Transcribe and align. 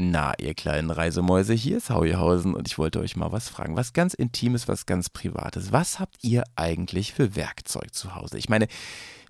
Na, 0.00 0.32
ihr 0.38 0.54
kleinen 0.54 0.90
Reisemäuse, 0.90 1.54
hier 1.54 1.78
ist 1.78 1.90
Hauihausen 1.90 2.54
und 2.54 2.68
ich 2.68 2.78
wollte 2.78 3.00
euch 3.00 3.16
mal 3.16 3.32
was 3.32 3.48
fragen. 3.48 3.74
Was 3.74 3.92
ganz 3.92 4.14
Intimes, 4.14 4.68
was 4.68 4.86
ganz 4.86 5.10
Privates. 5.10 5.72
Was 5.72 5.98
habt 5.98 6.22
ihr 6.22 6.44
eigentlich 6.54 7.12
für 7.12 7.34
Werkzeug 7.34 7.92
zu 7.92 8.14
Hause? 8.14 8.38
Ich 8.38 8.48
meine, 8.48 8.68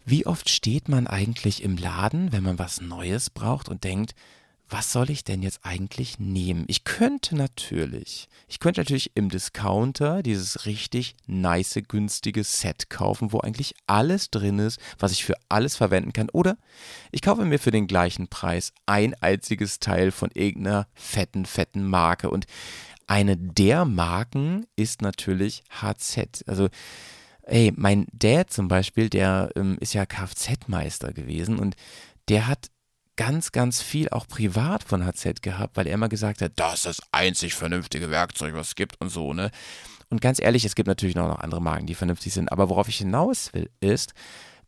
wie 0.05 0.27
oft 0.27 0.51
steht 0.51 0.91
man 0.91 1.07
eigentlich 1.07 1.63
im 1.63 1.79
Laden, 1.79 2.33
wenn 2.33 2.43
man 2.43 2.59
was 2.59 2.83
Neues 2.83 3.31
braucht 3.31 3.71
und 3.71 3.83
denkt, 3.83 4.15
was 4.71 4.93
soll 4.93 5.09
ich 5.11 5.25
denn 5.25 5.43
jetzt 5.43 5.61
eigentlich 5.63 6.19
nehmen? 6.19 6.65
Ich 6.69 6.85
könnte 6.85 7.35
natürlich, 7.35 8.29
ich 8.49 8.61
könnte 8.61 8.81
natürlich 8.81 9.13
im 9.15 9.31
Discounter 9.31 10.23
dieses 10.23 10.67
richtig 10.67 11.15
nice, 11.27 11.79
günstige 11.89 12.45
Set 12.45 12.91
kaufen, 12.91 13.33
wo 13.33 13.41
eigentlich 13.41 13.75
alles 13.87 14.31
drin 14.31 14.59
ist, 14.59 14.79
was 14.99 15.13
ich 15.13 15.25
für 15.25 15.37
alles 15.49 15.77
verwenden 15.77 16.13
kann. 16.13 16.29
Oder 16.31 16.59
ich 17.11 17.23
kaufe 17.23 17.47
mir 17.47 17.59
für 17.59 17.71
den 17.71 17.87
gleichen 17.87 18.29
Preis 18.29 18.73
ein 18.85 19.15
einziges 19.23 19.79
Teil 19.81 20.11
von 20.11 20.31
irgendeiner 20.35 20.87
fetten, 20.95 21.47
fetten 21.47 21.87
Marke. 21.87 22.29
Und 22.29 22.47
eine 23.07 23.39
der 23.39 23.87
Marken 23.87 24.67
ist 24.77 25.01
natürlich 25.01 25.63
HZ. 25.71 26.45
Also, 26.47 26.69
ey, 27.43 27.73
mein 27.75 28.07
Dad 28.13 28.53
zum 28.53 28.69
Beispiel, 28.69 29.09
der 29.09 29.51
ähm, 29.57 29.79
ist 29.81 29.95
ja 29.95 30.05
Kfz-Meister 30.05 31.15
gewesen 31.15 31.59
und 31.59 31.75
der 32.29 32.47
hat 32.47 32.69
ganz, 33.19 33.53
ganz 33.53 33.83
viel 33.83 34.09
auch 34.11 34.27
privat 34.27 34.85
von 34.85 35.05
HZ 35.05 35.43
gehabt, 35.43 35.77
weil 35.77 35.87
er 35.87 35.95
immer 35.95 36.09
gesagt 36.09 36.41
hat, 36.41 36.53
das 36.57 36.75
ist 36.75 36.87
das 36.87 37.01
einzig 37.13 37.55
vernünftige 37.55 38.11
Werkzeug, 38.11 38.55
was 38.55 38.69
es 38.69 38.75
gibt 38.77 38.99
und 39.01 39.11
so, 39.11 39.35
ne? 39.35 39.51
Und 40.09 40.23
ganz 40.23 40.41
ehrlich, 40.41 40.65
es 40.65 40.75
gibt 40.75 40.87
natürlich 40.87 41.17
noch 41.17 41.39
andere 41.41 41.61
Marken, 41.61 41.87
die 41.87 41.97
vernünftig 41.97 42.33
sind, 42.33 42.51
aber 42.51 42.71
worauf 42.71 42.89
ich 42.89 42.97
hinaus 42.97 43.53
will, 43.53 43.69
ist, 43.81 44.15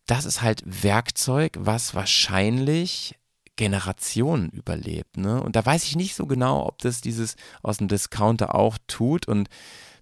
das 0.07 0.27
ist 0.27 0.43
halt 0.43 0.63
Werkzeug, 0.67 1.55
was 1.59 1.95
wahrscheinlich 1.95 3.15
Generationen 3.55 4.51
überlebt, 4.51 5.17
ne? 5.17 5.41
Und 5.41 5.55
da 5.55 5.65
weiß 5.65 5.85
ich 5.85 5.95
nicht 5.95 6.17
so 6.17 6.27
genau, 6.27 6.67
ob 6.67 6.79
das 6.79 7.01
dieses 7.01 7.37
aus 7.63 7.77
dem 7.77 7.87
Discounter 7.87 8.55
auch 8.57 8.79
tut 8.89 9.29
und 9.29 9.49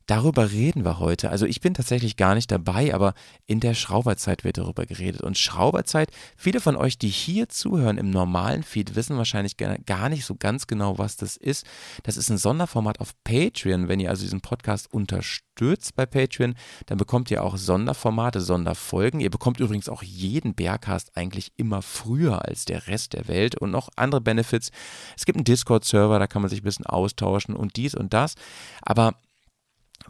Darüber 0.09 0.53
reden 0.53 0.87
wir 0.87 1.01
heute. 1.01 1.29
Also 1.29 1.45
ich 1.45 1.61
bin 1.61 1.75
tatsächlich 1.75 2.17
gar 2.17 2.35
nicht 2.35 2.51
dabei, 2.51 2.95
aber 2.95 3.13
in 3.45 3.61
der 3.61 3.75
Schrauberzeit 3.75 4.43
wird 4.43 4.57
darüber 4.57 4.87
geredet. 4.87 5.21
Und 5.21 5.37
Schrauberzeit, 5.37 6.11
viele 6.35 6.63
von 6.63 6.77
euch, 6.77 6.97
die 6.97 7.11
hier 7.11 7.51
zuhören 7.51 7.99
im 7.99 8.09
normalen 8.09 8.63
Feed, 8.63 8.97
wissen 8.97 9.19
wahrscheinlich 9.19 9.59
gar 9.59 10.09
nicht 10.09 10.25
so 10.25 10.35
ganz 10.35 10.67
genau, 10.67 10.97
was 10.97 11.19
das 11.19 11.37
ist. 11.37 11.67
Das 12.05 12.17
ist 12.17 12.31
ein 12.31 12.39
Sonderformat 12.39 13.01
auf 13.01 13.13
Patreon. 13.23 13.89
Wenn 13.89 14.01
ihr 14.01 14.09
also 14.09 14.23
diesen 14.23 14.41
Podcast 14.41 14.91
unterstützt 14.91 15.95
bei 15.95 16.07
Patreon, 16.07 16.55
dann 16.87 16.97
bekommt 16.97 17.31
ihr 17.31 17.45
auch 17.45 17.59
Sonderformate, 17.59 18.41
Sonderfolgen. 18.41 19.21
Ihr 19.21 19.31
bekommt 19.31 19.61
übrigens 19.61 19.91
auch 19.91 20.03
jeden 20.03 20.55
Bearcast 20.55 21.19
eigentlich 21.19 21.53
immer 21.59 21.83
früher 21.83 22.47
als 22.47 22.65
der 22.65 22.87
Rest 22.87 23.13
der 23.13 23.29
Welt 23.29 23.57
und 23.57 23.73
noch 23.73 23.91
andere 23.97 24.23
Benefits. 24.23 24.71
Es 25.19 25.27
gibt 25.27 25.37
einen 25.37 25.45
Discord-Server, 25.45 26.19
da 26.19 26.27
kann 26.27 26.41
man 26.41 26.49
sich 26.49 26.63
ein 26.63 26.65
bisschen 26.65 26.87
austauschen 26.87 27.55
und 27.55 27.77
dies 27.77 27.95
und 27.95 28.15
das. 28.15 28.37
Aber 28.81 29.13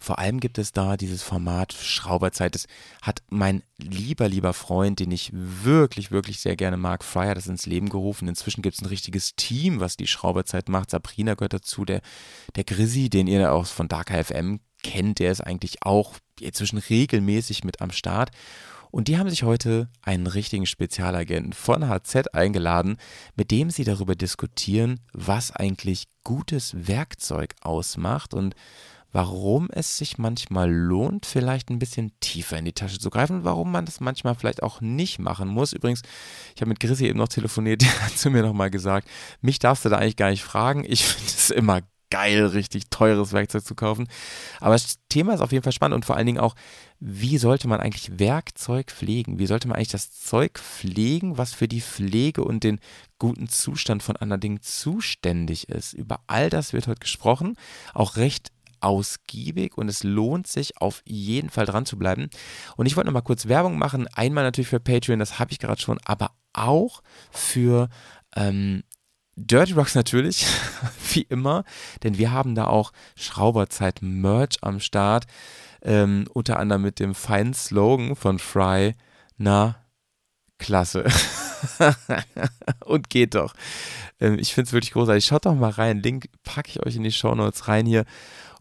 vor 0.01 0.19
allem 0.19 0.41
gibt 0.41 0.59
es 0.59 0.73
da 0.73 0.97
dieses 0.97 1.23
Format 1.23 1.73
Schrauberzeit. 1.73 2.55
Das 2.55 2.67
hat 3.03 3.23
mein 3.31 3.63
lieber, 3.79 4.29
lieber 4.29 4.53
Freund, 4.53 5.01
den 5.01 5.11
ich 5.11 5.31
wirklich, 5.33 6.11
wirklich 6.11 6.41
sehr 6.41 6.57
gerne 6.57 6.77
mag, 6.77 7.05
Fryer, 7.05 7.35
das 7.35 7.47
ins 7.47 7.67
Leben 7.67 7.89
gerufen. 7.89 8.29
Inzwischen 8.29 8.63
gibt 8.63 8.77
es 8.77 8.83
ein 8.83 8.87
richtiges 8.87 9.35
Team, 9.37 9.81
was 9.81 9.97
die 9.97 10.07
Schrauberzeit 10.07 10.69
macht. 10.69 10.91
Sabrina 10.91 11.35
gehört 11.35 11.55
dazu, 11.55 11.85
der, 11.85 12.01
der 12.57 12.65
Grizzy, 12.65 13.11
den 13.11 13.27
ihr 13.27 13.53
auch 13.53 13.67
von 13.67 13.89
Dark 13.89 14.11
FM 14.11 14.61
kennt, 14.83 15.19
der 15.19 15.33
ist 15.33 15.41
eigentlich 15.41 15.83
auch 15.83 16.15
inzwischen 16.41 16.79
regelmäßig 16.79 17.65
mit 17.65 17.81
am 17.81 17.91
Start. 17.91 18.31
Und 18.91 19.09
die 19.09 19.19
haben 19.19 19.29
sich 19.29 19.43
heute 19.43 19.89
einen 20.03 20.27
richtigen 20.27 20.67
Spezialagenten 20.67 21.53
von 21.53 21.89
HZ 21.89 22.35
eingeladen, 22.35 22.97
mit 23.37 23.51
dem 23.51 23.71
sie 23.71 23.85
darüber 23.85 24.15
diskutieren, 24.15 25.01
was 25.13 25.55
eigentlich 25.55 26.09
gutes 26.25 26.89
Werkzeug 26.89 27.55
ausmacht 27.61 28.33
und 28.33 28.55
warum 29.13 29.69
es 29.71 29.97
sich 29.97 30.19
manchmal 30.19 30.71
lohnt, 30.71 31.27
vielleicht 31.27 31.71
ein 31.71 31.79
bisschen 31.79 32.13
tiefer 32.21 32.59
in 32.59 32.67
die 32.67 32.73
Tasche 32.73 32.99
zu 32.99 33.11
greifen 33.11 33.39
und 33.39 33.45
warum 33.45 33.73
man 33.73 33.85
das 33.85 34.01
manchmal 34.01 34.35
vielleicht 34.35 34.63
auch 34.63 34.81
nicht 34.81 35.19
machen 35.19 35.49
muss. 35.49 35.73
Übrigens, 35.73 36.03
ich 36.55 36.61
habe 36.61 36.69
mit 36.69 36.81
Chrissy 36.81 37.07
eben 37.07 37.19
noch 37.19 37.29
telefoniert, 37.29 37.83
der 37.83 38.03
hat 38.03 38.19
zu 38.19 38.31
mir 38.31 38.43
nochmal 38.43 38.71
gesagt, 38.71 39.09
mich 39.41 39.59
darfst 39.59 39.85
du 39.85 39.89
da 39.89 39.97
eigentlich 39.97 40.17
gar 40.17 40.31
nicht 40.31 40.45
fragen. 40.45 40.85
Ich 40.87 41.05
finde 41.05 41.27
es 41.27 41.51
immer 41.51 41.81
geil, 42.11 42.47
richtig 42.47 42.89
teures 42.91 43.33
Werkzeug 43.33 43.65
zu 43.65 43.75
kaufen. 43.75 44.09
Aber 44.61 44.75
das 44.75 44.99
Thema 45.09 45.35
ist 45.35 45.41
auf 45.41 45.53
jeden 45.53 45.63
Fall 45.63 45.73
spannend 45.73 45.95
und 45.95 46.05
vor 46.05 46.17
allen 46.17 46.27
Dingen 46.27 46.41
auch, 46.41 46.55
wie 47.01 47.39
sollte 47.39 47.69
man 47.69 47.81
eigentlich 47.81 48.19
Werkzeug 48.19 48.91
pflegen? 48.91 49.39
Wie 49.39 49.47
sollte 49.47 49.69
man 49.69 49.77
eigentlich 49.77 49.89
das 49.89 50.11
Zeug 50.13 50.59
pflegen, 50.59 51.39
was 51.39 51.53
für 51.53 51.69
die 51.69 51.81
Pflege 51.81 52.43
und 52.43 52.65
den 52.65 52.81
guten 53.19 53.49
Zustand 53.49 54.03
von 54.03 54.17
anderen 54.17 54.41
Dingen 54.41 54.63
zuständig 54.63 55.69
ist? 55.69 55.93
Über 55.93 56.21
all 56.27 56.51
das 56.51 56.73
wird 56.73 56.89
heute 56.89 57.01
gesprochen, 57.01 57.57
auch 57.95 58.17
recht 58.17 58.51
ausgiebig 58.81 59.77
und 59.77 59.89
es 59.89 60.03
lohnt 60.03 60.47
sich 60.47 60.81
auf 60.81 61.03
jeden 61.05 61.51
Fall 61.51 61.67
dran 61.67 61.87
zu 61.87 61.99
bleiben. 61.99 62.29
Und 62.77 62.87
ich 62.87 62.97
wollte 62.97 63.07
noch 63.07 63.15
mal 63.15 63.21
kurz 63.23 63.49
Werbung 63.49 63.79
machen. 63.79 64.09
Einmal 64.15 64.45
natürlich 64.45 64.69
für 64.69 64.81
Patreon, 64.81 65.19
das 65.19 65.39
habe 65.39 65.53
ich 65.53 65.59
gerade 65.59 65.81
schon, 65.81 65.99
aber 66.05 66.33
auch 66.53 67.03
für 67.31 67.89
ähm, 68.37 68.83
Dirty 69.37 69.73
Rocks 69.73 69.95
natürlich, 69.95 70.47
wie 71.13 71.23
immer, 71.23 71.65
denn 72.03 72.19
wir 72.19 72.33
haben 72.33 72.55
da 72.55 72.67
auch 72.67 72.93
Schrauberzeit-Merch 73.17 74.59
am 74.63 74.81
Start. 74.81 75.27
Ähm, 75.81 76.27
unter 76.33 76.59
anderem 76.59 76.83
mit 76.83 76.99
dem 76.99 77.15
feinen 77.15 77.55
Slogan 77.55 78.17
von 78.17 78.41
Fry, 78.41 78.97
na, 79.37 79.77
klasse. 80.59 81.05
und 82.85 83.11
geht 83.11 83.37
doch. 83.37 83.55
Ähm, 84.21 84.39
ich 84.39 84.55
finde 84.55 84.69
es 84.69 84.73
wirklich 84.73 84.93
großartig. 84.93 85.25
Schaut 85.25 85.47
doch 85.47 85.55
mal 85.55 85.71
rein. 85.71 86.03
Link 86.03 86.29
packe 86.43 86.71
ich 86.71 86.85
euch 86.85 86.97
in 86.97 87.05
die 87.05 87.13
Show 87.13 87.35
Notes 87.35 87.69
rein 87.69 87.87
hier. 87.87 88.05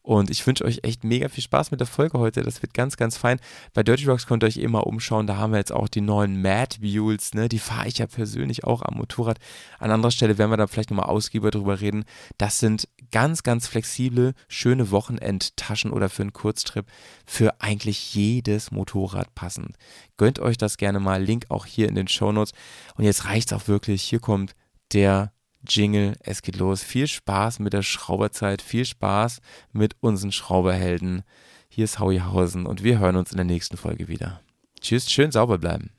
Und 0.07 0.29
ich 0.29 0.47
wünsche 0.47 0.63
euch 0.63 0.79
echt 0.83 1.03
mega 1.03 1.27
viel 1.27 1.43
Spaß 1.43 1.69
mit 1.71 1.81
der 1.81 1.85
Folge 1.85 2.17
heute. 2.17 2.41
Das 2.41 2.61
wird 2.61 2.73
ganz, 2.73 2.95
ganz 2.95 3.17
fein. 3.17 3.41
Bei 3.73 3.83
Dirty 3.83 4.05
Rocks 4.05 4.25
könnt 4.25 4.41
ihr 4.41 4.47
euch 4.47 4.55
eh 4.55 4.67
mal 4.69 4.79
umschauen. 4.79 5.27
Da 5.27 5.35
haben 5.35 5.51
wir 5.51 5.57
jetzt 5.57 5.73
auch 5.73 5.89
die 5.89 5.99
neuen 5.99 6.41
Mad 6.41 6.77
Mules. 6.79 7.33
Ne? 7.33 7.49
Die 7.49 7.59
fahre 7.59 7.89
ich 7.89 7.97
ja 7.97 8.07
persönlich 8.07 8.63
auch 8.63 8.83
am 8.83 8.95
Motorrad. 8.95 9.37
An 9.79 9.91
anderer 9.91 10.11
Stelle 10.11 10.37
werden 10.37 10.49
wir 10.49 10.55
da 10.55 10.67
vielleicht 10.67 10.91
nochmal 10.91 11.07
ausgiebiger 11.07 11.51
drüber 11.51 11.81
reden. 11.81 12.05
Das 12.37 12.57
sind 12.59 12.87
ganz, 13.11 13.43
ganz 13.43 13.67
flexible, 13.67 14.33
schöne 14.47 14.91
Wochenendtaschen 14.91 15.91
oder 15.91 16.07
für 16.07 16.21
einen 16.21 16.31
Kurztrip 16.31 16.85
für 17.25 17.59
eigentlich 17.59 18.15
jedes 18.15 18.71
Motorrad 18.71 19.35
passend. 19.35 19.75
Gönnt 20.15 20.39
euch 20.39 20.57
das 20.57 20.77
gerne 20.77 21.01
mal. 21.01 21.21
Link 21.21 21.47
auch 21.49 21.65
hier 21.65 21.89
in 21.89 21.95
den 21.95 22.07
Show 22.07 22.31
Notes. 22.31 22.53
Und 22.95 23.03
jetzt 23.03 23.25
reicht 23.25 23.51
es 23.51 23.57
auch 23.57 23.67
wirklich. 23.67 24.03
Hier 24.03 24.21
kommt 24.21 24.55
der 24.93 25.33
Jingle, 25.69 26.15
es 26.21 26.41
geht 26.41 26.57
los. 26.57 26.83
Viel 26.83 27.07
Spaß 27.07 27.59
mit 27.59 27.73
der 27.73 27.81
Schrauberzeit, 27.81 28.61
viel 28.61 28.85
Spaß 28.85 29.41
mit 29.71 29.95
unseren 30.01 30.31
Schrauberhelden. 30.31 31.23
Hier 31.69 31.83
ist 31.83 31.99
Hauihausen 31.99 32.65
und 32.65 32.83
wir 32.83 32.99
hören 32.99 33.15
uns 33.15 33.31
in 33.31 33.37
der 33.37 33.45
nächsten 33.45 33.77
Folge 33.77 34.07
wieder. 34.07 34.41
Tschüss, 34.79 35.11
schön 35.11 35.31
sauber 35.31 35.57
bleiben. 35.57 35.91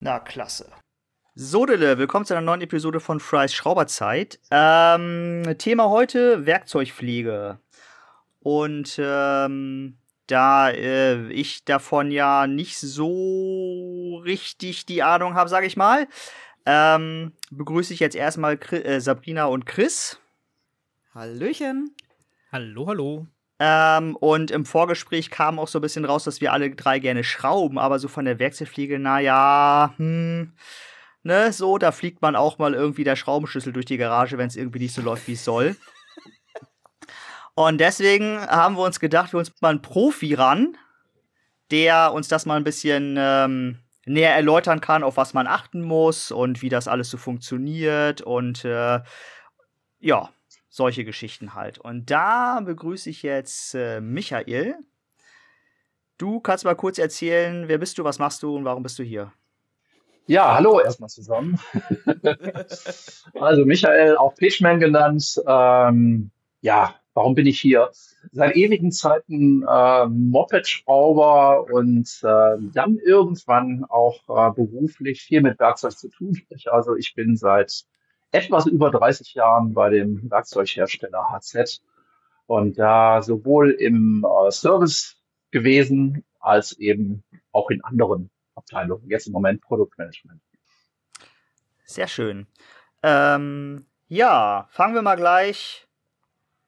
Na, 0.00 0.20
klasse. 0.20 0.70
So, 1.38 1.66
Dille, 1.66 1.98
willkommen 1.98 2.24
zu 2.24 2.32
einer 2.32 2.40
neuen 2.40 2.62
Episode 2.62 2.98
von 2.98 3.20
Fry's 3.20 3.52
Schrauberzeit. 3.52 4.40
Ähm, 4.50 5.42
Thema 5.58 5.90
heute 5.90 6.46
Werkzeugpflege. 6.46 7.58
Und 8.40 8.98
ähm, 8.98 9.98
da 10.28 10.70
äh, 10.70 11.30
ich 11.30 11.66
davon 11.66 12.10
ja 12.10 12.46
nicht 12.46 12.78
so 12.78 14.22
richtig 14.24 14.86
die 14.86 15.02
Ahnung 15.02 15.34
habe, 15.34 15.50
sage 15.50 15.66
ich 15.66 15.76
mal, 15.76 16.08
ähm, 16.64 17.32
begrüße 17.50 17.92
ich 17.92 18.00
jetzt 18.00 18.16
erstmal 18.16 18.56
Chris, 18.56 18.86
äh, 18.86 18.98
Sabrina 19.02 19.44
und 19.44 19.66
Chris. 19.66 20.18
Hallöchen. 21.14 21.94
Hallo, 22.50 22.86
hallo. 22.86 23.26
Ähm, 23.58 24.16
und 24.16 24.50
im 24.50 24.64
Vorgespräch 24.64 25.30
kam 25.30 25.58
auch 25.58 25.68
so 25.68 25.80
ein 25.80 25.82
bisschen 25.82 26.06
raus, 26.06 26.24
dass 26.24 26.40
wir 26.40 26.54
alle 26.54 26.70
drei 26.70 26.98
gerne 26.98 27.24
schrauben, 27.24 27.78
aber 27.78 27.98
so 27.98 28.08
von 28.08 28.24
der 28.24 28.38
Werkzeugpflege, 28.38 28.98
naja, 28.98 29.92
hm 29.98 30.54
ne, 31.26 31.52
so, 31.52 31.76
da 31.76 31.92
fliegt 31.92 32.22
man 32.22 32.36
auch 32.36 32.58
mal 32.58 32.72
irgendwie 32.72 33.04
der 33.04 33.16
Schraubenschlüssel 33.16 33.72
durch 33.72 33.84
die 33.84 33.98
Garage, 33.98 34.38
wenn 34.38 34.46
es 34.46 34.56
irgendwie 34.56 34.78
nicht 34.78 34.94
so 34.94 35.02
läuft, 35.02 35.28
wie 35.28 35.32
es 35.32 35.44
soll. 35.44 35.76
Und 37.54 37.78
deswegen 37.78 38.40
haben 38.40 38.76
wir 38.76 38.84
uns 38.84 39.00
gedacht, 39.00 39.32
wir 39.32 39.38
uns 39.38 39.52
mal 39.60 39.70
einen 39.70 39.82
Profi 39.82 40.34
ran, 40.34 40.76
der 41.70 42.12
uns 42.12 42.28
das 42.28 42.46
mal 42.46 42.56
ein 42.56 42.64
bisschen 42.64 43.16
ähm, 43.18 43.80
näher 44.06 44.34
erläutern 44.34 44.80
kann, 44.80 45.02
auf 45.02 45.16
was 45.16 45.34
man 45.34 45.46
achten 45.46 45.82
muss 45.82 46.30
und 46.30 46.62
wie 46.62 46.68
das 46.68 46.86
alles 46.86 47.10
so 47.10 47.18
funktioniert 47.18 48.22
und 48.22 48.64
äh, 48.64 49.00
ja, 49.98 50.30
solche 50.68 51.04
Geschichten 51.04 51.54
halt. 51.54 51.78
Und 51.78 52.10
da 52.10 52.60
begrüße 52.60 53.10
ich 53.10 53.22
jetzt 53.22 53.74
äh, 53.74 54.00
Michael. 54.00 54.76
Du 56.18 56.40
kannst 56.40 56.64
mal 56.64 56.76
kurz 56.76 56.98
erzählen, 56.98 57.68
wer 57.68 57.78
bist 57.78 57.98
du, 57.98 58.04
was 58.04 58.18
machst 58.18 58.42
du 58.42 58.54
und 58.54 58.64
warum 58.64 58.82
bist 58.82 58.98
du 58.98 59.02
hier? 59.02 59.32
Ja, 60.28 60.56
hallo 60.56 60.80
erstmal 60.80 61.08
zusammen. 61.08 61.60
also 63.40 63.64
Michael, 63.64 64.16
auch 64.16 64.34
Pitchman 64.34 64.80
genannt. 64.80 65.40
Ähm, 65.46 66.32
ja, 66.62 66.96
warum 67.14 67.36
bin 67.36 67.46
ich 67.46 67.60
hier? 67.60 67.90
Seit 68.32 68.56
ewigen 68.56 68.90
Zeiten 68.90 69.62
äh, 69.62 70.06
Moped-Schrauber 70.06 71.66
und 71.70 72.08
äh, 72.24 72.56
dann 72.72 72.98
irgendwann 72.98 73.84
auch 73.88 74.18
äh, 74.28 74.52
beruflich 74.52 75.22
viel 75.22 75.42
mit 75.42 75.60
Werkzeug 75.60 75.96
zu 75.96 76.08
tun. 76.08 76.42
Also 76.66 76.96
ich 76.96 77.14
bin 77.14 77.36
seit 77.36 77.84
etwas 78.32 78.66
über 78.66 78.90
30 78.90 79.32
Jahren 79.34 79.74
bei 79.74 79.90
dem 79.90 80.28
Werkzeughersteller 80.28 81.30
HZ 81.30 81.82
und 82.46 82.80
da 82.80 83.22
sowohl 83.22 83.70
im 83.70 84.26
äh, 84.26 84.50
Service 84.50 85.22
gewesen 85.52 86.24
als 86.40 86.72
eben 86.72 87.22
auch 87.52 87.70
in 87.70 87.84
anderen 87.84 88.30
Abteilungen. 88.56 89.08
Jetzt 89.08 89.26
im 89.26 89.32
Moment 89.32 89.60
Produktmanagement. 89.62 90.40
Sehr 91.84 92.08
schön. 92.08 92.46
Ähm, 93.02 93.86
ja, 94.08 94.66
fangen 94.70 94.94
wir 94.94 95.02
mal 95.02 95.16
gleich 95.16 95.86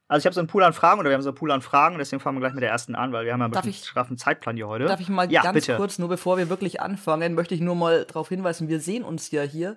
also 0.08 0.22
ich 0.22 0.26
habe 0.26 0.34
so 0.34 0.40
einen 0.40 0.48
Pool 0.48 0.62
an 0.62 0.72
Fragen 0.72 1.00
oder 1.00 1.10
wir 1.10 1.14
haben 1.14 1.22
so 1.22 1.28
einen 1.28 1.36
Pool 1.36 1.50
an 1.50 1.60
Fragen, 1.60 1.98
deswegen 1.98 2.20
fangen 2.20 2.38
wir 2.38 2.40
gleich 2.40 2.54
mit 2.54 2.62
der 2.62 2.70
ersten 2.70 2.94
an, 2.94 3.12
weil 3.12 3.26
wir 3.26 3.32
haben 3.34 3.40
ja 3.40 3.44
einen 3.44 3.52
Darf 3.52 3.66
straffen 3.74 4.16
Zeitplan 4.16 4.56
hier 4.56 4.66
heute. 4.66 4.86
Darf 4.86 5.00
ich 5.00 5.10
mal 5.10 5.30
ja, 5.30 5.42
ganz 5.42 5.54
bitte. 5.54 5.76
kurz, 5.76 5.98
nur 5.98 6.08
bevor 6.08 6.38
wir 6.38 6.48
wirklich 6.48 6.80
anfangen, 6.80 7.34
möchte 7.34 7.54
ich 7.54 7.60
nur 7.60 7.74
mal 7.74 8.06
darauf 8.06 8.30
hinweisen, 8.30 8.68
wir 8.68 8.80
sehen 8.80 9.04
uns 9.04 9.30
ja 9.30 9.42
hier. 9.42 9.76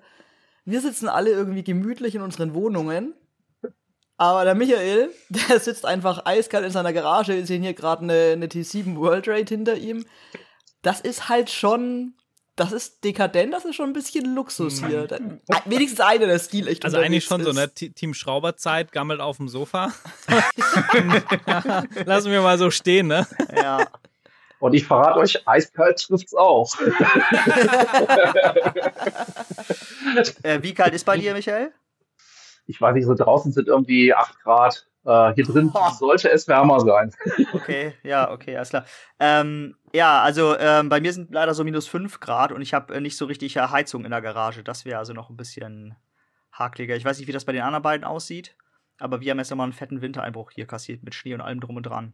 Wir 0.64 0.80
sitzen 0.80 1.10
alle 1.10 1.32
irgendwie 1.32 1.66
gemütlich 1.66 2.16
in 2.16 2.22
unseren 2.22 2.54
Wohnungen. 2.54 3.14
Aber 4.16 4.46
der 4.46 4.56
Michael, 4.56 5.10
der 5.30 5.60
sitzt 5.60 5.86
einfach 5.86 6.26
eiskalt 6.26 6.64
in 6.64 6.72
seiner 6.72 6.94
Garage. 6.94 7.36
Wir 7.36 7.46
sehen 7.46 7.62
hier 7.62 7.74
gerade 7.74 8.04
eine, 8.04 8.32
eine 8.34 8.46
T7 8.46 8.96
World 8.96 9.28
Rate 9.28 9.54
hinter 9.54 9.76
ihm. 9.76 10.06
Das 10.82 11.02
ist 11.02 11.30
halt 11.30 11.50
schon 11.50 12.14
das 12.62 12.72
ist 12.74 13.04
dekadent, 13.04 13.54
das 13.54 13.66
ist 13.66 13.76
schon 13.76 13.90
ein 13.90 13.94
bisschen 13.94 14.36
Luxus 14.36 14.86
hier. 14.86 15.08
Da, 15.08 15.18
wenigstens 15.66 16.00
einer 16.00 16.28
der 16.28 16.38
Stil 16.38 16.68
echt 16.68 16.84
Also 16.86 16.98
eigentlich 16.98 17.24
schon 17.24 17.42
ist. 17.42 17.48
so, 17.48 17.54
ne? 17.54 17.70
Team 17.70 18.14
Schrauberzeit, 18.14 18.92
gammelt 18.92 19.20
auf 19.20 19.38
dem 19.38 19.48
Sofa. 19.48 19.92
Lassen 22.06 22.32
wir 22.32 22.42
mal 22.42 22.58
so 22.60 22.70
stehen, 22.70 23.08
ne? 23.08 23.26
Ja. 23.56 23.88
Und 24.60 24.74
ich 24.74 24.86
verrate 24.86 25.20
euch, 25.20 25.48
eiskalt 25.48 25.98
trifft's 26.00 26.36
auch. 26.36 26.80
äh, 30.44 30.62
wie 30.62 30.74
kalt 30.76 30.94
ist 30.94 31.06
bei 31.06 31.18
dir, 31.18 31.34
Michael? 31.34 31.72
Ich 32.68 32.80
weiß 32.80 32.94
nicht, 32.94 33.08
so 33.08 33.16
draußen 33.16 33.52
sind 33.54 33.68
irgendwie 33.68 34.14
8 34.14 34.40
Grad. 34.42 34.86
Äh, 35.06 35.34
hier 35.34 35.46
drin 35.46 35.72
oh. 35.74 35.90
sollte 35.92 36.30
es 36.32 36.48
wärmer 36.48 36.80
sein. 36.80 37.14
Okay, 37.54 37.94
ja, 38.04 38.32
okay, 38.32 38.56
alles 38.56 38.70
klar. 38.70 38.86
Ähm, 39.20 39.76
ja, 39.94 40.22
also 40.22 40.58
ähm, 40.58 40.90
bei 40.90 41.02
mir 41.02 41.14
sind 41.14 41.32
leider 41.32 41.54
so 41.54 41.64
minus 41.64 41.88
5 41.88 42.20
Grad 42.20 42.52
und 42.52 42.62
ich 42.62 42.74
habe 42.74 42.94
äh, 42.94 43.02
nicht 43.02 43.18
so 43.18 43.26
richtig 43.26 43.56
äh, 43.58 43.68
Heizung 43.68 44.06
in 44.06 44.12
der 44.12 44.22
Garage. 44.22 44.64
Das 44.64 44.86
wäre 44.86 45.00
also 45.00 45.14
noch 45.14 45.30
ein 45.30 45.38
bisschen 45.38 45.96
hakliger. 46.52 46.96
Ich 46.96 47.06
weiß 47.06 47.18
nicht, 47.20 47.28
wie 47.28 47.32
das 47.32 47.46
bei 47.46 47.52
den 47.52 47.62
anderen 47.62 47.84
beiden 47.84 48.04
aussieht, 48.04 48.56
aber 49.00 49.22
wir 49.22 49.32
haben 49.32 49.40
jetzt 49.40 49.50
nochmal 49.50 49.66
einen 49.66 49.74
fetten 49.74 50.02
Wintereinbruch 50.02 50.52
hier 50.52 50.66
kassiert 50.66 51.04
mit 51.04 51.16
Schnee 51.16 51.34
und 51.34 51.42
allem 51.42 51.60
drum 51.60 51.78
und 51.78 51.84
dran. 51.84 52.14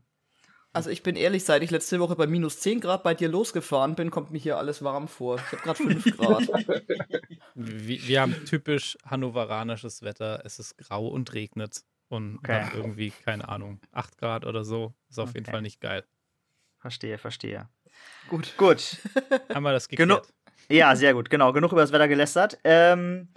Also 0.74 0.90
ich 0.90 1.02
bin 1.02 1.16
ehrlich, 1.16 1.44
seit 1.44 1.64
ich 1.64 1.72
letzte 1.72 2.00
Woche 2.00 2.16
bei 2.16 2.28
minus 2.28 2.60
10 2.60 2.82
Grad 2.82 3.04
bei 3.04 3.14
dir 3.14 3.30
losgefahren 3.30 3.96
bin, 3.96 4.12
kommt 4.12 4.32
mir 4.32 4.38
hier 4.38 4.58
alles 4.58 4.84
warm 4.84 5.08
vor. 5.08 5.38
Ich 5.38 5.52
habe 5.52 5.64
gerade 5.64 5.84
5 5.84 6.18
Grad. 6.18 6.48
wir, 7.56 8.08
wir 8.08 8.22
haben 8.22 8.36
typisch 8.46 8.98
hannoveranisches 9.06 10.04
Wetter. 10.04 10.42
Es 10.46 10.60
ist 10.60 10.78
grau 10.78 11.08
und 11.08 11.34
regnet. 11.34 11.84
Und 12.10 12.38
okay. 12.38 12.66
dann 12.72 12.72
irgendwie, 12.74 13.12
keine 13.12 13.50
Ahnung, 13.50 13.82
8 13.92 14.18
Grad 14.18 14.46
oder 14.46 14.64
so. 14.64 14.94
Ist 15.10 15.20
auf 15.20 15.30
okay. 15.30 15.40
jeden 15.40 15.52
Fall 15.52 15.62
nicht 15.62 15.82
geil. 15.82 16.06
Verstehe, 16.80 17.18
verstehe. 17.18 17.68
Gut. 18.30 18.54
Gut. 18.58 18.98
Haben 19.54 19.64
wir 19.64 19.74
das 19.74 19.90
geklärt. 19.90 20.10
Genu 20.10 20.22
ja, 20.70 20.96
sehr 20.98 21.14
gut, 21.14 21.30
genau. 21.30 21.54
Genug 21.54 21.72
über 21.72 21.82
das 21.82 21.94
Wetter 21.94 22.10
gelästert. 22.10 22.60
Ähm, 22.66 23.30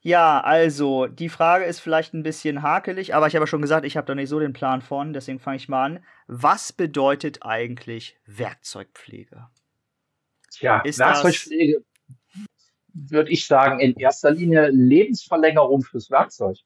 ja, 0.00 0.40
also, 0.40 1.06
die 1.06 1.28
Frage 1.28 1.64
ist 1.64 1.80
vielleicht 1.80 2.14
ein 2.14 2.22
bisschen 2.22 2.62
hakelig, 2.62 3.14
aber 3.14 3.26
ich 3.26 3.34
habe 3.34 3.42
ja 3.42 3.46
schon 3.46 3.60
gesagt, 3.60 3.84
ich 3.84 3.98
habe 3.98 4.06
da 4.06 4.14
nicht 4.14 4.30
so 4.30 4.40
den 4.40 4.54
Plan 4.54 4.80
von, 4.80 5.12
deswegen 5.12 5.38
fange 5.38 5.58
ich 5.58 5.68
mal 5.68 5.84
an. 5.84 6.04
Was 6.26 6.72
bedeutet 6.72 7.42
eigentlich 7.42 8.16
Werkzeugpflege? 8.24 9.48
Tja, 10.50 10.80
ist 10.80 10.98
Werkzeugpflege 10.98 11.84
würde 12.94 13.30
ich 13.30 13.46
sagen, 13.46 13.80
in 13.80 13.94
erster 13.94 14.30
Linie 14.30 14.68
Lebensverlängerung 14.70 15.82
fürs 15.82 16.10
Werkzeug. 16.10 16.58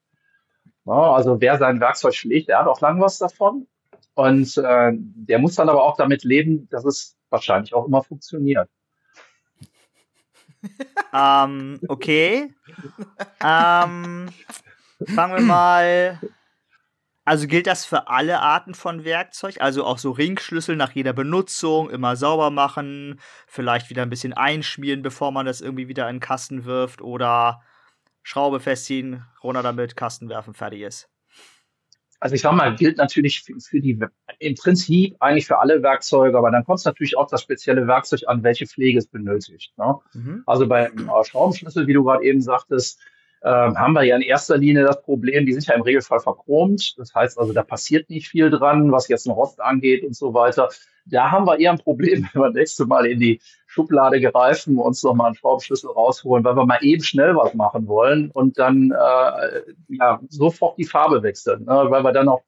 Also 0.92 1.40
wer 1.40 1.58
sein 1.58 1.80
Werkzeug 1.80 2.14
schlägt, 2.14 2.48
der 2.48 2.60
hat 2.60 2.66
auch 2.66 2.80
lang 2.80 3.00
was 3.00 3.18
davon. 3.18 3.66
Und 4.14 4.56
äh, 4.56 4.92
der 4.94 5.38
muss 5.38 5.56
dann 5.56 5.68
aber 5.68 5.82
auch 5.82 5.96
damit 5.96 6.24
leben, 6.24 6.68
dass 6.70 6.84
es 6.84 7.16
wahrscheinlich 7.28 7.74
auch 7.74 7.86
immer 7.86 8.02
funktioniert. 8.02 8.68
ähm, 11.14 11.80
okay. 11.88 12.54
ähm, 13.44 14.28
fangen 15.06 15.36
wir 15.36 15.42
mal. 15.42 16.20
Also 17.26 17.48
gilt 17.48 17.66
das 17.66 17.84
für 17.84 18.06
alle 18.06 18.40
Arten 18.40 18.72
von 18.74 19.04
Werkzeug? 19.04 19.60
Also 19.60 19.84
auch 19.84 19.98
so 19.98 20.12
Ringschlüssel 20.12 20.76
nach 20.76 20.92
jeder 20.92 21.12
Benutzung, 21.12 21.90
immer 21.90 22.14
sauber 22.14 22.50
machen, 22.50 23.20
vielleicht 23.48 23.90
wieder 23.90 24.02
ein 24.02 24.10
bisschen 24.10 24.32
einschmieren, 24.32 25.02
bevor 25.02 25.32
man 25.32 25.44
das 25.44 25.60
irgendwie 25.60 25.88
wieder 25.88 26.08
in 26.08 26.16
den 26.16 26.20
Kasten 26.20 26.64
wirft 26.64 27.02
oder 27.02 27.62
Schraube 28.26 28.58
festziehen, 28.58 29.22
runter 29.40 29.62
damit, 29.62 29.94
Kasten 29.94 30.28
werfen, 30.28 30.52
fertig 30.52 30.80
ist. 30.80 31.08
Also 32.18 32.34
ich 32.34 32.40
sag 32.40 32.54
mal, 32.54 32.74
gilt 32.74 32.96
natürlich 32.96 33.42
für, 33.42 33.54
für, 33.60 33.80
die, 33.80 34.00
im 34.40 34.54
Prinzip 34.56 35.14
eigentlich 35.20 35.46
für 35.46 35.60
alle 35.60 35.80
Werkzeuge, 35.80 36.36
aber 36.36 36.50
dann 36.50 36.64
kommt 36.64 36.80
es 36.80 36.84
natürlich 36.84 37.16
auch 37.16 37.28
das 37.28 37.42
spezielle 37.42 37.86
Werkzeug 37.86 38.22
an, 38.26 38.42
welche 38.42 38.66
Pflege 38.66 38.98
es 38.98 39.06
benötigt. 39.06 39.72
Ne? 39.78 39.94
Mhm. 40.14 40.42
Also 40.44 40.66
beim 40.66 41.08
äh, 41.08 41.24
Schraubenschlüssel, 41.24 41.86
wie 41.86 41.92
du 41.92 42.02
gerade 42.02 42.24
eben 42.24 42.40
sagtest, 42.40 43.00
äh, 43.42 43.48
haben 43.48 43.92
wir 43.92 44.02
ja 44.02 44.16
in 44.16 44.22
erster 44.22 44.58
Linie 44.58 44.82
das 44.82 45.02
Problem, 45.02 45.46
die 45.46 45.52
sind 45.52 45.64
ja 45.68 45.76
im 45.76 45.82
Regelfall 45.82 46.18
verchromt. 46.18 46.96
Das 46.98 47.14
heißt 47.14 47.38
also, 47.38 47.52
da 47.52 47.62
passiert 47.62 48.10
nicht 48.10 48.28
viel 48.28 48.50
dran, 48.50 48.90
was 48.90 49.06
jetzt 49.06 49.28
einen 49.28 49.36
Rost 49.36 49.60
angeht 49.60 50.02
und 50.02 50.16
so 50.16 50.34
weiter. 50.34 50.68
Da 51.08 51.30
haben 51.30 51.46
wir 51.46 51.58
eher 51.58 51.72
ein 51.72 51.78
Problem, 51.78 52.28
wenn 52.32 52.42
wir 52.42 52.46
das 52.48 52.54
nächste 52.54 52.86
Mal 52.86 53.06
in 53.06 53.20
die 53.20 53.40
Schublade 53.66 54.20
greifen, 54.20 54.78
uns 54.78 55.02
nochmal 55.02 55.28
einen 55.28 55.36
Schraubenschlüssel 55.36 55.90
rausholen, 55.90 56.44
weil 56.44 56.56
wir 56.56 56.66
mal 56.66 56.78
eben 56.82 57.02
schnell 57.02 57.36
was 57.36 57.54
machen 57.54 57.86
wollen 57.86 58.30
und 58.30 58.58
dann 58.58 58.90
äh, 58.90 59.62
ja, 59.88 60.20
sofort 60.28 60.78
die 60.78 60.84
Farbe 60.84 61.22
wechseln, 61.22 61.64
ne? 61.64 61.86
weil 61.88 62.02
wir 62.02 62.12
dann 62.12 62.28
auch 62.28 62.42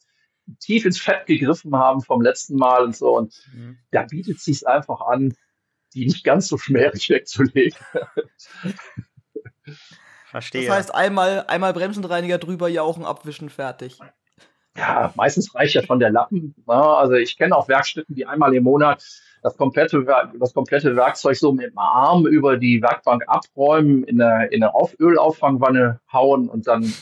tief 0.61 0.85
ins 0.85 0.99
Fett 0.99 1.27
gegriffen 1.27 1.75
haben 1.77 2.01
vom 2.01 2.23
letzten 2.23 2.57
Mal 2.57 2.85
und 2.85 2.97
so. 2.97 3.17
Und 3.17 3.35
mhm. 3.53 3.79
da 3.91 4.05
bietet 4.05 4.41
sich 4.41 4.67
einfach 4.67 5.01
an, 5.03 5.35
die 5.95 6.07
nicht 6.07 6.25
ganz 6.25 6.49
so 6.49 6.59
schmerig 6.59 7.09
wegzulegen. 7.11 7.79
Verstehe. 10.27 10.67
Das 10.67 10.77
heißt, 10.77 10.95
einmal, 10.95 11.45
einmal 11.47 11.73
Bremsenreiniger 11.73 12.39
drüber, 12.39 12.69
jauchen, 12.69 13.05
abwischen, 13.05 13.49
fertig. 13.49 13.99
Ja, 14.79 15.13
meistens 15.17 15.55
reicht 15.55 15.75
ja 15.75 15.83
schon 15.83 15.99
der 15.99 16.11
Lappen. 16.11 16.55
Ne? 16.67 16.75
Also 16.75 17.15
ich 17.15 17.37
kenne 17.37 17.57
auch 17.57 17.69
Werkstätten, 17.69 18.15
die 18.15 18.27
einmal 18.27 18.55
im 18.55 18.63
Monat 18.63 19.05
das 19.43 19.57
komplette, 19.57 20.05
das 20.39 20.55
komplette 20.55 20.95
Werkzeug 20.97 21.37
so 21.37 21.53
mit 21.53 21.67
dem 21.67 21.79
Arm 21.79 22.27
über 22.27 22.57
die 22.57 22.81
Werkbank 22.81 23.25
abräumen, 23.27 24.05
in 24.05 24.21
eine, 24.21 24.47
in 24.47 24.63
eine 24.63 24.75
Auf 24.75 24.99
Ölauffangwanne 24.99 26.01
hauen 26.13 26.49
und 26.49 26.67
dann 26.67 26.93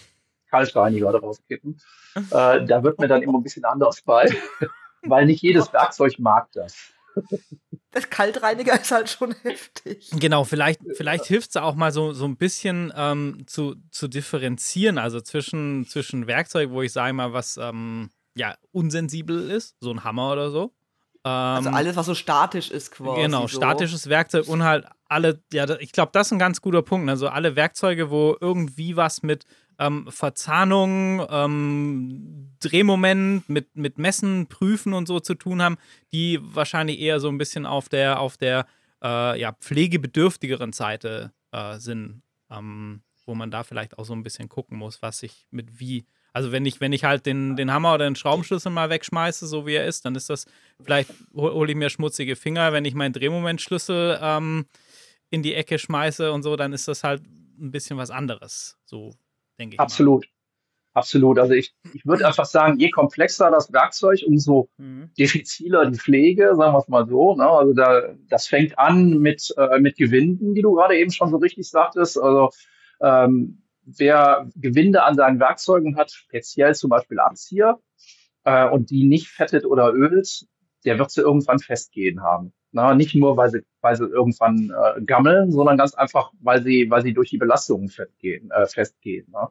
Kaltreiniger 0.51 1.13
daraus 1.13 1.43
kippen. 1.49 1.79
Äh, 2.15 2.65
da 2.65 2.83
wird 2.83 2.99
mir 2.99 3.09
dann 3.09 3.23
immer 3.23 3.39
ein 3.39 3.43
bisschen 3.43 3.65
anders 3.65 4.01
bei, 4.03 4.31
weil 5.03 5.27
nicht 5.27 5.43
jedes 5.43 5.73
Werkzeug 5.73 6.19
mag 6.19 6.49
das. 6.53 6.93
Das 7.91 8.11
Kaltreiniger 8.11 8.79
ist 8.79 8.91
halt 8.91 9.09
schon 9.09 9.35
heftig. 9.43 10.11
Genau, 10.13 10.45
vielleicht, 10.45 10.81
vielleicht 10.97 11.25
hilft 11.25 11.51
es 11.51 11.57
auch 11.57 11.75
mal 11.75 11.93
so, 11.93 12.13
so 12.13 12.27
ein 12.27 12.37
bisschen 12.37 12.93
ähm, 12.95 13.45
zu, 13.47 13.77
zu 13.91 14.09
differenzieren, 14.09 14.99
also 14.99 15.21
zwischen, 15.21 15.87
zwischen 15.87 16.27
Werkzeug, 16.27 16.71
wo 16.71 16.83
ich 16.83 16.93
sage 16.93 17.15
mal, 17.15 17.33
was 17.33 17.57
ähm, 17.57 18.11
ja 18.35 18.55
unsensibel 18.73 19.51
ist, 19.51 19.77
so 19.81 19.91
ein 19.91 20.05
Hammer 20.05 20.33
oder 20.33 20.51
so, 20.51 20.75
also 21.27 21.71
ähm, 21.71 21.75
alles, 21.75 21.97
was 21.97 22.07
so 22.07 22.15
statisch 22.15 22.71
ist 22.71 22.93
quasi. 22.93 23.23
Genau, 23.23 23.43
so. 23.43 23.57
statisches 23.57 24.09
Werkzeug 24.09 24.47
und 24.47 24.63
halt 24.63 24.87
alle, 25.09 25.43
ja, 25.53 25.69
ich 25.81 25.91
glaube, 25.91 26.11
das 26.13 26.29
ist 26.29 26.33
ein 26.33 26.39
ganz 26.39 26.61
guter 26.61 26.83
Punkt. 26.83 27.11
Also 27.11 27.29
alle 27.29 27.57
Werkzeuge, 27.57 28.11
wo 28.11 28.37
irgendwie 28.41 28.97
was 28.97 29.25
mit 29.25 29.45
ähm, 29.79 30.07
Verzahnung, 30.11 31.27
ähm, 31.29 32.57
Drehmoment, 32.61 33.49
mit, 33.49 33.77
mit 33.77 33.99
Messen, 33.99 34.47
Prüfen 34.47 34.93
und 34.93 35.07
so 35.07 35.21
zu 35.21 35.35
tun 35.35 35.63
haben, 35.63 35.77
die 36.13 36.39
wahrscheinlich 36.43 37.01
eher 37.01 37.21
so 37.21 37.29
ein 37.29 37.39
bisschen 37.39 37.67
auf 37.67 37.89
der, 37.89 38.21
auf 38.21 38.37
der 38.37 38.67
äh, 39.03 39.41
ja, 39.41 39.53
pflegebedürftigeren 39.53 40.73
Seite 40.73 41.33
äh, 41.53 41.79
sind, 41.79 42.23
ähm, 42.51 43.03
wo 43.25 43.35
man 43.35 43.51
da 43.51 43.65
vielleicht 43.65 43.99
auch 43.99 44.05
so 44.05 44.15
ein 44.15 44.23
bisschen 44.23 44.49
gucken 44.49 44.79
muss, 44.79 45.03
was 45.03 45.19
sich 45.19 45.47
mit 45.51 45.81
wie 45.81 46.07
also 46.37 46.53
wenn 46.53 46.67
ich, 46.67 46.83
wenn 46.83 46.93
ich 46.93 47.03
halt 47.03 47.25
den, 47.25 47.57
den 47.57 47.73
Hammer 47.73 47.95
oder 47.95 48.05
den 48.05 48.15
Schraubenschlüssel 48.15 48.71
mal 48.71 48.91
wegschmeiße, 48.91 49.47
so 49.47 49.67
wie 49.67 49.73
er 49.73 49.87
ist, 49.87 50.05
dann 50.05 50.15
ist 50.15 50.29
das, 50.29 50.45
vielleicht 50.83 51.11
hole 51.35 51.71
ich 51.71 51.79
mir 51.79 51.89
schmutzige 51.89 52.37
Finger. 52.37 52.75
Wenn 52.75 52.85
ich 52.85 52.95
meinen 52.95 53.15
Drehmomentschlüssel 53.15 54.19
ähm, 54.21 54.67
in 55.31 55.43
die 55.43 55.55
Ecke 55.55 55.79
schmeiße 55.79 56.31
und 56.31 56.43
so, 56.43 56.57
dann 56.57 56.75
ist 56.75 56.89
das 56.89 57.05
halt 57.05 57.23
ein 57.59 57.71
bisschen 57.71 57.97
was 57.97 58.11
anderes. 58.11 58.77
So 58.85 59.15
denke 59.59 59.75
ich. 59.75 59.81
Absolut. 59.81 60.25
Mal. 60.25 60.31
Absolut. 60.97 61.39
Also 61.39 61.53
ich, 61.53 61.75
ich 61.93 62.07
würde 62.07 62.27
einfach 62.27 62.47
sagen, 62.47 62.79
je 62.79 62.91
komplexer 62.91 63.51
das 63.51 63.73
Werkzeug, 63.73 64.23
umso 64.27 64.71
mhm. 64.79 65.11
diffiziler 65.19 65.91
die 65.91 65.99
Pflege, 65.99 66.55
sagen 66.57 66.73
wir 66.73 66.79
es 66.79 66.89
mal 66.89 67.07
so. 67.07 67.37
Ne? 67.37 67.47
Also 67.47 67.75
da, 67.75 68.15
das 68.29 68.47
fängt 68.47 68.79
an 68.79 69.19
mit, 69.19 69.55
äh, 69.59 69.79
mit 69.79 69.97
Gewinden, 69.97 70.55
die 70.55 70.63
du 70.63 70.73
gerade 70.73 70.97
eben 70.97 71.13
schon 71.13 71.31
so 71.31 71.37
richtig 71.37 71.69
sagtest. 71.69 72.19
Also 72.19 72.51
ähm, 73.01 73.63
wer 73.85 74.49
Gewinde 74.57 75.03
an 75.03 75.15
seinen 75.17 75.39
Werkzeugen 75.39 75.97
hat, 75.97 76.11
speziell 76.11 76.75
zum 76.75 76.91
Beispiel 76.91 77.21
Abzieher, 77.21 77.79
äh, 78.45 78.67
und 78.69 78.91
die 78.91 79.05
nicht 79.05 79.29
fettet 79.29 79.67
oder 79.67 79.93
ölt, 79.93 80.47
der 80.85 80.99
wird 80.99 81.11
sie 81.11 81.21
irgendwann 81.21 81.59
festgehen 81.59 82.23
haben. 82.23 82.53
Na, 82.73 82.95
nicht 82.95 83.15
nur, 83.15 83.37
weil 83.37 83.51
sie, 83.51 83.63
weil 83.81 83.97
sie 83.97 84.05
irgendwann 84.05 84.71
äh, 84.71 85.03
gammeln, 85.03 85.51
sondern 85.51 85.79
ganz 85.79 85.95
einfach, 85.95 86.33
weil 86.41 86.63
sie, 86.63 86.91
weil 86.91 87.03
sie 87.03 87.15
durch 87.15 87.31
die 87.31 87.39
Belastungen 87.39 87.89
festgehen. 87.89 88.51
Äh, 88.51 88.67
festgehen 88.67 89.31
ne? 89.31 89.49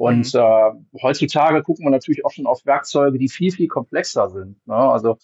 Und 0.00 0.32
mhm. 0.32 0.40
äh, 0.40 1.02
heutzutage 1.02 1.62
gucken 1.62 1.84
wir 1.84 1.90
natürlich 1.90 2.24
auch 2.24 2.30
schon 2.30 2.46
auf 2.46 2.64
Werkzeuge, 2.64 3.18
die 3.18 3.28
viel, 3.28 3.52
viel 3.52 3.68
komplexer 3.68 4.30
sind. 4.30 4.66
Ne? 4.66 4.74
Also 4.74 5.18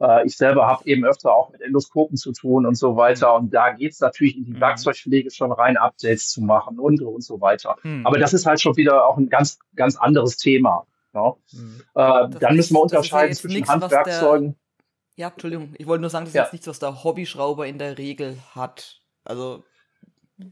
äh, 0.00 0.26
ich 0.26 0.38
selber 0.38 0.66
habe 0.66 0.86
eben 0.86 1.04
öfter 1.04 1.34
auch 1.34 1.50
mit 1.50 1.60
Endoskopen 1.60 2.16
zu 2.16 2.32
tun 2.32 2.64
und 2.64 2.74
so 2.74 2.96
weiter. 2.96 3.34
Und 3.34 3.52
da 3.52 3.74
geht's 3.74 4.00
natürlich 4.00 4.38
in 4.38 4.44
die 4.46 4.54
mhm. 4.54 4.60
Werkzeugpflege 4.60 5.30
schon 5.30 5.52
rein, 5.52 5.76
Updates 5.76 6.30
zu 6.30 6.40
machen 6.40 6.78
und, 6.78 7.02
und 7.02 7.22
so 7.22 7.42
weiter. 7.42 7.76
Mhm. 7.82 8.06
Aber 8.06 8.18
das 8.18 8.32
ist 8.32 8.46
halt 8.46 8.62
schon 8.62 8.78
wieder 8.78 9.06
auch 9.06 9.18
ein 9.18 9.28
ganz, 9.28 9.58
ganz 9.76 9.96
anderes 9.96 10.38
Thema. 10.38 10.86
Ne? 11.12 11.34
Mhm. 11.52 11.82
Äh, 11.94 12.28
dann 12.40 12.56
müssen 12.56 12.74
wir 12.74 12.80
unterscheiden 12.80 13.32
ja 13.32 13.36
zwischen 13.36 13.56
nix, 13.56 13.68
Handwerkzeugen. 13.68 14.56
Ja, 15.16 15.28
Entschuldigung, 15.28 15.74
ich 15.78 15.86
wollte 15.86 16.00
nur 16.00 16.10
sagen, 16.10 16.24
das 16.24 16.30
ist 16.30 16.36
ja. 16.36 16.42
jetzt 16.42 16.52
nichts, 16.52 16.66
was 16.66 16.78
der 16.78 17.04
Hobbyschrauber 17.04 17.66
in 17.66 17.78
der 17.78 17.98
Regel 17.98 18.38
hat. 18.54 19.00
Also 19.24 19.64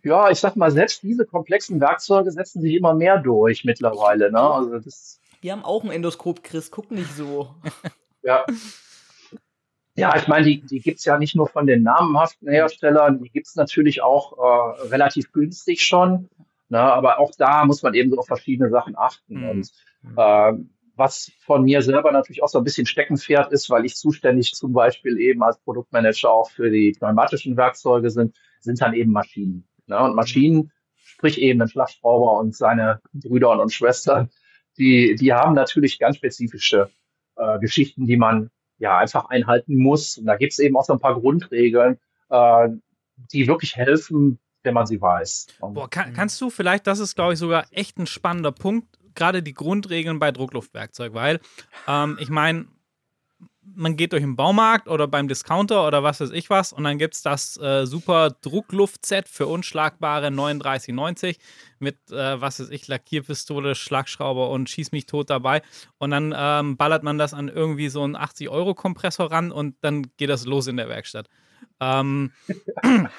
ja, 0.04 0.30
ich 0.30 0.38
sag 0.38 0.54
mal, 0.56 0.70
selbst 0.70 1.02
diese 1.02 1.26
komplexen 1.26 1.80
Werkzeuge 1.80 2.30
setzen 2.30 2.62
sich 2.62 2.74
immer 2.74 2.94
mehr 2.94 3.18
durch 3.18 3.64
mittlerweile. 3.64 4.30
Ne? 4.30 4.40
Also 4.40 4.78
das 4.78 5.20
Wir 5.40 5.52
haben 5.52 5.64
auch 5.64 5.82
ein 5.82 5.90
Endoskop, 5.90 6.44
Chris, 6.44 6.70
guck 6.70 6.90
nicht 6.90 7.12
so. 7.12 7.54
ja. 8.22 8.44
Ja, 9.94 10.16
ich 10.16 10.26
meine, 10.26 10.46
die, 10.46 10.62
die 10.62 10.80
gibt's 10.80 11.04
ja 11.04 11.18
nicht 11.18 11.34
nur 11.34 11.48
von 11.48 11.66
den 11.66 11.82
namenhaften 11.82 12.48
Herstellern, 12.48 13.22
die 13.22 13.28
gibt's 13.28 13.56
natürlich 13.56 14.02
auch 14.02 14.38
äh, 14.38 14.86
relativ 14.86 15.32
günstig 15.32 15.82
schon. 15.82 16.30
Ne? 16.70 16.80
Aber 16.80 17.18
auch 17.18 17.32
da 17.36 17.66
muss 17.66 17.82
man 17.82 17.92
eben 17.92 18.10
so 18.10 18.18
auf 18.18 18.26
verschiedene 18.26 18.70
Sachen 18.70 18.96
achten. 18.96 19.40
Mhm. 19.40 19.48
Und 19.50 19.72
äh, 20.16 20.52
was 20.96 21.32
von 21.40 21.64
mir 21.64 21.82
selber 21.82 22.12
natürlich 22.12 22.42
auch 22.42 22.48
so 22.48 22.58
ein 22.58 22.64
bisschen 22.64 22.86
Steckenpferd 22.86 23.52
ist, 23.52 23.70
weil 23.70 23.84
ich 23.84 23.96
zuständig 23.96 24.54
zum 24.54 24.72
Beispiel 24.72 25.18
eben 25.18 25.42
als 25.42 25.58
Produktmanager 25.58 26.30
auch 26.30 26.50
für 26.50 26.70
die 26.70 26.92
pneumatischen 26.92 27.56
Werkzeuge 27.56 28.10
sind, 28.10 28.36
sind 28.60 28.80
dann 28.80 28.94
eben 28.94 29.12
Maschinen. 29.12 29.66
Ne? 29.86 29.98
Und 29.98 30.14
Maschinen, 30.14 30.70
sprich 30.96 31.40
eben 31.40 31.62
ein 31.62 31.68
Schlagschrauber 31.68 32.38
und 32.38 32.54
seine 32.54 33.00
Brüder 33.12 33.60
und 33.60 33.72
Schwestern, 33.72 34.30
die, 34.78 35.16
die 35.16 35.32
haben 35.32 35.54
natürlich 35.54 35.98
ganz 35.98 36.16
spezifische 36.16 36.90
äh, 37.36 37.58
Geschichten, 37.58 38.06
die 38.06 38.16
man 38.16 38.50
ja 38.78 38.98
einfach 38.98 39.26
einhalten 39.26 39.76
muss. 39.76 40.18
Und 40.18 40.26
da 40.26 40.36
gibt 40.36 40.52
es 40.52 40.58
eben 40.58 40.76
auch 40.76 40.84
so 40.84 40.92
ein 40.92 41.00
paar 41.00 41.18
Grundregeln, 41.18 41.98
äh, 42.30 42.68
die 43.32 43.46
wirklich 43.46 43.76
helfen, 43.76 44.38
wenn 44.62 44.74
man 44.74 44.86
sie 44.86 45.00
weiß. 45.00 45.48
Boah, 45.60 45.88
kann, 45.88 46.12
kannst 46.14 46.40
du 46.40 46.50
vielleicht, 46.50 46.86
das 46.86 46.98
ist, 46.98 47.14
glaube 47.14 47.34
ich, 47.34 47.38
sogar 47.38 47.66
echt 47.70 47.98
ein 47.98 48.06
spannender 48.06 48.52
Punkt, 48.52 48.91
gerade 49.14 49.42
die 49.42 49.54
Grundregeln 49.54 50.18
bei 50.18 50.32
Druckluftwerkzeug, 50.32 51.14
weil 51.14 51.40
ähm, 51.88 52.18
ich 52.20 52.28
meine, 52.28 52.66
man 53.64 53.96
geht 53.96 54.12
durch 54.12 54.22
den 54.22 54.36
Baumarkt 54.36 54.88
oder 54.88 55.06
beim 55.06 55.28
Discounter 55.28 55.86
oder 55.86 56.02
was 56.02 56.20
weiß 56.20 56.30
ich 56.30 56.50
was 56.50 56.72
und 56.72 56.84
dann 56.84 56.98
gibt 56.98 57.14
es 57.14 57.22
das 57.22 57.56
äh, 57.58 57.86
super 57.86 58.30
Druckluftset 58.30 59.28
für 59.28 59.46
unschlagbare 59.46 60.28
39,90 60.28 61.38
mit, 61.78 61.96
äh, 62.10 62.40
was 62.40 62.60
weiß 62.60 62.70
ich, 62.70 62.88
Lackierpistole, 62.88 63.74
Schlagschrauber 63.74 64.50
und 64.50 64.68
Schieß 64.68 64.92
mich 64.92 65.06
tot 65.06 65.30
dabei. 65.30 65.62
Und 65.98 66.10
dann 66.10 66.34
ähm, 66.36 66.76
ballert 66.76 67.02
man 67.02 67.18
das 67.18 67.34
an 67.34 67.48
irgendwie 67.48 67.88
so 67.88 68.02
einen 68.02 68.16
80-Euro-Kompressor 68.16 69.30
ran 69.30 69.52
und 69.52 69.76
dann 69.80 70.06
geht 70.16 70.30
das 70.30 70.44
los 70.44 70.66
in 70.66 70.76
der 70.76 70.88
Werkstatt. 70.88 71.28
Ähm, 71.80 72.32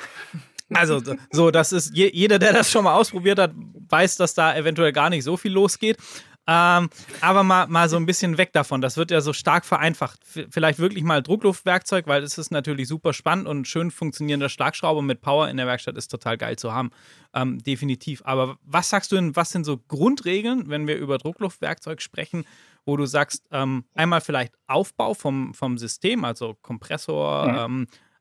also, 0.73 1.01
so, 1.31 1.51
das 1.51 1.71
ist, 1.71 1.95
jeder, 1.95 2.39
der 2.39 2.53
das 2.53 2.71
schon 2.71 2.83
mal 2.83 2.95
ausprobiert 2.95 3.39
hat, 3.39 3.53
weiß, 3.89 4.17
dass 4.17 4.33
da 4.33 4.55
eventuell 4.55 4.91
gar 4.91 5.09
nicht 5.09 5.23
so 5.23 5.37
viel 5.37 5.51
losgeht. 5.51 5.97
Ähm, 6.45 6.89
aber 7.21 7.43
mal, 7.43 7.67
mal 7.67 7.87
so 7.87 7.95
ein 7.95 8.05
bisschen 8.05 8.37
weg 8.37 8.51
davon. 8.51 8.81
Das 8.81 8.97
wird 8.97 9.11
ja 9.11 9.21
so 9.21 9.31
stark 9.31 9.63
vereinfacht. 9.63 10.19
V 10.25 10.41
vielleicht 10.49 10.77
wirklich 10.77 11.03
mal 11.03 11.21
Druckluftwerkzeug, 11.21 12.05
weil 12.07 12.21
es 12.21 12.37
ist 12.37 12.51
natürlich 12.51 12.89
super 12.89 13.13
spannend 13.13 13.47
und 13.47 13.65
schön 13.65 13.91
funktionierender 13.91 14.49
Schlagschrauber 14.49 15.01
mit 15.01 15.21
Power 15.21 15.47
in 15.47 15.55
der 15.55 15.67
Werkstatt 15.67 15.95
ist 15.95 16.09
total 16.09 16.37
geil 16.37 16.57
zu 16.57 16.73
haben. 16.73 16.91
Ähm, 17.33 17.59
definitiv. 17.59 18.21
Aber 18.25 18.57
was 18.63 18.89
sagst 18.89 19.13
du 19.13 19.15
denn, 19.15 19.35
was 19.37 19.51
sind 19.51 19.63
so 19.63 19.77
Grundregeln, 19.87 20.69
wenn 20.69 20.85
wir 20.85 20.97
über 20.97 21.17
Druckluftwerkzeug 21.17 22.01
sprechen, 22.01 22.45
wo 22.85 22.97
du 22.97 23.05
sagst, 23.05 23.45
ähm, 23.51 23.85
einmal 23.93 24.19
vielleicht 24.19 24.53
Aufbau 24.67 25.13
vom, 25.13 25.53
vom 25.53 25.77
System, 25.77 26.25
also 26.25 26.57
Kompressor, 26.61 27.47
ja. 27.47 27.65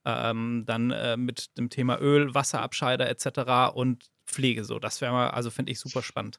Ähm, 0.04 0.64
dann 0.66 0.90
äh, 0.90 1.16
mit 1.16 1.56
dem 1.58 1.70
Thema 1.70 2.00
Öl, 2.00 2.34
Wasserabscheider 2.34 3.08
etc. 3.08 3.74
und 3.74 4.04
Pflege 4.26 4.64
so. 4.64 4.78
Das 4.78 5.00
wäre 5.00 5.12
mal, 5.12 5.30
also 5.30 5.50
finde 5.50 5.72
ich 5.72 5.80
super 5.80 6.02
spannend. 6.02 6.38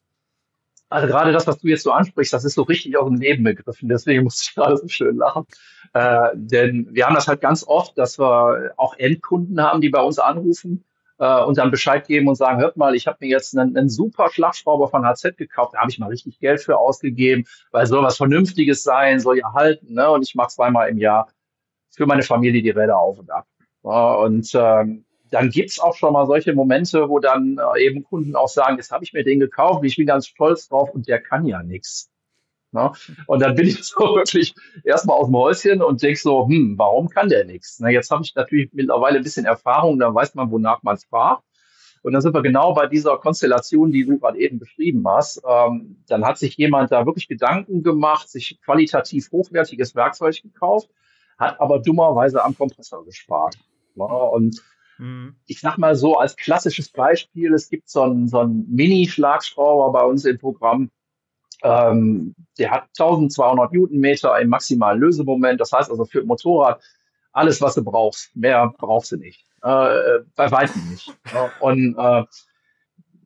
Also 0.90 1.08
gerade 1.08 1.32
das, 1.32 1.48
was 1.48 1.58
du 1.58 1.68
jetzt 1.68 1.84
so 1.84 1.92
ansprichst, 1.92 2.34
das 2.34 2.46
ist 2.46 2.54
so 2.54 2.62
richtig 2.62 2.98
auch 2.98 3.08
im 3.08 3.16
Leben 3.16 3.44
begriffen. 3.44 3.90
Deswegen 3.90 4.24
muss 4.24 4.42
ich 4.44 4.54
gerade 4.56 4.78
so 4.78 4.88
schön 4.88 5.18
lachen. 5.18 5.46
Äh, 5.94 6.30
denn 6.36 6.88
wir 6.92 7.06
haben 7.06 7.16
das 7.16 7.28
halt 7.28 7.42
ganz 7.42 7.66
oft, 7.66 7.98
dass 7.98 8.20
wir 8.20 8.74
auch 8.78 8.96
Endkunden 8.98 9.60
haben, 9.62 9.82
die 9.82 9.90
bei 9.90 10.02
uns 10.02 10.20
anrufen 10.20 10.84
äh, 11.18 11.44
und 11.44 11.58
dann 11.58 11.72
Bescheid 11.72 12.06
geben 12.06 12.28
und 12.28 12.36
sagen, 12.36 12.62
hört 12.62 12.78
mal, 12.78 12.96
ich 12.96 13.08
habe 13.08 13.18
mir 13.22 13.30
jetzt 13.30 13.58
einen, 13.58 13.76
einen 13.76 13.90
super 13.90 14.30
Schlagschrauber 14.30 14.88
von 14.88 15.04
HZ 15.04 15.36
gekauft, 15.36 15.74
da 15.74 15.80
habe 15.80 15.90
ich 15.90 15.98
mal 15.98 16.10
richtig 16.10 16.40
Geld 16.40 16.62
für 16.62 16.78
ausgegeben, 16.78 17.46
weil 17.72 17.88
soll 17.88 18.04
was 18.04 18.18
Vernünftiges 18.18 18.84
sein, 18.84 19.20
soll 19.20 19.40
ja 19.40 19.54
halten. 19.54 19.94
Ne? 19.94 20.10
Und 20.12 20.22
ich 20.22 20.36
mache 20.36 20.50
zweimal 20.50 20.90
im 20.90 21.00
Jahr 21.00 21.28
für 21.90 22.06
meine 22.06 22.24
Familie 22.24 22.62
die 22.62 22.70
Räder 22.70 22.98
auf 22.98 23.20
und 23.20 23.32
ab. 23.32 23.48
Und 23.84 24.52
ähm, 24.56 25.06
dann 25.30 25.50
gibt's 25.50 25.80
auch 25.80 25.96
schon 25.96 26.14
mal 26.14 26.26
solche 26.26 26.54
Momente, 26.54 27.10
wo 27.10 27.20
dann 27.20 27.60
äh, 27.76 27.86
eben 27.86 28.04
Kunden 28.04 28.36
auch 28.36 28.48
sagen, 28.48 28.78
jetzt 28.78 28.92
habe 28.92 29.04
ich 29.04 29.14
mir 29.14 29.24
den 29.24 29.40
gekauft, 29.40 29.84
ich 29.84 29.96
bin 29.96 30.06
ganz 30.06 30.28
stolz 30.28 30.70
drauf 30.70 30.92
und 30.92 31.08
der 31.08 31.22
kann 31.22 31.46
ja 31.46 31.64
nichts. 31.64 32.12
Ne? 32.72 32.92
Und 33.28 33.42
dann 33.42 33.56
bin 33.56 33.68
ich 33.68 33.84
so 33.84 34.16
wirklich 34.16 34.54
erstmal 34.84 35.18
aus 35.18 35.28
dem 35.28 35.36
Häuschen 35.36 35.82
und 35.82 36.02
denk 36.02 36.18
so, 36.18 36.48
hm, 36.48 36.78
warum 36.78 37.10
kann 37.10 37.30
der 37.30 37.46
nichts? 37.46 37.80
Na, 37.80 37.90
jetzt 37.90 38.12
habe 38.12 38.24
ich 38.24 38.36
natürlich 38.36 38.70
mittlerweile 38.74 39.18
ein 39.18 39.24
bisschen 39.24 39.46
Erfahrung, 39.46 40.00
dann 40.00 40.14
weiß 40.14 40.36
man, 40.36 40.52
wonach 40.52 40.84
man 40.84 40.98
fragt. 40.98 41.44
Und 42.04 42.12
dann 42.12 42.22
sind 42.22 42.36
wir 42.36 42.42
genau 42.42 42.74
bei 42.74 42.88
dieser 42.88 43.18
Konstellation, 43.18 43.92
die 43.92 44.06
du 44.06 44.20
gerade 44.20 44.38
eben 44.38 44.60
beschrieben 44.60 45.08
hast. 45.08 45.42
Ähm, 45.48 46.04
dann 46.08 46.26
hat 46.26 46.38
sich 46.38 46.58
jemand 46.58 46.92
da 46.92 47.06
wirklich 47.06 47.30
Gedanken 47.30 47.82
gemacht, 47.82 48.30
sich 48.30 48.60
qualitativ 48.62 49.32
hochwertiges 49.32 49.96
Werkzeug 49.96 50.42
gekauft, 50.44 50.90
hat 51.38 51.62
aber 51.62 51.80
dummerweise 51.80 52.44
am 52.44 52.58
Kompressor 52.58 53.06
gespart. 53.06 53.58
Ja, 53.96 54.06
und 54.06 54.62
mhm. 54.98 55.36
ich 55.46 55.60
sag 55.60 55.78
mal 55.78 55.96
so 55.96 56.18
als 56.18 56.36
klassisches 56.36 56.92
Beispiel, 56.92 57.54
es 57.54 57.70
gibt 57.70 57.90
so 57.90 58.02
einen, 58.02 58.28
so 58.28 58.40
einen 58.40 58.66
Mini-Schlagschrauber 58.70 59.92
bei 59.92 60.04
uns 60.06 60.26
im 60.26 60.38
Programm, 60.38 60.90
ähm, 61.64 62.36
der 62.58 62.72
hat 62.72 62.84
1200 62.98 63.72
Newtonmeter 63.72 64.40
im 64.40 64.50
maximalen 64.50 65.00
Lösemoment. 65.00 65.60
Das 65.62 65.72
heißt 65.72 65.90
also 65.90 66.06
für 66.06 66.20
ein 66.20 66.28
Motorrad 66.28 66.84
alles, 67.32 67.62
was 67.62 67.76
du 67.76 67.84
brauchst. 67.84 68.36
Mehr 68.36 68.74
brauchst 68.78 69.12
du 69.12 69.18
nicht. 69.18 69.46
Äh, 69.62 70.20
bei 70.36 70.52
weitem 70.52 70.90
nicht. 70.90 71.12
Und 71.62 71.96
äh, 71.98 72.24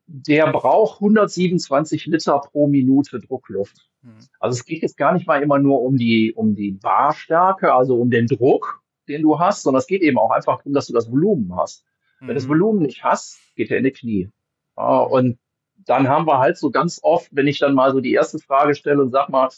der 0.06 0.52
braucht 0.52 1.00
127 1.00 2.06
Liter 2.06 2.38
pro 2.38 2.68
Minute 2.68 3.18
Druckluft. 3.20 3.88
Mhm. 4.02 4.18
Also 4.38 4.56
es 4.58 4.64
geht 4.64 4.82
jetzt 4.82 4.96
gar 4.96 5.12
nicht 5.12 5.26
mal 5.26 5.42
immer 5.42 5.58
nur 5.58 5.82
um 5.82 5.96
die, 5.96 6.32
um 6.32 6.54
die 6.54 6.72
Barstärke, 6.72 7.74
also 7.74 8.00
um 8.00 8.10
den 8.10 8.26
Druck, 8.26 8.82
den 9.08 9.22
du 9.22 9.38
hast, 9.38 9.62
sondern 9.62 9.78
es 9.78 9.86
geht 9.86 10.02
eben 10.02 10.18
auch 10.18 10.30
einfach 10.30 10.58
darum, 10.58 10.72
dass 10.72 10.86
du 10.86 10.92
das 10.92 11.10
Volumen 11.10 11.56
hast. 11.56 11.84
Mhm. 12.20 12.20
Wenn 12.20 12.28
du 12.28 12.34
das 12.34 12.44
mhm. 12.44 12.50
Volumen 12.50 12.82
nicht 12.82 13.04
hast, 13.04 13.38
geht 13.56 13.70
er 13.70 13.78
in 13.78 13.84
die 13.84 13.90
Knie. 13.92 14.30
Ja, 14.76 14.98
und 15.00 15.38
dann 15.86 16.08
haben 16.08 16.26
wir 16.26 16.38
halt 16.38 16.58
so 16.58 16.70
ganz 16.70 17.00
oft, 17.02 17.28
wenn 17.32 17.46
ich 17.46 17.58
dann 17.58 17.74
mal 17.74 17.92
so 17.92 18.00
die 18.00 18.12
erste 18.12 18.38
Frage 18.38 18.74
stelle 18.74 19.00
und 19.02 19.10
sag 19.10 19.28
mal, 19.28 19.48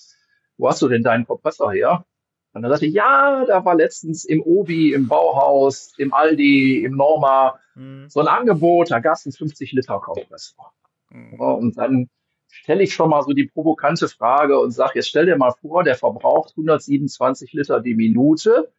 wo 0.59 0.69
hast 0.69 0.83
du 0.83 0.89
denn 0.89 1.03
deinen 1.03 1.27
Kompressor 1.27 1.73
her? 1.73 2.05
Und 2.53 2.63
dann 2.63 2.71
sagte 2.71 2.87
ich, 2.87 2.95
ja, 2.95 3.45
da 3.47 3.65
war 3.65 3.77
letztens 3.77 4.25
im 4.25 4.43
Obi, 4.43 4.93
im 4.93 5.09
Bauhaus, 5.09 5.95
im 5.99 6.13
Aldi, 6.13 6.85
im 6.85 6.97
Norma 6.97 7.59
mhm. 7.75 8.09
so 8.09 8.21
ein 8.21 8.27
Angebot, 8.27 8.91
da 8.91 8.99
gab 8.99 9.15
es 9.15 9.25
einen 9.25 9.33
50 9.33 9.73
Liter 9.73 10.01
Kompressor. 10.01 10.73
Mhm. 11.11 11.37
Ja, 11.39 11.51
und 11.53 11.79
dann 11.79 12.09
stelle 12.49 12.83
ich 12.83 12.93
schon 12.93 13.11
mal 13.11 13.23
so 13.23 13.33
die 13.33 13.47
provokante 13.47 14.09
Frage 14.09 14.59
und 14.59 14.73
sage, 14.73 14.93
jetzt 14.97 15.09
stell 15.09 15.27
dir 15.27 15.37
mal 15.37 15.53
vor, 15.53 15.85
der 15.85 15.95
verbraucht 15.95 16.51
127 16.57 17.53
Liter 17.53 17.81
die 17.81 17.95
Minute 17.95 18.73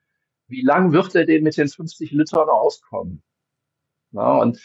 wie 0.52 0.62
lang 0.62 0.92
wird 0.92 1.16
er 1.16 1.26
denn 1.26 1.44
mit 1.44 1.58
den 1.58 1.68
50 1.68 2.12
Litern 2.12 2.50
auskommen? 2.50 3.24
Na, 4.12 4.38
und 4.38 4.62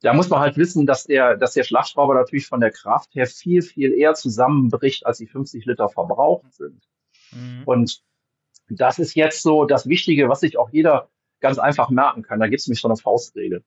da 0.00 0.12
muss 0.12 0.28
man 0.28 0.40
halt 0.40 0.56
wissen, 0.56 0.86
dass 0.86 1.04
der, 1.04 1.36
dass 1.36 1.54
der 1.54 1.64
Schlagschrauber 1.64 2.14
natürlich 2.14 2.46
von 2.46 2.60
der 2.60 2.70
Kraft 2.70 3.14
her 3.14 3.26
viel, 3.26 3.62
viel 3.62 3.92
eher 3.92 4.14
zusammenbricht, 4.14 5.06
als 5.06 5.18
die 5.18 5.26
50 5.26 5.64
Liter 5.66 5.88
verbraucht 5.88 6.52
sind. 6.54 6.82
Mhm. 7.32 7.62
Und 7.64 8.02
das 8.68 8.98
ist 8.98 9.14
jetzt 9.14 9.42
so 9.42 9.64
das 9.64 9.86
Wichtige, 9.86 10.28
was 10.28 10.40
sich 10.40 10.58
auch 10.58 10.70
jeder 10.70 11.08
ganz 11.40 11.58
einfach 11.58 11.90
merken 11.90 12.22
kann. 12.22 12.40
Da 12.40 12.48
gibt 12.48 12.60
es 12.60 12.66
nämlich 12.66 12.80
so 12.80 12.88
eine 12.88 12.96
Faustregel. 12.96 13.64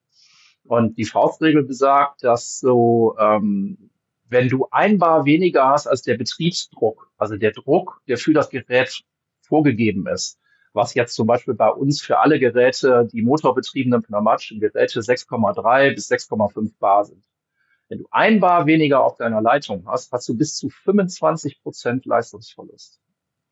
Und 0.64 0.98
die 0.98 1.04
Faustregel 1.04 1.62
besagt, 1.62 2.22
dass 2.22 2.58
so, 2.58 3.16
ähm, 3.18 3.90
wenn 4.24 4.48
du 4.48 4.68
ein 4.70 4.98
Bar 4.98 5.24
weniger 5.24 5.68
hast 5.68 5.86
als 5.86 6.02
der 6.02 6.16
Betriebsdruck, 6.16 7.10
also 7.16 7.36
der 7.36 7.52
Druck, 7.52 8.02
der 8.08 8.18
für 8.18 8.32
das 8.32 8.50
Gerät 8.50 9.02
vorgegeben 9.40 10.06
ist, 10.06 10.39
was 10.72 10.94
jetzt 10.94 11.14
zum 11.14 11.26
Beispiel 11.26 11.54
bei 11.54 11.68
uns 11.68 12.00
für 12.00 12.18
alle 12.18 12.38
Geräte, 12.38 13.08
die 13.12 13.22
motorbetriebenen 13.22 14.02
pneumatischen 14.02 14.60
Geräte 14.60 15.00
6,3 15.00 15.94
bis 15.94 16.10
6,5 16.10 16.72
Bar 16.78 17.04
sind. 17.04 17.24
Wenn 17.88 17.98
du 17.98 18.06
ein 18.10 18.38
Bar 18.40 18.66
weniger 18.66 19.02
auf 19.02 19.16
deiner 19.16 19.40
Leitung 19.40 19.86
hast, 19.86 20.12
hast 20.12 20.28
du 20.28 20.36
bis 20.36 20.54
zu 20.54 20.68
25 20.68 21.60
Prozent 21.62 22.06
Leistungsverlust. 22.06 23.00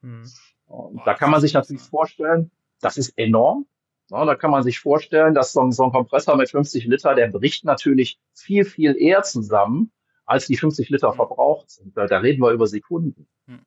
Mhm. 0.01 0.31
Und 0.67 1.07
da 1.07 1.15
kann 1.15 1.31
man 1.31 1.41
sich 1.41 1.55
natürlich 1.55 1.83
vorstellen, 1.83 2.51
das 2.81 2.99
ist 2.99 3.19
enorm. 3.19 3.67
Ja, 4.11 4.25
da 4.25 4.37
kann 4.37 4.51
man 4.51 4.63
sich 4.63 4.79
vorstellen, 4.79 5.35
dass 5.35 5.53
so 5.53 5.61
ein, 5.61 5.73
so 5.73 5.85
ein 5.85 5.91
Kompressor 5.91 6.37
mit 6.37 6.51
50 6.51 6.87
Liter, 6.87 7.15
der 7.15 7.29
bricht 7.29 7.65
natürlich 7.65 8.19
viel, 8.33 8.65
viel 8.65 8.97
eher 8.97 9.23
zusammen, 9.23 9.93
als 10.25 10.47
die 10.47 10.57
50 10.57 10.89
Liter 10.89 11.13
verbraucht 11.13 11.71
sind. 11.71 11.97
Da, 11.97 12.07
da 12.07 12.19
reden 12.19 12.43
wir 12.43 12.53
über 12.53 12.67
Sekunden. 12.67 13.29
Hm. 13.47 13.67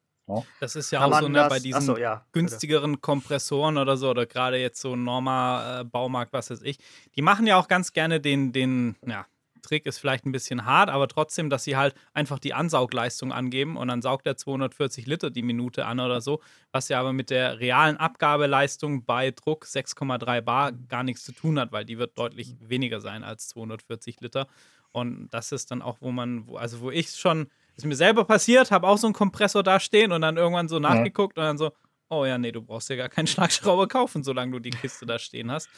Das 0.59 0.75
ist 0.75 0.91
ja 0.91 0.99
kann 0.99 1.13
auch 1.13 1.19
so, 1.19 1.27
ne, 1.27 1.47
bei 1.49 1.59
diesen 1.59 1.81
so, 1.81 1.97
ja, 1.97 2.25
günstigeren 2.31 3.01
Kompressoren 3.01 3.77
oder 3.77 3.97
so, 3.97 4.09
oder 4.09 4.25
gerade 4.25 4.57
jetzt 4.57 4.81
so 4.81 4.95
Norma 4.95 5.81
äh, 5.81 5.83
Baumarkt, 5.83 6.33
was 6.33 6.49
weiß 6.49 6.61
ich, 6.63 6.77
die 7.15 7.21
machen 7.21 7.47
ja 7.47 7.57
auch 7.57 7.67
ganz 7.67 7.93
gerne 7.93 8.19
den, 8.19 8.51
den, 8.51 8.95
ja, 9.05 9.25
Trick 9.61 9.85
ist 9.85 9.99
vielleicht 9.99 10.25
ein 10.25 10.31
bisschen 10.31 10.65
hart, 10.65 10.89
aber 10.89 11.07
trotzdem, 11.07 11.49
dass 11.49 11.63
sie 11.63 11.77
halt 11.77 11.95
einfach 12.13 12.39
die 12.39 12.53
Ansaugleistung 12.53 13.31
angeben 13.31 13.77
und 13.77 13.87
dann 13.87 14.01
saugt 14.01 14.27
er 14.27 14.35
240 14.35 15.05
Liter 15.05 15.29
die 15.29 15.43
Minute 15.43 15.85
an 15.85 15.99
oder 15.99 16.21
so, 16.21 16.41
was 16.71 16.89
ja 16.89 16.99
aber 16.99 17.13
mit 17.13 17.29
der 17.29 17.59
realen 17.59 17.97
Abgabeleistung 17.97 19.05
bei 19.05 19.31
Druck 19.31 19.65
6,3 19.65 20.41
Bar 20.41 20.71
gar 20.71 21.03
nichts 21.03 21.23
zu 21.23 21.31
tun 21.31 21.59
hat, 21.59 21.71
weil 21.71 21.85
die 21.85 21.97
wird 21.97 22.17
deutlich 22.17 22.55
weniger 22.59 23.01
sein 23.01 23.23
als 23.23 23.47
240 23.49 24.21
Liter. 24.21 24.47
Und 24.91 25.29
das 25.29 25.51
ist 25.51 25.71
dann 25.71 25.81
auch, 25.81 25.97
wo 26.01 26.11
man, 26.11 26.49
also 26.55 26.81
wo 26.81 26.91
ich 26.91 27.11
schon, 27.11 27.47
ist 27.75 27.85
mir 27.85 27.95
selber 27.95 28.25
passiert, 28.25 28.71
habe 28.71 28.87
auch 28.87 28.97
so 28.97 29.07
einen 29.07 29.13
Kompressor 29.13 29.63
da 29.63 29.79
stehen 29.79 30.11
und 30.11 30.21
dann 30.21 30.37
irgendwann 30.37 30.67
so 30.67 30.79
nachgeguckt 30.79 31.37
und 31.37 31.43
dann 31.43 31.57
so, 31.57 31.71
oh 32.09 32.25
ja, 32.25 32.37
nee, 32.37 32.51
du 32.51 32.61
brauchst 32.61 32.89
ja 32.89 32.95
gar 32.95 33.09
keinen 33.09 33.27
Schlagschrauber 33.27 33.87
kaufen, 33.87 34.23
solange 34.23 34.51
du 34.51 34.59
die 34.59 34.69
Kiste 34.71 35.05
da 35.05 35.19
stehen 35.19 35.51
hast. 35.51 35.69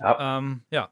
Ja. 0.00 0.38
Ähm, 0.38 0.62
ja 0.70 0.90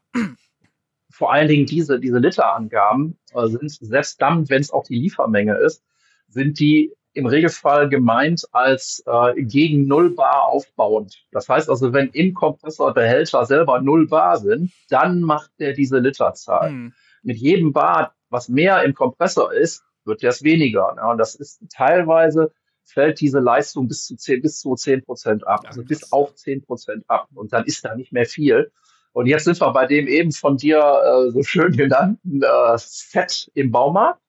vor 1.09 1.33
allen 1.33 1.47
Dingen 1.47 1.65
diese, 1.65 1.99
diese 1.99 2.19
Literangaben 2.19 3.17
äh, 3.33 3.47
sind 3.47 3.71
selbst 3.71 4.21
dann, 4.21 4.49
wenn 4.49 4.61
es 4.61 4.71
auch 4.71 4.83
die 4.83 4.99
Liefermenge 4.99 5.55
ist, 5.55 5.83
sind 6.27 6.59
die 6.59 6.93
im 7.13 7.25
Regelfall 7.25 7.89
gemeint 7.89 8.45
als 8.51 9.03
äh, 9.07 9.41
gegen 9.43 9.87
Null 9.87 10.11
Bar 10.11 10.45
aufbauend. 10.45 11.25
Das 11.31 11.49
heißt 11.49 11.69
also, 11.69 11.91
wenn 11.91 12.09
im 12.09 12.33
Kompressorbehälter 12.33 13.45
selber 13.45 13.81
Null 13.81 14.07
Bar 14.07 14.37
sind, 14.37 14.71
dann 14.89 15.21
macht 15.21 15.51
der 15.59 15.73
diese 15.73 15.97
Literzahl. 15.97 16.69
Hm. 16.69 16.93
Mit 17.23 17.37
jedem 17.37 17.73
Bar, 17.73 18.13
was 18.29 18.47
mehr 18.47 18.83
im 18.83 18.93
Kompressor 18.93 19.51
ist, 19.51 19.83
wird 20.05 20.23
das 20.23 20.43
weniger. 20.43 20.93
Ja, 20.97 21.11
und 21.11 21.17
das 21.17 21.35
ist 21.35 21.61
teilweise 21.73 22.51
fällt 22.83 23.21
diese 23.21 23.39
Leistung 23.39 23.87
bis 23.87 24.05
zu 24.05 24.15
zehn 24.15 24.41
bis 24.41 24.59
zu 24.59 24.75
zehn 24.75 25.03
Prozent 25.03 25.45
ab, 25.47 25.61
also 25.65 25.83
bis 25.83 26.11
auf 26.11 26.35
zehn 26.35 26.63
Prozent 26.63 27.03
ab. 27.07 27.29
Und 27.35 27.53
dann 27.53 27.65
ist 27.65 27.85
da 27.85 27.95
nicht 27.95 28.11
mehr 28.11 28.25
viel. 28.25 28.71
Und 29.11 29.27
jetzt 29.27 29.45
sind 29.45 29.59
wir 29.59 29.71
bei 29.71 29.85
dem 29.85 30.07
eben 30.07 30.31
von 30.31 30.57
dir 30.57 30.79
äh, 30.79 31.31
so 31.31 31.43
schön 31.43 31.75
genannten 31.75 32.41
äh, 32.41 32.77
Set 32.77 33.51
im 33.53 33.71
Baumarkt. 33.71 34.21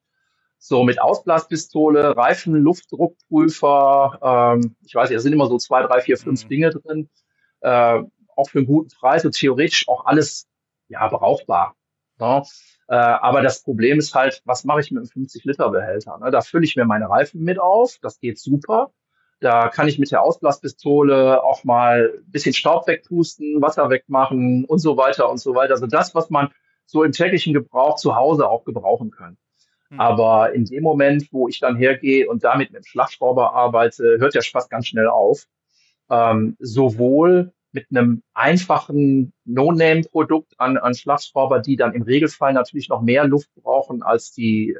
So 0.58 0.84
mit 0.84 1.00
Ausblaspistole, 1.00 2.16
Reifen, 2.16 2.54
Luftdruckprüfer, 2.54 4.58
ähm, 4.60 4.76
ich 4.84 4.94
weiß 4.94 5.08
nicht, 5.08 5.16
da 5.16 5.22
sind 5.22 5.32
immer 5.32 5.46
so 5.46 5.56
zwei, 5.56 5.82
drei, 5.82 6.00
vier, 6.00 6.18
fünf 6.18 6.44
mhm. 6.44 6.48
Dinge 6.48 6.70
drin. 6.70 7.08
Äh, 7.60 8.02
auch 8.36 8.48
für 8.48 8.58
einen 8.58 8.66
guten 8.66 8.90
Preis 8.90 9.24
und 9.24 9.32
theoretisch 9.32 9.88
auch 9.88 10.04
alles 10.04 10.48
ja 10.88 11.08
brauchbar. 11.08 11.76
Ja. 12.18 12.42
Äh, 12.90 12.96
aber 12.96 13.40
das 13.40 13.62
Problem 13.62 14.00
ist 14.00 14.16
halt, 14.16 14.42
was 14.46 14.64
mache 14.64 14.80
ich 14.80 14.90
mit 14.90 14.98
einem 14.98 15.24
50-Liter-Behälter? 15.24 16.18
Ne? 16.18 16.32
Da 16.32 16.40
fülle 16.40 16.64
ich 16.64 16.74
mir 16.74 16.84
meine 16.84 17.08
Reifen 17.08 17.40
mit 17.40 17.60
auf, 17.60 17.98
das 18.02 18.18
geht 18.18 18.36
super. 18.36 18.90
Da 19.38 19.68
kann 19.68 19.86
ich 19.86 20.00
mit 20.00 20.10
der 20.10 20.22
Ausblaspistole 20.22 21.40
auch 21.44 21.62
mal 21.62 22.12
ein 22.16 22.30
bisschen 22.32 22.52
Staub 22.52 22.88
wegpusten, 22.88 23.62
Wasser 23.62 23.90
wegmachen 23.90 24.64
und 24.64 24.80
so 24.80 24.96
weiter 24.96 25.30
und 25.30 25.38
so 25.38 25.54
weiter. 25.54 25.74
Also 25.74 25.86
das, 25.86 26.16
was 26.16 26.30
man 26.30 26.50
so 26.84 27.04
im 27.04 27.12
täglichen 27.12 27.54
Gebrauch 27.54 27.94
zu 27.94 28.16
Hause 28.16 28.48
auch 28.48 28.64
gebrauchen 28.64 29.12
kann. 29.12 29.36
Mhm. 29.90 30.00
Aber 30.00 30.52
in 30.52 30.64
dem 30.64 30.82
Moment, 30.82 31.28
wo 31.30 31.46
ich 31.46 31.60
dann 31.60 31.76
hergehe 31.76 32.28
und 32.28 32.42
damit 32.42 32.72
mit 32.72 32.82
dem 32.82 32.86
Schlagschrauber 32.86 33.54
arbeite, 33.54 34.18
hört 34.18 34.34
der 34.34 34.42
Spaß 34.42 34.68
ganz 34.68 34.88
schnell 34.88 35.06
auf. 35.06 35.46
Ähm, 36.10 36.56
sowohl 36.58 37.52
mit 37.72 37.86
einem 37.90 38.22
einfachen 38.34 39.32
No-Name-Produkt 39.44 40.54
an, 40.58 40.76
an 40.76 40.94
Schlagschrauber, 40.94 41.60
die 41.60 41.76
dann 41.76 41.94
im 41.94 42.02
Regelfall 42.02 42.52
natürlich 42.52 42.88
noch 42.88 43.02
mehr 43.02 43.24
Luft 43.26 43.48
brauchen 43.54 44.02
als 44.02 44.32
die, 44.32 44.76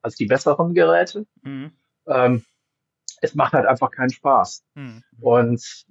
als 0.00 0.16
die 0.16 0.26
besseren 0.26 0.74
Geräte. 0.74 1.26
Mhm. 1.42 1.72
Ähm, 2.06 2.44
es 3.20 3.34
macht 3.34 3.52
halt 3.52 3.66
einfach 3.66 3.90
keinen 3.90 4.10
Spaß. 4.10 4.64
Mhm. 4.74 5.02
Und 5.20 5.84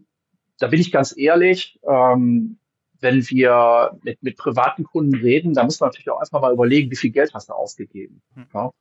da 0.59 0.67
bin 0.67 0.81
ich 0.81 0.91
ganz 0.91 1.15
ehrlich, 1.17 1.79
ähm, 1.87 2.59
wenn 2.99 3.27
wir 3.29 3.97
mit, 4.03 4.21
mit 4.21 4.37
privaten 4.37 4.83
Kunden 4.83 5.15
reden, 5.15 5.53
da 5.53 5.63
muss 5.63 5.79
man 5.79 5.87
natürlich 5.87 6.09
auch 6.09 6.19
einfach 6.19 6.41
mal 6.41 6.53
überlegen, 6.53 6.91
wie 6.91 6.95
viel 6.95 7.11
Geld 7.11 7.33
hast 7.33 7.49
du 7.49 7.53
ausgegeben. 7.53 8.21
Mhm. 8.35 8.47
Ja? 8.53 8.71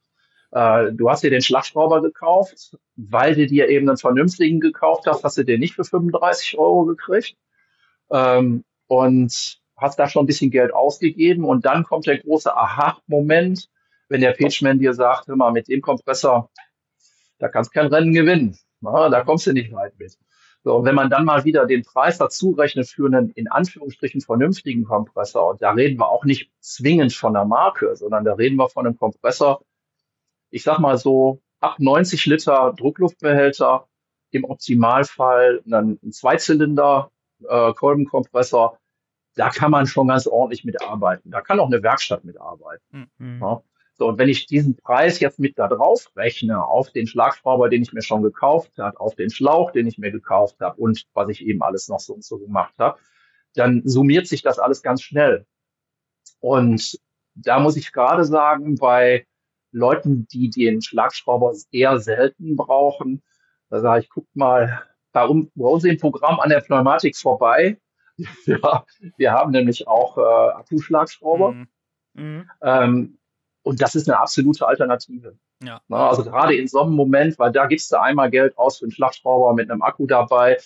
Äh, 0.52 0.92
du 0.92 1.08
hast 1.08 1.22
dir 1.22 1.30
den 1.30 1.42
Schlagschrauber 1.42 2.02
gekauft, 2.02 2.76
weil 2.96 3.34
du 3.34 3.46
dir 3.46 3.68
eben 3.68 3.88
einen 3.88 3.96
vernünftigen 3.96 4.60
gekauft 4.60 5.06
hast, 5.06 5.24
hast 5.24 5.38
du 5.38 5.44
den 5.44 5.60
nicht 5.60 5.74
für 5.74 5.84
35 5.84 6.58
Euro 6.58 6.84
gekriegt. 6.84 7.36
Ähm, 8.10 8.64
und 8.86 9.60
hast 9.76 9.98
da 9.98 10.08
schon 10.08 10.24
ein 10.24 10.26
bisschen 10.26 10.50
Geld 10.50 10.74
ausgegeben 10.74 11.44
und 11.44 11.64
dann 11.64 11.84
kommt 11.84 12.06
der 12.06 12.18
große 12.18 12.54
Aha-Moment, 12.54 13.68
wenn 14.08 14.20
der 14.20 14.32
Pageman 14.32 14.78
dir 14.78 14.92
sagt, 14.92 15.28
hör 15.28 15.36
mal, 15.36 15.52
mit 15.52 15.68
dem 15.68 15.80
Kompressor, 15.80 16.50
da 17.38 17.48
kannst 17.48 17.72
kein 17.72 17.86
Rennen 17.86 18.12
gewinnen. 18.12 18.58
Na, 18.80 19.08
da 19.08 19.22
kommst 19.22 19.46
du 19.46 19.52
nicht 19.52 19.72
weit 19.72 19.98
mit. 19.98 20.18
So, 20.62 20.76
und 20.76 20.84
wenn 20.84 20.94
man 20.94 21.08
dann 21.08 21.24
mal 21.24 21.44
wieder 21.44 21.66
den 21.66 21.82
Preis 21.82 22.18
dazu 22.18 22.50
rechnet 22.50 22.86
für 22.88 23.06
einen 23.06 23.30
in 23.30 23.48
Anführungsstrichen 23.48 24.20
vernünftigen 24.20 24.84
Kompressor, 24.84 25.52
und 25.52 25.62
da 25.62 25.70
reden 25.72 25.98
wir 25.98 26.10
auch 26.10 26.24
nicht 26.24 26.50
zwingend 26.60 27.14
von 27.14 27.34
einer 27.34 27.46
Marke, 27.46 27.96
sondern 27.96 28.24
da 28.24 28.34
reden 28.34 28.56
wir 28.56 28.68
von 28.68 28.86
einem 28.86 28.98
Kompressor, 28.98 29.62
ich 30.50 30.62
sag 30.62 30.78
mal 30.78 30.98
so 30.98 31.40
ab 31.60 31.76
90 31.78 32.26
Liter 32.26 32.74
Druckluftbehälter, 32.76 33.86
im 34.32 34.44
Optimalfall 34.44 35.62
einen 35.64 36.12
Zweizylinder 36.12 37.10
äh, 37.48 37.72
Kolbenkompressor, 37.72 38.78
da 39.34 39.50
kann 39.50 39.70
man 39.70 39.86
schon 39.86 40.08
ganz 40.08 40.26
ordentlich 40.26 40.64
mitarbeiten. 40.64 41.30
Da 41.30 41.40
kann 41.40 41.60
auch 41.60 41.66
eine 41.66 41.82
Werkstatt 41.82 42.24
mitarbeiten. 42.24 43.10
Mhm. 43.18 43.40
Ja. 43.40 43.62
So, 43.94 44.08
und 44.08 44.18
wenn 44.18 44.30
ich 44.30 44.46
diesen 44.46 44.76
Preis 44.76 45.20
jetzt 45.20 45.38
mit 45.38 45.58
da 45.58 45.68
drauf 45.68 46.10
rechne, 46.16 46.64
auf 46.64 46.90
den 46.90 47.06
Schlagschrauber, 47.06 47.68
den 47.68 47.82
ich 47.82 47.92
mir 47.92 48.02
schon 48.02 48.22
gekauft 48.22 48.72
habe, 48.78 48.98
auf 48.98 49.14
den 49.14 49.28
Schlauch, 49.28 49.72
den 49.72 49.86
ich 49.86 49.98
mir 49.98 50.10
gekauft 50.10 50.56
habe 50.60 50.80
und 50.80 51.06
was 51.12 51.28
ich 51.28 51.44
eben 51.44 51.62
alles 51.62 51.88
noch 51.88 52.00
so 52.00 52.14
und 52.14 52.24
so 52.24 52.38
gemacht 52.38 52.74
habe, 52.78 52.98
dann 53.54 53.82
summiert 53.84 54.26
sich 54.26 54.40
das 54.40 54.58
alles 54.58 54.82
ganz 54.82 55.02
schnell. 55.02 55.46
Und 56.38 56.98
da 57.34 57.58
muss 57.58 57.76
ich 57.76 57.92
gerade 57.92 58.24
sagen, 58.24 58.76
bei 58.76 59.26
Leuten, 59.70 60.26
die 60.28 60.48
den 60.50 60.80
Schlagschrauber 60.80 61.54
eher 61.70 61.98
selten 61.98 62.56
brauchen, 62.56 63.22
da 63.68 63.80
sage 63.80 64.00
ich, 64.02 64.08
guck 64.08 64.26
mal 64.34 64.82
bei, 65.12 65.26
bei 65.26 65.66
uns 65.66 65.84
im 65.84 65.98
Programm 65.98 66.40
an 66.40 66.50
der 66.50 66.60
Pneumatik 66.60 67.16
vorbei. 67.16 67.78
Ja, 68.44 68.84
wir 69.16 69.32
haben 69.32 69.50
nämlich 69.50 69.88
auch 69.88 70.18
äh, 70.18 70.50
Akkuschlagschrauber. 70.52 71.52
Mhm. 71.52 71.68
Mhm. 72.12 72.50
Ähm, 72.60 73.18
und 73.62 73.80
das 73.80 73.94
ist 73.94 74.10
eine 74.10 74.20
absolute 74.20 74.66
Alternative. 74.66 75.38
Ja. 75.62 75.80
Also 75.88 76.24
gerade 76.24 76.54
in 76.54 76.68
so 76.68 76.80
einem 76.80 76.92
Moment, 76.92 77.38
weil 77.38 77.52
da 77.52 77.66
gibst 77.66 77.92
du 77.92 78.00
einmal 78.00 78.30
Geld 78.30 78.56
aus 78.56 78.78
für 78.78 78.84
einen 78.84 78.92
Schlagschrauber 78.92 79.54
mit 79.54 79.70
einem 79.70 79.82
Akku 79.82 80.06
dabei. 80.06 80.58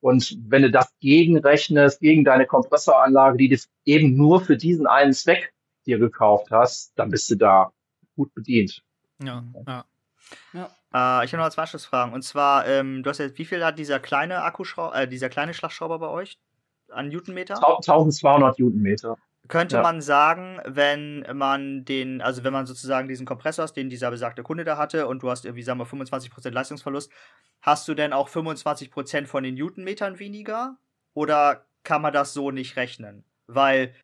Und 0.00 0.38
wenn 0.48 0.62
du 0.62 0.70
das 0.70 0.92
gegenrechnest, 1.00 2.00
gegen 2.00 2.24
deine 2.24 2.46
Kompressoranlage, 2.46 3.36
die 3.36 3.48
du 3.48 3.56
eben 3.84 4.16
nur 4.16 4.40
für 4.40 4.56
diesen 4.56 4.86
einen 4.86 5.12
Zweck 5.12 5.52
dir 5.86 5.98
gekauft 5.98 6.50
hast, 6.50 6.92
dann 6.98 7.10
bist 7.10 7.30
du 7.30 7.36
da 7.36 7.72
gut 8.16 8.34
bedient. 8.34 8.82
Ja, 9.22 9.44
ja. 9.66 9.84
ja. 10.52 10.70
Äh, 10.92 11.24
ich 11.24 11.32
habe 11.32 11.42
noch 11.42 11.50
zwei 11.50 11.66
Schlussfragen. 11.66 12.12
Und 12.12 12.22
zwar, 12.22 12.66
ähm, 12.66 13.02
du 13.02 13.10
hast 13.10 13.18
jetzt, 13.18 13.38
wie 13.38 13.44
viel 13.44 13.64
hat 13.64 13.78
dieser 13.78 14.00
kleine 14.00 14.42
Akkuschrauber, 14.42 14.94
äh, 14.94 15.08
dieser 15.08 15.28
kleine 15.28 15.54
Schlagschrauber 15.54 15.98
bei 15.98 16.08
euch 16.08 16.38
an 16.90 17.08
Newtonmeter? 17.08 17.56
1200 17.56 18.58
Newtonmeter. 18.58 19.16
Könnte 19.48 19.76
ja. 19.76 19.82
man 19.82 20.00
sagen, 20.00 20.60
wenn 20.64 21.26
man 21.32 21.84
den, 21.84 22.20
also 22.20 22.44
wenn 22.44 22.52
man 22.52 22.66
sozusagen 22.66 23.08
diesen 23.08 23.26
Kompressor 23.26 23.64
hast, 23.64 23.72
den 23.72 23.90
dieser 23.90 24.10
besagte 24.10 24.42
Kunde 24.42 24.64
da 24.64 24.76
hatte 24.76 25.08
und 25.08 25.22
du 25.22 25.30
hast 25.30 25.44
irgendwie, 25.44 25.62
sagen 25.62 25.80
wir, 25.80 25.86
25% 25.86 26.50
Leistungsverlust, 26.50 27.10
hast 27.60 27.88
du 27.88 27.94
denn 27.94 28.12
auch 28.12 28.28
25% 28.28 29.26
von 29.26 29.42
den 29.42 29.54
Newtonmetern 29.54 30.18
weniger? 30.18 30.76
Oder 31.14 31.64
kann 31.82 32.02
man 32.02 32.12
das 32.12 32.32
so 32.32 32.50
nicht 32.50 32.76
rechnen? 32.76 33.24
Weil 33.46 33.94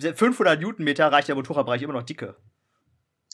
500 0.00 0.60
Newtonmeter 0.60 1.12
reicht 1.12 1.28
der 1.28 1.36
Motorradbereich 1.36 1.82
immer 1.82 1.92
noch 1.92 2.02
dicke. 2.02 2.36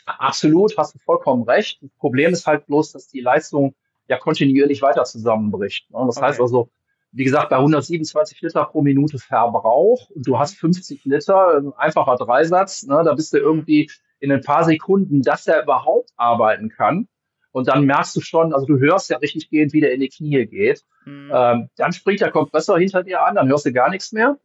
Absolut, 0.06 0.76
hast 0.76 0.94
du 0.94 0.98
vollkommen 0.98 1.44
recht. 1.44 1.78
Das 1.82 1.90
Problem 1.98 2.32
ist 2.32 2.46
halt 2.46 2.66
bloß, 2.66 2.92
dass 2.92 3.08
die 3.08 3.20
Leistung 3.20 3.74
ja 4.08 4.18
kontinuierlich 4.18 4.82
weiter 4.82 5.04
zusammenbricht. 5.04 5.90
Ne? 5.90 6.02
Das 6.06 6.18
okay. 6.18 6.26
heißt 6.26 6.40
also, 6.40 6.68
wie 7.12 7.24
gesagt, 7.24 7.50
bei 7.50 7.56
127 7.56 8.40
Liter 8.42 8.64
pro 8.64 8.82
Minute 8.82 9.18
Verbrauch 9.18 10.10
und 10.10 10.26
du 10.26 10.38
hast 10.38 10.56
50 10.58 11.04
Liter, 11.04 11.58
ein 11.58 11.72
einfacher 11.74 12.16
Dreisatz, 12.16 12.82
ne, 12.82 13.02
da 13.04 13.14
bist 13.14 13.32
du 13.32 13.38
irgendwie 13.38 13.88
in 14.18 14.32
ein 14.32 14.40
paar 14.40 14.64
Sekunden, 14.64 15.22
dass 15.22 15.46
er 15.46 15.62
überhaupt 15.62 16.10
arbeiten 16.16 16.70
kann. 16.70 17.08
Und 17.52 17.68
dann 17.68 17.84
merkst 17.84 18.16
du 18.16 18.20
schon, 18.20 18.52
also 18.52 18.66
du 18.66 18.78
hörst 18.80 19.10
ja 19.10 19.18
richtig 19.18 19.48
gehend, 19.48 19.72
wie 19.72 19.80
der 19.80 19.92
in 19.92 20.00
die 20.00 20.08
Knie 20.08 20.44
geht. 20.46 20.82
Mhm. 21.04 21.30
Ähm, 21.32 21.68
dann 21.76 21.92
springt 21.92 22.20
der 22.20 22.32
Kompressor 22.32 22.78
hinter 22.80 23.04
dir 23.04 23.22
an, 23.22 23.36
dann 23.36 23.48
hörst 23.48 23.64
du 23.64 23.72
gar 23.72 23.90
nichts 23.90 24.10
mehr. 24.10 24.38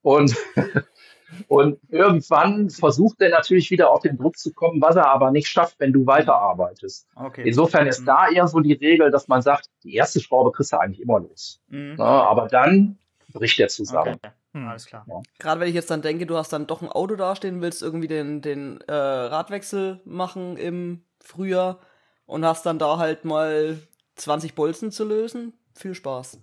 Und 0.00 0.34
Und 1.46 1.78
irgendwann 1.88 2.70
versucht 2.70 3.20
er 3.20 3.30
natürlich 3.30 3.70
wieder 3.70 3.90
auf 3.90 4.00
den 4.00 4.16
Druck 4.16 4.38
zu 4.38 4.52
kommen, 4.52 4.80
was 4.80 4.96
er 4.96 5.08
aber 5.08 5.30
nicht 5.30 5.48
schafft, 5.48 5.78
wenn 5.78 5.92
du 5.92 6.06
weiterarbeitest. 6.06 7.06
Okay. 7.14 7.42
Insofern 7.46 7.86
ist 7.86 8.00
mhm. 8.00 8.06
da 8.06 8.28
eher 8.28 8.48
so 8.48 8.60
die 8.60 8.72
Regel, 8.72 9.10
dass 9.10 9.28
man 9.28 9.42
sagt, 9.42 9.68
die 9.84 9.94
erste 9.94 10.20
Schraube 10.20 10.52
kriegst 10.52 10.72
du 10.72 10.78
eigentlich 10.78 11.00
immer 11.00 11.20
los. 11.20 11.60
Mhm. 11.68 11.94
Na, 11.98 12.22
aber 12.24 12.48
dann 12.48 12.98
bricht 13.32 13.60
er 13.60 13.68
zusammen. 13.68 14.14
Okay. 14.14 14.32
Hm. 14.54 14.68
Alles 14.68 14.86
klar. 14.86 15.04
Ja. 15.08 15.20
Gerade 15.38 15.60
wenn 15.60 15.68
ich 15.68 15.74
jetzt 15.74 15.90
dann 15.90 16.02
denke, 16.02 16.26
du 16.26 16.36
hast 16.36 16.52
dann 16.52 16.66
doch 16.66 16.82
ein 16.82 16.88
Auto 16.88 17.16
dastehen, 17.16 17.60
willst 17.60 17.82
irgendwie 17.82 18.08
den, 18.08 18.40
den 18.40 18.80
äh, 18.82 18.92
Radwechsel 18.92 20.00
machen 20.04 20.56
im 20.56 21.04
Frühjahr 21.20 21.80
und 22.26 22.44
hast 22.44 22.64
dann 22.66 22.78
da 22.78 22.98
halt 22.98 23.24
mal 23.24 23.78
20 24.16 24.54
Bolzen 24.54 24.90
zu 24.90 25.04
lösen. 25.04 25.52
Viel 25.74 25.94
Spaß. 25.94 26.40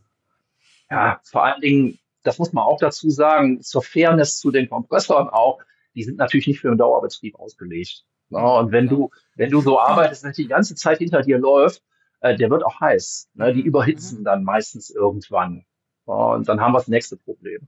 Ja, 0.89 1.19
vor 1.23 1.43
allen 1.43 1.61
Dingen, 1.61 1.99
das 2.25 2.39
muss 2.39 2.53
man 2.53 2.65
auch 2.65 2.79
dazu 2.79 3.09
sagen, 3.09 3.61
zur 3.61 3.83
Fairness 3.83 4.39
zu 4.39 4.51
den 4.51 4.69
Kompressoren 4.69 5.29
auch, 5.29 5.59
die 5.93 6.03
sind 6.03 6.17
natürlich 6.17 6.47
nicht 6.47 6.59
für 6.59 6.69
den 6.69 6.77
Dauerbetrieb 6.77 7.39
ausgelegt. 7.39 8.03
Ja, 8.29 8.59
und 8.59 8.71
wenn 8.71 8.87
du, 8.87 9.11
wenn 9.35 9.51
du 9.51 9.61
so 9.61 9.79
arbeitest, 9.79 10.25
dass 10.25 10.35
die 10.35 10.47
ganze 10.47 10.75
Zeit 10.75 10.97
hinter 10.97 11.21
dir 11.21 11.37
läuft, 11.37 11.83
äh, 12.21 12.35
der 12.35 12.49
wird 12.49 12.65
auch 12.65 12.79
heiß. 12.79 13.29
Ne? 13.35 13.53
Die 13.53 13.61
überhitzen 13.61 14.23
dann 14.23 14.43
meistens 14.43 14.89
irgendwann. 14.89 15.65
Ja, 16.07 16.33
und 16.33 16.49
dann 16.49 16.59
haben 16.59 16.73
wir 16.73 16.79
das 16.79 16.87
nächste 16.87 17.17
Problem. 17.17 17.67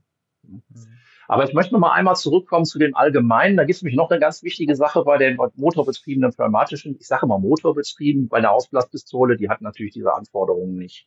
Aber 1.28 1.44
ich 1.44 1.52
möchte 1.52 1.74
noch 1.74 1.80
mal 1.80 1.92
einmal 1.92 2.16
zurückkommen 2.16 2.64
zu 2.64 2.78
den 2.78 2.94
Allgemeinen. 2.94 3.56
Da 3.56 3.64
gibt 3.64 3.76
es 3.76 3.82
nämlich 3.82 3.96
noch 3.96 4.10
eine 4.10 4.18
ganz 4.18 4.42
wichtige 4.42 4.74
Sache 4.74 5.04
bei 5.04 5.18
den 5.18 5.38
motorbetriebenen 5.56 6.32
pneumatischen. 6.32 6.96
Ich 6.98 7.06
sage 7.06 7.26
immer 7.26 7.38
motorbetrieben, 7.38 8.28
bei 8.28 8.38
einer 8.38 8.50
Ausblaspistole, 8.50 9.36
die 9.36 9.48
hat 9.48 9.60
natürlich 9.60 9.92
diese 9.92 10.14
Anforderungen 10.14 10.76
nicht. 10.76 11.06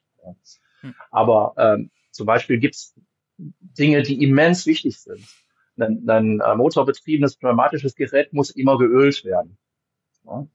Hm. 0.82 0.94
Aber 1.10 1.54
ähm, 1.58 1.90
zum 2.12 2.28
Beispiel 2.28 2.60
gibt 2.60 2.76
es 2.76 2.94
Dinge, 3.60 4.04
die 4.04 4.24
immens 4.24 4.66
wichtig 4.66 5.00
sind. 5.00 5.26
Ein, 5.78 6.08
ein 6.08 6.40
äh, 6.42 6.56
motorbetriebenes 6.56 7.38
pneumatisches 7.38 7.96
Gerät 7.96 8.34
muss 8.34 8.52
immer 8.52 8.78
geölt 8.78 9.24
werden. 9.26 9.58
Ja. 10.26 10.48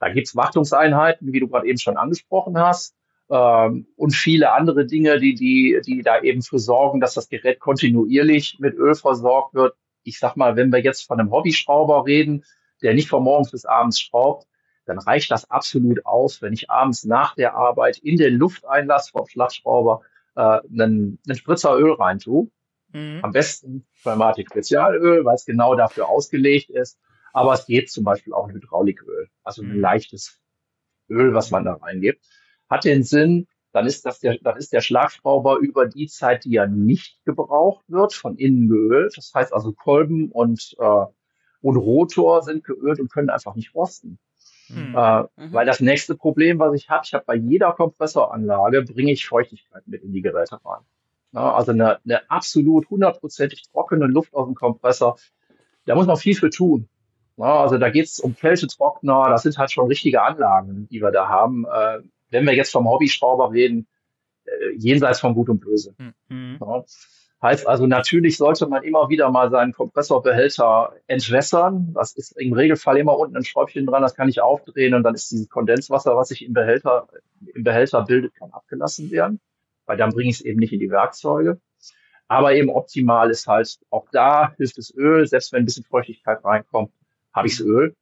Da 0.00 0.12
gibt 0.12 0.26
es 0.26 0.36
Wartungseinheiten, 0.36 1.32
wie 1.32 1.40
du 1.40 1.48
gerade 1.48 1.68
eben 1.68 1.78
schon 1.78 1.96
angesprochen 1.96 2.58
hast 2.58 2.96
ähm, 3.30 3.86
und 3.96 4.14
viele 4.14 4.52
andere 4.52 4.86
Dinge, 4.86 5.18
die, 5.18 5.34
die, 5.34 5.80
die 5.84 6.02
da 6.02 6.20
eben 6.20 6.42
für 6.42 6.58
sorgen, 6.58 7.00
dass 7.00 7.14
das 7.14 7.28
Gerät 7.28 7.60
kontinuierlich 7.60 8.58
mit 8.58 8.74
Öl 8.74 8.94
versorgt 8.94 9.54
wird. 9.54 9.76
Ich 10.02 10.18
sag 10.18 10.36
mal, 10.36 10.56
wenn 10.56 10.72
wir 10.72 10.80
jetzt 10.80 11.06
von 11.06 11.20
einem 11.20 11.30
Hobbyschrauber 11.30 12.04
reden, 12.06 12.44
der 12.82 12.94
nicht 12.94 13.08
von 13.08 13.22
morgens 13.22 13.50
bis 13.50 13.64
abends 13.64 14.00
schraubt, 14.00 14.46
dann 14.84 14.98
reicht 14.98 15.30
das 15.30 15.50
absolut 15.50 16.04
aus, 16.04 16.42
wenn 16.42 16.52
ich 16.52 16.70
abends 16.70 17.04
nach 17.04 17.34
der 17.34 17.54
Arbeit 17.54 17.98
in 17.98 18.16
den 18.16 18.34
Lufteinlass 18.34 19.10
vom 19.10 19.26
Schlagschrauber 19.26 20.02
äh, 20.36 20.40
einen, 20.40 21.18
einen 21.26 21.36
Spritzer 21.36 21.76
Öl 21.76 21.92
rein 21.92 22.18
tue. 22.18 22.50
Mhm. 22.92 23.20
Am 23.22 23.32
besten 23.32 23.86
Pneumatik 24.02 24.48
Spezialöl, 24.50 25.24
weil 25.24 25.34
es 25.34 25.44
genau 25.44 25.74
dafür 25.74 26.08
ausgelegt 26.08 26.70
ist. 26.70 26.98
Aber 27.32 27.54
es 27.54 27.66
geht 27.66 27.90
zum 27.90 28.04
Beispiel 28.04 28.32
auch 28.32 28.48
ein 28.48 28.54
Hydrauliköl, 28.54 29.28
also 29.42 29.62
ein 29.62 29.74
mhm. 29.74 29.80
leichtes 29.80 30.40
Öl, 31.08 31.34
was 31.34 31.50
man 31.50 31.64
da 31.64 31.74
reingibt 31.74 32.24
hat 32.68 32.84
den 32.84 33.02
Sinn, 33.02 33.46
dann 33.72 33.86
ist 33.86 34.06
das 34.06 34.20
der, 34.20 34.38
dann 34.40 34.56
ist 34.56 34.72
der 34.72 34.80
Schlagschrauber 34.80 35.58
über 35.58 35.86
die 35.86 36.06
Zeit, 36.06 36.44
die 36.44 36.56
er 36.56 36.68
nicht 36.68 37.24
gebraucht 37.24 37.84
wird, 37.88 38.14
von 38.14 38.36
innen 38.36 38.68
geölt. 38.68 39.16
Das 39.16 39.32
heißt 39.34 39.52
also 39.52 39.72
Kolben 39.72 40.30
und, 40.30 40.74
äh, 40.78 41.06
und 41.60 41.76
Rotor 41.76 42.42
sind 42.42 42.64
geölt 42.64 43.00
und 43.00 43.10
können 43.10 43.30
einfach 43.30 43.56
nicht 43.56 43.74
rosten. 43.74 44.18
Mhm. 44.68 44.94
Äh, 44.96 45.22
mhm. 45.22 45.52
Weil 45.52 45.66
das 45.66 45.80
nächste 45.80 46.14
Problem, 46.14 46.58
was 46.58 46.74
ich 46.74 46.88
habe, 46.88 47.02
ich 47.04 47.14
habe 47.14 47.24
bei 47.26 47.34
jeder 47.34 47.72
Kompressoranlage, 47.72 48.82
bringe 48.82 49.12
ich 49.12 49.26
Feuchtigkeit 49.26 49.86
mit 49.86 50.02
in 50.02 50.12
die 50.12 50.22
Geräte 50.22 50.58
rein. 50.64 50.82
Ja, 51.32 51.52
also 51.52 51.72
eine, 51.72 51.98
eine 52.04 52.30
absolut 52.30 52.88
hundertprozentig 52.90 53.64
trockene 53.70 54.06
Luft 54.06 54.34
aus 54.34 54.46
dem 54.46 54.54
Kompressor, 54.54 55.18
da 55.84 55.94
muss 55.94 56.06
man 56.06 56.16
viel 56.16 56.34
für 56.34 56.50
tun. 56.50 56.88
Ja, 57.36 57.60
also 57.60 57.78
da 57.78 57.90
geht 57.90 58.06
es 58.06 58.20
um 58.20 58.36
Kältetrockner, 58.36 59.28
das 59.28 59.42
sind 59.42 59.58
halt 59.58 59.72
schon 59.72 59.88
richtige 59.88 60.22
Anlagen, 60.22 60.86
die 60.90 61.00
wir 61.00 61.10
da 61.10 61.28
haben. 61.28 61.64
Äh, 61.64 62.00
wenn 62.30 62.46
wir 62.46 62.54
jetzt 62.54 62.72
vom 62.72 62.88
Hobbyschrauber 62.88 63.52
reden, 63.52 63.88
äh, 64.44 64.76
jenseits 64.76 65.20
von 65.20 65.34
Gut 65.34 65.48
und 65.48 65.60
Böse. 65.60 65.94
Mhm. 66.28 66.58
Ja. 66.60 66.84
Heißt 67.42 67.66
also, 67.66 67.86
natürlich 67.86 68.38
sollte 68.38 68.66
man 68.66 68.82
immer 68.84 69.10
wieder 69.10 69.30
mal 69.30 69.50
seinen 69.50 69.72
Kompressorbehälter 69.72 70.94
entwässern. 71.06 71.92
Das 71.92 72.16
ist 72.16 72.32
im 72.40 72.54
Regelfall 72.54 72.96
immer 72.96 73.18
unten 73.18 73.36
ein 73.36 73.44
Schräubchen 73.44 73.84
dran, 73.86 74.00
das 74.00 74.14
kann 74.14 74.30
ich 74.30 74.40
aufdrehen 74.40 74.94
und 74.94 75.02
dann 75.02 75.14
ist 75.14 75.30
dieses 75.30 75.50
Kondenswasser, 75.50 76.16
was 76.16 76.28
sich 76.28 76.44
im 76.44 76.54
Behälter, 76.54 77.06
im 77.54 77.62
Behälter 77.62 78.02
bildet, 78.02 78.34
kann 78.34 78.50
abgelassen 78.50 79.10
werden. 79.10 79.40
Weil 79.84 79.98
dann 79.98 80.10
bringe 80.10 80.30
ich 80.30 80.36
es 80.36 80.40
eben 80.40 80.58
nicht 80.58 80.72
in 80.72 80.80
die 80.80 80.90
Werkzeuge. 80.90 81.60
Aber 82.28 82.54
eben 82.54 82.70
optimal 82.70 83.30
ist 83.30 83.46
halt, 83.46 83.78
auch 83.90 84.08
da 84.10 84.54
hilft 84.56 84.78
das 84.78 84.94
Öl, 84.94 85.26
selbst 85.26 85.52
wenn 85.52 85.62
ein 85.62 85.66
bisschen 85.66 85.84
Feuchtigkeit 85.84 86.42
reinkommt, 86.42 86.92
habe 87.34 87.48
ich 87.48 87.58
das 87.58 87.66
Öl. 87.66 87.94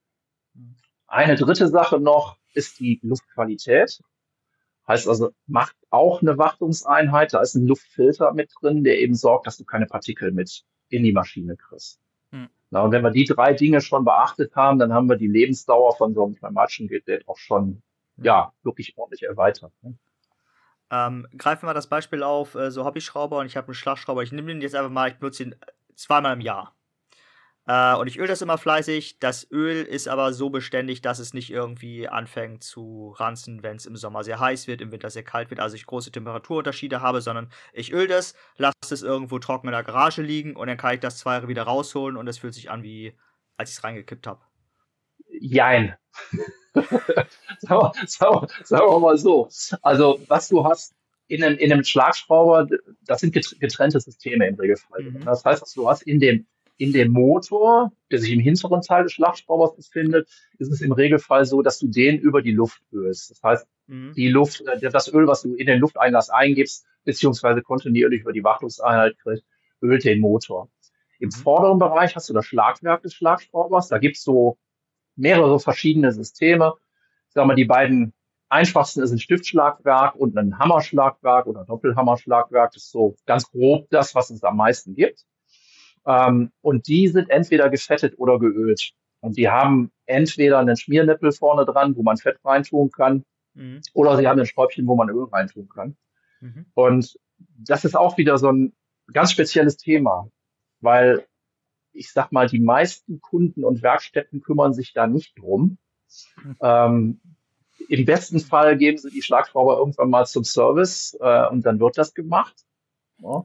Eine 1.09 1.35
dritte 1.35 1.67
Sache 1.69 1.99
noch 1.99 2.39
ist 2.55 2.79
die 2.79 3.01
Luftqualität. 3.03 4.01
Heißt 4.93 5.09
also, 5.09 5.31
macht 5.47 5.75
auch 5.89 6.21
eine 6.21 6.37
Wartungseinheit. 6.37 7.33
Da 7.33 7.41
ist 7.41 7.55
ein 7.55 7.67
Luftfilter 7.67 8.35
mit 8.35 8.53
drin, 8.61 8.85
der 8.85 8.99
eben 8.99 9.15
sorgt, 9.15 9.47
dass 9.47 9.57
du 9.57 9.65
keine 9.65 9.87
Partikel 9.87 10.33
mit 10.33 10.65
in 10.91 11.03
die 11.03 11.13
Maschine 11.13 11.57
kriegst. 11.57 11.99
Hm. 12.31 12.51
Na, 12.69 12.83
und 12.83 12.93
wenn 12.93 13.03
wir 13.03 13.11
die 13.11 13.25
drei 13.25 13.55
Dinge 13.55 13.81
schon 13.81 14.05
beachtet 14.05 14.55
haben, 14.55 14.79
dann 14.79 14.93
haben 14.93 15.09
wir 15.09 15.17
die 15.17 15.29
Lebensdauer 15.29 15.97
von 15.97 16.13
so 16.13 16.25
einem 16.25 16.35
pneumatischen 16.35 16.89
Gerät 16.89 17.27
auch 17.27 17.39
schon, 17.39 17.83
ja, 18.19 18.53
wirklich 18.63 18.99
ordentlich 18.99 19.23
erweitert. 19.23 19.73
Ne? 19.81 19.97
Ähm, 20.91 21.27
greifen 21.39 21.67
wir 21.67 21.73
das 21.73 21.87
Beispiel 21.87 22.23
auf, 22.23 22.55
äh, 22.55 22.71
so 22.71 22.85
Hobbyschrauber 22.85 23.39
und 23.39 23.47
ich 23.47 23.57
habe 23.57 23.69
einen 23.69 23.75
Schlagschrauber. 23.75 24.23
Ich 24.23 24.33
nehme 24.33 24.49
den 24.49 24.61
jetzt 24.61 24.75
einfach 24.75 24.91
mal, 24.91 25.09
ich 25.09 25.17
benutze 25.17 25.45
ihn 25.45 25.55
zweimal 25.95 26.35
im 26.35 26.43
Jahr. 26.43 26.75
Äh, 27.67 27.95
und 27.95 28.09
ich 28.09 28.19
öle 28.19 28.29
das 28.29 28.43
immer 28.43 28.59
fleißig. 28.59 29.19
Das 29.21 29.49
Öl 29.51 29.83
ist 29.83 30.09
aber 30.09 30.33
so 30.33 30.51
beständig, 30.51 31.01
dass 31.01 31.19
es 31.19 31.33
nicht 31.33 31.51
irgendwie 31.51 32.09
anfängt 32.09 32.65
zu 32.65 33.15
ranzen, 33.17 33.63
wenn 33.63 33.77
es 33.77 33.87
im 33.87 33.97
Sommer 33.97 34.25
sehr 34.25 34.41
heiß 34.41 34.67
wird, 34.67 34.81
im 34.81 34.91
Winter 34.91 35.11
sehr 35.11 35.23
kalt 35.23 35.51
wird, 35.51 35.61
also 35.61 35.77
ich 35.77 35.87
große 35.87 36.11
Temperaturunterschiede 36.11 37.01
habe, 37.01 37.21
sondern 37.21 37.51
ich 37.73 37.93
öle 37.93 38.09
das, 38.09 38.35
lasse 38.57 38.75
es 38.91 39.03
irgendwo 39.03 39.39
trocken 39.39 39.69
in 39.69 39.73
der 39.73 39.85
Garage 39.85 40.23
liegen 40.23 40.57
und 40.57 40.67
dann 40.67 40.77
kann 40.77 40.95
ich 40.95 41.01
das 41.01 41.19
zwei 41.19 41.35
Jahre 41.35 41.49
wieder 41.49 41.63
rausholen 41.63 42.17
und 42.17 42.27
es 42.27 42.39
fühlt 42.39 42.55
sich 42.55 42.71
an, 42.71 42.83
wie 42.83 43.17
als 43.57 43.71
ich 43.71 43.77
es 43.77 43.85
reingekippt 43.85 44.27
habe. 44.27 44.41
Jein. 45.41 45.95
sagen, 46.75 46.91
wir, 47.69 47.93
sagen, 48.07 48.47
sagen 48.65 48.87
wir 48.87 48.99
mal 48.99 49.17
so. 49.17 49.49
Also, 49.83 50.21
was 50.29 50.49
du 50.49 50.65
hast 50.65 50.95
in 51.29 51.45
einem, 51.45 51.57
in 51.59 51.73
einem 51.73 51.85
Schlagschrauber, 51.85 52.67
das 53.07 53.21
sind 53.21 53.33
getrennte 53.33 54.01
Systeme 54.01 54.47
im 54.49 54.57
Regelfall. 54.57 55.03
Mhm. 55.03 55.25
Das 55.25 55.45
heißt, 55.45 55.77
du 55.77 55.89
hast 55.89 56.03
in 56.03 56.21
dem 56.21 56.47
in 56.83 56.93
dem 56.93 57.13
Motor, 57.13 57.93
der 58.11 58.19
sich 58.19 58.33
im 58.33 58.41
hinteren 58.41 58.81
Teil 58.81 59.05
des 59.05 59.13
Schlagschraubers 59.13 59.77
befindet, 59.77 60.29
ist 60.59 60.73
es 60.73 60.81
im 60.81 60.91
Regelfall 60.91 61.45
so, 61.45 61.63
dass 61.63 61.79
du 61.79 61.87
den 61.87 62.19
über 62.19 62.43
die 62.43 62.51
Luft 62.51 62.83
ölst. 62.93 63.31
Das 63.31 63.41
heißt, 63.41 63.69
mhm. 63.87 64.13
die 64.15 64.27
Luft, 64.27 64.63
äh, 64.67 64.91
das 64.91 65.13
Öl, 65.15 65.29
was 65.29 65.43
du 65.43 65.55
in 65.55 65.67
den 65.67 65.79
Lufteinlass 65.79 66.29
eingibst, 66.29 66.85
beziehungsweise 67.05 67.63
kontinuierlich 67.63 68.23
über 68.23 68.33
die 68.33 68.43
Wartungseinheit 68.43 69.17
kriegst, 69.19 69.45
ölt 69.81 70.05
den 70.05 70.19
Motor. 70.19 70.71
Im 71.21 71.29
mhm. 71.29 71.33
vorderen 71.33 71.79
Bereich 71.79 72.17
hast 72.17 72.29
du 72.29 72.35
das 72.35 72.47
Schlagwerk 72.47 73.03
des 73.03 73.15
Schlagschraubers. 73.15 73.87
Da 73.87 73.99
gibt's 73.99 74.25
so 74.25 74.59
mehrere 75.15 75.61
verschiedene 75.61 76.11
Systeme. 76.11 76.75
Ich 77.29 77.35
sag 77.35 77.47
mal, 77.47 77.55
die 77.55 77.65
beiden 77.65 78.13
einfachsten 78.49 79.03
ist 79.03 79.13
ein 79.13 79.21
Stiftschlagwerk 79.21 80.17
und 80.17 80.37
ein 80.37 80.59
Hammerschlagwerk 80.59 81.47
oder 81.47 81.65
Doppelhammerschlagwerk. 81.65 82.73
Das 82.73 82.83
ist 82.83 82.91
so 82.91 83.15
ganz 83.25 83.49
grob 83.53 83.89
das, 83.91 84.17
was 84.17 84.31
es 84.31 84.43
am 84.43 84.57
meisten 84.57 84.97
gibt. 84.97 85.25
Ähm, 86.07 86.51
und 86.61 86.87
die 86.89 87.09
sind 87.09 87.31
entweder 87.31 87.71
gefettet 87.71 88.19
oder 88.19 88.39
geölt. 88.39 88.93
Und 89.21 89.37
die 89.37 89.49
haben 89.49 89.93
entweder 90.07 90.59
einen 90.59 90.77
Schmiernippel 90.77 91.33
vorne 91.33 91.65
dran, 91.65 91.97
wo 91.97 92.03
man 92.03 92.17
Fett 92.17 92.39
reintun 92.45 92.91
kann, 92.91 93.25
mhm. 93.55 93.81
oder 93.95 94.17
sie 94.17 94.27
haben 94.27 94.41
ein 94.41 94.47
Schräubchen, 94.47 94.87
wo 94.87 94.97
man 94.97 95.09
Öl 95.09 95.25
reintun 95.25 95.69
kann. 95.69 95.97
Mhm. 96.41 96.67
Und 96.75 97.19
das 97.39 97.85
ist 97.85 97.97
auch 97.97 98.19
wieder 98.19 98.39
so 98.39 98.51
ein 98.51 98.73
ganz 99.13 99.33
spezielles 99.33 99.77
Thema, 99.77 100.29
weil 100.81 101.25
ich 101.93 102.11
sag 102.11 102.33
mal, 102.33 102.49
die 102.49 102.59
meisten 102.59 103.21
Kunden 103.21 103.65
und 103.65 103.83
Werkstätten 103.83 104.41
kümmern 104.41 104.73
sich 104.73 104.93
da 104.93 105.07
nicht 105.07 105.39
drum. 105.39 105.79
Mhm. 106.43 106.57
Ähm, 106.61 107.21
Im 107.89 108.05
besten 108.05 108.41
Fall 108.41 108.77
geben 108.77 108.99
sie 108.99 109.11
die 109.11 109.23
Schlagschrauber 109.23 109.79
irgendwann 109.79 110.11
mal 110.11 110.27
zum 110.27 110.45
Service 110.45 111.17
äh, 111.21 111.47
und 111.49 111.65
dann 111.65 111.79
wird 111.81 111.99
das 111.99 112.15
gemacht. 112.15 112.65
Ja. 113.19 113.45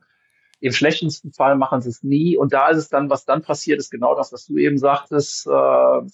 Im 0.60 0.72
schlechtesten 0.72 1.34
Fall 1.34 1.56
machen 1.56 1.82
sie 1.82 1.89
es 1.89 2.04
nie. 2.04 2.38
Und 2.38 2.54
da 2.54 2.70
ist 2.70 2.78
es 2.78 2.89
dann, 2.89 3.10
was 3.10 3.26
dann 3.26 3.41
passiert, 3.41 3.80
ist 3.80 3.91
genau 3.91 4.15
das, 4.15 4.34
was 4.34 4.46
du 4.46 4.58
eben 4.58 4.78
sagtest, 4.78 5.46
äh, 5.48 5.50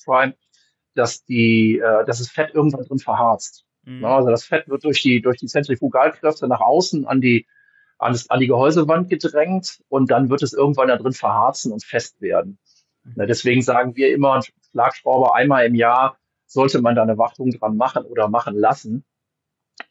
Brian, 0.05 0.33
dass 0.95 1.23
die, 1.25 1.79
äh, 1.79 2.05
dass 2.05 2.19
das 2.19 2.29
Fett 2.29 2.53
irgendwann 2.53 2.85
drin 2.85 2.99
verharzt. 2.99 3.65
Mhm. 3.85 4.05
also 4.05 4.29
das 4.29 4.45
Fett 4.45 4.69
wird 4.69 4.85
durch 4.85 5.01
die, 5.01 5.21
durch 5.21 5.37
die 5.37 5.47
Zentrifugalkräfte 5.47 6.47
nach 6.47 6.61
außen 6.61 7.05
an 7.05 7.19
die, 7.19 7.45
an, 7.97 8.13
das, 8.13 8.29
an 8.29 8.39
die 8.39 8.47
Gehäusewand 8.47 9.09
gedrängt 9.09 9.81
und 9.89 10.09
dann 10.09 10.29
wird 10.29 10.41
es 10.41 10.53
irgendwann 10.53 10.87
da 10.87 10.97
drin 10.97 11.13
verharzen 11.13 11.71
und 11.71 11.83
fest 11.83 12.21
werden. 12.21 12.59
Mhm. 13.03 13.13
Na, 13.15 13.25
deswegen 13.25 13.61
sagen 13.61 13.95
wir 13.95 14.13
immer, 14.13 14.41
Schlagschrauber 14.71 15.35
einmal 15.35 15.65
im 15.65 15.75
Jahr 15.75 16.17
sollte 16.45 16.81
man 16.81 16.95
da 16.95 17.03
eine 17.03 17.17
Wartung 17.17 17.49
dran 17.51 17.77
machen 17.77 18.05
oder 18.05 18.29
machen 18.29 18.55
lassen. 18.55 19.03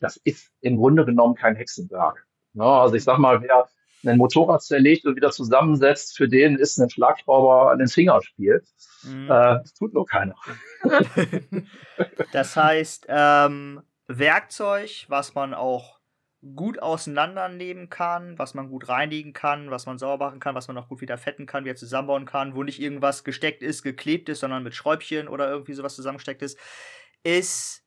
Das 0.01 0.17
ist 0.17 0.51
im 0.61 0.77
Grunde 0.77 1.05
genommen 1.05 1.35
kein 1.35 1.57
Hexenwerk. 1.57 2.27
Na, 2.55 2.83
also 2.83 2.95
ich 2.95 3.05
sag 3.05 3.19
mal, 3.19 3.43
wer 3.43 3.69
ein 4.05 4.19
Motorrad 4.19 4.63
zerlegt 4.63 5.07
und 5.07 5.17
wieder 5.17 5.31
zusammensetzt, 5.31 6.17
für 6.17 6.29
den 6.29 6.57
ist 6.57 6.79
ein 6.79 6.91
Schlagschrauber 6.91 7.73
ein 7.73 7.89
Fingerspiel. 7.89 8.63
Mhm. 9.03 9.27
Äh, 9.27 9.29
das 9.29 9.75
tut 9.75 9.95
nur 9.95 10.07
keiner. 10.07 10.35
das 12.33 12.57
heißt, 12.57 13.07
ähm, 13.09 13.83
Werkzeug, 14.09 15.07
was 15.09 15.35
man 15.35 15.55
auch 15.55 16.01
gut 16.57 16.83
auseinandernehmen 16.83 17.89
kann, 17.89 18.37
was 18.39 18.55
man 18.55 18.69
gut 18.69 18.89
reinigen 18.89 19.33
kann, 19.33 19.71
was 19.71 19.87
man 19.87 19.99
sauber 19.99 20.27
machen 20.27 20.41
kann, 20.41 20.57
was 20.57 20.67
man 20.67 20.77
auch 20.77 20.89
gut 20.89 21.01
wieder 21.01 21.17
fetten 21.17 21.47
kann, 21.47 21.65
wieder 21.65 21.77
zusammenbauen 21.77 22.27
kann, 22.27 22.57
wo 22.57 22.65
nicht 22.65 22.81
irgendwas 22.81 23.23
gesteckt 23.23 23.63
ist, 23.63 23.85
geklebt 23.85 24.29
ist, 24.29 24.41
sondern 24.41 24.65
mit 24.65 24.75
Schräubchen 24.75 25.29
oder 25.29 25.49
irgendwie 25.49 25.75
sowas 25.75 25.95
zusammengesteckt 25.95 26.43
ist, 26.43 26.59
ist, 27.23 27.85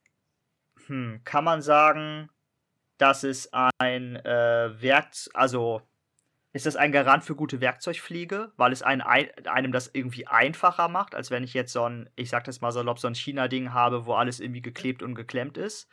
hm, 0.88 1.19
kann 1.25 1.43
man 1.43 1.62
sagen, 1.62 2.30
dass 2.97 3.23
es 3.23 3.49
ein 3.51 4.15
äh, 4.15 4.82
Werkzeug, 4.82 5.36
also 5.36 5.82
ist 6.55 6.65
das 6.65 6.77
ein 6.77 6.93
Garant 6.93 7.25
für 7.25 7.35
gute 7.35 7.59
Werkzeugpflege, 7.59 8.53
weil 8.55 8.71
es 8.71 8.81
ein, 8.81 9.01
einem 9.01 9.73
das 9.73 9.89
irgendwie 9.91 10.25
einfacher 10.25 10.87
macht, 10.87 11.13
als 11.13 11.29
wenn 11.29 11.43
ich 11.43 11.53
jetzt 11.53 11.73
so 11.73 11.83
ein, 11.83 12.09
ich 12.15 12.29
sag 12.29 12.45
das 12.45 12.61
mal 12.61 12.71
salopp, 12.71 12.97
so 12.97 13.09
ein 13.09 13.13
China-Ding 13.13 13.73
habe, 13.73 14.05
wo 14.05 14.13
alles 14.13 14.39
irgendwie 14.39 14.61
geklebt 14.61 15.03
und 15.03 15.15
geklemmt 15.15 15.57
ist? 15.57 15.89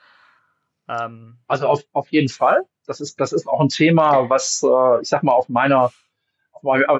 Ähm 0.88 1.38
also 1.48 1.66
auf, 1.66 1.82
auf 1.90 2.12
jeden 2.12 2.28
Fall. 2.28 2.62
Das 2.86 3.00
ist, 3.00 3.18
das 3.18 3.32
ist 3.32 3.48
auch 3.48 3.58
ein 3.58 3.70
Thema, 3.70 4.30
was, 4.30 4.62
äh, 4.62 5.00
ich 5.02 5.08
sag 5.08 5.24
mal, 5.24 5.32
auf 5.32 5.48
meiner 5.48 5.90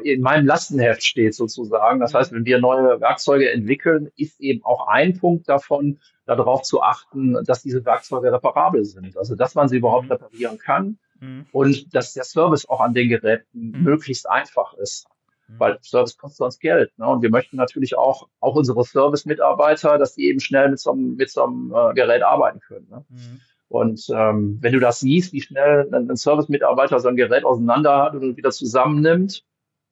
in 0.02 0.22
meinem 0.22 0.44
Lastenheft 0.44 1.04
steht 1.04 1.36
sozusagen. 1.36 2.00
Das 2.00 2.14
heißt, 2.14 2.32
wenn 2.32 2.44
wir 2.44 2.58
neue 2.58 3.00
Werkzeuge 3.00 3.48
entwickeln, 3.48 4.10
ist 4.16 4.40
eben 4.40 4.64
auch 4.64 4.88
ein 4.88 5.20
Punkt 5.20 5.48
davon, 5.48 6.00
darauf 6.26 6.62
zu 6.62 6.82
achten, 6.82 7.38
dass 7.44 7.62
diese 7.62 7.84
Werkzeuge 7.84 8.32
reparabel 8.32 8.84
sind. 8.84 9.16
Also, 9.16 9.36
dass 9.36 9.54
man 9.54 9.68
sie 9.68 9.76
überhaupt 9.76 10.06
mhm. 10.06 10.12
reparieren 10.12 10.58
kann 10.58 10.98
mhm. 11.22 11.46
und 11.52 11.94
dass 11.94 12.12
der 12.12 12.24
Service 12.24 12.68
auch 12.68 12.80
an 12.80 12.92
den 12.92 13.08
Geräten 13.08 13.70
mhm. 13.70 13.82
möglichst 13.84 14.28
einfach 14.28 14.74
ist. 14.74 15.06
Mhm. 15.48 15.54
Weil 15.58 15.78
Service 15.82 16.18
kostet 16.18 16.38
sonst 16.38 16.60
Geld. 16.60 16.92
Ne? 16.98 17.06
Und 17.06 17.22
wir 17.22 17.30
möchten 17.30 17.56
natürlich 17.56 17.96
auch, 17.96 18.28
auch 18.40 18.56
unsere 18.56 18.84
Service-Mitarbeiter, 18.84 19.98
dass 19.98 20.14
die 20.14 20.26
eben 20.26 20.40
schnell 20.40 20.70
mit 20.70 20.80
so 20.80 20.92
einem, 20.92 21.14
mit 21.14 21.30
so 21.30 21.44
einem 21.44 21.72
äh, 21.74 21.94
Gerät 21.94 22.22
arbeiten 22.22 22.60
können. 22.60 22.88
Ne? 22.90 23.04
Mhm. 23.08 23.40
Und 23.68 24.06
ähm, 24.14 24.58
wenn 24.60 24.74
du 24.74 24.80
das 24.80 25.00
siehst, 25.00 25.32
wie 25.32 25.40
schnell 25.40 25.88
ein, 25.92 26.10
ein 26.10 26.16
Service-Mitarbeiter 26.16 27.00
so 27.00 27.08
ein 27.08 27.16
Gerät 27.16 27.44
auseinander 27.44 28.02
hat 28.02 28.14
und 28.14 28.36
wieder 28.36 28.50
zusammennimmt, 28.50 29.44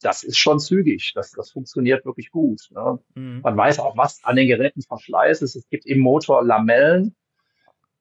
das 0.02 0.22
ist 0.22 0.38
schon 0.38 0.58
zügig. 0.58 1.12
Das, 1.14 1.30
das 1.32 1.50
funktioniert 1.50 2.04
wirklich 2.04 2.30
gut. 2.30 2.68
Ne? 2.70 2.98
Mhm. 3.14 3.40
Man 3.42 3.56
weiß 3.56 3.78
auch, 3.78 3.96
was 3.96 4.22
an 4.24 4.36
den 4.36 4.48
Geräten 4.48 4.82
Verschleiß 4.82 5.42
ist. 5.42 5.56
Es 5.56 5.68
gibt 5.68 5.86
im 5.86 6.00
Motor 6.00 6.44
Lamellen. 6.44 7.14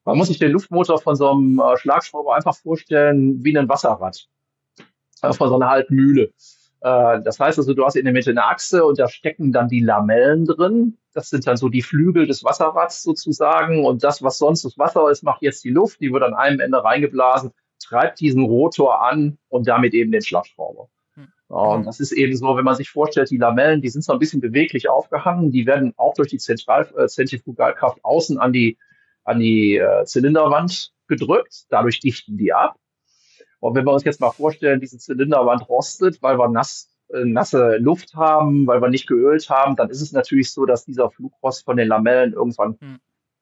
Man 0.04 0.16
muss 0.16 0.28
sich 0.28 0.38
den 0.38 0.52
Luftmotor 0.52 1.00
von 1.00 1.14
so 1.14 1.30
einem 1.30 1.60
äh, 1.60 1.76
Schlagschrauber 1.76 2.34
einfach 2.34 2.56
vorstellen 2.56 3.44
wie 3.44 3.56
ein 3.56 3.68
Wasserrad. 3.68 4.28
Äh, 5.22 5.32
von 5.32 5.48
so 5.48 5.56
einer 5.56 5.68
alten 5.68 5.94
Mühle. 5.94 6.32
Äh, 6.80 7.20
das 7.22 7.38
heißt 7.38 7.58
also, 7.58 7.74
du 7.74 7.84
hast 7.84 7.96
in 7.96 8.04
der 8.04 8.12
Mitte 8.12 8.30
eine 8.30 8.44
Achse 8.44 8.84
und 8.84 8.98
da 8.98 9.08
stecken 9.08 9.52
dann 9.52 9.68
die 9.68 9.80
Lamellen 9.80 10.46
drin. 10.46 10.96
Das 11.12 11.30
sind 11.30 11.46
dann 11.46 11.56
so 11.56 11.68
die 11.68 11.82
Flügel 11.82 12.26
des 12.26 12.44
Wasserrads 12.44 13.02
sozusagen. 13.02 13.84
Und 13.84 14.02
das, 14.04 14.22
was 14.22 14.38
sonst 14.38 14.64
das 14.64 14.78
Wasser 14.78 15.10
ist, 15.10 15.22
macht 15.22 15.42
jetzt 15.42 15.64
die 15.64 15.70
Luft. 15.70 16.00
Die 16.00 16.12
wird 16.12 16.22
an 16.22 16.34
einem 16.34 16.60
Ende 16.60 16.82
reingeblasen, 16.82 17.52
treibt 17.82 18.20
diesen 18.20 18.44
Rotor 18.44 19.02
an 19.02 19.38
und 19.48 19.68
damit 19.68 19.94
eben 19.94 20.12
den 20.12 20.22
Schlagschrauber. 20.22 20.88
Und 21.48 21.84
das 21.84 21.98
ist 21.98 22.12
eben 22.12 22.36
so, 22.36 22.56
wenn 22.56 22.64
man 22.64 22.76
sich 22.76 22.90
vorstellt, 22.90 23.28
die 23.28 23.36
Lamellen, 23.36 23.82
die 23.82 23.88
sind 23.88 24.04
so 24.04 24.12
ein 24.12 24.20
bisschen 24.20 24.40
beweglich 24.40 24.88
aufgehangen, 24.88 25.50
die 25.50 25.66
werden 25.66 25.92
auch 25.96 26.14
durch 26.14 26.28
die 26.28 26.38
Zentral 26.38 26.88
äh, 26.96 27.08
Zentrifugalkraft 27.08 28.04
außen 28.04 28.38
an 28.38 28.52
die, 28.52 28.78
an 29.30 29.40
die 29.40 29.76
äh, 29.76 30.04
Zylinderwand 30.04 30.92
gedrückt, 31.08 31.64
dadurch 31.70 32.00
dichten 32.00 32.36
die 32.36 32.52
ab. 32.52 32.76
Und 33.60 33.74
wenn 33.74 33.84
wir 33.84 33.92
uns 33.92 34.04
jetzt 34.04 34.20
mal 34.20 34.30
vorstellen, 34.30 34.80
diese 34.80 34.98
Zylinderwand 34.98 35.68
rostet, 35.68 36.22
weil 36.22 36.38
wir 36.38 36.48
nass, 36.48 36.90
äh, 37.12 37.24
nasse 37.24 37.76
Luft 37.76 38.14
haben, 38.14 38.66
weil 38.66 38.80
wir 38.80 38.88
nicht 38.88 39.06
geölt 39.06 39.50
haben, 39.50 39.76
dann 39.76 39.90
ist 39.90 40.00
es 40.00 40.12
natürlich 40.12 40.52
so, 40.52 40.66
dass 40.66 40.84
dieser 40.84 41.10
Flugrost 41.10 41.64
von 41.64 41.76
den 41.76 41.88
Lamellen 41.88 42.32
irgendwann 42.32 42.76
hm 42.80 43.00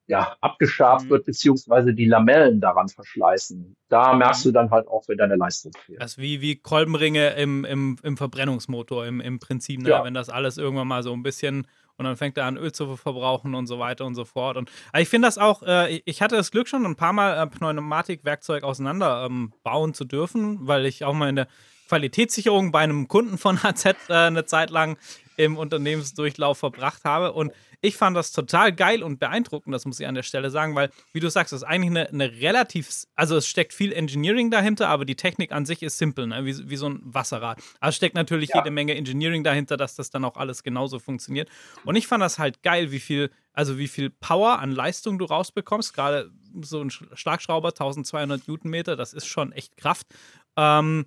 ja, 0.09 0.37
abgeschabt 0.41 1.05
mhm. 1.05 1.11
wird, 1.11 1.27
beziehungsweise 1.27 1.95
die 1.95 2.07
Lamellen 2.07 2.61
daran 2.61 2.89
verschleißen. 2.89 3.77
Da 3.89 4.15
merkst 4.15 4.45
du 4.47 4.53
dann 4.53 4.71
halt 4.71 4.89
auch, 4.89 5.07
wenn 5.07 5.19
deine 5.19 5.37
Leistung 5.37 5.73
fehlt. 5.85 6.01
Das 6.01 6.13
ist 6.13 6.19
wie, 6.19 6.41
wie 6.41 6.57
Kolbenringe 6.57 7.35
im, 7.35 7.65
im, 7.67 7.97
im 8.03 8.17
Verbrennungsmotor 8.17 9.07
im, 9.07 9.21
im 9.21 9.39
Prinzip, 9.39 9.83
ne? 9.83 9.91
ja. 9.91 10.05
wenn 10.05 10.15
das 10.15 10.31
alles 10.31 10.57
irgendwann 10.57 10.89
mal 10.89 11.03
so 11.03 11.13
ein 11.13 11.23
bisschen 11.23 11.67
und 11.99 12.05
dann 12.05 12.17
fängt 12.17 12.39
er 12.39 12.47
an, 12.47 12.57
Öl 12.57 12.73
zu 12.73 12.97
verbrauchen 12.97 13.55
und 13.55 13.67
so 13.67 13.79
weiter 13.79 14.07
und 14.07 14.15
so 14.15 14.25
fort. 14.25 14.57
Und 14.57 14.71
ich 14.97 15.09
finde 15.09 15.27
das 15.27 15.37
auch, 15.37 15.63
äh, 15.65 16.01
ich 16.05 16.23
hatte 16.23 16.37
das 16.37 16.51
Glück 16.53 16.69
schon 16.69 16.87
ein 16.87 16.97
paar 16.97 17.13
Mal 17.13 17.37
äh, 17.37 17.47
Pneumatikwerkzeug 17.47 18.63
auseinanderbauen 18.63 19.91
ähm, 19.91 19.95
zu 19.95 20.05
dürfen, 20.05 20.61
weil 20.63 20.87
ich 20.87 21.05
auch 21.05 21.13
mal 21.13 21.29
in 21.29 21.37
der 21.37 21.49
Qualitätssicherung 21.89 22.71
bei 22.71 22.81
einem 22.81 23.09
Kunden 23.09 23.37
von 23.37 23.63
HZ 23.63 23.97
äh, 24.09 24.15
eine 24.15 24.45
Zeit 24.45 24.71
lang 24.71 24.97
im 25.37 25.57
Unternehmensdurchlauf 25.57 26.59
verbracht 26.59 27.05
habe. 27.05 27.33
Und 27.33 27.53
ich 27.81 27.97
fand 27.97 28.17
das 28.17 28.33
total 28.33 28.73
geil 28.73 29.03
und 29.03 29.21
beeindruckend, 29.21 29.73
das 29.73 29.85
muss 29.85 30.01
ich 30.01 30.07
an 30.07 30.15
der 30.15 30.25
Stelle 30.25 30.51
sagen, 30.51 30.75
weil, 30.75 30.91
wie 31.13 31.21
du 31.21 31.31
sagst, 31.31 31.53
das 31.53 31.63
ist 31.63 31.69
eigentlich 31.69 31.91
eine, 31.91 32.09
eine 32.09 32.41
relativ, 32.41 32.91
also 33.15 33.37
es 33.37 33.47
steckt 33.47 33.73
viel 33.73 33.93
Engineering 33.93 34.51
dahinter, 34.51 34.89
aber 34.89 35.05
die 35.05 35.15
Technik 35.15 35.53
an 35.53 35.65
sich 35.65 35.83
ist 35.83 35.99
simpel, 35.99 36.27
ne? 36.27 36.45
wie, 36.45 36.69
wie 36.69 36.77
so 36.77 36.89
ein 36.89 37.01
Wasserrad. 37.05 37.61
Also 37.79 37.97
steckt 37.97 38.17
natürlich 38.17 38.51
ja. 38.51 38.57
jede 38.57 38.71
Menge 38.71 38.97
Engineering 38.97 39.45
dahinter, 39.45 39.77
dass 39.77 39.95
das 39.95 40.11
dann 40.11 40.25
auch 40.25 40.37
alles 40.37 40.65
genauso 40.65 40.99
funktioniert. 40.99 41.49
Und 41.85 41.95
ich 41.95 42.09
fand 42.09 42.23
das 42.23 42.39
halt 42.39 42.63
geil, 42.63 42.91
wie 42.91 43.01
viel, 43.01 43.31
also 43.53 43.79
wie 43.79 43.89
viel 43.89 44.11
Power 44.11 44.59
an 44.59 44.73
Leistung 44.73 45.19
du 45.19 45.25
rausbekommst. 45.25 45.95
Gerade 45.95 46.31
so 46.63 46.83
ein 46.83 46.91
Schlagschrauber, 46.91 47.69
1200 47.69 48.49
Newtonmeter, 48.49 48.97
das 48.97 49.13
ist 49.13 49.27
schon 49.27 49.53
echt 49.53 49.77
Kraft. 49.77 50.09
Ähm, 50.57 51.07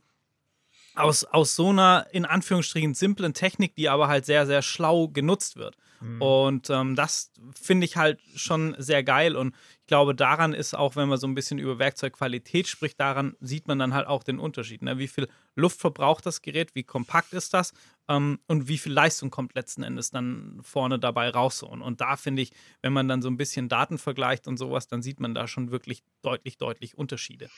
aus, 0.95 1.23
aus 1.23 1.55
so 1.55 1.69
einer 1.69 2.07
in 2.12 2.25
Anführungsstrichen 2.25 2.93
simplen 2.93 3.34
Technik, 3.34 3.75
die 3.75 3.89
aber 3.89 4.07
halt 4.07 4.25
sehr, 4.25 4.45
sehr 4.45 4.62
schlau 4.62 5.07
genutzt 5.07 5.57
wird. 5.57 5.75
Mhm. 6.02 6.22
Und 6.22 6.70
ähm, 6.70 6.96
das 6.96 7.32
finde 7.54 7.86
ich 7.86 7.96
halt 7.96 8.20
schon 8.36 8.76
sehr 8.78 9.04
geil. 9.04 9.36
Und 9.36 9.56
ich 9.82 9.88
glaube, 9.88 10.16
daran 10.16 10.54
ist 10.54 10.74
auch, 10.74 10.96
wenn 10.96 11.08
man 11.08 11.20
so 11.20 11.28
ein 11.28 11.36
bisschen 11.36 11.60
über 11.60 11.80
Werkzeugqualität 11.80 12.68
spricht, 12.68 13.00
daran 13.00 13.36
sieht 13.40 13.68
man 13.68 13.78
dann 13.78 13.94
halt 13.94 14.08
auch 14.08 14.24
den 14.24 14.40
Unterschied. 14.40 14.82
Ne? 14.82 14.98
Wie 14.98 15.08
viel 15.08 15.28
Luft 15.56 15.80
verbraucht 15.80 16.26
das 16.26 16.42
Gerät, 16.42 16.74
wie 16.76 16.84
kompakt 16.84 17.34
ist 17.34 17.54
das 17.54 17.74
ähm, 18.08 18.40
und 18.48 18.68
wie 18.68 18.78
viel 18.78 18.94
Leistung 18.94 19.30
kommt 19.30 19.54
letzten 19.54 19.84
Endes 19.84 20.10
dann 20.10 20.60
vorne 20.64 20.98
dabei 20.98 21.30
raus. 21.30 21.62
Und, 21.62 21.82
und 21.82 22.02
da 22.02 22.16
finde 22.16 22.42
ich, 22.42 22.52
wenn 22.82 22.94
man 22.94 23.08
dann 23.08 23.22
so 23.22 23.30
ein 23.30 23.38
bisschen 23.38 23.70
Daten 23.70 23.98
vergleicht 23.98 24.48
und 24.48 24.58
sowas, 24.58 24.88
dann 24.88 25.02
sieht 25.02 25.20
man 25.20 25.36
da 25.36 25.48
schon 25.48 25.72
wirklich 25.72 26.04
deutlich, 26.22 26.58
deutlich 26.58 26.98
Unterschiede. 26.98 27.50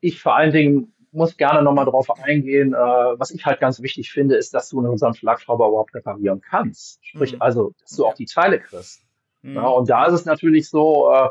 Ich 0.00 0.20
vor 0.20 0.36
allen 0.36 0.52
Dingen 0.52 0.93
muss 1.14 1.36
gerne 1.36 1.62
nochmal 1.62 1.84
drauf 1.84 2.08
eingehen. 2.22 2.74
Äh, 2.74 2.76
was 2.76 3.30
ich 3.30 3.46
halt 3.46 3.60
ganz 3.60 3.80
wichtig 3.80 4.10
finde, 4.10 4.36
ist, 4.36 4.54
dass 4.54 4.68
du 4.68 4.80
in 4.80 4.86
unserem 4.86 5.14
Schlagschrauber 5.14 5.68
überhaupt 5.68 5.94
reparieren 5.94 6.40
kannst. 6.40 7.04
Sprich, 7.04 7.34
mhm. 7.34 7.42
also, 7.42 7.72
dass 7.80 7.96
du 7.96 8.06
auch 8.06 8.14
die 8.14 8.26
Teile 8.26 8.60
kriegst. 8.60 9.02
Mhm. 9.42 9.56
Ja, 9.56 9.66
und 9.68 9.88
da 9.88 10.06
ist 10.06 10.14
es 10.14 10.24
natürlich 10.24 10.68
so, 10.68 11.10
äh, 11.12 11.28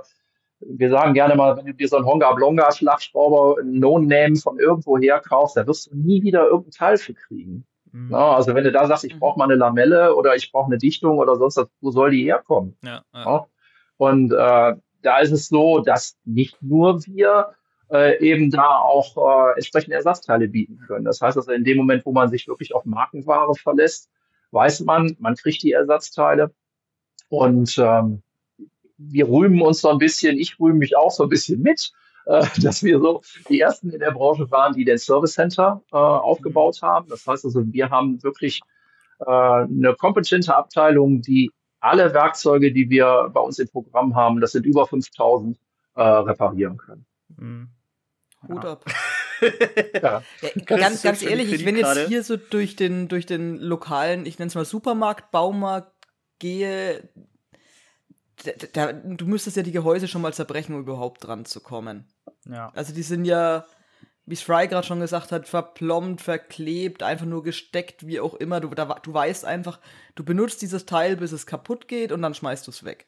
wir 0.60 0.90
sagen 0.90 1.14
gerne 1.14 1.36
mal, 1.36 1.58
wenn 1.58 1.66
du 1.66 1.74
dir 1.74 1.88
so 1.88 1.98
einen 1.98 2.06
Honga 2.06 2.32
Blonga 2.34 2.72
Schlagschrauber 2.72 3.62
No-Name 3.64 4.36
von 4.38 4.60
irgendwo 4.60 4.98
her 4.98 5.20
kaufst, 5.20 5.58
da 5.58 5.68
wirst 5.68 5.92
du 5.92 5.98
nie 5.98 6.24
wieder 6.24 6.46
irgendein 6.46 6.72
Teil 6.72 6.98
für 6.98 7.14
kriegen. 7.14 7.66
Mhm. 7.92 8.12
Ja, 8.12 8.36
also 8.36 8.56
wenn 8.56 8.64
du 8.64 8.72
da 8.72 8.88
sagst, 8.88 9.04
ich 9.04 9.20
brauche 9.20 9.38
mal 9.38 9.46
eine 9.46 9.56
Lamelle 9.56 10.16
oder 10.16 10.36
ich 10.36 10.52
brauche 10.52 10.68
eine 10.68 10.78
Dichtung 10.78 11.18
oder 11.18 11.36
sonst 11.36 11.58
was, 11.58 11.68
wo 11.82 11.92
soll 11.92 12.12
die 12.12 12.24
herkommen? 12.24 12.78
Ja. 12.84 13.04
Und 13.98 14.32
äh, 14.32 14.76
da 15.02 15.20
ist 15.20 15.32
es 15.32 15.48
so, 15.48 15.80
dass 15.80 16.18
nicht 16.24 16.62
nur 16.62 17.06
wir 17.06 17.54
äh, 17.94 18.20
eben 18.20 18.50
da 18.50 18.80
auch 18.80 19.16
äh, 19.18 19.54
entsprechende 19.56 19.96
Ersatzteile 19.96 20.48
bieten 20.48 20.80
können. 20.88 21.06
Das 21.06 21.22
heißt 21.22 21.38
also, 21.38 21.52
in 21.52 21.64
dem 21.64 21.78
Moment, 21.78 22.06
wo 22.06 22.12
man 22.12 22.30
sich 22.30 22.48
wirklich 22.48 22.74
auf 22.74 22.86
Markenware 22.86 23.54
verlässt, 23.54 24.10
weiß 24.52 24.82
man, 24.82 25.16
man 25.20 25.36
kriegt 25.36 25.62
die 25.62 25.72
Ersatzteile. 25.72 26.52
Und 27.30 27.78
ähm, 27.78 28.24
wir 28.98 29.30
rühmen 29.30 29.62
uns 29.62 29.82
so 29.82 29.90
ein 29.90 30.00
bisschen, 30.00 30.38
ich 30.38 30.60
rühme 30.60 30.80
mich 30.80 30.98
auch 30.98 31.12
so 31.12 31.24
ein 31.24 31.30
bisschen 31.30 31.62
mit, 31.62 31.92
äh, 32.26 32.46
dass 32.62 32.84
wir 32.84 33.00
so 33.00 33.22
die 33.48 33.60
ersten 33.60 33.92
in 33.92 34.00
der 34.00 34.12
Branche 34.12 34.50
waren, 34.50 34.74
die 34.74 34.86
den 34.86 34.98
Service 34.98 35.34
Center 35.34 35.82
äh, 35.92 35.96
aufgebaut 35.96 36.82
haben. 36.82 37.08
Das 37.10 37.28
heißt 37.28 37.46
also, 37.46 37.62
wir 37.72 37.90
haben 37.92 38.22
wirklich 38.24 38.62
äh, 39.20 39.26
eine 39.26 39.96
kompetente 40.00 40.56
Abteilung, 40.56 41.22
die 41.22 41.52
alle 41.80 42.14
Werkzeuge, 42.14 42.72
die 42.72 42.90
wir 42.90 43.30
bei 43.34 43.42
uns 43.42 43.60
im 43.60 43.68
Programm 43.68 44.16
haben, 44.16 44.40
das 44.40 44.54
sind 44.54 44.66
über 44.66 44.88
5000, 44.88 45.60
äh, 45.96 46.02
reparieren 46.02 46.78
können. 46.78 47.06
Mhm. 47.38 47.70
Hut 48.48 48.66
ab. 48.66 48.86
ja. 49.94 50.24
Ja, 50.42 50.50
ganz, 50.66 51.02
ganz 51.02 51.22
ehrlich, 51.22 51.52
ich 51.52 51.66
wenn 51.66 51.78
jetzt 51.78 52.08
hier 52.08 52.24
so 52.24 52.38
durch 52.38 52.76
den, 52.76 53.08
durch 53.08 53.26
den 53.26 53.58
lokalen, 53.58 54.26
ich 54.26 54.40
nenne 54.40 54.50
es 54.50 54.56
mal 54.56 54.66
Supermarkt, 54.66 55.32
Baumarkt 55.32 55.92
gehe, 56.40 57.10
da, 58.44 58.52
da, 58.74 58.94
du 58.94 59.26
müsstest 59.26 59.58
ja 59.58 59.64
die 59.64 59.72
Gehäuse 59.72 60.08
schon 60.08 60.22
mal 60.22 60.34
zerbrechen, 60.34 60.76
um 60.76 60.82
überhaupt 60.82 61.26
dran 61.26 61.46
zu 61.46 61.62
kommen. 61.62 62.08
Ja. 62.46 62.72
Also 62.76 62.94
die 62.94 63.04
sind 63.04 63.26
ja, 63.26 63.66
wie 64.26 64.34
es 64.34 64.42
Fry 64.42 64.68
gerade 64.68 64.86
schon 64.86 65.00
gesagt 65.00 65.32
hat, 65.32 65.48
verplombt, 65.48 66.22
verklebt, 66.22 67.04
einfach 67.04 67.26
nur 67.26 67.44
gesteckt, 67.44 68.06
wie 68.08 68.20
auch 68.20 68.36
immer. 68.36 68.60
Du, 68.60 68.70
da, 68.70 68.86
du 68.86 69.14
weißt 69.14 69.46
einfach, 69.46 69.80
du 70.16 70.24
benutzt 70.24 70.62
dieses 70.62 70.86
Teil, 70.86 71.18
bis 71.18 71.32
es 71.32 71.46
kaputt 71.46 71.88
geht 71.88 72.12
und 72.12 72.22
dann 72.22 72.34
schmeißt 72.34 72.68
du 72.68 72.72
es 72.72 72.84
weg. 72.84 73.08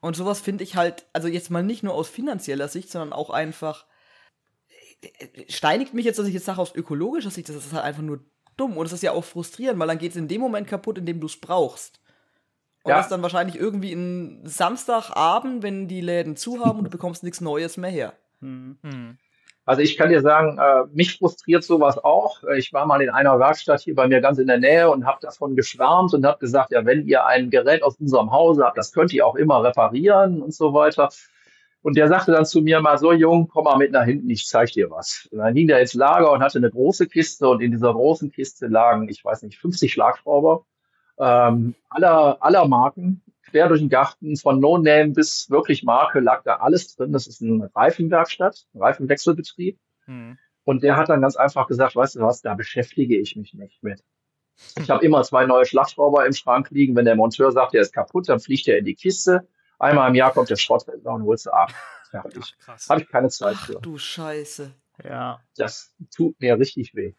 Und 0.00 0.16
sowas 0.16 0.40
finde 0.40 0.64
ich 0.64 0.74
halt, 0.74 1.06
also 1.12 1.28
jetzt 1.28 1.50
mal 1.50 1.62
nicht 1.62 1.84
nur 1.84 1.94
aus 1.94 2.08
finanzieller 2.08 2.66
Sicht, 2.66 2.90
sondern 2.90 3.12
auch 3.12 3.30
einfach, 3.30 3.86
steinigt 5.48 5.94
mich 5.94 6.04
jetzt, 6.04 6.18
dass 6.18 6.26
ich 6.26 6.34
jetzt 6.34 6.44
sage, 6.44 6.60
aus 6.60 6.74
ökologischer 6.74 7.30
Sicht, 7.30 7.48
das 7.48 7.56
ist 7.56 7.72
halt 7.72 7.84
einfach 7.84 8.02
nur 8.02 8.20
dumm. 8.56 8.76
Und 8.76 8.86
es 8.86 8.92
ist 8.92 9.02
ja 9.02 9.12
auch 9.12 9.24
frustrierend, 9.24 9.78
weil 9.78 9.88
dann 9.88 9.98
geht 9.98 10.12
es 10.12 10.16
in 10.16 10.28
dem 10.28 10.40
Moment 10.40 10.68
kaputt, 10.68 10.98
in 10.98 11.06
dem 11.06 11.20
du 11.20 11.26
es 11.26 11.40
brauchst. 11.40 12.00
Und 12.82 12.90
ja. 12.90 12.96
das 12.96 13.06
ist 13.06 13.12
dann 13.12 13.22
wahrscheinlich 13.22 13.56
irgendwie 13.56 13.92
ein 13.92 14.42
Samstagabend, 14.44 15.62
wenn 15.62 15.88
die 15.88 16.00
Läden 16.00 16.36
zu 16.36 16.64
haben 16.64 16.78
und 16.78 16.84
du 16.84 16.90
bekommst 16.90 17.22
nichts 17.22 17.40
Neues 17.40 17.76
mehr 17.76 17.90
her. 17.90 18.14
Hm. 18.40 18.78
hm. 18.82 19.18
Also 19.64 19.80
ich 19.80 19.96
kann 19.96 20.08
dir 20.08 20.22
sagen, 20.22 20.58
äh, 20.58 20.86
mich 20.92 21.18
frustriert 21.18 21.62
sowas 21.62 21.96
auch. 21.96 22.42
Ich 22.56 22.72
war 22.72 22.84
mal 22.84 23.00
in 23.00 23.10
einer 23.10 23.38
Werkstatt 23.38 23.80
hier 23.82 23.94
bei 23.94 24.08
mir 24.08 24.20
ganz 24.20 24.38
in 24.38 24.48
der 24.48 24.58
Nähe 24.58 24.90
und 24.90 25.06
habe 25.06 25.18
davon 25.20 25.54
geschwärmt 25.54 26.12
und 26.14 26.26
habe 26.26 26.40
gesagt, 26.40 26.72
ja, 26.72 26.84
wenn 26.84 27.06
ihr 27.06 27.26
ein 27.26 27.48
Gerät 27.48 27.84
aus 27.84 27.94
unserem 28.00 28.32
Hause 28.32 28.64
habt, 28.64 28.76
das 28.76 28.92
könnt 28.92 29.12
ihr 29.12 29.24
auch 29.24 29.36
immer 29.36 29.62
reparieren 29.62 30.42
und 30.42 30.52
so 30.52 30.74
weiter. 30.74 31.10
Und 31.82 31.96
der 31.96 32.08
sagte 32.08 32.30
dann 32.30 32.46
zu 32.46 32.62
mir 32.62 32.80
mal, 32.80 32.96
so 32.96 33.12
Jung, 33.12 33.48
komm 33.48 33.64
mal 33.64 33.76
mit 33.76 33.90
nach 33.90 34.04
hinten, 34.04 34.30
ich 34.30 34.46
zeig 34.46 34.70
dir 34.70 34.90
was. 34.90 35.28
Und 35.32 35.38
dann 35.38 35.54
ging 35.54 35.66
der 35.66 35.80
ins 35.80 35.94
Lager 35.94 36.30
und 36.32 36.42
hatte 36.42 36.58
eine 36.58 36.70
große 36.70 37.08
Kiste 37.08 37.48
und 37.48 37.60
in 37.60 37.72
dieser 37.72 37.92
großen 37.92 38.30
Kiste 38.30 38.68
lagen, 38.68 39.08
ich 39.08 39.24
weiß 39.24 39.42
nicht, 39.42 39.58
50 39.58 39.92
Schlagschrauber 39.92 40.64
ähm, 41.18 41.74
aller, 41.90 42.38
aller 42.40 42.66
Marken 42.66 43.22
quer 43.50 43.68
durch 43.68 43.80
den 43.80 43.88
Garten, 43.88 44.36
von 44.36 44.60
No-Name 44.60 45.10
bis 45.10 45.50
wirklich 45.50 45.82
Marke, 45.82 46.20
lag 46.20 46.42
da 46.44 46.56
alles 46.56 46.96
drin. 46.96 47.12
Das 47.12 47.26
ist 47.26 47.42
eine 47.42 47.70
Reifenwerkstatt, 47.74 48.66
ein 48.74 48.80
Reifenwechselbetrieb. 48.80 49.78
Mhm. 50.06 50.38
Und 50.64 50.82
der 50.82 50.96
hat 50.96 51.08
dann 51.08 51.20
ganz 51.20 51.36
einfach 51.36 51.66
gesagt, 51.66 51.96
weißt 51.96 52.16
du 52.16 52.20
was, 52.20 52.40
da 52.40 52.54
beschäftige 52.54 53.18
ich 53.18 53.36
mich 53.36 53.54
nicht 53.54 53.82
mit. 53.82 54.02
Ich 54.78 54.90
habe 54.90 55.04
immer 55.04 55.22
zwei 55.22 55.46
neue 55.46 55.66
Schlagschrauber 55.66 56.24
im 56.24 56.32
Schrank 56.32 56.70
liegen. 56.70 56.94
Wenn 56.94 57.04
der 57.04 57.16
Monteur 57.16 57.52
sagt, 57.52 57.74
der 57.74 57.82
ist 57.82 57.92
kaputt, 57.92 58.28
dann 58.28 58.40
fliegt 58.40 58.68
er 58.68 58.78
in 58.78 58.84
die 58.84 58.94
Kiste. 58.94 59.48
Einmal 59.82 60.08
im 60.10 60.14
Jahr 60.14 60.32
kommt 60.32 60.48
der 60.48 60.56
Schrotthändler 60.56 61.12
und 61.12 61.24
holt 61.24 61.40
sie 61.40 61.52
ab. 61.52 61.74
Fertig. 62.08 62.56
Habe 62.88 63.02
ich 63.02 63.08
keine 63.08 63.28
Zeit 63.30 63.56
Ach, 63.58 63.66
für. 63.66 63.80
du 63.80 63.98
Scheiße. 63.98 64.72
Ja. 65.02 65.40
Das 65.56 65.92
tut 66.14 66.40
mir 66.40 66.56
richtig 66.58 66.94
weh. 66.94 67.14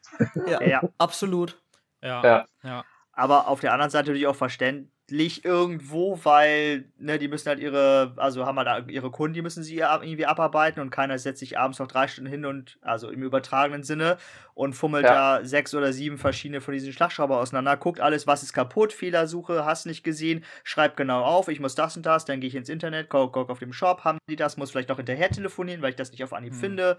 Ja, 0.47 0.61
ja. 0.61 0.81
absolut. 0.97 1.61
Ja. 2.01 2.23
ja. 2.23 2.45
ja. 2.63 2.85
Aber 3.15 3.47
auf 3.47 3.59
der 3.59 3.73
anderen 3.73 3.91
Seite 3.91 4.09
natürlich 4.09 4.25
auch 4.25 4.35
verständlich 4.35 5.45
irgendwo, 5.45 6.19
weil 6.23 6.85
ne, 6.97 7.19
die 7.19 7.27
müssen 7.27 7.47
halt 7.47 7.59
ihre, 7.59 8.13
also 8.17 8.47
haben 8.47 8.57
halt 8.57 8.89
ihre 8.89 9.11
Kunden, 9.11 9.35
die 9.35 9.43
müssen 9.43 9.61
sie 9.61 9.77
irgendwie 9.77 10.25
abarbeiten 10.25 10.81
und 10.81 10.89
keiner 10.89 11.19
setzt 11.19 11.39
sich 11.39 11.59
abends 11.59 11.77
noch 11.77 11.87
drei 11.87 12.07
Stunden 12.07 12.29
hin 12.29 12.43
und, 12.43 12.79
also 12.81 13.11
im 13.11 13.21
übertragenen 13.21 13.83
Sinne, 13.83 14.17
und 14.55 14.73
fummelt 14.73 15.05
ja. 15.05 15.39
da 15.39 15.45
sechs 15.45 15.75
oder 15.75 15.93
sieben 15.93 16.17
verschiedene 16.17 16.59
von 16.59 16.73
diesen 16.73 16.91
Schlagschrauber 16.91 17.39
auseinander, 17.39 17.77
guckt 17.77 17.99
alles, 17.99 18.25
was 18.25 18.41
ist 18.41 18.53
kaputt, 18.53 18.93
Fehlersuche, 18.93 19.63
hast 19.63 19.85
nicht 19.85 20.03
gesehen, 20.03 20.43
schreibt 20.63 20.97
genau 20.97 21.23
auf, 21.23 21.49
ich 21.49 21.59
muss 21.59 21.75
das 21.75 21.95
und 21.95 22.07
das, 22.07 22.25
dann 22.25 22.39
gehe 22.39 22.47
ich 22.47 22.55
ins 22.55 22.69
Internet, 22.69 23.09
guck, 23.09 23.33
guck 23.33 23.51
auf 23.51 23.59
dem 23.59 23.73
Shop, 23.73 24.03
haben 24.03 24.17
die 24.27 24.35
das, 24.35 24.57
muss 24.57 24.71
vielleicht 24.71 24.89
noch 24.89 24.97
hinterher 24.97 25.29
telefonieren, 25.29 25.83
weil 25.83 25.91
ich 25.91 25.95
das 25.95 26.11
nicht 26.11 26.23
auf 26.23 26.33
Anhieb 26.33 26.53
hm. 26.53 26.59
finde. 26.59 26.97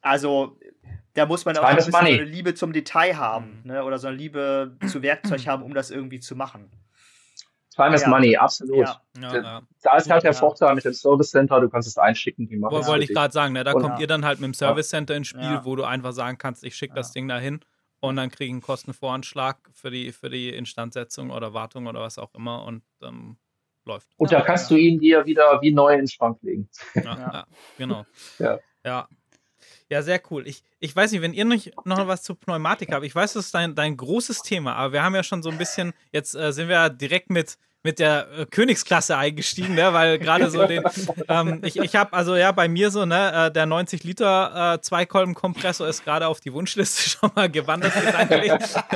Also, 0.00 0.58
da 1.14 1.26
muss 1.26 1.44
man 1.44 1.56
auch 1.56 1.64
ein 1.64 1.76
bisschen 1.76 1.92
so 1.92 1.98
eine 1.98 2.24
Liebe 2.24 2.54
zum 2.54 2.72
Detail 2.72 3.16
haben, 3.16 3.60
hm. 3.62 3.72
ne? 3.72 3.84
oder 3.84 3.98
so 3.98 4.08
eine 4.08 4.16
Liebe 4.16 4.76
zu 4.86 5.02
Werkzeug 5.02 5.46
haben, 5.46 5.62
um 5.62 5.74
das 5.74 5.90
irgendwie 5.90 6.20
zu 6.20 6.36
machen. 6.36 6.70
Time 7.74 7.94
is 7.94 8.02
ja. 8.02 8.08
money, 8.08 8.36
absolut. 8.36 8.86
Ja. 8.86 9.00
Ja, 9.20 9.62
da 9.82 9.96
ist 9.96 10.10
halt 10.10 10.24
der 10.24 10.32
Vorteil 10.32 10.74
mit 10.74 10.84
dem 10.84 10.94
Service 10.94 11.30
Center, 11.30 11.60
du 11.60 11.68
kannst 11.68 11.86
es 11.86 11.98
einschicken, 11.98 12.48
die 12.48 12.56
machen 12.56 12.72
Wollte 12.86 13.04
ich 13.04 13.10
gerade 13.10 13.32
sagen, 13.32 13.52
ne? 13.52 13.64
da 13.64 13.72
und, 13.72 13.82
kommt 13.82 14.00
ihr 14.00 14.06
dann 14.06 14.24
halt 14.24 14.40
mit 14.40 14.46
dem 14.46 14.54
Service 14.54 14.88
Center 14.88 15.14
ins 15.14 15.28
Spiel, 15.28 15.60
wo 15.64 15.76
du 15.76 15.84
einfach 15.84 16.12
sagen 16.12 16.38
kannst, 16.38 16.64
ich 16.64 16.74
schicke 16.74 16.94
das 16.94 17.12
Ding 17.12 17.28
dahin 17.28 17.60
und 18.00 18.16
dann 18.16 18.30
kriege 18.30 18.46
ich 18.46 18.52
einen 18.52 18.62
Kostenvoranschlag 18.62 19.58
für 19.72 19.90
die, 19.90 20.12
für 20.12 20.30
die 20.30 20.50
Instandsetzung 20.50 21.30
oder 21.30 21.52
Wartung 21.52 21.86
oder 21.86 22.00
was 22.00 22.18
auch 22.18 22.34
immer 22.34 22.64
und 22.64 22.82
ähm, 23.02 23.36
läuft. 23.84 24.08
Und 24.16 24.32
da 24.32 24.40
kannst 24.40 24.70
du 24.70 24.76
ihn 24.76 24.98
dir 24.98 25.26
wieder 25.26 25.60
wie 25.60 25.72
neu 25.72 25.92
in 25.92 26.00
den 26.00 26.08
Schrank 26.08 26.38
legen. 26.42 26.68
Ja, 26.94 27.46
genau. 27.78 28.06
ja. 28.84 29.08
Ja. 29.88 30.02
Sehr 30.02 30.20
cool. 30.30 30.46
Ich, 30.46 30.62
ich 30.78 30.94
weiß 30.94 31.12
nicht, 31.12 31.22
wenn 31.22 31.32
ihr 31.32 31.44
noch, 31.44 31.60
noch 31.84 32.06
was 32.06 32.22
zu 32.22 32.34
Pneumatik 32.34 32.92
habt, 32.92 33.04
ich 33.04 33.14
weiß, 33.14 33.34
das 33.34 33.46
ist 33.46 33.54
dein, 33.54 33.74
dein 33.74 33.96
großes 33.96 34.42
Thema, 34.42 34.74
aber 34.76 34.92
wir 34.92 35.02
haben 35.02 35.14
ja 35.14 35.22
schon 35.22 35.42
so 35.42 35.50
ein 35.50 35.58
bisschen, 35.58 35.92
jetzt 36.12 36.34
äh, 36.34 36.52
sind 36.52 36.68
wir 36.68 36.90
direkt 36.90 37.30
mit, 37.30 37.56
mit 37.86 37.98
der 38.00 38.28
äh, 38.32 38.46
Königsklasse 38.46 39.16
eingestiegen, 39.16 39.74
ne? 39.74 39.92
weil 39.92 40.18
gerade 40.18 40.50
so 40.50 40.66
den, 40.66 40.82
ähm, 41.28 41.60
ich, 41.64 41.76
ich 41.76 41.94
habe 41.94 42.12
also 42.12 42.36
ja 42.36 42.52
bei 42.52 42.68
mir 42.68 42.90
so, 42.90 43.06
ne, 43.06 43.46
äh, 43.46 43.52
der 43.52 43.66
90 43.66 44.04
Liter 44.04 44.74
äh, 44.74 44.80
Zweikolben-Kompressor 44.80 45.88
ist 45.88 46.04
gerade 46.04 46.26
auf 46.26 46.40
die 46.40 46.52
Wunschliste 46.52 47.08
schon 47.10 47.30
mal 47.34 47.48
gewandert. 47.48 47.92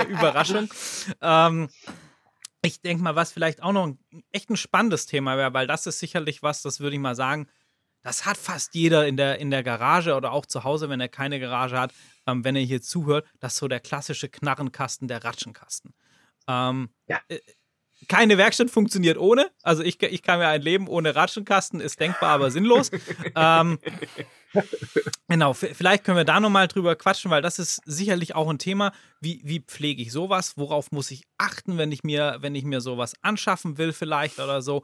Überraschung. 0.09 0.69
Ähm, 1.23 1.69
ich 2.63 2.83
denke 2.83 3.03
mal, 3.03 3.17
was 3.17 3.33
vielleicht 3.33 3.63
auch 3.63 3.73
noch 3.73 3.87
ein, 3.87 3.99
echt 4.33 4.51
ein 4.51 4.57
spannendes 4.57 5.07
Thema 5.07 5.37
wäre, 5.37 5.55
weil 5.55 5.67
das 5.67 5.87
ist 5.87 5.99
sicherlich 5.99 6.43
was, 6.43 6.63
das 6.63 6.81
würde 6.81 6.97
ich 6.97 7.01
mal 7.01 7.15
sagen, 7.15 7.49
das 8.03 8.27
hat 8.27 8.37
fast 8.37 8.75
jeder 8.75 9.07
in 9.07 9.17
der, 9.17 9.39
in 9.39 9.51
der 9.51 9.63
Garage 9.63 10.15
oder 10.15 10.33
auch 10.33 10.47
zu 10.47 10.65
Hause, 10.65 10.89
wenn 10.89 11.01
er 11.01 11.09
keine 11.09 11.41
Garage 11.41 11.79
hat, 11.79 11.93
ähm, 12.27 12.45
wenn 12.45 12.57
er 12.57 12.63
hier 12.63 12.83
zuhört. 12.83 13.27
Das 13.41 13.55
ist 13.55 13.59
so 13.59 13.69
der 13.69 13.81
klassische 13.81 14.29
Knarrenkasten, 14.29 15.09
der 15.09 15.25
Ratschenkasten. 15.25 15.95
Ähm, 16.49 16.91
ja. 17.07 17.21
Äh, 17.29 17.41
keine 18.09 18.39
Werkstatt 18.39 18.71
funktioniert 18.71 19.19
ohne. 19.19 19.51
Also 19.63 19.83
ich, 19.83 20.03
ich 20.03 20.23
kann 20.23 20.39
mir 20.39 20.49
ein 20.49 20.63
Leben 20.63 20.89
ohne 20.89 21.15
Ratschenkasten, 21.15 21.81
ist 21.81 22.01
denkbar, 22.01 22.31
aber 22.31 22.51
sinnlos. 22.51 22.91
ähm, 23.37 23.79
genau, 25.29 25.53
vielleicht 25.53 26.05
können 26.05 26.17
wir 26.17 26.25
da 26.25 26.41
nochmal 26.41 26.67
drüber 26.67 26.97
quatschen, 26.97 27.31
weil 27.31 27.43
das 27.43 27.59
ist 27.59 27.83
sicherlich 27.85 28.35
auch 28.35 28.49
ein 28.49 28.59
Thema. 28.59 28.93
Wie, 29.21 29.43
wie 29.45 29.61
pflege 29.61 30.03
ich 30.03 30.13
sowas? 30.13 30.57
Worauf 30.57 30.93
muss 30.93 31.11
ich 31.11 31.25
achten, 31.37 31.77
wenn 31.77 31.93
ich 31.93 32.03
mir, 32.03 32.39
wenn 32.41 32.55
ich 32.55 32.65
mir 32.65 32.81
sowas 32.81 33.15
anschaffen 33.21 33.77
will, 33.77 33.93
vielleicht 33.93 34.39
oder 34.39 34.63
so? 34.63 34.83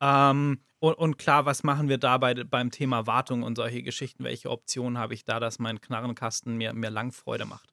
Ähm, 0.00 0.60
und, 0.84 0.98
und, 0.98 1.16
klar, 1.16 1.46
was 1.46 1.64
machen 1.64 1.88
wir 1.88 1.96
da 1.96 2.18
bei, 2.18 2.34
beim 2.34 2.70
Thema 2.70 3.06
Wartung 3.06 3.42
und 3.42 3.56
solche 3.56 3.82
Geschichten? 3.82 4.24
Welche 4.24 4.50
Optionen 4.50 4.98
habe 4.98 5.14
ich 5.14 5.24
da, 5.24 5.40
dass 5.40 5.58
mein 5.58 5.80
Knarrenkasten 5.80 6.56
mir, 6.56 6.74
mir 6.74 6.90
lang 6.90 7.10
Freude 7.10 7.46
macht? 7.46 7.72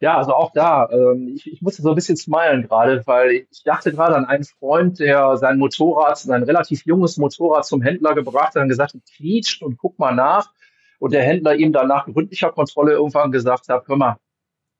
Ja, 0.00 0.18
also 0.18 0.34
auch 0.34 0.50
da, 0.52 0.88
ähm, 0.90 1.32
ich, 1.36 1.50
ich 1.50 1.62
musste 1.62 1.82
so 1.82 1.90
ein 1.90 1.94
bisschen 1.94 2.16
smilen 2.16 2.62
gerade, 2.62 3.06
weil 3.06 3.46
ich 3.48 3.62
dachte 3.62 3.92
gerade 3.92 4.16
an 4.16 4.24
einen 4.24 4.42
Freund, 4.42 4.98
der 4.98 5.36
sein 5.36 5.56
Motorrad, 5.56 6.18
sein 6.18 6.42
relativ 6.42 6.84
junges 6.84 7.16
Motorrad 7.16 7.64
zum 7.64 7.80
Händler 7.80 8.14
gebracht 8.14 8.56
hat 8.56 8.62
und 8.62 8.68
gesagt 8.68 8.94
hat, 8.94 9.00
quietscht 9.16 9.62
und 9.62 9.76
guck 9.78 9.96
mal 10.00 10.14
nach. 10.14 10.52
Und 10.98 11.12
der 11.12 11.22
Händler 11.22 11.54
ihm 11.54 11.72
dann 11.72 11.86
nach 11.86 12.06
gründlicher 12.06 12.50
Kontrolle 12.50 12.92
irgendwann 12.92 13.30
gesagt 13.30 13.68
hat, 13.68 13.86
hör 13.86 13.96
mal, 13.96 14.16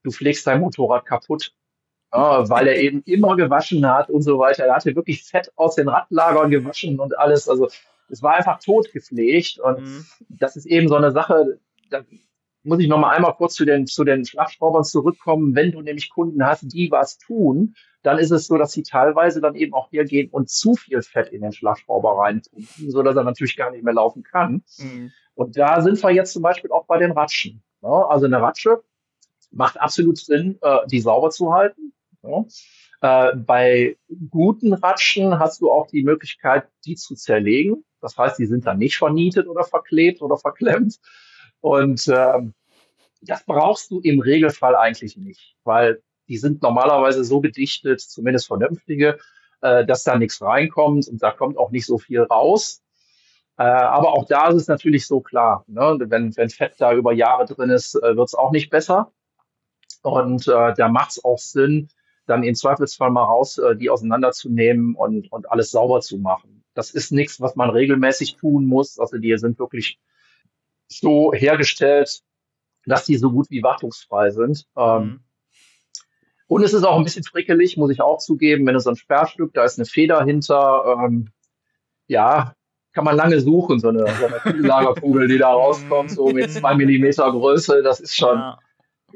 du 0.03 0.11
pflegst 0.11 0.47
dein 0.49 0.61
Motorrad 0.61 1.07
kaputt 1.07 1.53
ja, 2.15 2.49
weil 2.49 2.69
er 2.69 2.81
eben 2.81 3.03
immer 3.05 3.37
gewaschen 3.37 3.87
hat 3.87 4.09
und 4.09 4.23
so 4.23 4.39
weiter. 4.39 4.65
Er 4.65 4.77
hatte 4.77 4.95
wirklich 4.95 5.25
Fett 5.25 5.53
aus 5.57 5.75
den 5.75 5.89
Radlagern 5.89 6.51
gewaschen 6.51 7.01
und 7.01 7.19
alles. 7.19 7.49
Also 7.49 7.69
es 8.09 8.23
war 8.23 8.35
einfach 8.35 8.61
tot 8.61 8.93
gepflegt 8.93 9.59
und 9.59 9.81
mhm. 9.81 10.07
das 10.29 10.57
ist 10.57 10.67
eben 10.67 10.89
so 10.89 10.95
eine 10.95 11.11
Sache, 11.11 11.59
da 11.91 12.03
muss 12.63 12.79
ich 12.79 12.89
noch 12.89 12.99
mal 12.99 13.11
einmal 13.11 13.35
kurz 13.35 13.55
zu 13.55 13.65
den, 13.65 13.87
zu 13.87 14.05
den 14.05 14.25
Schlagschraubern 14.25 14.85
zurückkommen. 14.85 15.55
Wenn 15.55 15.73
du 15.73 15.83
nämlich 15.83 16.11
Kunden 16.11 16.45
hast, 16.45 16.73
die 16.73 16.91
was 16.91 17.19
tun, 17.19 17.75
dann 18.03 18.19
ist 18.19 18.31
es 18.31 18.47
so, 18.47 18.57
dass 18.59 18.73
sie 18.73 18.83
teilweise 18.83 19.41
dann 19.41 19.55
eben 19.55 19.75
auch 19.75 19.91
hergehen 19.91 20.31
und 20.31 20.51
zu 20.51 20.75
viel 20.75 21.03
Fett 21.03 21.29
in 21.29 21.43
den 21.43 21.53
Schlagschrauber 21.53 22.19
reintun, 22.19 22.67
so 22.89 23.03
dass 23.03 23.17
er 23.17 23.25
natürlich 23.25 23.57
gar 23.57 23.71
nicht 23.71 23.83
mehr 23.83 23.95
laufen 23.95 24.23
kann. 24.23 24.63
Mhm. 24.79 25.11
Und 25.35 25.57
da 25.57 25.81
sind 25.81 26.01
wir 26.03 26.11
jetzt 26.11 26.33
zum 26.33 26.43
Beispiel 26.43 26.71
auch 26.71 26.87
bei 26.87 26.99
den 26.99 27.13
Ratschen. 27.13 27.63
Also 27.83 28.27
eine 28.27 28.41
Ratsche 28.41 28.83
macht 29.51 29.81
absolut 29.81 30.19
Sinn, 30.19 30.59
äh, 30.63 30.87
die 30.87 31.01
sauber 31.01 31.31
zu 31.31 31.53
halten. 31.53 31.94
Ja. 32.27 32.45
Äh, 33.01 33.37
bei 33.37 33.97
guten 34.31 34.73
Ratschen 34.73 35.39
hast 35.39 35.61
du 35.61 35.71
auch 35.71 35.87
die 35.89 36.03
Möglichkeit, 36.03 36.69
die 36.85 36.97
zu 36.97 37.15
zerlegen. 37.15 37.85
Das 38.01 38.17
heißt, 38.17 38.39
die 38.39 38.47
sind 38.47 38.67
dann 38.67 38.79
nicht 38.79 38.97
vernietet 38.97 39.47
oder 39.47 39.65
verklebt 39.65 40.23
oder 40.23 40.37
verklemmt. 40.37 40.99
Und 41.61 42.07
ähm, 42.09 42.55
das 43.21 43.45
brauchst 43.45 43.91
du 43.91 44.01
im 44.01 44.21
Regelfall 44.21 44.77
eigentlich 44.77 45.17
nicht, 45.17 45.57
weil 45.65 46.03
die 46.29 46.37
sind 46.37 46.63
normalerweise 46.63 47.25
so 47.25 47.41
gedichtet, 47.41 48.01
zumindest 48.01 48.47
vernünftige, 48.47 49.19
äh, 49.61 49.85
dass 49.85 50.03
da 50.03 50.19
nichts 50.19 50.41
reinkommt 50.41 51.09
und 51.09 51.23
da 51.23 51.31
kommt 51.31 51.59
auch 51.59 51.71
nicht 51.71 51.87
so 51.87 51.99
viel 51.99 52.23
raus. 52.23 52.83
Äh, 53.57 53.63
aber 53.63 54.13
auch 54.13 54.27
da 54.27 54.49
ist 54.49 54.57
es 54.57 54.69
natürlich 54.69 55.07
so 55.07 55.21
klar, 55.21 55.65
ne? 55.69 55.97
wenn, 56.01 56.37
wenn 56.37 56.51
Fett 56.51 56.75
da 56.79 56.93
über 56.93 57.13
Jahre 57.13 57.47
drin 57.47 57.71
ist, 57.71 57.95
äh, 57.95 58.17
wird 58.17 58.29
es 58.29 58.35
auch 58.35 58.51
nicht 58.51 58.71
besser. 58.71 59.13
Und 60.03 60.49
äh, 60.49 60.75
da 60.75 60.89
macht 60.89 61.13
es 61.13 61.25
auch 61.25 61.39
Sinn, 61.39 61.89
dann 62.27 62.43
im 62.43 62.55
Zweifelsfall 62.55 63.11
mal 63.11 63.25
raus, 63.25 63.59
äh, 63.59 63.77
die 63.77 63.91
auseinanderzunehmen 63.91 64.95
und, 64.95 65.31
und 65.31 65.51
alles 65.51 65.71
sauber 65.71 66.01
zu 66.01 66.19
machen. 66.19 66.65
Das 66.75 66.91
ist 66.91 67.13
nichts, 67.13 67.41
was 67.41 67.57
man 67.57 67.71
regelmäßig 67.71 68.37
tun 68.37 68.67
muss. 68.67 68.99
Also 68.99 69.19
die 69.19 69.37
sind 69.37 69.59
wirklich 69.59 69.99
so 70.89 71.33
hergestellt, 71.33 72.23
dass 72.87 73.05
die 73.05 73.17
so 73.17 73.31
gut 73.31 73.51
wie 73.51 73.63
wartungsfrei 73.63 74.31
sind. 74.31 74.67
Ähm, 74.77 75.03
mhm. 75.03 75.21
Und 76.47 76.63
es 76.63 76.75
ist 76.75 76.85
auch 76.85 76.99
ein 76.99 77.05
bisschen 77.05 77.25
frickelig, 77.25 77.77
muss 77.77 77.91
ich 77.91 78.01
auch 78.01 78.19
zugeben. 78.19 78.67
Wenn 78.67 78.77
es 78.77 78.85
so 78.85 78.91
ein 78.91 78.97
Sperrstück, 78.97 79.55
da 79.55 79.65
ist 79.65 79.79
eine 79.79 79.87
Feder 79.87 80.23
hinter, 80.25 80.99
ähm, 81.05 81.31
ja, 82.07 82.55
kann 82.93 83.05
man 83.05 83.17
lange 83.17 83.41
suchen, 83.41 83.81
so 83.81 83.89
eine, 83.89 84.07
so 84.07 84.27
eine 84.27 84.59
Lagerkugel, 84.59 85.27
die 85.27 85.39
da 85.39 85.53
rauskommt, 85.53 86.11
so 86.11 86.29
mit 86.29 86.53
zwei 86.53 86.75
Millimeter 86.75 87.31
Größe, 87.31 87.83
das 87.83 88.01
ist 88.01 88.15
schon, 88.15 88.39
ja 88.39 88.59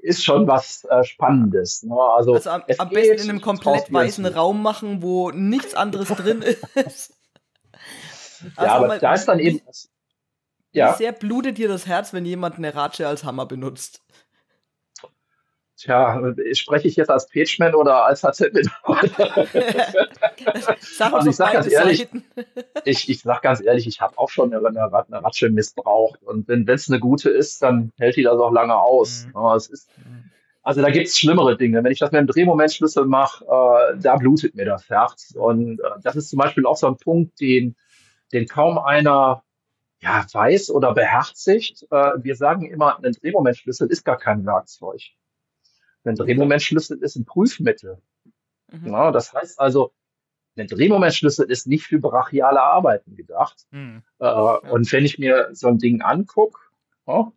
ist 0.03 0.25
schon 0.25 0.47
was 0.47 0.85
äh, 0.85 1.05
Spannendes. 1.05 1.83
Ne? 1.83 1.95
Also, 1.95 2.35
also 2.35 2.51
am, 2.51 2.63
am 2.79 2.89
besten 2.91 3.25
in 3.25 3.31
einem 3.31 3.41
komplett 3.41 3.93
weißen 3.93 4.27
Raum 4.27 4.63
machen, 4.63 5.03
wo 5.03 5.31
nichts 5.31 5.75
anderes 5.75 6.09
drin 6.09 6.43
ist. 6.75 7.15
Also 8.57 8.67
ja, 8.67 8.77
aber 8.77 8.99
da 8.99 9.15
ist 9.15 9.27
dann 9.27 9.41
eben, 9.41 9.61
ja. 10.73 10.95
Sehr 10.95 11.13
blutet 11.13 11.59
dir 11.59 11.69
das 11.69 11.87
Herz, 11.87 12.13
wenn 12.13 12.25
jemand 12.25 12.57
eine 12.57 12.75
Ratsche 12.75 13.09
als 13.09 13.25
Hammer 13.25 13.47
benutzt? 13.47 14.03
Tja, 15.79 16.35
spreche 16.55 16.89
ich 16.89 16.97
jetzt 16.97 17.09
als 17.09 17.29
Pageman 17.29 17.77
oder 17.77 18.05
als 18.05 18.23
HZ-Mitarbeiter? 18.25 19.47
sag 20.81 21.13
also 21.13 21.31
ich 21.31 21.37
sag 21.37 21.53
ganz 21.53 21.71
ehrlich, 21.71 22.09
ich, 22.85 23.09
ich 23.09 23.21
sag 23.21 23.43
ganz 23.43 23.61
ehrlich, 23.61 23.87
ich 23.87 24.01
habe 24.01 24.19
auch 24.19 24.29
schon 24.29 24.53
eine, 24.53 24.67
eine, 24.67 24.93
eine 24.93 25.25
Ratsche 25.25 25.51
missbraucht. 25.51 26.21
Und 26.25 26.49
wenn 26.49 26.69
es 26.69 26.91
eine 26.91 26.99
gute 26.99 27.31
ist, 27.31 27.63
dann 27.63 27.93
hält 27.97 28.17
die 28.17 28.25
das 28.25 28.41
auch 28.41 28.51
lange 28.51 28.77
aus. 28.77 29.27
Mhm. 29.27 29.37
Aber 29.37 29.55
es 29.55 29.69
ist, 29.69 29.89
also 30.65 30.83
da 30.83 30.91
gibt 30.91 31.07
es 31.07 31.17
schlimmere 31.17 31.57
Dinge. 31.57 31.85
Wenn 31.85 31.93
ich 31.93 32.01
das 32.01 32.11
mit 32.11 32.19
einem 32.19 32.27
Drehmomentschlüssel 32.27 33.05
mache, 33.05 33.45
äh, 33.45 33.99
da 34.01 34.17
blutet 34.17 34.57
mir 34.57 34.65
das 34.65 34.91
Herz. 34.91 35.33
Und 35.39 35.79
äh, 35.79 36.01
das 36.03 36.17
ist 36.17 36.29
zum 36.29 36.41
Beispiel 36.41 36.67
auch 36.67 36.77
so 36.77 36.89
ein 36.89 36.97
Punkt, 36.97 37.41
den, 37.41 37.77
den 38.33 38.49
kaum 38.49 38.79
einer 38.79 39.45
ja, 40.01 40.27
weiß 40.33 40.71
oder 40.71 40.93
beherzigt. 40.93 41.87
Äh, 41.93 42.15
wir 42.17 42.35
sagen 42.35 42.69
immer, 42.69 42.99
ein 43.01 43.13
Drehmomentschlüssel 43.13 43.89
ist 43.89 44.05
gar 44.05 44.19
kein 44.19 44.45
Werkzeug. 44.45 45.03
Ein 46.05 46.15
Drehmomentschlüssel 46.15 47.03
ist 47.03 47.17
ein 47.17 47.25
Prüfmittel. 47.25 48.01
Mhm. 48.71 48.93
Ja, 48.93 49.11
das 49.11 49.33
heißt 49.33 49.61
also, 49.61 49.93
ein 50.57 50.67
Drehmomentschlüssel 50.67 51.51
ist 51.51 51.67
nicht 51.67 51.87
für 51.87 51.99
brachiale 51.99 52.61
Arbeiten 52.61 53.17
gedacht. 53.17 53.67
Mhm. 53.71 54.03
Äh, 54.19 54.27
ja. 54.27 54.57
Und 54.57 54.91
wenn 54.93 55.05
ich 55.05 55.19
mir 55.19 55.51
so 55.53 55.69
ein 55.69 55.79
Ding 55.79 56.03
angucke, 56.03 56.61
ja, 57.07 57.33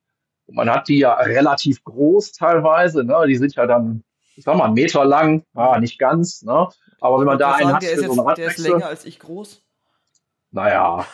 man 0.47 0.69
hat 0.69 0.87
die 0.87 0.99
ja 0.99 1.13
relativ 1.13 1.83
groß 1.83 2.33
teilweise, 2.33 3.03
ne? 3.03 3.25
die 3.27 3.35
sind 3.35 3.55
ja 3.55 3.65
dann, 3.67 4.03
ich 4.35 4.43
sag 4.43 4.57
mal, 4.57 4.65
einen 4.65 4.73
Meter 4.73 5.05
lang, 5.05 5.45
ja, 5.53 5.79
nicht 5.79 5.97
ganz, 5.99 6.41
ne? 6.41 6.67
aber 6.99 7.19
wenn 7.19 7.25
man 7.25 7.37
da 7.37 7.53
einen 7.53 7.69
sagen, 7.69 7.75
hat, 7.75 7.83
der, 7.83 7.91
ist, 7.93 8.03
so 8.05 8.27
jetzt, 8.27 8.37
der 8.37 8.47
ist 8.47 8.57
länger 8.57 8.85
als 8.87 9.05
ich 9.05 9.19
groß. 9.19 9.63
Naja. 10.51 11.05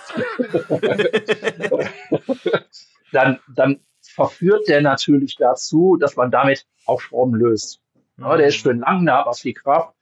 dann, 3.12 3.40
dann 3.54 3.80
verführt 4.18 4.68
der 4.68 4.82
natürlich 4.82 5.36
dazu, 5.36 5.96
dass 5.96 6.16
man 6.16 6.32
damit 6.32 6.66
auch 6.88 7.00
Schrauben 7.00 7.36
löst. 7.36 7.82
Ja, 8.18 8.36
der 8.36 8.48
ist 8.48 8.56
schön 8.56 8.80
lang, 8.80 9.06
da 9.06 9.24
hat 9.24 9.38
viel 9.38 9.54
Kraft. 9.54 9.94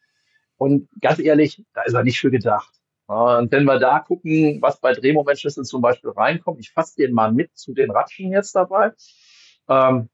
Und 0.55 0.87
ganz 1.01 1.19
ehrlich, 1.19 1.61
da 1.73 1.81
ist 1.81 1.93
er 1.93 2.03
nicht 2.03 2.17
für 2.17 2.31
gedacht. 2.31 2.71
Und 3.07 3.51
wenn 3.51 3.65
wir 3.65 3.77
da 3.77 3.99
gucken, 3.99 4.61
was 4.61 4.79
bei 4.79 4.93
Drehmomentschlüsseln 4.93 5.65
zum 5.65 5.81
Beispiel 5.81 6.11
reinkommt, 6.11 6.61
ich 6.61 6.71
fasse 6.71 6.95
den 6.95 7.11
mal 7.13 7.33
mit 7.33 7.57
zu 7.57 7.73
den 7.73 7.91
Ratschen 7.91 8.31
jetzt 8.31 8.55
dabei, 8.55 8.93
ähm, 9.67 10.07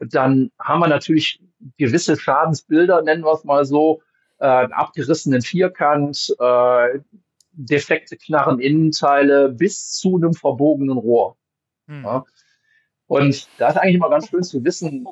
dann 0.00 0.50
haben 0.58 0.80
wir 0.80 0.88
natürlich 0.88 1.42
gewisse 1.78 2.18
Schadensbilder, 2.18 3.00
nennen 3.00 3.24
wir 3.24 3.32
es 3.32 3.44
mal 3.44 3.64
so, 3.64 4.02
äh, 4.38 4.44
abgerissenen 4.44 5.40
Vierkant, 5.40 6.34
äh, 6.38 7.00
defekte 7.52 8.18
Knarren-Innenteile 8.18 9.48
bis 9.48 9.92
zu 9.92 10.16
einem 10.16 10.34
verbogenen 10.34 10.98
Rohr. 10.98 11.38
Hm. 11.86 12.04
Ja. 12.04 12.24
Und 13.10 13.48
da 13.58 13.70
ist 13.70 13.76
eigentlich 13.76 13.96
immer 13.96 14.08
ganz 14.08 14.28
schön 14.28 14.44
zu 14.44 14.62
wissen, 14.62 15.04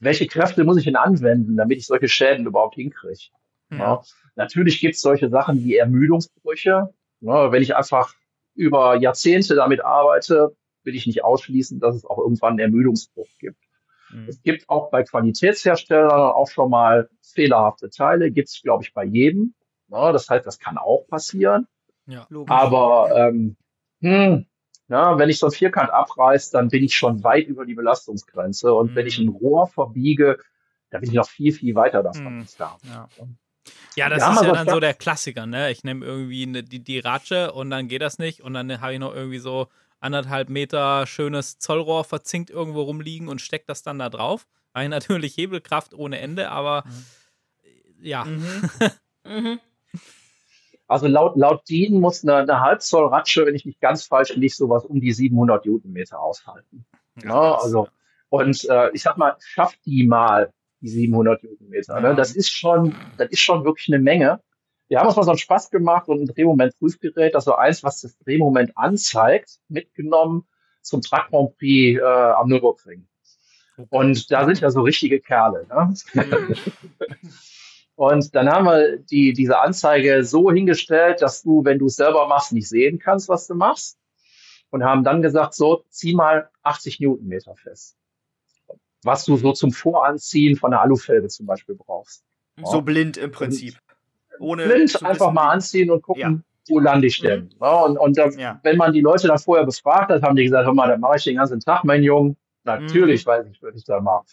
welche 0.00 0.26
Kräfte 0.26 0.64
muss 0.64 0.76
ich 0.76 0.84
denn 0.84 0.96
anwenden, 0.96 1.56
damit 1.56 1.78
ich 1.78 1.86
solche 1.86 2.06
Schäden 2.06 2.44
überhaupt 2.44 2.74
hinkriege. 2.74 3.30
Ja. 3.70 3.78
Ja. 3.78 4.02
Natürlich 4.36 4.80
gibt 4.80 4.96
es 4.96 5.00
solche 5.00 5.30
Sachen 5.30 5.64
wie 5.64 5.76
Ermüdungsbrüche. 5.76 6.92
Ja, 7.20 7.50
wenn 7.50 7.62
ich 7.62 7.74
einfach 7.74 8.14
über 8.54 8.96
Jahrzehnte 8.96 9.54
damit 9.54 9.82
arbeite, 9.82 10.54
will 10.82 10.94
ich 10.94 11.06
nicht 11.06 11.24
ausschließen, 11.24 11.80
dass 11.80 11.96
es 11.96 12.04
auch 12.04 12.18
irgendwann 12.18 12.50
einen 12.50 12.58
Ermüdungsbruch 12.58 13.28
gibt. 13.38 13.62
Mhm. 14.10 14.28
Es 14.28 14.42
gibt 14.42 14.68
auch 14.68 14.90
bei 14.90 15.02
Qualitätsherstellern 15.02 16.10
auch 16.10 16.50
schon 16.50 16.68
mal 16.68 17.08
fehlerhafte 17.22 17.88
Teile, 17.88 18.30
gibt 18.30 18.50
es, 18.50 18.60
glaube 18.60 18.84
ich, 18.84 18.92
bei 18.92 19.04
jedem. 19.04 19.54
das 19.88 20.28
heißt, 20.28 20.46
das 20.46 20.58
kann 20.58 20.76
auch 20.76 21.06
passieren. 21.08 21.66
Ja, 22.04 22.26
Aber 22.48 23.10
ähm, 23.16 23.56
hm, 24.00 24.44
ja, 24.88 25.18
wenn 25.18 25.30
ich 25.30 25.38
so 25.38 25.46
ein 25.46 25.52
Vierkant 25.52 25.90
abreiße, 25.90 26.52
dann 26.52 26.68
bin 26.68 26.84
ich 26.84 26.94
schon 26.94 27.24
weit 27.24 27.46
über 27.46 27.64
die 27.64 27.74
Belastungsgrenze. 27.74 28.72
Und 28.74 28.92
mhm. 28.92 28.94
wenn 28.96 29.06
ich 29.06 29.18
ein 29.18 29.28
Rohr 29.28 29.66
verbiege, 29.66 30.38
dann 30.90 31.00
bin 31.00 31.10
ich 31.10 31.16
noch 31.16 31.28
viel, 31.28 31.52
viel 31.52 31.74
weiter 31.74 32.02
davon. 32.02 32.38
Mhm. 32.38 32.46
Ja. 32.58 33.08
Ja, 33.94 34.08
das 34.08 34.28
ist 34.28 34.42
ja 34.42 34.52
dann 34.52 34.68
so 34.68 34.80
der 34.80 34.94
Klassiker, 34.94 35.46
ne? 35.46 35.70
Ich 35.70 35.84
nehme 35.84 36.04
irgendwie 36.04 36.42
eine, 36.42 36.62
die, 36.62 36.82
die 36.82 36.98
Ratsche 36.98 37.52
und 37.52 37.70
dann 37.70 37.86
geht 37.86 38.02
das 38.02 38.18
nicht 38.18 38.40
und 38.40 38.54
dann 38.54 38.80
habe 38.80 38.94
ich 38.94 38.98
noch 38.98 39.14
irgendwie 39.14 39.38
so 39.38 39.68
anderthalb 40.00 40.48
Meter 40.48 41.06
schönes 41.06 41.58
Zollrohr 41.58 42.04
verzinkt 42.04 42.50
irgendwo 42.50 42.82
rumliegen 42.82 43.28
und 43.28 43.40
stecke 43.40 43.64
das 43.68 43.82
dann 43.82 44.00
da 44.00 44.10
drauf. 44.10 44.46
Habe 44.74 44.84
ich 44.84 44.90
natürlich 44.90 45.36
Hebelkraft 45.36 45.94
ohne 45.94 46.18
Ende, 46.18 46.50
aber 46.50 46.84
mhm. 46.86 47.04
ja. 48.00 48.24
Mhm. 48.24 48.70
mhm. 49.24 49.60
Also 50.92 51.06
laut, 51.06 51.36
laut 51.36 51.68
DIN 51.68 52.00
muss 52.00 52.22
eine, 52.22 52.36
eine 52.36 52.60
Halbzoll-Ratsche, 52.60 53.46
wenn 53.46 53.54
ich 53.54 53.64
nicht 53.64 53.80
ganz 53.80 54.04
falsch 54.04 54.34
liege, 54.36 54.54
sowas 54.54 54.84
um 54.84 55.00
die 55.00 55.12
700 55.12 55.64
Newtonmeter 55.64 56.20
aushalten. 56.20 56.84
Ja, 57.22 57.28
ja 57.28 57.54
also, 57.54 57.88
und 58.28 58.68
äh, 58.68 58.90
ich 58.92 59.02
sag 59.02 59.16
mal, 59.16 59.36
schafft 59.40 59.78
die 59.86 60.06
mal 60.06 60.52
die 60.80 60.88
700 60.88 61.42
Newtonmeter. 61.42 62.00
Ne? 62.00 62.14
Das 62.14 62.36
ist 62.36 62.50
schon, 62.50 62.94
das 63.16 63.30
ist 63.30 63.40
schon 63.40 63.64
wirklich 63.64 63.88
eine 63.88 64.02
Menge. 64.02 64.40
Wir 64.88 64.98
haben 64.98 65.06
uns 65.06 65.16
mal 65.16 65.22
so 65.22 65.30
einen 65.30 65.38
Spaß 65.38 65.70
gemacht 65.70 66.08
und 66.08 66.20
ein 66.20 66.26
Drehmoment-Prüfgerät, 66.26 67.34
also 67.34 67.54
eins, 67.54 67.82
was 67.82 68.02
das 68.02 68.18
Drehmoment 68.18 68.76
anzeigt, 68.76 69.60
mitgenommen 69.68 70.46
zum 70.82 71.00
Truck 71.00 71.28
Grand 71.30 71.56
Prix 71.56 71.98
äh, 71.98 72.04
am 72.04 72.48
Nürburgring. 72.48 73.06
Und 73.88 74.30
da 74.30 74.44
sind 74.44 74.60
ja 74.60 74.70
so 74.70 74.82
richtige 74.82 75.20
Kerle. 75.20 75.66
Ne? 75.68 75.94
Mhm. 77.96 78.04
Und 78.04 78.34
dann 78.34 78.48
haben 78.48 78.66
wir 78.66 78.98
die, 78.98 79.32
diese 79.32 79.60
Anzeige 79.60 80.24
so 80.24 80.50
hingestellt, 80.50 81.22
dass 81.22 81.42
du, 81.42 81.64
wenn 81.64 81.78
du 81.78 81.86
es 81.86 81.96
selber 81.96 82.26
machst, 82.28 82.52
nicht 82.52 82.68
sehen 82.68 82.98
kannst, 82.98 83.28
was 83.28 83.46
du 83.46 83.54
machst. 83.54 83.98
Und 84.70 84.84
haben 84.84 85.04
dann 85.04 85.20
gesagt, 85.20 85.54
so, 85.54 85.84
zieh 85.90 86.14
mal 86.14 86.48
80 86.62 87.00
Newtonmeter 87.00 87.54
fest. 87.56 87.96
Was 89.04 89.24
du 89.26 89.36
so 89.36 89.52
zum 89.52 89.70
Voranziehen 89.70 90.56
von 90.56 90.70
der 90.70 90.80
Alufelge 90.80 91.28
zum 91.28 91.44
Beispiel 91.44 91.74
brauchst. 91.74 92.24
So 92.64 92.76
ja. 92.76 92.80
blind 92.80 93.16
im 93.16 93.32
Prinzip. 93.32 93.74
Ohne 94.38 94.66
blind 94.66 95.04
einfach 95.04 95.32
mal 95.32 95.50
anziehen 95.50 95.90
und 95.90 96.02
gucken, 96.02 96.22
ja. 96.22 96.38
wo 96.68 96.78
lande 96.80 97.06
ich 97.06 97.20
denn. 97.20 97.44
Mhm. 97.44 97.50
Ja, 97.60 97.80
und 97.82 97.98
und 97.98 98.16
da, 98.16 98.30
wenn 98.62 98.76
man 98.76 98.92
die 98.92 99.00
Leute 99.00 99.28
dann 99.28 99.38
vorher 99.38 99.66
befragt 99.66 100.10
hat, 100.10 100.22
haben 100.22 100.36
die 100.36 100.44
gesagt, 100.44 100.64
hör 100.64 100.74
mal, 100.74 100.88
das 100.88 100.98
mache 100.98 101.16
ich 101.16 101.24
den 101.24 101.36
ganzen 101.36 101.60
Tag, 101.60 101.84
mein 101.84 102.02
Junge. 102.02 102.36
Natürlich 102.64 103.26
mhm. 103.26 103.30
weiß 103.30 103.46
ich, 103.50 103.62
was 103.62 103.76
ich 103.76 103.84
da 103.84 104.00
mache. 104.00 104.24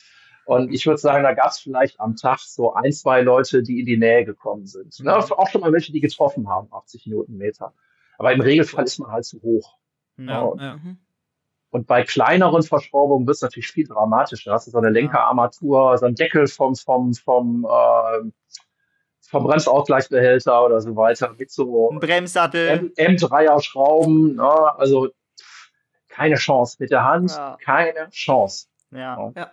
Und 0.49 0.73
ich 0.73 0.87
würde 0.87 0.97
sagen, 0.97 1.21
da 1.21 1.33
gab 1.33 1.51
es 1.51 1.59
vielleicht 1.59 1.99
am 1.99 2.15
Tag 2.15 2.39
so 2.39 2.73
ein, 2.73 2.91
zwei 2.91 3.21
Leute, 3.21 3.61
die 3.61 3.81
in 3.81 3.85
die 3.85 3.97
Nähe 3.97 4.25
gekommen 4.25 4.65
sind. 4.65 4.99
Ne? 4.99 5.15
Auch 5.15 5.47
schon 5.47 5.61
mal 5.61 5.71
welche, 5.71 5.91
die 5.91 5.99
getroffen 5.99 6.49
haben, 6.49 6.73
80 6.73 7.05
Newtonmeter. 7.05 7.71
Aber 8.17 8.33
im 8.33 8.41
Regelfall 8.41 8.83
ist 8.83 8.97
man 8.97 9.11
halt 9.11 9.25
zu 9.25 9.39
hoch. 9.43 9.77
Ja, 10.17 10.41
und, 10.41 10.59
ja. 10.59 10.79
und 11.69 11.85
bei 11.85 12.01
kleineren 12.01 12.63
Verschraubungen 12.63 13.27
wird 13.27 13.35
es 13.35 13.43
natürlich 13.43 13.67
viel 13.67 13.85
dramatischer. 13.85 14.49
Da 14.49 14.55
hast 14.55 14.65
du 14.65 14.71
so 14.71 14.79
eine 14.79 14.89
Lenkerarmatur, 14.89 15.95
so 15.99 16.07
einen 16.07 16.15
Deckel 16.15 16.47
vom, 16.47 16.73
vom, 16.75 17.13
vom, 17.13 17.67
äh, 17.69 18.31
vom 19.21 19.43
Bremsausgleichsbehälter 19.43 20.65
oder 20.65 20.81
so 20.81 20.95
weiter 20.95 21.35
mit 21.37 21.51
so 21.51 21.91
Ein 21.91 21.99
Bremssattel. 21.99 22.91
M 22.95 23.17
3er 23.17 23.61
Schrauben. 23.61 24.37
Ne? 24.37 24.79
Also 24.79 25.09
keine 26.07 26.37
Chance. 26.37 26.77
Mit 26.79 26.89
der 26.89 27.03
Hand 27.03 27.29
ja. 27.29 27.55
keine 27.63 28.09
Chance. 28.09 28.65
Ja. 28.89 29.31
ja. 29.35 29.51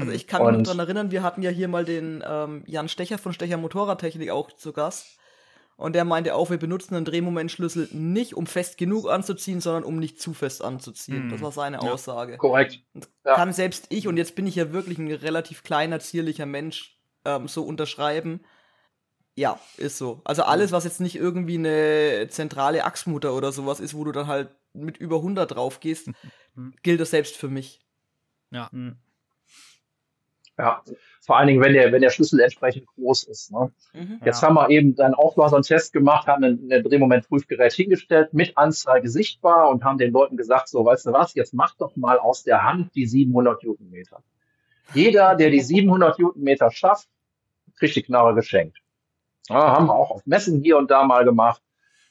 Also 0.00 0.06
hm. 0.06 0.16
ich 0.16 0.26
kann 0.26 0.56
mich 0.56 0.62
daran 0.64 0.78
erinnern, 0.78 1.10
wir 1.10 1.22
hatten 1.22 1.42
ja 1.42 1.50
hier 1.50 1.68
mal 1.68 1.84
den 1.84 2.22
ähm, 2.26 2.62
Jan 2.66 2.88
Stecher 2.88 3.18
von 3.18 3.32
Stecher 3.32 3.56
Motorradtechnik 3.56 4.30
auch 4.30 4.52
zu 4.52 4.72
Gast. 4.72 5.18
Und 5.76 5.94
der 5.94 6.04
meinte 6.04 6.34
auch, 6.34 6.50
wir 6.50 6.58
benutzen 6.58 6.94
einen 6.94 7.04
Drehmomentschlüssel 7.04 7.88
nicht, 7.92 8.34
um 8.34 8.46
fest 8.46 8.78
genug 8.78 9.08
anzuziehen, 9.08 9.60
sondern 9.60 9.84
um 9.84 9.98
nicht 9.98 10.20
zu 10.20 10.34
fest 10.34 10.62
anzuziehen. 10.62 11.24
Hm. 11.24 11.30
Das 11.30 11.40
war 11.40 11.50
seine 11.50 11.78
ja, 11.82 11.90
Aussage. 11.90 12.36
Korrekt. 12.36 12.80
Ja. 13.24 13.34
Kann 13.34 13.52
selbst 13.52 13.86
ich, 13.88 14.06
und 14.06 14.16
jetzt 14.16 14.36
bin 14.36 14.46
ich 14.46 14.54
ja 14.54 14.72
wirklich 14.72 14.98
ein 14.98 15.10
relativ 15.10 15.62
kleiner, 15.62 15.98
zierlicher 15.98 16.46
Mensch, 16.46 16.98
ähm, 17.24 17.48
so 17.48 17.64
unterschreiben. 17.64 18.40
Ja, 19.34 19.58
ist 19.78 19.98
so. 19.98 20.20
Also 20.24 20.42
alles, 20.42 20.72
was 20.72 20.84
jetzt 20.84 21.00
nicht 21.00 21.16
irgendwie 21.16 21.56
eine 21.56 22.28
zentrale 22.28 22.84
Achsmutter 22.84 23.34
oder 23.34 23.50
sowas 23.50 23.80
ist, 23.80 23.94
wo 23.94 24.04
du 24.04 24.12
dann 24.12 24.26
halt 24.26 24.50
mit 24.74 24.98
über 24.98 25.16
100 25.16 25.50
drauf 25.50 25.80
gehst, 25.80 26.10
hm. 26.54 26.74
gilt 26.82 27.00
das 27.00 27.10
selbst 27.10 27.36
für 27.36 27.48
mich. 27.48 27.80
Ja. 28.50 28.70
Hm. 28.70 28.98
Ja, 30.58 30.82
vor 31.20 31.38
allen 31.38 31.48
Dingen, 31.48 31.62
wenn 31.62 31.72
der, 31.72 31.92
wenn 31.92 32.02
der 32.02 32.10
Schlüssel 32.10 32.38
entsprechend 32.40 32.86
groß 32.86 33.24
ist. 33.24 33.52
Ne? 33.52 33.72
Mhm, 33.94 34.20
Jetzt 34.24 34.42
ja. 34.42 34.48
haben 34.48 34.54
wir 34.54 34.68
eben 34.68 34.94
dann 34.94 35.14
auch 35.14 35.36
mal 35.36 35.48
so 35.48 35.56
einen 35.56 35.62
Test 35.62 35.92
gemacht, 35.92 36.26
haben 36.26 36.44
ein, 36.44 36.68
ein 36.70 36.82
Drehmomentprüfgerät 36.82 37.72
hingestellt, 37.72 38.34
mit 38.34 38.56
Anzeige 38.58 39.08
sichtbar 39.08 39.70
und 39.70 39.82
haben 39.82 39.98
den 39.98 40.12
Leuten 40.12 40.36
gesagt, 40.36 40.68
so, 40.68 40.84
weißt 40.84 41.06
du 41.06 41.12
was, 41.12 41.34
jetzt 41.34 41.54
mach 41.54 41.74
doch 41.76 41.96
mal 41.96 42.18
aus 42.18 42.42
der 42.42 42.64
Hand 42.64 42.94
die 42.94 43.06
700 43.06 43.64
Newtonmeter. 43.64 44.22
Jeder, 44.92 45.36
der 45.36 45.50
die 45.50 45.60
700 45.60 46.18
Newtonmeter 46.18 46.70
schafft, 46.70 47.08
kriegt 47.78 47.96
die 47.96 48.02
Knarre 48.02 48.34
geschenkt. 48.34 48.78
Ja, 49.48 49.72
haben 49.72 49.86
wir 49.86 49.94
auch 49.94 50.10
auf 50.10 50.26
Messen 50.26 50.60
hier 50.60 50.76
und 50.76 50.90
da 50.90 51.04
mal 51.04 51.24
gemacht. 51.24 51.62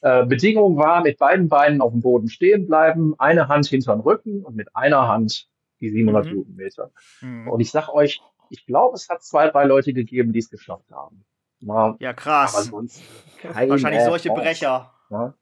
Äh, 0.01 0.25
Bedingung 0.25 0.77
war, 0.77 1.03
mit 1.03 1.19
beiden 1.19 1.47
Beinen 1.47 1.79
auf 1.79 1.91
dem 1.91 2.01
Boden 2.01 2.27
stehen 2.27 2.65
bleiben, 2.65 3.13
eine 3.19 3.47
Hand 3.47 3.67
hinter 3.67 3.95
den 3.95 4.01
Rücken 4.01 4.43
und 4.43 4.55
mit 4.55 4.75
einer 4.75 5.07
Hand 5.07 5.47
die 5.79 5.89
700 5.89 6.25
mhm. 6.25 6.31
Newtonmeter. 6.31 6.91
Mhm. 7.21 7.47
Und 7.47 7.59
ich 7.59 7.71
sag 7.71 7.89
euch, 7.89 8.21
ich 8.51 8.65
glaube, 8.65 8.95
es 8.95 9.09
hat 9.09 9.23
zwei, 9.23 9.49
drei 9.49 9.65
Leute 9.65 9.93
gegeben, 9.93 10.33
die 10.33 10.39
es 10.39 10.49
geschafft 10.49 10.91
haben. 10.91 11.23
Na, 11.61 11.95
ja, 11.99 12.13
krass. 12.13 12.71
Wahrscheinlich 12.71 14.03
solche 14.03 14.29
Brecher. 14.29 14.91
Ja. 15.09 15.33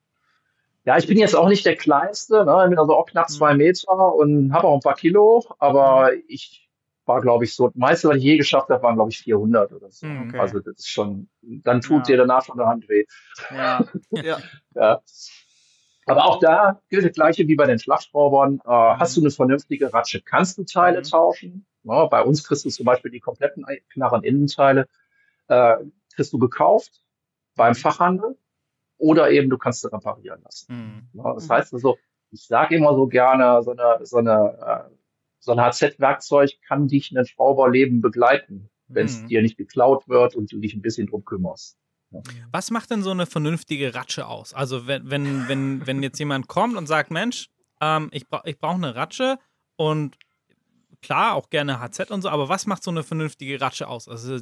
Ja, 0.86 0.98
ich 0.98 1.08
bin 1.08 1.18
jetzt 1.18 1.36
auch 1.36 1.50
nicht 1.50 1.66
der 1.66 1.76
Kleinste, 1.76 2.46
ne? 2.46 2.64
ich 2.64 2.70
bin 2.70 2.80
also 2.80 2.96
auch 2.96 3.06
knapp 3.06 3.30
zwei 3.30 3.54
Meter 3.54 4.16
und 4.16 4.54
habe 4.54 4.68
auch 4.68 4.76
ein 4.76 4.80
paar 4.80 4.96
Kilo, 4.96 5.44
aber 5.60 6.12
ich 6.28 6.70
war, 7.06 7.22
glaube 7.22 7.44
ich, 7.44 7.54
so, 7.56 7.68
das 7.68 7.76
meiste, 7.76 8.08
was 8.08 8.18
ich 8.18 8.24
je 8.24 8.38
geschafft 8.38 8.70
habe, 8.70 8.82
waren, 8.84 8.96
glaube 8.96 9.12
ich, 9.12 9.20
400 9.20 9.74
oder 9.74 9.92
so. 9.92 10.08
Hm, 10.08 10.30
okay. 10.30 10.40
Also 10.40 10.60
das 10.60 10.78
ist 10.78 10.90
schon, 10.90 11.28
dann 11.42 11.82
tut 11.82 12.08
Ja. 12.08 12.16
dir 12.16 12.18
danach 12.18 12.46
schon 12.46 12.58
der 12.58 12.68
Hand 12.68 12.88
weh. 12.88 13.06
Ja. 13.52 13.86
ja. 14.12 14.38
Ja. 14.76 15.02
Aber 16.10 16.26
auch 16.26 16.40
da 16.40 16.82
gilt 16.90 17.06
das 17.06 17.14
Gleiche 17.14 17.48
wie 17.48 17.56
bei 17.56 17.66
den 17.66 17.80
Schlagschraubern. 17.80 18.60
Äh, 18.66 18.70
hast 18.70 19.16
du 19.18 19.22
eine 19.22 19.32
vernünftige 19.32 19.94
Ratsche, 19.94 20.22
kannst 20.22 20.58
du 20.58 20.64
Teile 20.64 21.00
Mhm. 21.00 21.04
tauschen. 21.04 21.66
Ja, 21.84 22.06
bei 22.06 22.22
uns 22.22 22.44
kriegst 22.46 22.66
du 22.66 22.70
zum 22.70 22.86
Beispiel 22.86 23.12
die 23.12 23.20
kompletten 23.20 23.66
Knarren 23.94 24.24
Innenteile, 24.24 24.88
äh, 25.48 25.78
kriegst 26.16 26.34
du 26.34 26.40
gekauft 26.40 27.02
beim 27.56 27.76
Fachhandel 27.76 28.38
oder 28.98 29.32
eben 29.32 29.50
du 29.50 29.58
kannst 29.58 29.82
sie 29.82 29.92
reparieren 29.92 30.42
lassen. 30.44 30.74
Mhm. 31.14 31.22
Ja, 31.22 31.34
das 31.34 31.48
Mhm. 31.48 31.54
heißt 31.54 31.74
also, 31.74 31.98
ich 32.32 32.46
sage 32.46 32.76
immer 32.76 32.94
so 32.94 33.08
gerne, 33.08 33.62
so 33.64 33.72
eine, 33.72 34.06
so 34.06 34.18
eine, 34.18 34.88
äh, 34.90 34.96
so 35.40 35.54
ein 35.54 35.60
HZ-Werkzeug 35.62 36.52
kann 36.68 36.88
dich 36.88 37.12
in 37.12 37.18
ein 37.18 37.26
Schrauberleben 37.26 38.02
begleiten, 38.02 38.70
wenn 38.88 39.06
es 39.06 39.24
Mhm. 39.24 39.28
dir 39.28 39.42
nicht 39.42 39.58
geklaut 39.58 40.08
wird 40.08 40.36
und 40.36 40.52
du 40.52 40.60
dich 40.60 40.74
ein 40.76 40.82
bisschen 40.82 41.08
drum 41.08 41.24
kümmerst. 41.24 41.78
Was 42.52 42.72
macht 42.72 42.90
denn 42.92 43.04
so 43.04 43.12
eine 43.12 43.26
vernünftige 43.26 43.94
Ratsche 43.94 44.28
aus? 44.28 44.54
Also 44.54 44.88
wenn, 44.88 45.10
wenn, 45.10 45.48
wenn, 45.48 45.88
wenn 45.88 46.04
jetzt 46.04 46.20
jemand 46.20 46.48
kommt 46.48 46.76
und 46.76 46.88
sagt, 46.88 47.12
Mensch, 47.12 47.50
ähm, 47.82 48.10
ich, 48.12 48.28
bra 48.28 48.42
ich 48.46 48.58
brauche 48.58 48.76
eine 48.76 48.96
Ratsche 48.96 49.38
und 49.76 50.18
klar, 51.02 51.36
auch 51.36 51.50
gerne 51.50 51.80
HZ 51.80 52.12
und 52.12 52.22
so, 52.22 52.30
aber 52.30 52.50
was 52.50 52.66
macht 52.66 52.84
so 52.84 52.92
eine 52.92 53.04
vernünftige 53.04 53.62
Ratsche 53.62 53.88
aus? 53.88 54.08
Also 54.08 54.40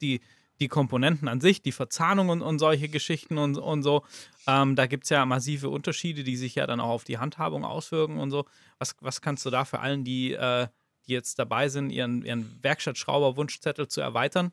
die, 0.00 0.20
die 0.60 0.68
Komponenten 0.68 1.28
an 1.28 1.40
sich, 1.40 1.62
die 1.62 1.72
Verzahnung 1.72 2.28
und, 2.28 2.42
und 2.42 2.58
solche 2.58 2.88
Geschichten 2.88 3.38
und, 3.38 3.58
und 3.58 3.82
so. 3.82 4.04
Ähm, 4.46 4.76
da 4.76 4.86
gibt 4.86 5.04
es 5.04 5.10
ja 5.10 5.24
massive 5.26 5.68
Unterschiede, 5.68 6.24
die 6.24 6.36
sich 6.36 6.54
ja 6.54 6.66
dann 6.66 6.80
auch 6.80 6.90
auf 6.90 7.04
die 7.04 7.18
Handhabung 7.18 7.64
auswirken 7.64 8.18
und 8.18 8.30
so. 8.30 8.46
Was, 8.78 8.94
was 9.00 9.20
kannst 9.20 9.44
du 9.44 9.50
da 9.50 9.64
für 9.64 9.80
allen, 9.80 10.04
die, 10.04 10.32
äh, 10.32 10.68
die 11.06 11.12
jetzt 11.12 11.38
dabei 11.38 11.68
sind, 11.68 11.90
ihren, 11.90 12.24
ihren 12.24 12.62
Werkstattschrauber-Wunschzettel 12.62 13.88
zu 13.88 14.00
erweitern? 14.00 14.52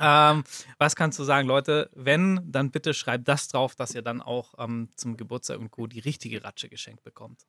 Ähm, 0.00 0.44
was 0.78 0.96
kannst 0.96 1.18
du 1.18 1.24
sagen, 1.24 1.48
Leute? 1.48 1.90
Wenn, 1.94 2.40
dann 2.50 2.70
bitte 2.70 2.94
schreibt 2.94 3.28
das 3.28 3.48
drauf, 3.48 3.74
dass 3.74 3.94
ihr 3.94 4.02
dann 4.02 4.20
auch 4.20 4.54
ähm, 4.58 4.88
zum 4.96 5.16
Geburtstag 5.16 5.58
und 5.58 5.70
Co. 5.70 5.86
die 5.86 6.00
richtige 6.00 6.44
Ratsche 6.44 6.68
geschenkt 6.68 7.02
bekommt. 7.02 7.42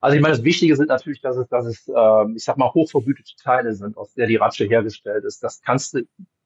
Also 0.00 0.16
ich 0.16 0.22
meine, 0.22 0.34
das 0.34 0.44
Wichtige 0.44 0.74
sind 0.74 0.88
natürlich, 0.88 1.20
dass 1.20 1.36
es, 1.36 1.48
dass 1.48 1.64
es, 1.64 1.88
ähm, 1.88 2.34
ich 2.36 2.42
sag 2.44 2.56
mal, 2.56 2.72
hochvergütete 2.74 3.36
Teile 3.36 3.74
sind, 3.74 3.96
aus 3.96 4.12
der 4.14 4.26
die 4.26 4.36
Ratsche 4.36 4.64
hergestellt 4.64 5.24
ist. 5.24 5.42
Das 5.42 5.60
kannst 5.62 5.94
du 5.94 6.00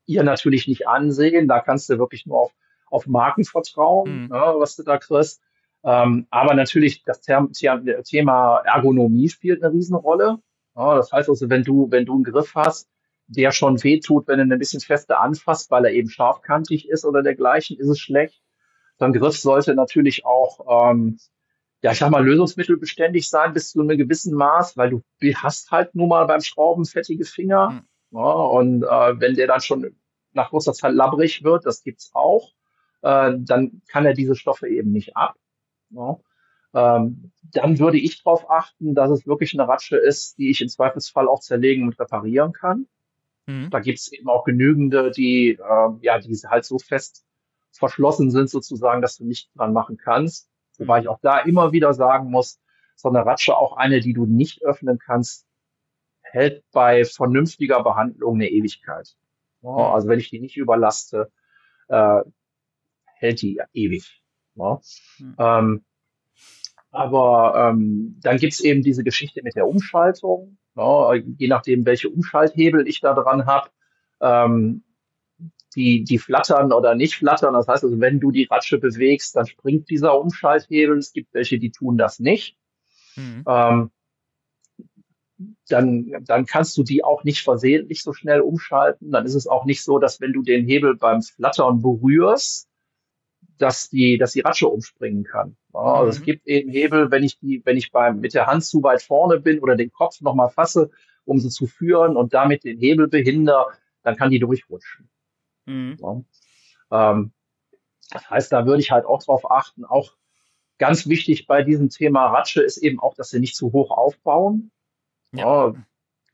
ihr 0.05 0.22
natürlich 0.22 0.68
nicht 0.68 0.86
ansehen. 0.86 1.48
Da 1.48 1.61
kannst 1.61 1.88
du 1.88 1.98
wirklich 1.98 2.26
nur 2.26 2.38
auf, 2.38 2.53
auf 2.86 3.07
Marken 3.07 3.44
vertrauen, 3.44 4.24
Mhm. 4.24 4.28
ja, 4.34 4.59
was 4.59 4.76
du 4.76 4.82
da 4.82 4.98
kriegst. 4.98 5.40
Ähm, 5.84 6.26
aber 6.30 6.55
natürlich, 6.55 7.03
das 7.05 7.22
Term, 7.22 7.53
Thema- 7.53 7.80
Thema 8.03 8.59
Ergonomie 8.66 9.28
spielt 9.30 9.62
eine 9.64 9.72
Riesenrolle. 9.72 10.38
Ja, 10.76 10.94
das 10.94 11.11
heißt 11.12 11.28
also, 11.28 11.48
wenn 11.48 11.64
du, 11.64 11.90
wenn 11.90 12.05
du 12.07 12.14
einen 12.14 12.24
Griff 12.24 12.55
hast, 12.55 12.88
der 13.34 13.52
schon 13.52 13.82
wehtut, 13.82 14.28
wenn 14.28 14.38
du 14.38 14.44
ihn 14.44 14.52
ein 14.52 14.58
bisschen 14.58 14.80
fester 14.80 15.20
anfasst, 15.20 15.70
weil 15.70 15.84
er 15.84 15.92
eben 15.92 16.08
scharfkantig 16.08 16.88
ist 16.88 17.04
oder 17.04 17.22
dergleichen, 17.22 17.78
ist 17.78 17.88
es 17.88 17.98
schlecht. 17.98 18.42
Ein 18.98 19.12
Griff 19.12 19.36
sollte 19.36 19.74
natürlich 19.74 20.24
auch, 20.24 20.92
ähm, 20.92 21.18
ja, 21.82 21.90
ich 21.90 21.98
sag 21.98 22.10
mal, 22.10 22.24
lösungsmittelbeständig 22.24 23.28
sein 23.28 23.52
bis 23.52 23.70
zu 23.70 23.80
einem 23.80 23.98
gewissen 23.98 24.34
Maß, 24.34 24.76
weil 24.76 24.90
du 24.90 25.02
hast 25.34 25.72
halt 25.72 25.94
nun 25.94 26.08
mal 26.08 26.24
beim 26.26 26.40
Schrauben 26.40 26.84
fettige 26.84 27.24
Finger. 27.24 27.70
Mhm. 27.70 27.82
Ja, 28.18 28.30
und 28.30 28.82
äh, 28.84 29.20
wenn 29.20 29.34
der 29.34 29.48
dann 29.48 29.60
schon 29.60 29.96
nach 30.32 30.50
kurzer 30.50 30.72
Zeit 30.72 30.94
labbrig 30.94 31.42
wird, 31.42 31.66
das 31.66 31.82
gibt's 31.82 32.10
auch, 32.14 32.52
äh, 33.02 33.32
dann 33.38 33.82
kann 33.88 34.06
er 34.06 34.14
diese 34.14 34.36
Stoffe 34.36 34.68
eben 34.68 34.92
nicht 34.92 35.16
ab. 35.16 35.34
Ja. 35.90 36.18
Ähm, 36.74 37.32
dann 37.42 37.78
würde 37.78 37.98
ich 37.98 38.22
darauf 38.22 38.48
achten, 38.50 38.94
dass 38.94 39.10
es 39.10 39.26
wirklich 39.26 39.52
eine 39.52 39.68
Ratsche 39.68 39.96
ist, 39.96 40.38
die 40.38 40.50
ich 40.50 40.60
im 40.62 40.68
Zweifelsfall 40.68 41.28
auch 41.28 41.40
zerlegen 41.40 41.84
und 41.84 41.98
reparieren 41.98 42.52
kann. 42.52 42.86
Mhm. 43.47 43.70
Da 43.70 43.80
gibt's 43.80 44.12
eben 44.12 44.28
auch 44.28 44.45
genügende, 44.45 45.11
die 45.11 45.59
ähm, 45.59 45.99
ja, 46.03 46.18
die 46.18 46.34
halt 46.47 46.64
so 46.64 46.78
fest 46.78 47.24
verschlossen 47.72 48.30
sind 48.30 48.51
sozusagen, 48.51 49.03
dass 49.03 49.16
du 49.16 49.24
nicht 49.24 49.51
dran 49.55 49.72
machen 49.72 49.97
kannst. 49.97 50.51
Wobei 50.78 51.01
ich 51.01 51.09
auch 51.09 51.20
da 51.20 51.38
immer 51.38 51.72
wieder 51.72 51.95
sagen 51.95 52.30
muss, 52.30 52.61
so 52.97 53.09
eine 53.09 53.24
Ratsche, 53.24 53.57
auch 53.57 53.76
eine, 53.76 54.01
die 54.01 54.12
du 54.12 54.26
nicht 54.26 54.62
öffnen 54.62 54.99
kannst, 54.99 55.47
hält 56.20 56.64
bei 56.72 57.05
vernünftiger 57.05 57.82
Behandlung 57.82 58.36
eine 58.36 58.49
Ewigkeit. 58.49 59.16
Ja, 59.62 59.93
also 59.93 60.09
wenn 60.09 60.18
ich 60.18 60.30
die 60.30 60.40
nicht 60.40 60.57
überlaste, 60.57 61.30
äh, 61.88 62.22
hält 63.05 63.43
die 63.43 63.61
ewig. 63.72 64.22
Ja. 64.55 64.80
Hm. 65.18 65.36
Ähm, 65.38 65.84
aber 66.93 67.55
ähm, 67.57 68.18
dann 68.22 68.36
gibt's 68.36 68.61
eben 68.61 68.82
diese 68.82 69.03
Geschichte 69.03 69.43
mit 69.43 69.57
der 69.57 69.66
Umschaltung. 69.66 70.59
Ja, 70.76 71.14
je 71.14 71.49
nachdem, 71.49 71.84
welche 71.84 72.09
Umschalthebel 72.09 72.86
ich 72.86 73.01
da 73.01 73.14
dran 73.14 73.47
habe, 73.47 73.70
ähm, 74.20 74.84
die, 75.74 76.05
die 76.05 76.18
flattern 76.18 76.70
oder 76.72 76.95
nicht 76.95 77.16
flattern. 77.16 77.55
Das 77.55 77.66
heißt 77.66 77.84
also, 77.84 77.99
wenn 77.99 78.20
du 78.20 78.30
die 78.30 78.45
Ratsche 78.45 78.78
bewegst, 78.78 79.34
dann 79.36 79.47
springt 79.47 79.88
dieser 79.88 80.18
Umschalthebel. 80.20 80.99
Es 80.99 81.12
gibt 81.12 81.32
welche, 81.32 81.59
die 81.59 81.70
tun 81.70 81.97
das 81.97 82.20
nicht. 82.20 82.57
Mhm. 83.16 83.45
Ähm, 83.47 83.90
dann, 85.68 86.12
dann 86.24 86.45
kannst 86.45 86.76
du 86.76 86.84
die 86.84 87.03
auch 87.03 87.24
nicht 87.24 87.43
versehentlich 87.43 88.03
so 88.03 88.12
schnell 88.12 88.40
umschalten. 88.40 89.11
Dann 89.11 89.24
ist 89.24 89.34
es 89.34 89.47
auch 89.47 89.64
nicht 89.64 89.82
so, 89.82 89.99
dass 89.99 90.20
wenn 90.20 90.32
du 90.32 90.43
den 90.43 90.66
Hebel 90.66 90.97
beim 90.97 91.22
Flattern 91.22 91.80
berührst, 91.80 92.68
dass 93.62 93.88
die, 93.88 94.18
dass 94.18 94.32
die 94.32 94.40
Ratsche 94.40 94.68
umspringen 94.68 95.24
kann. 95.24 95.56
Also 95.72 96.10
es 96.10 96.20
Mhm. 96.20 96.24
gibt 96.24 96.46
eben 96.46 96.70
Hebel, 96.70 97.10
wenn 97.10 97.22
ich 97.22 97.38
die, 97.38 97.62
wenn 97.64 97.76
ich 97.76 97.92
beim, 97.92 98.20
mit 98.20 98.34
der 98.34 98.46
Hand 98.46 98.64
zu 98.64 98.82
weit 98.82 99.02
vorne 99.02 99.38
bin 99.40 99.60
oder 99.60 99.76
den 99.76 99.92
Kopf 99.92 100.20
nochmal 100.20 100.50
fasse, 100.50 100.90
um 101.24 101.38
sie 101.38 101.48
zu 101.48 101.66
führen 101.66 102.16
und 102.16 102.34
damit 102.34 102.64
den 102.64 102.78
Hebel 102.78 103.08
behindere, 103.08 103.66
dann 104.02 104.16
kann 104.16 104.30
die 104.30 104.40
durchrutschen. 104.40 105.08
Mhm. 105.66 105.96
Ja. 106.00 107.10
Ähm, 107.10 107.32
das 108.10 108.28
heißt, 108.28 108.52
da 108.52 108.66
würde 108.66 108.80
ich 108.80 108.90
halt 108.90 109.06
auch 109.06 109.22
drauf 109.22 109.50
achten. 109.50 109.84
Auch 109.84 110.16
ganz 110.78 111.08
wichtig 111.08 111.46
bei 111.46 111.62
diesem 111.62 111.88
Thema 111.88 112.26
Ratsche 112.26 112.62
ist 112.62 112.78
eben 112.78 112.98
auch, 113.00 113.14
dass 113.14 113.30
sie 113.30 113.40
nicht 113.40 113.56
zu 113.56 113.72
hoch 113.72 113.90
aufbauen. 113.90 114.72
Ja. 115.32 115.68
Ja. 115.68 115.74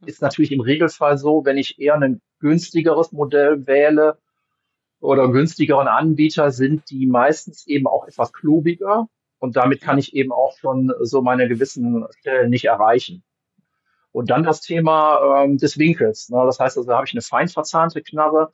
Ist 0.06 0.22
natürlich 0.22 0.52
im 0.52 0.60
Regelfall 0.60 1.18
so, 1.18 1.44
wenn 1.44 1.58
ich 1.58 1.78
eher 1.78 1.94
ein 1.96 2.20
günstigeres 2.38 3.12
Modell 3.12 3.66
wähle 3.66 4.18
oder 5.00 5.30
günstigeren 5.30 5.88
Anbieter, 5.88 6.50
sind 6.50 6.90
die 6.90 7.06
meistens 7.06 7.66
eben 7.66 7.86
auch 7.86 8.06
etwas 8.06 8.32
klobiger 8.32 9.08
und 9.38 9.56
damit 9.56 9.80
kann 9.80 9.98
ich 9.98 10.14
eben 10.14 10.32
auch 10.32 10.56
schon 10.58 10.92
so 11.00 11.22
meine 11.22 11.48
gewissen 11.48 12.04
Stellen 12.18 12.50
nicht 12.50 12.64
erreichen. 12.64 13.22
Und 14.10 14.30
dann 14.30 14.42
das 14.42 14.60
Thema 14.60 15.44
ähm, 15.44 15.58
des 15.58 15.78
Winkels. 15.78 16.28
Ne? 16.30 16.42
Das 16.44 16.58
heißt 16.58 16.76
also, 16.76 16.88
da 16.88 16.96
habe 16.96 17.06
ich 17.06 17.12
eine 17.12 17.22
fein 17.22 17.48
verzahnte 17.48 18.02
Knarre, 18.02 18.50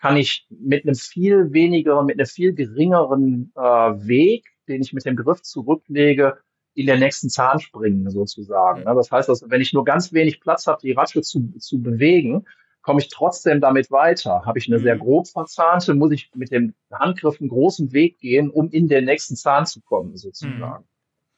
kann 0.00 0.16
ich 0.16 0.46
mit 0.48 0.84
einem 0.84 0.94
viel 0.94 1.52
wenigeren, 1.52 2.06
mit 2.06 2.18
einem 2.18 2.26
viel 2.26 2.54
geringeren 2.54 3.52
äh, 3.56 3.60
Weg, 3.60 4.46
den 4.68 4.82
ich 4.82 4.92
mit 4.92 5.04
dem 5.04 5.16
Griff 5.16 5.42
zurücklege, 5.42 6.38
in 6.74 6.86
den 6.86 7.00
nächsten 7.00 7.28
Zahn 7.28 7.58
springen 7.58 8.08
sozusagen. 8.10 8.84
Ne? 8.84 8.94
Das 8.94 9.10
heißt 9.10 9.28
also, 9.28 9.50
wenn 9.50 9.60
ich 9.60 9.72
nur 9.72 9.84
ganz 9.84 10.12
wenig 10.12 10.40
Platz 10.40 10.66
habe, 10.66 10.80
die 10.82 10.92
Ratsche 10.92 11.22
zu, 11.22 11.52
zu 11.58 11.82
bewegen, 11.82 12.46
komme 12.82 13.00
ich 13.00 13.08
trotzdem 13.08 13.60
damit 13.60 13.90
weiter. 13.90 14.44
Habe 14.44 14.58
ich 14.58 14.68
eine 14.68 14.78
Mhm. 14.78 14.82
sehr 14.82 14.96
grob 14.98 15.28
verzahnte, 15.28 15.94
muss 15.94 16.12
ich 16.12 16.30
mit 16.34 16.50
dem 16.50 16.74
Handgriff 16.92 17.40
einen 17.40 17.48
großen 17.48 17.92
Weg 17.92 18.18
gehen, 18.18 18.50
um 18.50 18.70
in 18.70 18.88
den 18.88 19.04
nächsten 19.04 19.36
Zahn 19.36 19.66
zu 19.66 19.80
kommen 19.80 20.16
sozusagen. 20.16 20.84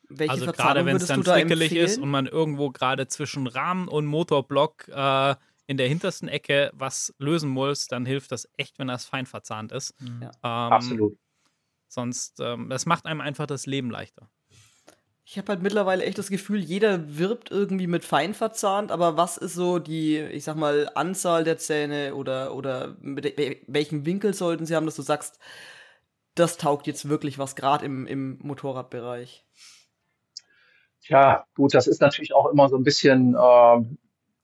Welche 0.09 0.33
also 0.33 0.53
gerade 0.53 0.85
wenn 0.85 0.97
es 0.97 1.07
dann 1.07 1.23
da 1.23 1.35
frickelig 1.35 1.75
ist 1.75 1.99
und 1.99 2.11
man 2.11 2.27
irgendwo 2.27 2.71
gerade 2.71 3.09
zwischen 3.09 3.47
Rahmen 3.47 3.89
und 3.89 4.05
Motorblock 4.07 4.89
äh, 4.89 5.35
in 5.67 5.77
der 5.79 5.89
hintersten 5.89 6.29
Ecke 6.29 6.71
was 6.75 7.15
lösen 7.19 7.49
muss, 7.49 7.87
dann 7.87 8.05
hilft 8.05 8.31
das 8.31 8.49
echt, 8.57 8.79
wenn 8.79 8.89
das 8.89 9.05
fein 9.07 9.27
verzahnt 9.27 9.73
ist. 9.73 9.99
Mhm. 10.01 10.23
Ja. 10.23 10.31
Ähm, 10.43 10.73
Absolut. 10.73 11.17
Sonst, 11.89 12.41
ähm, 12.41 12.69
das 12.69 12.87
macht 12.87 13.07
einem 13.07 13.21
einfach 13.21 13.47
das 13.47 13.67
Leben 13.67 13.91
leichter. 13.91 14.31
Ich 15.25 15.39
habe 15.39 15.53
halt 15.53 15.63
mittlerweile 15.63 16.05
echt 16.05 16.19
das 16.19 16.31
Gefühl, 16.31 16.61
jeder 16.61 17.17
wirbt 17.19 17.51
irgendwie 17.51 17.87
mit 17.87 18.05
fein 18.05 18.35
verzahnt, 18.35 18.91
aber 18.91 19.17
was 19.17 19.37
ist 19.37 19.55
so 19.55 19.79
die, 19.79 20.19
ich 20.19 20.45
sag 20.45 20.57
mal, 20.57 20.91
Anzahl 20.95 21.45
der 21.45 21.59
Zähne 21.59 22.15
oder, 22.17 22.55
oder 22.55 22.97
mit 23.01 23.25
wel- 23.39 23.59
welchen 23.69 24.05
Winkel 24.05 24.35
sollten 24.35 24.67
sie 24.67 24.75
haben, 24.75 24.87
dass 24.87 24.97
du 24.97 25.03
sagst, 25.03 25.39
das 26.35 26.57
taugt 26.59 26.87
jetzt 26.87 27.09
wirklich 27.09 27.39
was, 27.39 27.57
gerade 27.57 27.85
im, 27.87 28.07
im 28.07 28.39
Motorradbereich? 28.43 29.45
Tja, 31.01 31.45
gut, 31.57 31.75
das 31.75 31.87
ist 31.87 32.01
natürlich 32.01 32.33
auch 32.35 32.47
immer 32.51 32.69
so 32.69 32.77
ein 32.77 32.85
bisschen 32.85 33.37
ähm, 33.41 33.99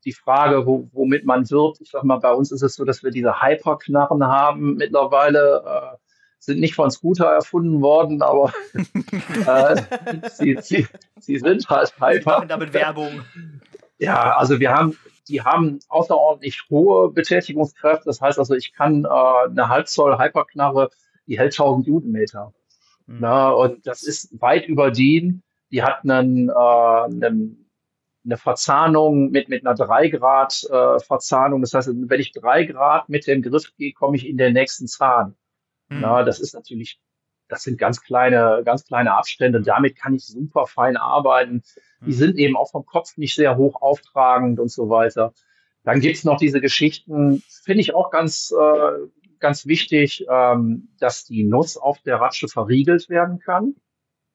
die 0.04 0.12
Frage, 0.12 0.66
wo, 0.66 0.88
womit 0.92 1.24
man 1.24 1.48
wirbt. 1.50 1.80
Ich 1.80 1.90
sag 1.90 2.02
mal, 2.04 2.18
bei 2.18 2.32
uns 2.32 2.50
ist 2.52 2.62
es 2.62 2.74
so, 2.74 2.84
dass 2.84 3.02
wir 3.04 3.10
diese 3.10 3.42
Hyperknarren 3.42 4.24
haben 4.26 4.74
mittlerweile. 4.74 5.62
Äh, 5.64 5.97
sind 6.38 6.60
nicht 6.60 6.74
von 6.74 6.90
Scooter 6.90 7.26
erfunden 7.26 7.80
worden, 7.80 8.22
aber 8.22 8.52
äh, 9.46 9.82
sie, 10.30 10.58
sie, 10.60 10.86
sie 11.18 11.38
sind 11.38 11.68
halt 11.68 11.92
Wir 11.98 12.08
Hyper. 12.08 12.30
machen 12.30 12.48
damit 12.48 12.72
Werbung. 12.72 13.22
Ja, 13.98 14.36
also 14.36 14.60
wir 14.60 14.72
haben, 14.72 14.96
die 15.28 15.42
haben 15.42 15.80
außerordentlich 15.88 16.62
hohe 16.70 17.10
Betätigungskräfte. 17.10 18.04
Das 18.06 18.20
heißt 18.20 18.38
also, 18.38 18.54
ich 18.54 18.72
kann 18.72 19.04
äh, 19.04 19.08
eine 19.08 19.68
Halbzoll 19.68 20.18
Hyperknarre, 20.18 20.90
die 21.26 21.38
hält 21.38 21.52
1000 21.52 21.88
Newtonmeter. 21.88 22.52
Mhm. 23.06 23.18
Na, 23.20 23.50
und 23.50 23.86
das 23.86 24.02
ist 24.02 24.40
weit 24.40 24.66
über 24.66 24.90
DIN. 24.90 25.42
Die 25.70 25.82
hat 25.82 26.04
einen, 26.04 26.48
äh, 26.48 26.52
einen 26.52 27.68
eine 28.24 28.36
Verzahnung 28.36 29.30
mit, 29.30 29.48
mit 29.48 29.66
einer 29.66 29.74
3 29.74 30.08
Grad 30.08 30.64
äh, 30.70 30.98
Verzahnung. 31.00 31.62
Das 31.62 31.72
heißt, 31.72 31.88
wenn 31.92 32.20
ich 32.20 32.32
3 32.32 32.64
Grad 32.64 33.08
mit 33.08 33.26
dem 33.26 33.42
Griff 33.42 33.74
gehe, 33.76 33.92
komme 33.92 34.16
ich 34.16 34.26
in 34.26 34.36
den 34.36 34.52
nächsten 34.52 34.86
Zahn. 34.86 35.34
Mhm. 35.88 36.00
Na, 36.00 36.22
das 36.22 36.40
ist 36.40 36.54
natürlich, 36.54 37.00
das 37.48 37.62
sind 37.62 37.78
ganz 37.78 38.02
kleine, 38.02 38.62
ganz 38.64 38.84
kleine 38.84 39.14
Abstände. 39.14 39.60
Damit 39.60 39.96
kann 39.96 40.14
ich 40.14 40.26
super 40.26 40.66
fein 40.66 40.96
arbeiten. 40.96 41.62
Die 42.00 42.06
mhm. 42.06 42.12
sind 42.12 42.36
eben 42.38 42.56
auch 42.56 42.70
vom 42.70 42.86
Kopf 42.86 43.16
nicht 43.16 43.34
sehr 43.34 43.56
hoch 43.56 43.80
auftragend 43.80 44.60
und 44.60 44.70
so 44.70 44.88
weiter. 44.88 45.32
Dann 45.84 46.00
gibt's 46.00 46.24
noch 46.24 46.36
diese 46.36 46.60
Geschichten, 46.60 47.42
finde 47.64 47.80
ich 47.80 47.94
auch 47.94 48.10
ganz, 48.10 48.52
äh, 48.52 49.08
ganz 49.38 49.66
wichtig, 49.66 50.26
ähm, 50.28 50.88
dass 50.98 51.24
die 51.24 51.44
Nuss 51.44 51.76
auf 51.76 52.00
der 52.02 52.16
Ratsche 52.16 52.48
verriegelt 52.48 53.08
werden 53.08 53.38
kann. 53.38 53.76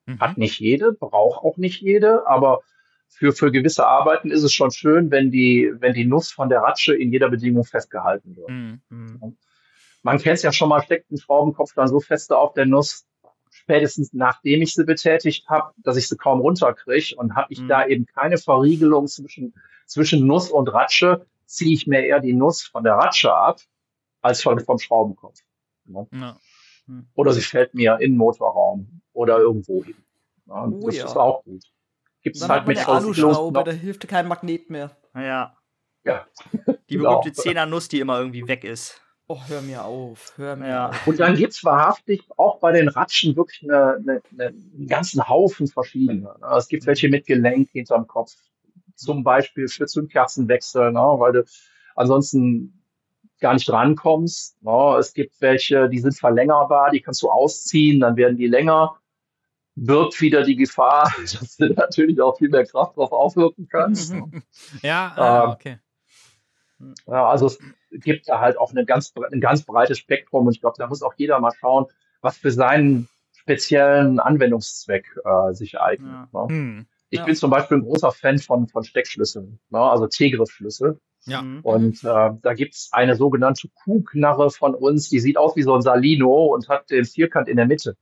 Mhm. 0.05 0.19
Hat 0.19 0.37
nicht 0.37 0.59
jede, 0.59 0.93
braucht 0.93 1.43
auch 1.43 1.57
nicht 1.57 1.81
jede, 1.81 2.25
aber 2.27 2.61
für, 3.07 3.33
für 3.33 3.51
gewisse 3.51 3.85
Arbeiten 3.85 4.31
ist 4.31 4.43
es 4.43 4.53
schon 4.53 4.71
schön, 4.71 5.11
wenn 5.11 5.29
die, 5.29 5.71
wenn 5.79 5.93
die 5.93 6.05
Nuss 6.05 6.31
von 6.31 6.49
der 6.49 6.61
Ratsche 6.61 6.95
in 6.95 7.11
jeder 7.11 7.29
Bedingung 7.29 7.63
festgehalten 7.63 8.35
wird. 8.35 8.49
Mhm. 8.49 9.37
Man 10.03 10.19
kennt 10.19 10.35
es 10.35 10.43
ja 10.43 10.51
schon 10.51 10.69
mal, 10.69 10.81
steckt 10.83 11.11
ein 11.11 11.17
Schraubenkopf 11.17 11.73
dann 11.73 11.87
so 11.87 11.99
feste 11.99 12.37
auf 12.37 12.53
der 12.53 12.65
Nuss, 12.65 13.05
spätestens 13.49 14.13
nachdem 14.13 14.61
ich 14.61 14.73
sie 14.73 14.83
betätigt 14.83 15.47
habe, 15.49 15.73
dass 15.77 15.97
ich 15.97 16.07
sie 16.07 16.17
kaum 16.17 16.41
runterkriege 16.41 17.15
und 17.15 17.35
habe 17.35 17.51
ich 17.51 17.61
mhm. 17.61 17.67
da 17.69 17.87
eben 17.87 18.05
keine 18.05 18.37
Verriegelung 18.37 19.07
zwischen, 19.07 19.53
zwischen 19.85 20.27
Nuss 20.27 20.51
und 20.51 20.67
Ratsche, 20.73 21.25
ziehe 21.45 21.73
ich 21.73 21.87
mir 21.87 22.05
eher 22.05 22.19
die 22.19 22.33
Nuss 22.33 22.63
von 22.63 22.83
der 22.83 22.93
Ratsche 22.93 23.33
ab, 23.33 23.61
als 24.21 24.41
von, 24.41 24.59
vom 24.59 24.77
Schraubenkopf. 24.77 25.39
Ja. 25.85 26.05
Ja. 26.11 26.37
Mhm. 26.87 27.07
Oder 27.15 27.33
sie 27.33 27.41
fällt 27.41 27.73
mir 27.73 27.93
in 27.99 28.11
den 28.11 28.17
Motorraum 28.17 29.01
oder 29.13 29.37
irgendwo 29.39 29.83
hin. 29.83 29.95
Ja, 30.47 30.65
oh, 30.65 30.85
das 30.85 30.97
ist 30.97 31.15
auch 31.15 31.43
gut. 31.43 31.63
Gibt 32.21 32.35
es 32.35 32.47
halt 32.47 32.67
mit 32.67 32.77
eine 32.77 32.87
Aluschraube, 32.87 33.63
da 33.63 33.71
hilft 33.71 34.07
kein 34.07 34.27
Magnet 34.27 34.69
mehr. 34.69 34.97
Ja. 35.15 35.57
Ja. 36.03 36.27
Die 36.89 36.97
genau. 36.97 37.19
berühmte 37.19 37.33
Zehnernuss, 37.33 37.87
die 37.87 37.99
immer 37.99 38.19
irgendwie 38.19 38.47
weg 38.47 38.63
ist. 38.63 39.01
Oh, 39.27 39.39
hör 39.47 39.61
mir 39.61 39.85
auf, 39.85 40.33
hör 40.35 40.55
mir 40.55 40.67
ja. 40.67 40.89
auf. 40.89 41.07
Und 41.07 41.19
dann 41.19 41.35
gibt 41.35 41.53
es 41.53 41.63
wahrhaftig 41.63 42.23
auch 42.35 42.59
bei 42.59 42.73
den 42.73 42.89
Ratschen 42.89 43.35
wirklich 43.35 43.63
eine, 43.63 43.95
eine, 43.95 44.21
eine, 44.31 44.47
einen 44.47 44.87
ganzen 44.87 45.27
Haufen 45.27 45.67
verschiedener. 45.67 46.37
Ne? 46.41 46.47
Es 46.57 46.67
gibt 46.67 46.85
welche 46.85 47.07
mit 47.07 47.25
Gelenk 47.25 47.69
hinterm 47.71 48.05
Kopf, 48.05 48.33
zum 48.95 49.23
Beispiel 49.23 49.67
für 49.69 49.85
Zündkerzenwechsel, 49.85 50.91
ne? 50.91 50.99
weil 50.99 51.31
du 51.31 51.45
ansonsten 51.95 52.83
gar 53.39 53.53
nicht 53.53 53.69
rankommst. 53.69 54.61
Ne? 54.61 54.97
Es 54.99 55.13
gibt 55.13 55.39
welche, 55.39 55.87
die 55.87 55.99
sind 55.99 56.17
verlängerbar, 56.17 56.91
die 56.91 57.01
kannst 57.01 57.21
du 57.23 57.29
ausziehen, 57.29 58.01
dann 58.01 58.17
werden 58.17 58.37
die 58.37 58.47
länger 58.47 58.97
birgt 59.75 60.21
wieder 60.21 60.43
die 60.43 60.55
Gefahr, 60.55 61.11
dass 61.21 61.57
du 61.57 61.73
natürlich 61.73 62.21
auch 62.21 62.37
viel 62.37 62.49
mehr 62.49 62.65
Kraft 62.65 62.97
drauf 62.97 63.11
aufwirken 63.11 63.67
kannst. 63.67 64.13
ja, 64.81 65.13
ah, 65.15 65.43
ähm, 65.43 65.49
okay. 65.49 65.79
Ja, 67.07 67.29
also 67.29 67.47
es 67.47 67.59
gibt 67.93 68.27
da 68.27 68.39
halt 68.39 68.57
auch 68.57 68.71
eine 68.71 68.85
ganz, 68.85 69.13
ein 69.31 69.41
ganz 69.41 69.63
breites 69.63 69.99
Spektrum 69.99 70.47
und 70.47 70.53
ich 70.53 70.61
glaube, 70.61 70.75
da 70.77 70.87
muss 70.87 71.03
auch 71.03 71.13
jeder 71.17 71.39
mal 71.39 71.53
schauen, 71.59 71.85
was 72.21 72.37
für 72.37 72.51
seinen 72.51 73.07
speziellen 73.33 74.19
Anwendungszweck 74.19 75.05
äh, 75.23 75.53
sich 75.53 75.79
eignet. 75.79 76.11
Ja. 76.11 76.29
Ne? 76.31 76.47
Hm. 76.47 76.85
Ich 77.09 77.19
ja. 77.19 77.25
bin 77.25 77.35
zum 77.35 77.51
Beispiel 77.51 77.77
ein 77.77 77.83
großer 77.83 78.11
Fan 78.11 78.39
von, 78.39 78.67
von 78.67 78.83
Steckschlüsseln, 78.83 79.59
ne? 79.69 79.79
also 79.79 80.07
T-Griffschlüssel. 80.07 80.99
Ja. 81.25 81.41
Mhm. 81.41 81.61
Und 81.61 82.03
äh, 82.03 82.31
da 82.41 82.53
gibt's 82.53 82.89
eine 82.91 83.15
sogenannte 83.15 83.69
Kuhknarre 83.83 84.49
von 84.49 84.75
uns, 84.75 85.09
die 85.09 85.19
sieht 85.19 85.37
aus 85.37 85.55
wie 85.55 85.61
so 85.61 85.73
ein 85.73 85.81
Salino 85.81 86.47
und 86.47 86.67
hat 86.69 86.89
den 86.89 87.05
Vierkant 87.05 87.47
in 87.47 87.57
der 87.57 87.65
Mitte. 87.65 87.95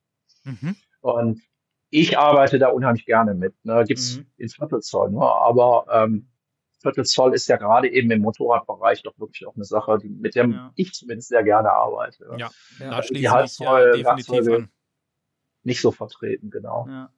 Mhm. 0.43 0.75
Und 1.01 1.41
ich 1.89 2.17
arbeite 2.17 2.57
da 2.57 2.69
unheimlich 2.69 3.05
gerne 3.05 3.35
mit. 3.35 3.53
Ne? 3.63 3.83
Gibt's 3.85 4.17
mhm. 4.17 4.25
in 4.37 4.49
Viertelzoll, 4.49 5.11
ne? 5.11 5.21
aber 5.21 5.85
ähm, 5.91 6.30
Viertelzoll 6.81 7.33
ist 7.33 7.47
ja 7.47 7.57
gerade 7.57 7.89
eben 7.89 8.09
im 8.11 8.21
Motorradbereich 8.21 9.03
doch 9.03 9.17
wirklich 9.19 9.45
auch 9.47 9.55
eine 9.55 9.65
Sache, 9.65 9.97
die, 10.01 10.09
mit 10.09 10.35
der 10.35 10.47
ja. 10.47 10.71
ich 10.75 10.93
zumindest 10.93 11.29
sehr 11.29 11.43
gerne 11.43 11.71
arbeite. 11.71 12.27
Ja, 12.37 12.49
ja. 12.79 12.89
da 12.89 13.03
schließe 13.03 13.21
die 13.21 13.29
Halbzoll, 13.29 13.93
ja 13.97 14.13
definitiv 14.15 14.53
an. 14.53 14.71
Nicht 15.63 15.81
so 15.81 15.91
vertreten, 15.91 16.49
genau. 16.49 16.87
Ja. 16.89 17.13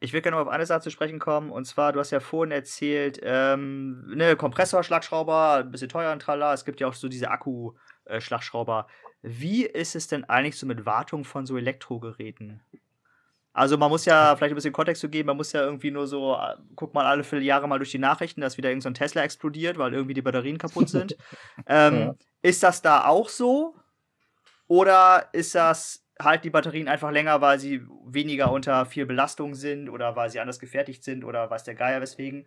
Ich 0.00 0.12
will 0.12 0.22
gerne 0.22 0.36
noch 0.36 0.46
auf 0.46 0.52
eine 0.52 0.64
Sache 0.64 0.82
zu 0.82 0.90
sprechen 0.90 1.18
kommen. 1.18 1.50
Und 1.50 1.64
zwar, 1.64 1.92
du 1.92 2.00
hast 2.00 2.12
ja 2.12 2.20
vorhin 2.20 2.52
erzählt, 2.52 3.18
ähm, 3.22 4.06
ne, 4.14 4.36
Kompressorschlagschrauber, 4.36 5.64
ein 5.64 5.70
bisschen 5.70 5.88
teuer 5.88 6.12
und 6.12 6.20
tralala. 6.20 6.54
Es 6.54 6.64
gibt 6.64 6.80
ja 6.80 6.86
auch 6.86 6.94
so 6.94 7.08
diese 7.08 7.30
Akku-Schlagschrauber. 7.30 8.86
Wie 9.22 9.64
ist 9.64 9.96
es 9.96 10.06
denn 10.06 10.24
eigentlich 10.24 10.56
so 10.56 10.66
mit 10.66 10.86
Wartung 10.86 11.24
von 11.24 11.46
so 11.46 11.56
Elektrogeräten? 11.56 12.60
Also 13.58 13.76
man 13.76 13.90
muss 13.90 14.04
ja 14.04 14.36
vielleicht 14.36 14.52
ein 14.52 14.54
bisschen 14.54 14.72
Kontext 14.72 15.00
zu 15.00 15.08
geben, 15.08 15.26
man 15.26 15.36
muss 15.36 15.52
ja 15.52 15.62
irgendwie 15.62 15.90
nur 15.90 16.06
so, 16.06 16.36
äh, 16.36 16.54
guck 16.76 16.94
mal 16.94 17.04
alle 17.04 17.24
Jahre 17.40 17.66
mal 17.66 17.78
durch 17.78 17.90
die 17.90 17.98
Nachrichten, 17.98 18.40
dass 18.40 18.56
wieder 18.56 18.68
irgendein 18.68 18.94
so 18.94 18.98
Tesla 18.98 19.24
explodiert, 19.24 19.78
weil 19.78 19.92
irgendwie 19.92 20.14
die 20.14 20.22
Batterien 20.22 20.58
kaputt 20.58 20.88
sind. 20.88 21.16
ähm, 21.66 21.98
ja. 21.98 22.14
Ist 22.40 22.62
das 22.62 22.82
da 22.82 23.06
auch 23.06 23.28
so? 23.28 23.74
Oder 24.68 25.28
ist 25.32 25.56
das 25.56 26.06
halt 26.20 26.44
die 26.44 26.50
Batterien 26.50 26.86
einfach 26.86 27.10
länger, 27.10 27.40
weil 27.40 27.58
sie 27.58 27.84
weniger 28.06 28.52
unter 28.52 28.86
viel 28.86 29.06
Belastung 29.06 29.54
sind 29.54 29.88
oder 29.88 30.14
weil 30.14 30.30
sie 30.30 30.38
anders 30.38 30.60
gefertigt 30.60 31.02
sind 31.02 31.24
oder 31.24 31.50
weiß 31.50 31.64
der 31.64 31.74
Geier 31.74 32.00
weswegen? 32.00 32.46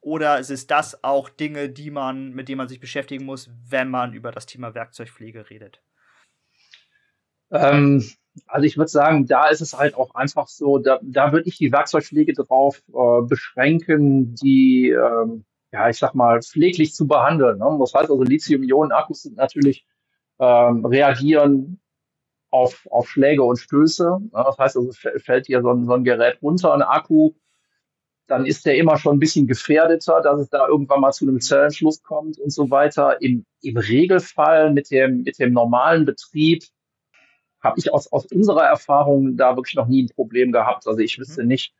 Oder 0.00 0.38
ist 0.38 0.50
es 0.50 0.66
das 0.66 1.04
auch 1.04 1.28
Dinge, 1.28 1.68
die 1.68 1.90
man, 1.90 2.30
mit 2.30 2.48
denen 2.48 2.58
man 2.58 2.68
sich 2.68 2.80
beschäftigen 2.80 3.26
muss, 3.26 3.50
wenn 3.68 3.90
man 3.90 4.14
über 4.14 4.32
das 4.32 4.46
Thema 4.46 4.74
Werkzeugpflege 4.74 5.50
redet? 5.50 5.82
Ähm, 7.50 8.02
also 8.46 8.64
ich 8.64 8.76
würde 8.76 8.90
sagen, 8.90 9.26
da 9.26 9.48
ist 9.48 9.60
es 9.60 9.76
halt 9.76 9.94
auch 9.94 10.14
einfach 10.14 10.48
so, 10.48 10.78
da, 10.78 10.98
da 11.02 11.32
würde 11.32 11.48
ich 11.48 11.58
die 11.58 11.72
Werkzeugpflege 11.72 12.34
drauf 12.34 12.82
äh, 12.88 13.22
beschränken, 13.22 14.34
die, 14.34 14.90
ähm, 14.90 15.44
ja, 15.72 15.88
ich 15.88 15.98
sag 15.98 16.14
mal, 16.14 16.42
pfleglich 16.42 16.94
zu 16.94 17.06
behandeln. 17.06 17.58
Ne? 17.58 17.76
Das 17.80 17.94
heißt 17.94 18.10
also, 18.10 18.22
Lithium-Ionen-Akkus 18.22 19.22
sind 19.22 19.36
natürlich 19.36 19.86
ähm, 20.38 20.84
reagieren 20.84 21.80
auf, 22.50 22.86
auf 22.90 23.08
Schläge 23.08 23.42
und 23.42 23.58
Stöße. 23.58 24.18
Ne? 24.20 24.30
Das 24.32 24.58
heißt 24.58 24.76
also, 24.76 24.90
fällt 24.92 25.46
hier 25.46 25.62
so 25.62 25.70
ein, 25.70 25.86
so 25.86 25.92
ein 25.92 26.04
Gerät 26.04 26.38
runter, 26.42 26.74
ein 26.74 26.82
Akku, 26.82 27.32
dann 28.26 28.44
ist 28.44 28.66
der 28.66 28.76
immer 28.76 28.98
schon 28.98 29.16
ein 29.16 29.20
bisschen 29.20 29.46
gefährdeter, 29.46 30.20
dass 30.20 30.40
es 30.40 30.48
da 30.48 30.66
irgendwann 30.66 31.00
mal 31.00 31.12
zu 31.12 31.26
einem 31.26 31.40
Zellenschluss 31.40 32.02
kommt 32.02 32.38
und 32.38 32.50
so 32.50 32.70
weiter. 32.70 33.22
Im, 33.22 33.44
im 33.62 33.76
Regelfall 33.76 34.72
mit 34.72 34.90
dem, 34.90 35.22
mit 35.22 35.38
dem 35.38 35.52
normalen 35.52 36.04
Betrieb 36.04 36.64
habe 37.62 37.78
ich 37.78 37.92
aus, 37.92 38.12
aus 38.12 38.26
unserer 38.26 38.64
Erfahrung 38.64 39.36
da 39.36 39.56
wirklich 39.56 39.74
noch 39.74 39.88
nie 39.88 40.04
ein 40.04 40.14
Problem 40.14 40.52
gehabt. 40.52 40.86
Also 40.86 41.00
ich 41.00 41.18
wüsste 41.18 41.42
mhm. 41.42 41.48
nicht, 41.48 41.74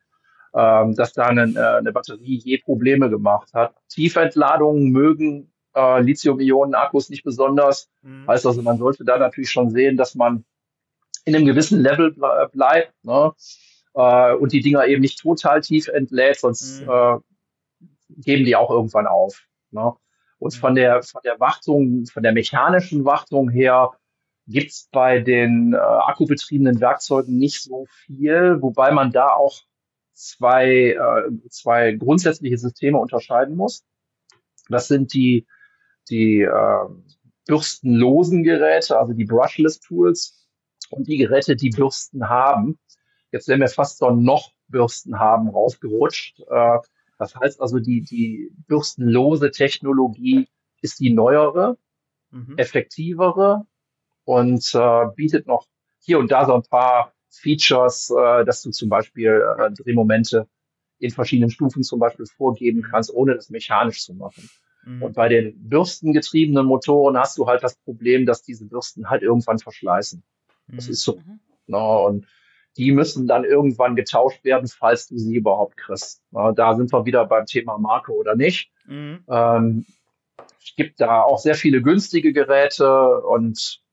ähm, 0.55 0.95
dass 0.95 1.13
da 1.13 1.27
eine, 1.27 1.53
äh, 1.55 1.79
eine 1.79 1.93
Batterie 1.93 2.41
je 2.43 2.59
Probleme 2.59 3.11
gemacht 3.11 3.53
hat. 3.55 3.75
Tiefentladungen 3.89 4.91
mögen 4.91 5.53
äh, 5.75 6.01
Lithium-Ionen-Akkus 6.01 7.11
nicht 7.11 7.23
besonders. 7.23 7.91
Mhm. 8.03 8.27
Heißt 8.27 8.47
also, 8.47 8.63
man 8.63 8.79
sollte 8.79 9.05
da 9.05 9.19
natürlich 9.19 9.51
schon 9.51 9.71
sehen, 9.71 9.97
dass 9.97 10.15
man 10.15 10.45
in 11.25 11.35
einem 11.35 11.45
gewissen 11.45 11.81
Level 11.81 12.13
ble 12.13 12.49
bleibt 12.53 12.95
ne? 13.05 13.33
äh, 13.95 14.35
und 14.35 14.53
die 14.53 14.61
Dinger 14.61 14.87
eben 14.87 15.03
nicht 15.03 15.21
total 15.21 15.61
tief 15.61 15.89
entlädt, 15.89 16.41
sonst 16.41 16.83
mhm. 16.83 16.89
äh, 16.89 17.19
geben 18.09 18.45
die 18.45 18.57
auch 18.57 18.71
irgendwann 18.71 19.07
auf. 19.07 19.47
Ne? 19.71 19.93
Und 20.39 20.55
mhm. 20.55 20.59
von 20.59 20.75
der 20.75 21.03
von 21.03 21.21
der 21.25 21.39
Wartung, 21.39 22.07
von 22.07 22.23
der 22.23 22.33
mechanischen 22.33 23.05
Wartung 23.05 23.51
her 23.51 23.93
gibt's 24.47 24.89
bei 24.93 25.21
den 25.21 25.73
äh, 25.73 25.77
akkubetriebenen 25.77 26.81
Werkzeugen 26.81 27.37
nicht 27.37 27.63
so 27.63 27.87
viel, 27.89 28.59
wobei 28.61 28.93
man 28.93 29.11
da 29.11 29.31
auch 29.31 29.63
zwei, 30.13 30.93
äh, 30.93 31.49
zwei 31.51 31.93
grundsätzliche 31.93 32.59
Systeme 32.59 32.99
unterscheiden 32.99 33.57
muss. 33.57 33.85
Das 34.69 34.89
sind 34.89 35.13
die, 35.15 35.47
die 36.09 36.43
äh, 36.43 36.89
bürstenlosen 37.47 38.43
Geräte, 38.43 38.99
also 38.99 39.13
die 39.13 39.25
Brushless 39.25 39.81
Tools 39.81 40.49
und 40.91 41.09
die 41.09 41.19
Geräte, 41.19 41.57
die 41.57 41.71
Bürsten 41.71 42.29
haben. 42.29 42.79
Jetzt 43.33 43.49
wären 43.49 43.61
wir 43.61 43.69
fast 43.69 43.99
so 43.99 44.11
noch 44.11 44.53
Bürsten 44.69 45.19
haben 45.19 45.49
rausgerutscht. 45.49 46.41
Äh, 46.49 46.79
das 47.19 47.35
heißt 47.35 47.61
also, 47.61 47.79
die, 47.79 48.03
die 48.03 48.51
bürstenlose 48.67 49.51
Technologie 49.51 50.49
ist 50.83 51.01
die 51.01 51.13
neuere, 51.13 51.79
mhm. 52.31 52.55
effektivere 52.59 53.67
und 54.27 54.75
äh, 54.75 55.07
bietet 55.15 55.47
noch 55.47 55.67
hier 56.01 56.19
und 56.19 56.31
da 56.31 56.45
so 56.45 56.55
ein 56.55 56.63
paar 56.63 57.13
Features, 57.31 58.11
äh, 58.11 58.45
dass 58.45 58.61
du 58.61 58.71
zum 58.71 58.89
Beispiel 58.89 59.43
äh, 59.59 59.71
Drehmomente 59.71 60.49
in 60.99 61.11
verschiedenen 61.11 61.51
Stufen 61.51 61.83
zum 61.83 62.01
Beispiel 62.01 62.27
vorgeben 62.27 62.83
kannst, 62.83 63.15
ohne 63.15 63.35
das 63.35 63.51
mechanisch 63.51 64.03
zu 64.03 64.15
machen. 64.15 64.51
Mhm. 64.85 65.03
Und 65.03 65.15
bei 65.15 65.29
den 65.29 65.69
bürstengetriebenen 65.69 66.67
Motoren 66.67 67.17
hast 67.17 67.39
du 67.39 67.47
halt 67.47 67.63
das 67.63 67.77
Problem, 67.77 68.27
dass 68.27 68.43
diese 68.43 68.67
Bürsten 68.67 69.09
halt 69.09 69.23
irgendwann 69.23 69.59
verschleißen. 69.59 70.23
Mhm. 70.67 70.77
Das 70.77 70.89
ist 70.89 71.03
so. 71.03 71.17
Mhm. 71.17 71.41
No, 71.69 72.07
und 72.07 72.27
die 72.77 72.93
müssen 72.93 73.27
dann 73.27 73.45
irgendwann 73.45 73.97
getauscht 73.97 74.45
werden, 74.45 74.69
falls 74.69 75.09
du 75.09 75.19
sie 75.19 75.35
überhaupt 75.35 75.77
kriegst. 75.77 76.23
Na, 76.31 76.53
da 76.53 76.75
sind 76.75 76.93
wir 76.93 77.07
wieder 77.07 77.25
beim 77.27 77.47
Thema 77.47 77.79
Marke 77.79 78.13
oder 78.13 78.35
nicht. 78.35 78.73
Mhm. 78.87 79.25
Ähm, 79.29 79.87
es 80.61 80.75
gibt 80.77 81.01
da 81.01 81.23
auch 81.23 81.39
sehr 81.39 81.55
viele 81.55 81.81
günstige 81.81 82.33
Geräte 82.33 83.21
und 83.21 83.86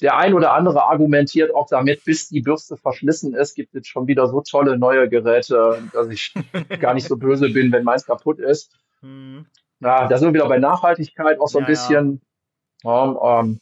der 0.00 0.16
ein 0.16 0.34
oder 0.34 0.52
andere 0.52 0.84
argumentiert 0.84 1.54
auch 1.54 1.68
damit, 1.68 2.04
bis 2.04 2.28
die 2.28 2.40
Bürste 2.40 2.76
verschlissen 2.76 3.34
ist, 3.34 3.54
gibt 3.54 3.74
es 3.74 3.86
schon 3.86 4.06
wieder 4.06 4.26
so 4.26 4.40
tolle 4.40 4.76
neue 4.76 5.08
Geräte, 5.08 5.82
dass 5.92 6.08
ich 6.08 6.34
gar 6.80 6.94
nicht 6.94 7.06
so 7.06 7.16
böse 7.16 7.50
bin, 7.50 7.70
wenn 7.70 7.84
meins 7.84 8.04
kaputt 8.04 8.40
ist. 8.40 8.72
Mhm. 9.02 9.46
Ja, 9.80 10.08
da 10.08 10.18
sind 10.18 10.28
wir 10.28 10.34
wieder 10.34 10.48
bei 10.48 10.58
Nachhaltigkeit 10.58 11.38
auch 11.38 11.48
so 11.48 11.58
ein 11.58 11.64
ja, 11.64 11.68
bisschen. 11.68 12.20
Ja. 12.82 13.40
Ähm, 13.40 13.60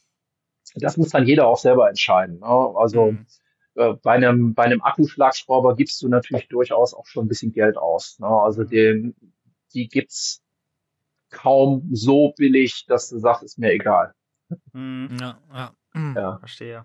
das 0.77 0.97
muss 0.97 1.11
dann 1.11 1.27
jeder 1.27 1.47
auch 1.47 1.59
selber 1.59 1.89
entscheiden. 1.89 2.39
Ne? 2.39 2.47
Also 2.47 3.13
mhm. 3.13 3.27
äh, 3.75 3.95
bei 3.95 4.13
einem 4.13 4.55
bei 4.55 4.63
einem 4.63 4.83
Akkuschlagschrauber 4.83 5.77
gibst 5.77 6.01
du 6.03 6.09
natürlich 6.09 6.49
durchaus 6.49 6.95
auch 6.95 7.07
schon 7.07 7.27
ein 7.27 7.29
bisschen 7.29 7.53
Geld 7.53 7.77
aus. 7.77 8.19
Ne? 8.21 8.29
Also 8.29 8.63
mhm. 8.63 8.69
den, 8.69 9.17
die 9.75 9.89
gibt's 9.89 10.43
kaum 11.31 11.89
so 11.93 12.33
billig, 12.37 12.87
dass 12.87 13.09
du 13.09 13.19
sagst, 13.19 13.43
ist 13.43 13.59
mir 13.59 13.73
egal. 13.73 14.15
Mhm. 14.73 15.17
Ja, 15.21 15.39
ja. 15.53 15.73
Mhm. 15.93 16.17
ja. 16.17 16.39
Verstehe. 16.39 16.85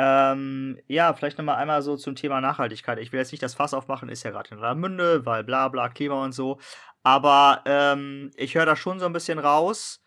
Ähm, 0.00 0.78
ja, 0.86 1.12
vielleicht 1.12 1.38
nochmal 1.38 1.56
einmal 1.56 1.82
so 1.82 1.96
zum 1.96 2.14
Thema 2.14 2.40
Nachhaltigkeit. 2.40 2.98
Ich 3.00 3.10
will 3.10 3.18
jetzt 3.18 3.32
nicht 3.32 3.42
das 3.42 3.54
Fass 3.54 3.74
aufmachen, 3.74 4.08
ist 4.08 4.22
ja 4.22 4.30
gerade 4.30 4.54
in 4.54 4.80
Münde, 4.80 5.26
weil 5.26 5.42
bla 5.42 5.66
bla, 5.68 5.88
Klima 5.88 6.22
und 6.22 6.30
so. 6.30 6.60
Aber 7.02 7.62
ähm, 7.66 8.30
ich 8.36 8.54
höre 8.54 8.66
da 8.66 8.76
schon 8.76 9.00
so 9.00 9.06
ein 9.06 9.12
bisschen 9.12 9.40
raus, 9.40 10.00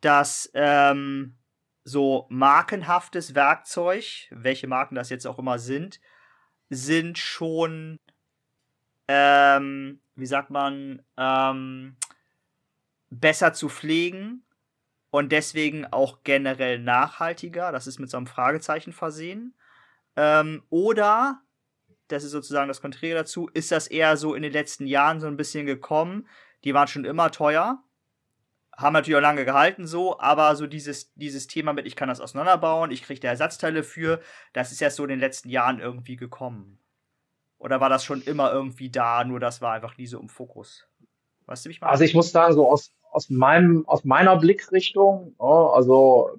dass 0.00 0.50
ähm, 0.54 1.36
so 1.84 2.26
markenhaftes 2.30 3.36
Werkzeug, 3.36 4.26
welche 4.30 4.66
Marken 4.66 4.96
das 4.96 5.08
jetzt 5.08 5.26
auch 5.26 5.38
immer 5.38 5.60
sind, 5.60 6.00
sind 6.68 7.16
schon, 7.16 8.00
ähm, 9.06 10.00
wie 10.16 10.26
sagt 10.26 10.50
man, 10.50 11.02
ähm, 11.16 11.96
besser 13.10 13.52
zu 13.52 13.68
pflegen 13.68 14.45
und 15.10 15.32
deswegen 15.32 15.86
auch 15.86 16.18
generell 16.24 16.78
nachhaltiger. 16.78 17.72
Das 17.72 17.86
ist 17.86 17.98
mit 17.98 18.10
so 18.10 18.16
einem 18.16 18.26
Fragezeichen 18.26 18.92
versehen. 18.92 19.54
Ähm, 20.16 20.62
oder, 20.70 21.42
das 22.08 22.24
ist 22.24 22.32
sozusagen 22.32 22.68
das 22.68 22.80
Konträre 22.80 23.18
dazu, 23.18 23.48
ist 23.52 23.72
das 23.72 23.86
eher 23.86 24.16
so 24.16 24.34
in 24.34 24.42
den 24.42 24.52
letzten 24.52 24.86
Jahren 24.86 25.20
so 25.20 25.26
ein 25.26 25.36
bisschen 25.36 25.66
gekommen. 25.66 26.28
Die 26.64 26.74
waren 26.74 26.88
schon 26.88 27.04
immer 27.04 27.30
teuer, 27.30 27.82
haben 28.76 28.92
natürlich 28.92 29.16
auch 29.16 29.22
lange 29.22 29.44
gehalten 29.44 29.86
so, 29.86 30.18
aber 30.20 30.54
so 30.56 30.66
dieses, 30.66 31.12
dieses 31.14 31.46
Thema 31.46 31.72
mit, 31.72 31.86
ich 31.86 31.96
kann 31.96 32.08
das 32.08 32.20
auseinanderbauen, 32.20 32.90
ich 32.90 33.02
kriege 33.02 33.20
da 33.20 33.28
Ersatzteile 33.28 33.82
für, 33.82 34.20
das 34.52 34.72
ist 34.72 34.82
erst 34.82 34.96
so 34.96 35.04
in 35.04 35.08
den 35.10 35.20
letzten 35.20 35.48
Jahren 35.48 35.80
irgendwie 35.80 36.16
gekommen. 36.16 36.78
Oder 37.58 37.80
war 37.80 37.88
das 37.88 38.04
schon 38.04 38.20
immer 38.22 38.52
irgendwie 38.52 38.90
da, 38.90 39.24
nur 39.24 39.40
das 39.40 39.62
war 39.62 39.72
einfach 39.72 39.96
nie 39.96 40.06
so 40.06 40.20
im 40.20 40.28
Fokus? 40.28 40.86
Weißt 41.46 41.64
du, 41.64 41.68
wie 41.68 41.72
ich 41.72 41.80
meine? 41.80 41.92
Also 41.92 42.04
ich 42.04 42.14
muss 42.14 42.30
sagen, 42.30 42.52
so 42.54 42.68
aus, 42.68 42.92
aus 43.16 43.30
meinem, 43.30 43.88
aus 43.88 44.04
meiner 44.04 44.36
Blickrichtung, 44.36 45.34
oh, 45.38 45.70
also 45.74 46.32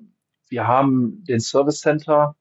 wir 0.47 0.67
haben 0.67 1.23
den 1.23 1.39
Service 1.39 1.81
Center 1.81 2.35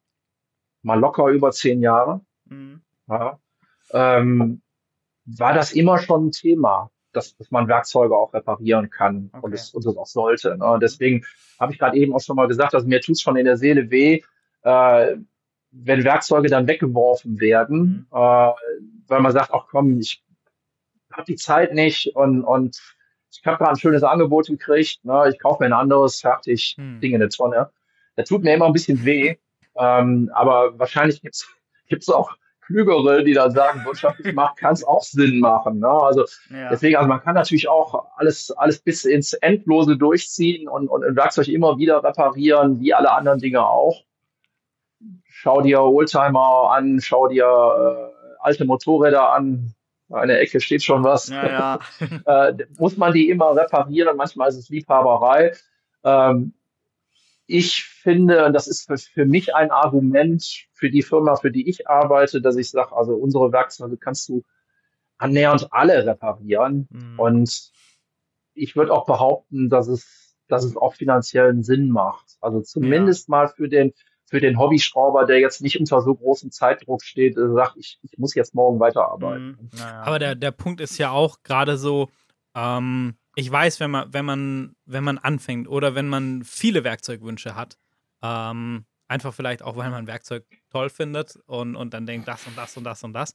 mal 0.82 1.00
locker 1.00 1.28
über 1.28 1.52
zehn 1.52 1.80
Jahre. 1.80 2.20
Mhm. 2.44 2.82
Ja, 3.08 3.40
ähm, 3.92 4.60
war 5.24 5.54
das 5.54 5.72
immer 5.72 5.96
schon 5.96 6.26
ein 6.26 6.32
Thema 6.32 6.90
dass, 7.12 7.34
dass 7.38 7.50
man 7.50 7.66
Werkzeuge 7.66 8.14
auch 8.14 8.34
reparieren 8.34 8.90
kann 8.90 9.30
okay. 9.32 9.40
und, 9.42 9.54
es, 9.54 9.70
und 9.70 9.86
es 9.86 9.96
auch 9.96 10.06
sollte. 10.06 10.54
Ne? 10.58 10.78
Deswegen 10.82 11.24
habe 11.58 11.72
ich 11.72 11.78
gerade 11.78 11.96
eben 11.96 12.14
auch 12.14 12.20
schon 12.20 12.36
mal 12.36 12.46
gesagt, 12.46 12.74
also 12.74 12.86
mir 12.86 13.00
tut 13.00 13.14
es 13.14 13.22
schon 13.22 13.36
in 13.36 13.46
der 13.46 13.56
Seele 13.56 13.90
weh, 13.90 14.20
äh, 14.64 15.16
wenn 15.70 16.04
Werkzeuge 16.04 16.50
dann 16.50 16.68
weggeworfen 16.68 17.40
werden, 17.40 17.78
mhm. 17.80 18.06
äh, 18.10 18.52
weil 19.06 19.20
man 19.22 19.32
sagt, 19.32 19.50
ach 19.54 19.64
komm, 19.70 19.98
ich 19.98 20.22
habe 21.10 21.24
die 21.24 21.36
Zeit 21.36 21.72
nicht 21.72 22.14
und, 22.14 22.44
und 22.44 22.95
ich 23.40 23.46
habe 23.46 23.58
gerade 23.58 23.70
ein 23.70 23.78
schönes 23.78 24.02
Angebot 24.02 24.46
gekriegt, 24.46 25.04
ne? 25.04 25.30
ich 25.30 25.38
kaufe 25.38 25.62
mir 25.62 25.66
ein 25.66 25.72
anderes, 25.72 26.20
fertig, 26.20 26.74
mhm. 26.78 27.00
Ding 27.00 27.12
in 27.12 27.20
der 27.20 27.30
Tonne. 27.30 27.70
Das 28.16 28.28
tut 28.28 28.42
mir 28.42 28.54
immer 28.54 28.66
ein 28.66 28.72
bisschen 28.72 29.04
weh, 29.04 29.36
ähm, 29.76 30.30
aber 30.34 30.78
wahrscheinlich 30.78 31.22
gibt's 31.22 31.48
gibt's 31.88 32.08
auch 32.08 32.36
Klügere, 32.66 33.22
die 33.22 33.32
da 33.32 33.48
sagen, 33.48 33.84
wirtschaftlich 33.84 34.34
macht, 34.34 34.56
kann 34.56 34.72
es 34.72 34.82
auch 34.82 35.02
Sinn 35.02 35.38
machen. 35.38 35.78
Ne? 35.78 35.88
Also 35.88 36.24
ja. 36.50 36.68
deswegen, 36.68 36.96
also 36.96 37.08
man 37.08 37.22
kann 37.22 37.36
natürlich 37.36 37.68
auch 37.68 38.08
alles, 38.16 38.50
alles 38.50 38.80
bis 38.80 39.04
ins 39.04 39.34
Endlose 39.34 39.96
durchziehen 39.96 40.68
und, 40.68 40.88
und 40.88 41.04
ein 41.04 41.14
Werkzeug 41.14 41.46
immer 41.46 41.78
wieder 41.78 42.02
reparieren, 42.02 42.80
wie 42.80 42.92
alle 42.92 43.12
anderen 43.12 43.38
Dinge 43.38 43.64
auch. 43.64 44.02
Schau 45.28 45.60
dir 45.60 45.80
Oldtimer 45.82 46.72
an, 46.72 46.98
schau 47.00 47.28
dir 47.28 47.44
äh, 47.44 48.36
alte 48.40 48.64
Motorräder 48.64 49.32
an. 49.32 49.75
In 50.08 50.28
der 50.28 50.40
Ecke 50.40 50.60
steht 50.60 50.84
schon 50.84 51.02
was. 51.02 51.28
Ja, 51.28 51.80
ja. 52.26 52.48
äh, 52.48 52.66
muss 52.78 52.96
man 52.96 53.12
die 53.12 53.28
immer 53.28 53.56
reparieren? 53.56 54.16
Manchmal 54.16 54.48
ist 54.48 54.56
es 54.56 54.68
Liebhaberei. 54.68 55.52
Ähm, 56.04 56.54
ich 57.46 57.84
finde, 57.84 58.44
und 58.44 58.52
das 58.52 58.66
ist 58.66 58.86
für, 58.86 58.96
für, 58.96 59.24
mich 59.24 59.54
ein 59.54 59.70
Argument 59.70 60.66
für 60.72 60.90
die 60.90 61.02
Firma, 61.02 61.36
für 61.36 61.50
die 61.50 61.68
ich 61.68 61.88
arbeite, 61.88 62.40
dass 62.40 62.56
ich 62.56 62.70
sage, 62.70 62.94
also 62.94 63.14
unsere 63.14 63.52
Werkzeuge 63.52 63.96
kannst 63.96 64.28
du 64.28 64.42
annähernd 65.18 65.68
alle 65.72 66.06
reparieren. 66.06 66.88
Mhm. 66.90 67.18
Und 67.18 67.72
ich 68.54 68.76
würde 68.76 68.92
auch 68.92 69.06
behaupten, 69.06 69.68
dass 69.68 69.88
es, 69.88 70.36
dass 70.48 70.64
es 70.64 70.76
auch 70.76 70.94
finanziellen 70.94 71.62
Sinn 71.62 71.90
macht. 71.90 72.36
Also 72.40 72.60
zumindest 72.60 73.28
ja. 73.28 73.32
mal 73.32 73.48
für 73.48 73.68
den, 73.68 73.92
für 74.26 74.40
den 74.40 74.58
Hobbyschrauber, 74.58 75.24
der 75.24 75.38
jetzt 75.38 75.62
nicht 75.62 75.78
unter 75.78 76.02
so 76.02 76.14
großem 76.14 76.50
Zeitdruck 76.50 77.02
steht, 77.02 77.36
sagt, 77.36 77.76
ich, 77.76 77.98
ich 78.02 78.18
muss 78.18 78.34
jetzt 78.34 78.54
morgen 78.54 78.80
weiterarbeiten. 78.80 79.58
Mhm. 79.60 79.70
Naja. 79.78 80.02
Aber 80.02 80.18
der, 80.18 80.34
der 80.34 80.50
Punkt 80.50 80.80
ist 80.80 80.98
ja 80.98 81.10
auch 81.10 81.42
gerade 81.44 81.78
so, 81.78 82.10
ähm, 82.54 83.14
ich 83.36 83.50
weiß, 83.50 83.80
wenn 83.80 83.90
man, 83.90 84.12
wenn 84.12 84.24
man, 84.24 84.76
wenn 84.84 85.04
man 85.04 85.18
anfängt 85.18 85.68
oder 85.68 85.94
wenn 85.94 86.08
man 86.08 86.42
viele 86.42 86.82
Werkzeugwünsche 86.82 87.54
hat, 87.54 87.78
ähm, 88.22 88.84
einfach 89.08 89.32
vielleicht 89.32 89.62
auch, 89.62 89.76
weil 89.76 89.90
man 89.90 90.04
ein 90.04 90.06
Werkzeug 90.08 90.44
toll 90.70 90.90
findet 90.90 91.36
und, 91.46 91.76
und 91.76 91.94
dann 91.94 92.06
denkt, 92.06 92.26
das 92.26 92.46
und 92.46 92.58
das 92.58 92.76
und 92.76 92.84
das 92.84 93.04
und 93.04 93.12
das, 93.12 93.34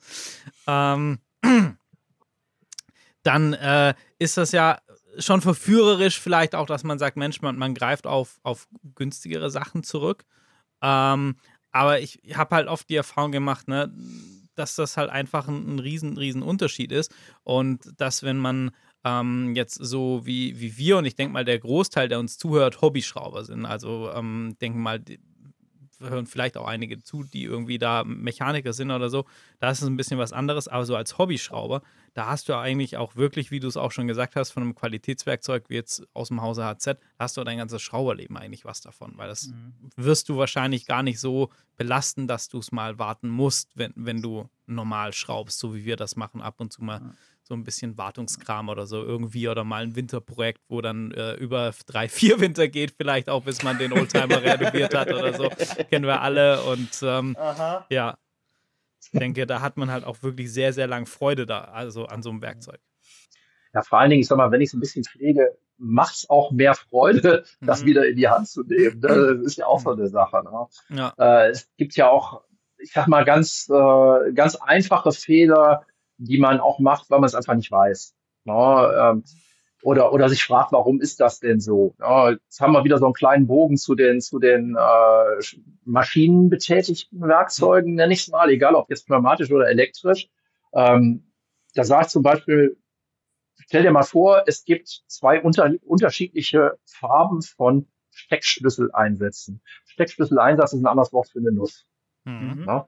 ähm, 0.67 1.19
dann 3.23 3.53
äh, 3.53 3.93
ist 4.19 4.37
das 4.37 4.51
ja 4.51 4.79
schon 5.19 5.41
verführerisch 5.41 6.19
vielleicht 6.19 6.55
auch, 6.55 6.65
dass 6.65 6.83
man 6.83 6.99
sagt, 6.99 7.17
Mensch, 7.17 7.41
man, 7.41 7.57
man 7.57 7.73
greift 7.73 8.07
auf, 8.07 8.39
auf 8.43 8.67
günstigere 8.95 9.49
Sachen 9.49 9.83
zurück. 9.83 10.25
Ähm, 10.81 11.35
aber 11.71 11.99
ich 11.99 12.19
habe 12.33 12.55
halt 12.55 12.67
oft 12.67 12.89
die 12.89 12.95
Erfahrung 12.95 13.31
gemacht, 13.31 13.67
ne, 13.67 13.93
dass 14.55 14.75
das 14.75 14.97
halt 14.97 15.09
einfach 15.09 15.47
ein, 15.47 15.75
ein 15.75 15.79
riesen, 15.79 16.17
riesen 16.17 16.43
Unterschied 16.43 16.91
ist 16.91 17.13
und 17.43 17.89
dass 17.97 18.23
wenn 18.23 18.37
man 18.37 18.71
ähm, 19.03 19.55
jetzt 19.55 19.75
so 19.75 20.25
wie, 20.25 20.59
wie 20.59 20.77
wir 20.77 20.97
und 20.97 21.05
ich 21.05 21.15
denke 21.15 21.33
mal, 21.33 21.45
der 21.45 21.59
Großteil, 21.59 22.07
der 22.07 22.19
uns 22.19 22.37
zuhört, 22.37 22.81
Hobbyschrauber 22.81 23.43
sind. 23.43 23.65
Also 23.65 24.11
ähm, 24.13 24.55
denken 24.61 24.81
mal, 24.81 25.01
hören 26.01 26.25
vielleicht 26.25 26.57
auch 26.57 26.67
einige 26.67 27.01
zu, 27.01 27.23
die 27.23 27.43
irgendwie 27.43 27.77
da 27.77 28.03
Mechaniker 28.03 28.73
sind 28.73 28.91
oder 28.91 29.09
so. 29.09 29.25
Da 29.59 29.71
ist 29.71 29.81
es 29.81 29.87
ein 29.87 29.97
bisschen 29.97 30.17
was 30.17 30.33
anderes, 30.33 30.67
aber 30.67 30.85
so 30.85 30.95
als 30.95 31.17
Hobbyschrauber, 31.17 31.81
da 32.13 32.27
hast 32.27 32.49
du 32.49 32.55
eigentlich 32.55 32.97
auch 32.97 33.15
wirklich, 33.15 33.51
wie 33.51 33.59
du 33.59 33.67
es 33.67 33.77
auch 33.77 33.91
schon 33.91 34.07
gesagt 34.07 34.35
hast, 34.35 34.51
von 34.51 34.63
einem 34.63 34.75
Qualitätswerkzeug 34.75 35.69
wie 35.69 35.75
jetzt 35.75 36.07
aus 36.13 36.27
dem 36.27 36.41
Hause 36.41 36.65
HZ, 36.65 36.85
da 36.85 36.97
hast 37.19 37.37
du 37.37 37.43
dein 37.43 37.57
ganzes 37.57 37.81
Schrauberleben 37.81 38.37
eigentlich 38.37 38.65
was 38.65 38.81
davon, 38.81 39.13
weil 39.17 39.27
das 39.27 39.47
mhm. 39.47 39.73
wirst 39.95 40.29
du 40.29 40.37
wahrscheinlich 40.37 40.85
gar 40.85 41.03
nicht 41.03 41.19
so 41.19 41.49
belasten, 41.77 42.27
dass 42.27 42.49
du 42.49 42.59
es 42.59 42.71
mal 42.71 42.99
warten 42.99 43.29
musst, 43.29 43.69
wenn, 43.75 43.93
wenn 43.95 44.21
du 44.21 44.49
normal 44.65 45.13
schraubst, 45.13 45.59
so 45.59 45.75
wie 45.75 45.85
wir 45.85 45.95
das 45.95 46.15
machen, 46.15 46.41
ab 46.41 46.55
und 46.59 46.73
zu 46.73 46.83
mal. 46.83 46.99
Mhm 46.99 47.13
so 47.51 47.55
ein 47.55 47.65
bisschen 47.65 47.97
Wartungskram 47.97 48.69
oder 48.69 48.85
so 48.85 49.03
irgendwie 49.03 49.49
oder 49.49 49.65
mal 49.65 49.83
ein 49.83 49.97
Winterprojekt, 49.97 50.61
wo 50.69 50.79
dann 50.79 51.11
äh, 51.11 51.33
über 51.33 51.73
drei, 51.85 52.07
vier 52.09 52.39
Winter 52.39 52.69
geht, 52.69 52.91
vielleicht 52.91 53.29
auch 53.29 53.43
bis 53.43 53.61
man 53.61 53.77
den 53.77 53.91
Oldtimer 53.91 54.41
renoviert 54.41 54.95
hat 54.95 55.11
oder 55.11 55.33
so. 55.33 55.49
Kennen 55.89 56.05
wir 56.05 56.21
alle 56.21 56.63
und 56.63 56.89
ähm, 57.03 57.35
ja, 57.89 58.17
ich 59.01 59.19
denke, 59.19 59.45
da 59.45 59.59
hat 59.59 59.75
man 59.75 59.91
halt 59.91 60.05
auch 60.05 60.23
wirklich 60.23 60.53
sehr, 60.53 60.71
sehr 60.71 60.87
lang 60.87 61.05
Freude 61.05 61.45
da, 61.45 61.65
also 61.65 62.05
an 62.05 62.23
so 62.23 62.29
einem 62.29 62.41
Werkzeug. 62.41 62.79
Ja, 63.73 63.81
vor 63.81 63.99
allen 63.99 64.11
Dingen, 64.11 64.21
ich 64.21 64.27
sag 64.27 64.37
mal, 64.37 64.51
wenn 64.51 64.61
ich 64.61 64.71
so 64.71 64.77
ein 64.77 64.79
bisschen 64.79 65.03
pflege, 65.03 65.57
macht 65.77 66.15
es 66.15 66.29
auch 66.29 66.51
mehr 66.51 66.73
Freude, 66.73 67.43
das 67.59 67.81
mhm. 67.81 67.87
wieder 67.87 68.07
in 68.07 68.15
die 68.15 68.29
Hand 68.29 68.47
zu 68.47 68.63
nehmen. 68.63 69.01
Ne? 69.01 69.35
Das 69.35 69.45
ist 69.45 69.57
ja 69.57 69.65
auch 69.65 69.81
so 69.81 69.91
eine 69.91 70.07
Sache. 70.07 70.41
Ne? 70.43 70.97
Ja. 70.97 71.13
Äh, 71.17 71.49
es 71.49 71.67
gibt 71.75 71.97
ja 71.97 72.09
auch, 72.09 72.43
ich 72.77 72.93
sag 72.93 73.07
mal, 73.07 73.25
ganz, 73.25 73.69
äh, 73.69 74.31
ganz 74.31 74.55
einfache 74.55 75.11
Fehler, 75.11 75.85
die 76.27 76.39
man 76.39 76.59
auch 76.59 76.79
macht, 76.79 77.09
weil 77.09 77.19
man 77.19 77.27
es 77.27 77.35
einfach 77.35 77.55
nicht 77.55 77.71
weiß. 77.71 78.15
Ja, 78.45 79.11
ähm, 79.11 79.23
oder, 79.83 80.13
oder 80.13 80.29
sich 80.29 80.43
fragt, 80.43 80.71
warum 80.71 81.01
ist 81.01 81.19
das 81.19 81.39
denn 81.39 81.59
so? 81.59 81.95
Ja, 81.99 82.31
jetzt 82.31 82.61
haben 82.61 82.73
wir 82.73 82.83
wieder 82.83 82.99
so 82.99 83.05
einen 83.05 83.15
kleinen 83.15 83.47
Bogen 83.47 83.77
zu 83.77 83.95
den, 83.95 84.21
zu 84.21 84.37
den 84.39 84.75
äh, 84.77 85.57
maschinenbetätigten 85.85 87.21
Werkzeugen, 87.21 87.95
nenne 87.95 88.13
ich 88.13 88.21
es 88.21 88.27
mal, 88.27 88.49
egal 88.49 88.75
ob 88.75 88.89
jetzt 88.89 89.07
pneumatisch 89.07 89.51
oder 89.51 89.69
elektrisch. 89.69 90.29
Ähm, 90.73 91.31
da 91.73 91.83
sage 91.83 92.05
ich 92.05 92.11
zum 92.11 92.21
Beispiel, 92.21 92.77
stell 93.55 93.81
dir 93.81 93.91
mal 93.91 94.03
vor, 94.03 94.43
es 94.45 94.65
gibt 94.65 95.03
zwei 95.07 95.41
unter, 95.41 95.71
unterschiedliche 95.83 96.77
Farben 96.85 97.41
von 97.41 97.87
Steckschlüsseleinsätzen. 98.11 99.61
Steckschlüsseleinsatz 99.85 100.73
ist 100.73 100.81
ein 100.81 100.87
anderes 100.87 101.11
Wort 101.13 101.29
für 101.29 101.39
eine 101.39 101.51
Nuss. 101.51 101.87
Mhm. 102.25 102.65
Ja? 102.67 102.87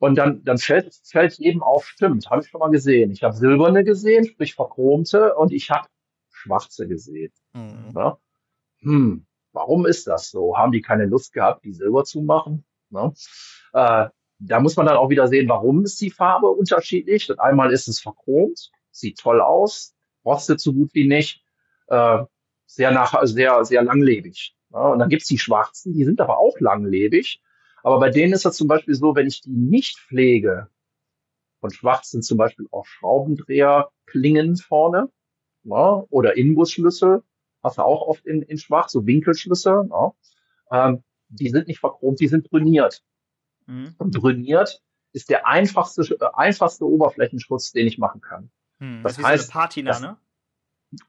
Und 0.00 0.14
dann, 0.16 0.42
dann 0.44 0.56
fällt, 0.56 0.98
fällt 1.04 1.34
jedem 1.34 1.62
auf, 1.62 1.86
stimmt, 1.86 2.30
habe 2.30 2.42
ich 2.42 2.48
schon 2.48 2.58
mal 2.58 2.70
gesehen. 2.70 3.10
Ich 3.10 3.22
habe 3.22 3.36
silberne 3.36 3.84
gesehen, 3.84 4.24
sprich 4.24 4.54
verchromte, 4.54 5.34
und 5.36 5.52
ich 5.52 5.70
habe 5.70 5.88
schwarze 6.30 6.88
gesehen. 6.88 7.32
Mhm. 7.52 7.92
Ja? 7.94 8.18
Hm. 8.78 9.26
Warum 9.52 9.84
ist 9.84 10.06
das 10.06 10.30
so? 10.30 10.56
Haben 10.56 10.72
die 10.72 10.80
keine 10.80 11.04
Lust 11.04 11.34
gehabt, 11.34 11.64
die 11.64 11.72
Silber 11.72 12.04
zu 12.04 12.22
machen? 12.22 12.64
Ne? 12.88 13.12
Äh, 13.74 14.08
da 14.38 14.60
muss 14.60 14.76
man 14.76 14.86
dann 14.86 14.96
auch 14.96 15.10
wieder 15.10 15.28
sehen, 15.28 15.50
warum 15.50 15.84
ist 15.84 16.00
die 16.00 16.10
Farbe 16.10 16.48
unterschiedlich. 16.48 17.28
Und 17.30 17.38
einmal 17.38 17.70
ist 17.70 17.86
es 17.86 18.00
verchromt, 18.00 18.70
sieht 18.90 19.18
toll 19.18 19.42
aus, 19.42 19.94
rostet 20.24 20.60
so 20.60 20.72
gut 20.72 20.94
wie 20.94 21.06
nicht, 21.06 21.44
äh, 21.88 22.24
sehr 22.64 22.90
nach, 22.90 23.14
sehr, 23.24 23.66
sehr 23.66 23.82
langlebig. 23.82 24.56
Ja, 24.72 24.88
und 24.88 24.98
dann 24.98 25.10
gibt's 25.10 25.26
die 25.26 25.38
schwarzen, 25.38 25.92
die 25.92 26.04
sind 26.04 26.22
aber 26.22 26.38
auch 26.38 26.58
langlebig. 26.58 27.42
Aber 27.82 27.98
bei 27.98 28.10
denen 28.10 28.32
ist 28.32 28.44
das 28.44 28.56
zum 28.56 28.68
Beispiel 28.68 28.94
so, 28.94 29.14
wenn 29.14 29.26
ich 29.26 29.40
die 29.40 29.50
nicht 29.50 29.98
pflege, 29.98 30.68
und 31.60 31.74
schwarz 31.74 32.10
sind 32.10 32.24
zum 32.24 32.38
Beispiel 32.38 32.66
auch 32.70 32.86
Schraubendreherklingen 32.86 34.56
vorne 34.56 35.10
ja, 35.64 36.04
oder 36.08 36.36
Inbusschlüssel, 36.36 37.22
hast 37.62 37.78
du 37.78 37.82
auch 37.82 38.06
oft 38.06 38.26
in, 38.26 38.42
in 38.42 38.58
schwarz, 38.58 38.92
so 38.92 39.06
Winkelschlüssel. 39.06 39.88
Ja. 39.90 40.12
Ähm, 40.70 41.04
die 41.28 41.50
sind 41.50 41.68
nicht 41.68 41.80
verchromt, 41.80 42.20
die 42.20 42.28
sind 42.28 42.48
brüniert. 42.48 43.02
Mhm. 43.66 43.94
Und 43.98 44.12
brüniert 44.12 44.82
ist 45.12 45.28
der 45.28 45.46
einfachste, 45.46 46.02
äh, 46.02 46.28
einfachste 46.32 46.86
Oberflächenschutz, 46.86 47.72
den 47.72 47.86
ich 47.86 47.98
machen 47.98 48.20
kann. 48.20 48.50
Mhm. 48.78 49.02
Das, 49.02 49.16
das 49.16 49.24
heißt, 49.24 49.52
Patina, 49.52 49.90
das, 49.90 50.00
ne? 50.00 50.16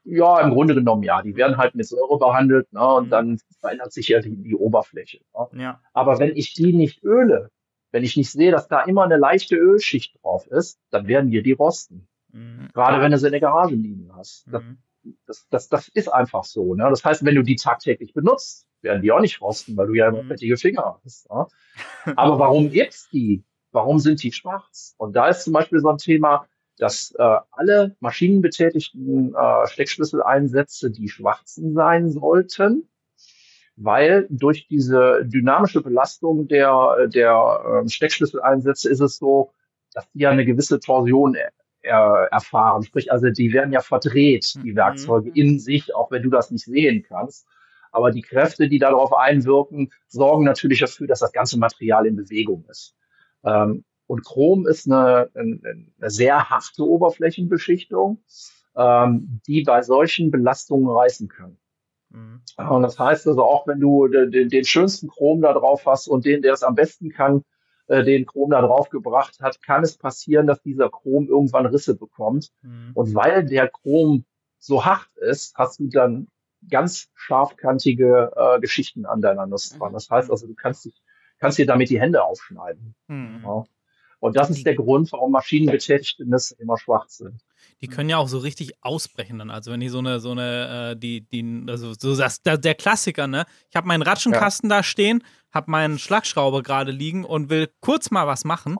Ja, 0.04 0.40
im 0.40 0.50
Grunde 0.50 0.74
genommen 0.74 1.02
ja. 1.02 1.22
Die 1.22 1.36
werden 1.36 1.56
halt 1.56 1.74
mit 1.74 1.86
Säure 1.86 2.18
behandelt 2.18 2.72
ne, 2.72 2.86
und 2.86 3.06
mhm. 3.06 3.10
dann 3.10 3.38
verändert 3.60 3.92
sich 3.92 4.08
ja 4.08 4.20
die, 4.20 4.36
die 4.36 4.54
Oberfläche. 4.54 5.20
Ne? 5.34 5.62
Ja. 5.62 5.80
Aber 5.92 6.18
wenn 6.18 6.36
ich 6.36 6.54
die 6.54 6.72
nicht 6.72 7.02
öle, 7.02 7.50
wenn 7.90 8.04
ich 8.04 8.16
nicht 8.16 8.30
sehe, 8.30 8.50
dass 8.50 8.68
da 8.68 8.82
immer 8.82 9.04
eine 9.04 9.16
leichte 9.16 9.56
Ölschicht 9.56 10.22
drauf 10.22 10.46
ist, 10.46 10.80
dann 10.90 11.06
werden 11.06 11.30
dir 11.30 11.42
die 11.42 11.52
rosten. 11.52 12.08
Mhm. 12.32 12.68
Gerade 12.72 13.00
wenn 13.00 13.12
du 13.12 13.18
sie 13.18 13.26
in 13.26 13.32
der 13.32 13.40
Garage 13.40 13.74
liegen 13.74 14.10
hast. 14.14 14.46
Das, 14.50 14.62
mhm. 14.62 14.78
das, 15.26 15.46
das, 15.50 15.68
das 15.68 15.88
ist 15.88 16.08
einfach 16.08 16.44
so. 16.44 16.74
Ne? 16.74 16.86
Das 16.88 17.04
heißt, 17.04 17.24
wenn 17.24 17.34
du 17.34 17.42
die 17.42 17.56
tagtäglich 17.56 18.14
benutzt, 18.14 18.66
werden 18.80 19.02
die 19.02 19.12
auch 19.12 19.20
nicht 19.20 19.40
rosten, 19.40 19.76
weil 19.76 19.88
du 19.88 19.94
ja 19.94 20.08
immer 20.08 20.24
fettige 20.24 20.56
Finger 20.56 21.00
hast. 21.04 21.30
Ne? 21.30 21.46
Aber 22.16 22.38
warum 22.38 22.70
gibt's 22.70 23.08
die? 23.10 23.44
Warum 23.72 23.98
sind 23.98 24.22
die 24.22 24.32
schwarz? 24.32 24.94
Und 24.98 25.14
da 25.16 25.28
ist 25.28 25.44
zum 25.44 25.52
Beispiel 25.52 25.80
so 25.80 25.88
ein 25.88 25.98
Thema, 25.98 26.46
dass 26.78 27.14
äh, 27.18 27.36
alle 27.50 27.96
maschinenbetätigten 28.00 29.34
äh, 29.34 29.66
Steckschlüsseleinsätze 29.66 30.90
die 30.90 31.08
schwarzen 31.08 31.74
sein 31.74 32.10
sollten, 32.10 32.88
weil 33.76 34.26
durch 34.30 34.68
diese 34.68 35.24
dynamische 35.24 35.82
Belastung 35.82 36.48
der, 36.48 37.08
der 37.08 37.82
äh, 37.84 37.88
Steckschlüsseleinsätze 37.88 38.90
ist 38.90 39.00
es 39.00 39.18
so, 39.18 39.52
dass 39.92 40.10
die 40.12 40.20
ja 40.20 40.30
eine 40.30 40.44
gewisse 40.44 40.80
Torsion 40.80 41.34
er, 41.34 41.52
er, 41.82 42.28
erfahren. 42.30 42.82
Sprich, 42.82 43.12
also 43.12 43.30
die 43.30 43.52
werden 43.52 43.72
ja 43.72 43.80
verdreht, 43.80 44.54
die 44.62 44.72
mhm. 44.72 44.76
Werkzeuge 44.76 45.30
mhm. 45.30 45.36
in 45.36 45.58
sich, 45.58 45.94
auch 45.94 46.10
wenn 46.10 46.22
du 46.22 46.30
das 46.30 46.50
nicht 46.50 46.64
sehen 46.64 47.04
kannst. 47.06 47.46
Aber 47.90 48.10
die 48.10 48.22
Kräfte, 48.22 48.68
die 48.68 48.78
darauf 48.78 49.12
einwirken, 49.12 49.92
sorgen 50.08 50.44
natürlich 50.44 50.80
dafür, 50.80 51.06
dass 51.06 51.20
das 51.20 51.32
ganze 51.32 51.58
Material 51.58 52.06
in 52.06 52.16
Bewegung 52.16 52.64
ist. 52.70 52.96
Ähm, 53.44 53.84
und 54.12 54.26
Chrom 54.26 54.66
ist 54.66 54.86
eine, 54.86 55.30
eine, 55.32 55.58
eine 55.64 56.10
sehr 56.10 56.50
harte 56.50 56.86
Oberflächenbeschichtung, 56.86 58.22
ähm, 58.76 59.40
die 59.46 59.62
bei 59.62 59.80
solchen 59.80 60.30
Belastungen 60.30 60.86
reißen 60.86 61.28
kann. 61.28 61.56
Mhm. 62.10 62.42
Und 62.58 62.82
das 62.82 62.98
heißt 62.98 63.26
also 63.26 63.42
auch, 63.42 63.66
wenn 63.66 63.80
du 63.80 64.08
den, 64.08 64.50
den, 64.50 64.64
schönsten 64.66 65.08
Chrom 65.08 65.40
da 65.40 65.54
drauf 65.54 65.86
hast 65.86 66.08
und 66.08 66.26
den, 66.26 66.42
der 66.42 66.52
es 66.52 66.62
am 66.62 66.74
besten 66.74 67.08
kann, 67.08 67.42
äh, 67.86 68.04
den 68.04 68.26
Chrom 68.26 68.50
da 68.50 68.60
drauf 68.60 68.90
gebracht 68.90 69.40
hat, 69.40 69.62
kann 69.62 69.82
es 69.82 69.96
passieren, 69.96 70.46
dass 70.46 70.60
dieser 70.60 70.90
Chrom 70.90 71.26
irgendwann 71.26 71.64
Risse 71.64 71.96
bekommt. 71.96 72.50
Mhm. 72.60 72.90
Und 72.92 73.14
weil 73.14 73.46
der 73.46 73.68
Chrom 73.68 74.26
so 74.58 74.84
hart 74.84 75.08
ist, 75.22 75.54
hast 75.56 75.80
du 75.80 75.88
dann 75.88 76.28
ganz 76.68 77.08
scharfkantige 77.14 78.30
äh, 78.36 78.60
Geschichten 78.60 79.06
an 79.06 79.22
deiner 79.22 79.46
Nuss 79.46 79.70
dran. 79.70 79.94
Das 79.94 80.10
heißt 80.10 80.30
also, 80.30 80.46
du 80.46 80.54
kannst 80.54 80.84
dich, 80.84 81.02
kannst 81.38 81.56
dir 81.56 81.64
damit 81.64 81.88
die 81.88 81.98
Hände 81.98 82.22
aufschneiden. 82.22 82.94
Mhm. 83.08 83.40
Ja. 83.42 83.64
Und 84.22 84.36
das 84.36 84.50
ist 84.50 84.64
der 84.64 84.76
Grund, 84.76 85.10
warum 85.10 85.32
maschinenbetätigte 85.32 86.24
Nüsse 86.24 86.54
immer 86.60 86.78
schwarz 86.78 87.16
sind. 87.16 87.40
Die 87.80 87.88
können 87.88 88.08
ja 88.08 88.18
auch 88.18 88.28
so 88.28 88.38
richtig 88.38 88.72
ausbrechen 88.80 89.40
dann. 89.40 89.50
Also 89.50 89.72
wenn 89.72 89.80
die 89.80 89.88
so 89.88 89.98
eine, 89.98 90.20
so 90.20 90.30
eine, 90.30 90.92
äh, 90.92 90.96
die, 90.96 91.22
die, 91.22 91.64
also 91.68 91.92
so 91.98 92.14
das, 92.14 92.40
der 92.40 92.74
Klassiker, 92.76 93.26
ne? 93.26 93.46
Ich 93.68 93.74
habe 93.74 93.88
meinen 93.88 94.02
Ratschenkasten 94.02 94.70
ja. 94.70 94.76
da 94.76 94.82
stehen, 94.84 95.24
habe 95.50 95.72
meinen 95.72 95.98
Schlagschrauber 95.98 96.62
gerade 96.62 96.92
liegen 96.92 97.24
und 97.24 97.50
will 97.50 97.68
kurz 97.80 98.12
mal 98.12 98.28
was 98.28 98.44
machen. 98.44 98.76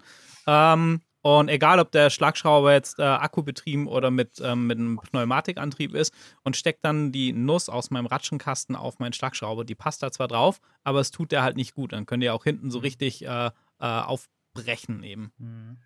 Ähm, 0.46 1.00
und 1.22 1.48
egal, 1.48 1.80
ob 1.80 1.90
der 1.90 2.10
Schlagschrauber 2.10 2.72
jetzt 2.72 3.00
äh, 3.00 3.02
akkubetrieben 3.02 3.88
oder 3.88 4.12
mit, 4.12 4.40
ähm, 4.44 4.68
mit 4.68 4.78
einem 4.78 4.96
Pneumatikantrieb 4.98 5.92
ist 5.96 6.14
und 6.44 6.56
steckt 6.56 6.84
dann 6.84 7.10
die 7.10 7.32
Nuss 7.32 7.68
aus 7.68 7.90
meinem 7.90 8.06
Ratschenkasten 8.06 8.76
auf 8.76 9.00
meinen 9.00 9.12
Schlagschrauber. 9.12 9.64
Die 9.64 9.74
passt 9.74 10.04
da 10.04 10.12
zwar 10.12 10.28
drauf, 10.28 10.60
aber 10.84 11.00
es 11.00 11.10
tut 11.10 11.32
der 11.32 11.42
halt 11.42 11.56
nicht 11.56 11.74
gut. 11.74 11.92
Dann 11.92 12.06
könnt 12.06 12.22
ihr 12.22 12.32
auch 12.32 12.44
hinten 12.44 12.70
so 12.70 12.78
mhm. 12.78 12.84
richtig 12.84 13.24
äh, 13.24 13.46
äh, 13.46 13.50
auf, 13.80 14.28
brechen 14.54 15.02
eben. 15.02 15.32
Mhm. 15.38 15.78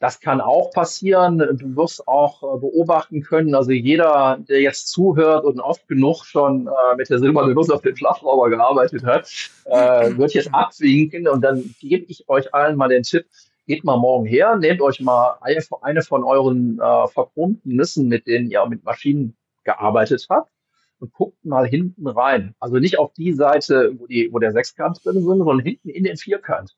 Das 0.00 0.20
kann 0.20 0.40
auch 0.42 0.70
passieren. 0.70 1.38
Du 1.38 1.76
wirst 1.76 2.06
auch 2.06 2.42
äh, 2.42 2.60
beobachten 2.60 3.22
können, 3.22 3.54
also 3.54 3.70
jeder, 3.70 4.38
der 4.48 4.60
jetzt 4.60 4.88
zuhört 4.88 5.44
und 5.44 5.60
oft 5.60 5.88
genug 5.88 6.24
schon 6.24 6.66
äh, 6.66 6.96
mit 6.96 7.08
der 7.08 7.18
silbernen 7.18 7.54
Nuss 7.54 7.70
auf 7.70 7.80
dem 7.80 7.96
Schlafrauber 7.96 8.50
gearbeitet 8.50 9.04
hat, 9.04 9.30
äh, 9.64 10.14
wird 10.18 10.34
jetzt 10.34 10.52
abwinken 10.52 11.26
und 11.26 11.42
dann 11.42 11.74
gebe 11.80 12.04
ich 12.08 12.28
euch 12.28 12.52
allen 12.52 12.76
mal 12.76 12.88
den 12.88 13.04
Tipp, 13.04 13.24
geht 13.66 13.84
mal 13.84 13.96
morgen 13.96 14.26
her, 14.26 14.56
nehmt 14.56 14.82
euch 14.82 15.00
mal 15.00 15.38
eine 15.40 16.02
von 16.02 16.22
euren 16.22 16.78
äh, 16.80 17.08
verchromten 17.08 17.74
Nüssen, 17.74 18.08
mit 18.08 18.26
denen 18.26 18.50
ihr 18.50 18.66
mit 18.66 18.84
Maschinen 18.84 19.36
gearbeitet 19.62 20.26
habt 20.28 20.50
und 20.98 21.12
guckt 21.12 21.44
mal 21.44 21.66
hinten 21.66 22.06
rein. 22.06 22.54
Also 22.60 22.76
nicht 22.76 22.98
auf 22.98 23.12
die 23.14 23.32
Seite, 23.32 23.94
wo, 23.98 24.06
die, 24.06 24.28
wo 24.32 24.38
der 24.38 24.52
Sechskant 24.52 25.04
drin 25.04 25.16
ist, 25.16 25.24
sondern 25.24 25.60
hinten 25.60 25.88
in 25.88 26.04
den 26.04 26.16
Vierkant. 26.16 26.76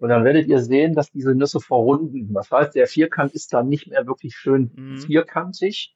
Und 0.00 0.08
dann 0.08 0.24
werdet 0.24 0.48
ihr 0.48 0.60
sehen, 0.60 0.94
dass 0.94 1.12
diese 1.12 1.34
Nüsse 1.34 1.60
verrunden. 1.60 2.32
Das 2.32 2.50
heißt, 2.50 2.74
der 2.74 2.86
Vierkant 2.86 3.32
ist 3.32 3.52
dann 3.52 3.68
nicht 3.68 3.86
mehr 3.86 4.06
wirklich 4.06 4.34
schön 4.34 4.70
mhm. 4.74 4.98
vierkantig, 4.98 5.94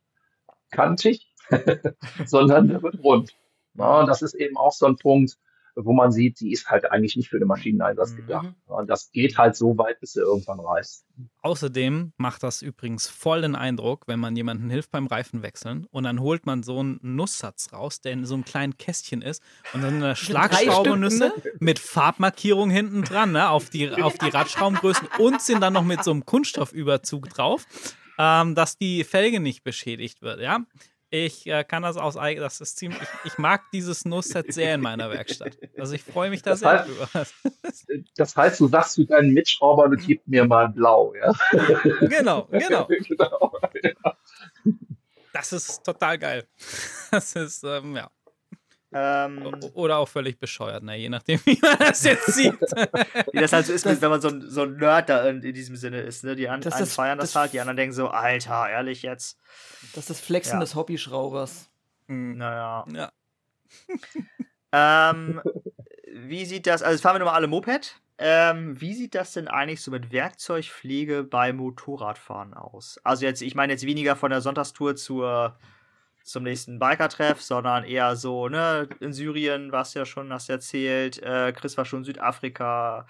kantig, 0.70 1.32
sondern 2.26 2.68
der 2.68 2.82
wird 2.82 3.02
rund. 3.02 3.34
Ja, 3.74 4.00
und 4.00 4.06
das 4.06 4.20
ist 4.20 4.34
eben 4.34 4.58
auch 4.58 4.72
so 4.72 4.86
ein 4.86 4.96
Punkt, 4.96 5.38
wo 5.76 5.92
man 5.92 6.12
sieht, 6.12 6.40
die 6.40 6.52
ist 6.52 6.68
halt 6.68 6.90
eigentlich 6.90 7.16
nicht 7.16 7.28
für 7.28 7.38
den 7.38 7.48
Maschineneinsatz 7.48 8.12
mhm. 8.12 8.16
gedacht. 8.16 8.54
Und 8.66 8.88
das 8.88 9.10
geht 9.10 9.38
halt 9.38 9.56
so 9.56 9.76
weit, 9.76 10.00
bis 10.00 10.12
sie 10.12 10.20
irgendwann 10.20 10.60
reißt. 10.60 11.04
Außerdem 11.42 12.12
macht 12.16 12.42
das 12.42 12.62
übrigens 12.62 13.08
voll 13.08 13.42
den 13.42 13.54
Eindruck, 13.54 14.04
wenn 14.06 14.20
man 14.20 14.36
jemandem 14.36 14.70
hilft 14.70 14.90
beim 14.90 15.06
Reifenwechseln 15.06 15.86
und 15.90 16.04
dann 16.04 16.20
holt 16.20 16.46
man 16.46 16.62
so 16.62 16.78
einen 16.78 16.98
Nusssatz 17.02 17.72
raus, 17.72 18.00
der 18.00 18.12
in 18.12 18.24
so 18.24 18.34
einem 18.34 18.44
kleinen 18.44 18.76
Kästchen 18.76 19.22
ist 19.22 19.42
und 19.72 19.82
dann 19.82 19.94
eine 20.02 20.16
Schlagschraubenüsse 20.16 21.28
ne? 21.28 21.32
mit 21.60 21.78
Farbmarkierung 21.78 22.70
hinten 22.70 23.02
dran, 23.02 23.32
ne, 23.32 23.50
auf 23.50 23.70
die, 23.70 23.90
auf 23.90 24.18
die 24.18 24.28
Radschraubengrößen 24.28 25.08
und 25.18 25.40
sind 25.40 25.60
dann 25.60 25.72
noch 25.72 25.84
mit 25.84 26.02
so 26.02 26.10
einem 26.10 26.24
Kunststoffüberzug 26.24 27.28
drauf, 27.28 27.66
ähm, 28.18 28.54
dass 28.54 28.76
die 28.76 29.04
Felge 29.04 29.40
nicht 29.40 29.64
beschädigt 29.64 30.22
wird, 30.22 30.40
ja. 30.40 30.60
Ich 31.14 31.46
äh, 31.46 31.62
kann 31.62 31.84
das 31.84 31.96
aus 31.96 32.16
eigen, 32.16 32.40
das 32.40 32.60
ist 32.60 32.76
ziemlich, 32.76 33.00
ich, 33.00 33.32
ich, 33.32 33.38
mag 33.38 33.70
dieses 33.72 34.04
Nussset 34.04 34.52
sehr 34.52 34.74
in 34.74 34.80
meiner 34.80 35.12
Werkstatt. 35.12 35.56
Also 35.78 35.94
ich 35.94 36.02
freue 36.02 36.28
mich 36.28 36.42
da 36.42 36.50
das 36.50 36.58
sehr 36.58 36.70
heißt, 36.70 36.88
drüber. 36.88 38.02
Das 38.16 38.36
heißt, 38.36 38.58
du 38.58 38.66
sagst 38.66 38.94
zu 38.94 39.04
deinen 39.04 39.32
Mitschraubern, 39.32 39.92
du 39.92 39.96
gib 39.96 40.26
mir 40.26 40.44
mal 40.44 40.70
blau, 40.70 41.14
ja? 41.14 41.32
Genau, 42.00 42.48
genau. 42.50 42.86
genau 43.08 43.52
ja. 43.80 44.16
Das 45.32 45.52
ist 45.52 45.84
total 45.84 46.18
geil. 46.18 46.48
Das 47.12 47.36
ist, 47.36 47.62
ähm, 47.62 47.94
ja. 47.94 48.10
Ähm, 48.96 49.52
Oder 49.74 49.98
auch 49.98 50.08
völlig 50.08 50.38
bescheuert, 50.38 50.84
ne? 50.84 50.96
je 50.96 51.08
nachdem, 51.08 51.40
wie 51.44 51.58
man 51.60 51.76
das 51.78 52.04
jetzt 52.04 52.26
sieht. 52.26 52.52
wie 53.32 53.40
das 53.40 53.52
halt 53.52 53.66
so 53.66 53.72
ist, 53.72 53.84
wenn 53.84 54.10
man 54.10 54.20
so 54.20 54.28
ein, 54.28 54.48
so 54.48 54.62
ein 54.62 54.76
Nerd 54.76 55.08
da 55.08 55.28
in, 55.28 55.42
in 55.42 55.52
diesem 55.52 55.74
Sinne 55.74 56.00
ist. 56.00 56.22
Ne? 56.22 56.36
Die 56.36 56.48
einen 56.48 56.62
das, 56.62 56.94
feiern 56.94 57.18
das, 57.18 57.32
das, 57.32 57.40
halt, 57.40 57.52
die 57.52 57.60
anderen 57.60 57.76
denken 57.76 57.92
so, 57.92 58.08
Alter, 58.08 58.70
ehrlich 58.70 59.02
jetzt. 59.02 59.40
Das 59.94 60.04
ist 60.04 60.10
das 60.10 60.20
Flexen 60.20 60.54
ja. 60.54 60.60
des 60.60 60.76
Hobbyschraubers. 60.76 61.68
Mhm. 62.06 62.36
Naja. 62.38 62.84
Ja. 62.92 63.12
ähm, 65.16 65.42
wie 66.12 66.44
sieht 66.44 66.68
das, 66.68 66.82
also 66.82 67.02
fahren 67.02 67.16
wir 67.16 67.18
nochmal 67.18 67.34
alle 67.34 67.48
Moped. 67.48 68.00
Ähm, 68.16 68.80
wie 68.80 68.94
sieht 68.94 69.16
das 69.16 69.32
denn 69.32 69.48
eigentlich 69.48 69.82
so 69.82 69.90
mit 69.90 70.12
Werkzeugpflege 70.12 71.24
beim 71.24 71.56
Motorradfahren 71.56 72.54
aus? 72.54 73.00
Also 73.02 73.26
jetzt, 73.26 73.42
ich 73.42 73.56
meine 73.56 73.72
jetzt 73.72 73.86
weniger 73.86 74.14
von 74.14 74.30
der 74.30 74.40
Sonntagstour 74.40 74.94
zur 74.94 75.58
zum 76.24 76.42
nächsten 76.42 76.78
Biker-Treff, 76.78 77.40
sondern 77.42 77.84
eher 77.84 78.16
so, 78.16 78.48
ne, 78.48 78.88
in 79.00 79.12
Syrien 79.12 79.70
warst 79.72 79.94
du 79.94 80.00
ja 80.00 80.06
schon, 80.06 80.32
hast 80.32 80.48
du 80.48 80.54
erzählt, 80.54 81.22
äh, 81.22 81.52
Chris 81.52 81.76
war 81.76 81.84
schon 81.84 82.00
in 82.00 82.04
Südafrika, 82.04 83.06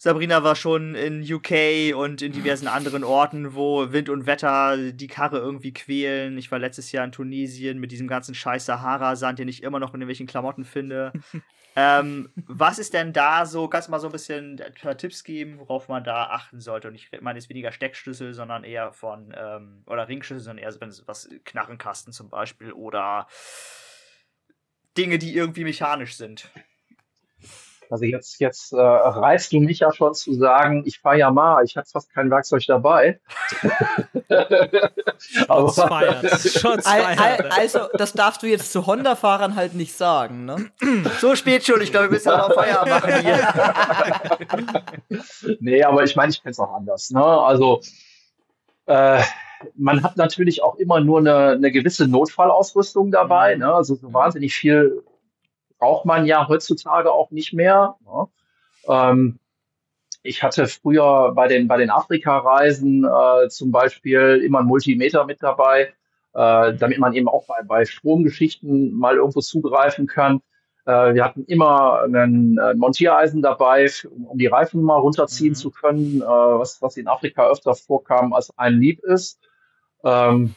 Sabrina 0.00 0.44
war 0.44 0.54
schon 0.54 0.94
in 0.94 1.22
UK 1.22 1.92
und 1.96 2.22
in 2.22 2.30
diversen 2.30 2.68
anderen 2.68 3.02
Orten, 3.02 3.54
wo 3.54 3.90
Wind 3.90 4.08
und 4.08 4.26
Wetter 4.26 4.92
die 4.92 5.08
Karre 5.08 5.38
irgendwie 5.38 5.72
quälen. 5.72 6.38
Ich 6.38 6.52
war 6.52 6.60
letztes 6.60 6.92
Jahr 6.92 7.04
in 7.04 7.10
Tunesien 7.10 7.80
mit 7.80 7.90
diesem 7.90 8.06
ganzen 8.06 8.32
scheiß 8.32 8.64
Sahara-Sand, 8.66 9.40
den 9.40 9.48
ich 9.48 9.64
immer 9.64 9.80
noch 9.80 9.88
in 9.88 10.00
irgendwelchen 10.00 10.28
Klamotten 10.28 10.64
finde. 10.64 11.12
ähm, 11.76 12.30
was 12.36 12.78
ist 12.78 12.94
denn 12.94 13.12
da 13.12 13.44
so, 13.44 13.66
kannst 13.66 13.88
du 13.88 13.90
mal 13.90 13.98
so 13.98 14.06
ein 14.06 14.12
bisschen 14.12 14.62
Tipps 14.98 15.24
geben, 15.24 15.58
worauf 15.58 15.88
man 15.88 16.04
da 16.04 16.26
achten 16.26 16.60
sollte? 16.60 16.86
Und 16.86 16.94
ich 16.94 17.10
meine 17.20 17.40
jetzt 17.40 17.48
weniger 17.48 17.72
Steckschlüssel, 17.72 18.34
sondern 18.34 18.62
eher 18.62 18.92
von, 18.92 19.34
ähm, 19.36 19.82
oder 19.86 20.06
Ringschlüssel, 20.06 20.44
sondern 20.44 20.62
eher 20.62 20.70
so 20.70 21.08
was 21.08 21.28
Knarrenkasten 21.44 22.12
zum 22.12 22.30
Beispiel 22.30 22.70
oder 22.70 23.26
Dinge, 24.96 25.18
die 25.18 25.34
irgendwie 25.34 25.64
mechanisch 25.64 26.14
sind. 26.14 26.52
Also 27.90 28.04
jetzt, 28.04 28.40
jetzt 28.40 28.72
äh, 28.72 28.76
reizt 28.76 29.52
du 29.52 29.60
mich 29.60 29.80
ja 29.80 29.92
schon 29.92 30.14
zu 30.14 30.34
sagen, 30.34 30.82
ich 30.86 31.00
fahre 31.00 31.18
ja 31.18 31.30
mal, 31.30 31.64
ich 31.64 31.76
hatte 31.76 31.90
fast 31.90 32.12
kein 32.12 32.30
Werkzeug 32.30 32.64
dabei. 32.66 33.20
Aber, 35.48 35.68
Shots 35.68 36.86
feiert. 36.88 37.58
Also, 37.58 37.80
das 37.94 38.12
darfst 38.12 38.42
du 38.42 38.46
jetzt 38.46 38.72
zu 38.72 38.86
Honda-Fahrern 38.86 39.56
halt 39.56 39.74
nicht 39.74 39.96
sagen, 39.96 40.44
ne? 40.44 40.70
So 41.20 41.34
spät 41.34 41.64
schon, 41.64 41.80
ich 41.80 41.90
glaube, 41.90 42.06
wir 42.06 42.12
müssen 42.12 42.30
auch 42.30 42.52
Feierabend 42.52 42.90
machen 42.90 43.14
hier. 43.20 43.38
nee, 45.60 45.82
aber 45.82 46.04
ich 46.04 46.14
meine, 46.14 46.30
ich 46.30 46.42
kenne 46.42 46.52
es 46.52 46.58
auch 46.58 46.74
anders. 46.74 47.10
Ne? 47.10 47.24
Also, 47.24 47.80
äh, 48.86 49.22
man 49.76 50.02
hat 50.02 50.16
natürlich 50.16 50.62
auch 50.62 50.76
immer 50.76 51.00
nur 51.00 51.18
eine, 51.20 51.50
eine 51.50 51.72
gewisse 51.72 52.06
Notfallausrüstung 52.06 53.10
dabei. 53.10 53.54
Mhm. 53.54 53.62
Ne? 53.62 53.74
Also 53.74 53.94
so 53.94 54.12
wahnsinnig 54.12 54.54
viel 54.54 55.02
braucht 55.78 56.04
man 56.04 56.26
ja 56.26 56.48
heutzutage 56.48 57.12
auch 57.12 57.30
nicht 57.30 57.52
mehr. 57.52 57.96
Ne? 58.04 58.28
Ähm, 58.88 59.38
ich 60.22 60.42
hatte 60.42 60.66
früher 60.66 61.32
bei 61.34 61.48
den, 61.48 61.68
bei 61.68 61.76
den 61.76 61.90
Afrika-Reisen 61.90 63.04
äh, 63.04 63.48
zum 63.48 63.70
Beispiel 63.70 64.42
immer 64.44 64.60
ein 64.60 64.66
Multimeter 64.66 65.24
mit 65.24 65.42
dabei, 65.42 65.92
äh, 66.34 66.74
damit 66.74 66.98
man 66.98 67.14
eben 67.14 67.28
auch 67.28 67.46
bei, 67.46 67.62
bei 67.64 67.84
Stromgeschichten 67.84 68.92
mal 68.92 69.16
irgendwo 69.16 69.40
zugreifen 69.40 70.06
kann. 70.06 70.40
Äh, 70.84 71.14
wir 71.14 71.24
hatten 71.24 71.44
immer 71.44 72.02
einen, 72.02 72.58
ein 72.58 72.78
Montiereisen 72.78 73.42
dabei, 73.42 73.90
um, 74.10 74.26
um, 74.26 74.38
die 74.38 74.46
Reifen 74.46 74.82
mal 74.82 74.98
runterziehen 74.98 75.50
mhm. 75.50 75.56
zu 75.56 75.70
können, 75.70 76.20
äh, 76.20 76.24
was, 76.24 76.82
was 76.82 76.96
in 76.96 77.08
Afrika 77.08 77.48
öfter 77.48 77.74
vorkam, 77.74 78.32
als 78.32 78.52
ein 78.58 78.74
Lieb 78.74 79.00
ist. 79.04 79.38
Ähm, 80.04 80.54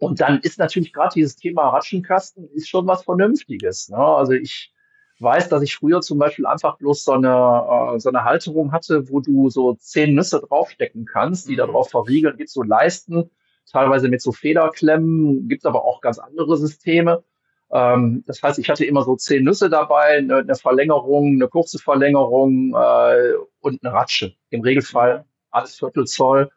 und 0.00 0.20
dann 0.22 0.40
ist 0.40 0.58
natürlich 0.58 0.94
gerade 0.94 1.12
dieses 1.14 1.36
Thema 1.36 1.68
Ratschenkasten 1.68 2.48
ist 2.54 2.70
schon 2.70 2.86
was 2.86 3.04
Vernünftiges. 3.04 3.90
Ne? 3.90 3.98
Also 3.98 4.32
ich 4.32 4.72
weiß, 5.18 5.50
dass 5.50 5.62
ich 5.62 5.76
früher 5.76 6.00
zum 6.00 6.18
Beispiel 6.18 6.46
einfach 6.46 6.78
bloß 6.78 7.04
so 7.04 7.12
eine, 7.12 7.28
äh, 7.28 7.98
so 8.00 8.08
eine 8.08 8.24
Halterung 8.24 8.72
hatte, 8.72 9.10
wo 9.10 9.20
du 9.20 9.50
so 9.50 9.74
zehn 9.74 10.14
Nüsse 10.14 10.40
draufstecken 10.40 11.04
kannst, 11.04 11.48
die 11.48 11.52
mhm. 11.52 11.58
da 11.58 11.66
drauf 11.66 11.90
verriegeln, 11.90 12.38
gibt 12.38 12.48
so 12.48 12.62
Leisten, 12.62 13.30
teilweise 13.70 14.08
mit 14.08 14.22
so 14.22 14.32
Federklemmen, 14.32 15.48
gibt 15.48 15.66
aber 15.66 15.84
auch 15.84 16.00
ganz 16.00 16.18
andere 16.18 16.56
Systeme. 16.56 17.22
Ähm, 17.70 18.24
das 18.26 18.42
heißt, 18.42 18.58
ich 18.58 18.70
hatte 18.70 18.86
immer 18.86 19.04
so 19.04 19.16
zehn 19.16 19.44
Nüsse 19.44 19.68
dabei, 19.68 20.16
eine, 20.16 20.36
eine 20.36 20.54
Verlängerung, 20.54 21.34
eine 21.34 21.48
kurze 21.48 21.78
Verlängerung 21.78 22.74
äh, 22.74 23.34
und 23.60 23.84
eine 23.84 23.92
Ratsche. 23.92 24.32
Im 24.48 24.62
Regelfall 24.62 25.26
alles 25.50 25.78
Viertel 25.78 26.06
Zoll. 26.06 26.50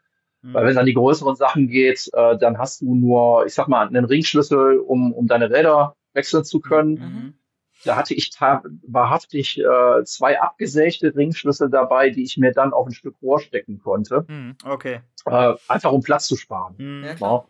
Mhm. 0.44 0.54
Weil 0.54 0.64
wenn 0.66 0.72
es 0.72 0.78
an 0.78 0.86
die 0.86 0.94
größeren 0.94 1.36
Sachen 1.36 1.68
geht, 1.68 2.10
äh, 2.14 2.38
dann 2.38 2.58
hast 2.58 2.82
du 2.82 2.94
nur, 2.94 3.46
ich 3.46 3.54
sag 3.54 3.68
mal, 3.68 3.88
einen 3.88 4.06
Ringschlüssel, 4.06 4.78
um, 4.80 5.14
um 5.14 5.28
deine 5.28 5.50
Räder 5.50 5.96
wechseln 6.14 6.44
zu 6.44 6.60
können. 6.60 6.94
Mhm. 6.94 7.34
Da 7.86 7.96
hatte 7.96 8.14
ich 8.14 8.32
wahrhaftig 8.40 9.60
äh, 9.60 10.04
zwei 10.06 10.40
abgesägte 10.40 11.16
Ringschlüssel 11.16 11.70
dabei, 11.70 12.12
die 12.12 12.24
ich 12.24 12.38
mir 12.38 12.52
dann 12.52 12.72
auf 12.72 12.88
ein 12.88 12.94
Stück 12.94 13.16
Rohr 13.22 13.40
stecken 13.40 13.80
konnte. 13.80 14.26
Mhm. 14.28 14.56
Okay. 14.64 15.02
Äh, 15.26 15.54
einfach 15.68 15.92
um 15.92 16.02
Platz 16.02 16.28
zu 16.28 16.38
sparen. 16.38 16.76
Mhm. 16.78 17.06
Ja, 17.20 17.46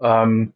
ähm, 0.00 0.54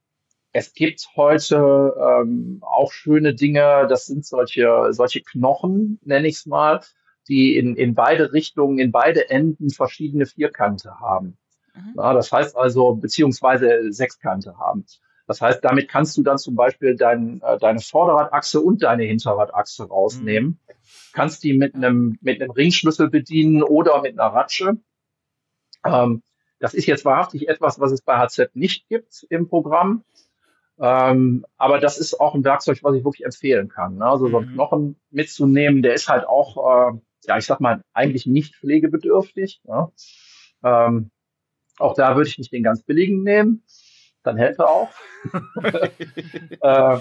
es 0.53 0.73
gibt 0.73 1.09
heute 1.17 1.95
ähm, 1.99 2.61
auch 2.63 2.93
schöne 2.93 3.35
Dinge, 3.35 3.87
das 3.89 4.07
sind 4.07 4.25
solche, 4.25 4.89
solche 4.91 5.21
Knochen, 5.21 5.99
nenne 6.05 6.29
ich 6.29 6.37
es 6.37 6.47
mal, 6.47 6.81
die 7.29 7.57
in, 7.57 7.75
in 7.77 7.95
beide 7.95 8.33
Richtungen, 8.33 8.79
in 8.79 8.93
beide 8.93 9.31
Enden 9.31 9.71
verschiedene 9.71 10.27
Vierkante 10.27 11.01
haben. 11.01 11.37
Mhm. 11.75 11.95
Ja, 11.97 12.13
das 12.13 12.33
heißt 12.33 12.57
also, 12.57 12.95
beziehungsweise 12.95 13.93
Sechskante 13.93 14.59
haben. 14.59 14.87
Das 15.27 15.41
heißt, 15.41 15.65
damit 15.65 15.89
kannst 15.89 16.17
du 16.17 16.23
dann 16.23 16.39
zum 16.39 16.55
Beispiel 16.55 16.97
dein, 16.97 17.41
äh, 17.43 17.59
deine 17.59 17.81
Vorderradachse 17.81 18.61
und 18.61 18.83
deine 18.83 19.05
Hinterradachse 19.05 19.89
rausnehmen. 19.89 20.51
Mhm. 20.51 20.75
Kannst 21.13 21.43
die 21.45 21.55
mit 21.57 21.75
einem, 21.75 22.19
mit 22.21 22.41
einem 22.41 22.51
Ringschlüssel 22.51 23.09
bedienen 23.09 23.63
oder 23.63 24.03
mit 24.03 24.19
einer 24.19 24.33
Ratsche. 24.35 24.75
Ähm, 25.85 26.23
das 26.59 26.75
ist 26.75 26.87
jetzt 26.87 27.05
wahrhaftig 27.05 27.49
etwas, 27.49 27.81
was 27.81 27.93
es 27.93 28.03
bei 28.03 28.17
HZ 28.17 28.55
nicht 28.55 28.89
gibt 28.89 29.27
im 29.31 29.49
Programm. 29.49 30.05
Ähm, 30.79 31.47
aber 31.57 31.79
das 31.79 31.99
ist 31.99 32.21
auch 32.21 32.35
ein 32.35 32.45
Werkzeug, 32.45 32.83
was 32.83 32.97
ich 32.97 33.05
wirklich 33.05 33.25
empfehlen 33.25 33.69
kann. 33.69 33.97
Ne? 33.97 34.07
Also 34.07 34.29
so 34.29 34.39
einen 34.39 34.51
mhm. 34.51 34.55
Knochen 34.55 34.97
mitzunehmen, 35.11 35.83
der 35.83 35.95
ist 35.95 36.09
halt 36.09 36.27
auch, 36.27 36.93
äh, 36.93 36.99
ja, 37.27 37.39
ich 37.39 37.47
sag 37.47 37.61
mal, 37.61 37.83
eigentlich 37.93 38.27
nicht 38.27 38.57
pflegebedürftig. 38.57 39.61
Ne? 39.65 39.89
Ähm, 40.65 41.11
auch 41.79 41.95
da 41.95 42.17
würde 42.17 42.29
ich 42.29 42.39
nicht 42.39 42.53
den 42.53 42.63
ganz 42.63 42.83
billigen 42.83 43.23
nehmen. 43.23 43.63
Dann 44.23 44.37
hält 44.37 44.59
er 44.59 44.69
auch. 44.69 44.91
äh, 46.61 46.99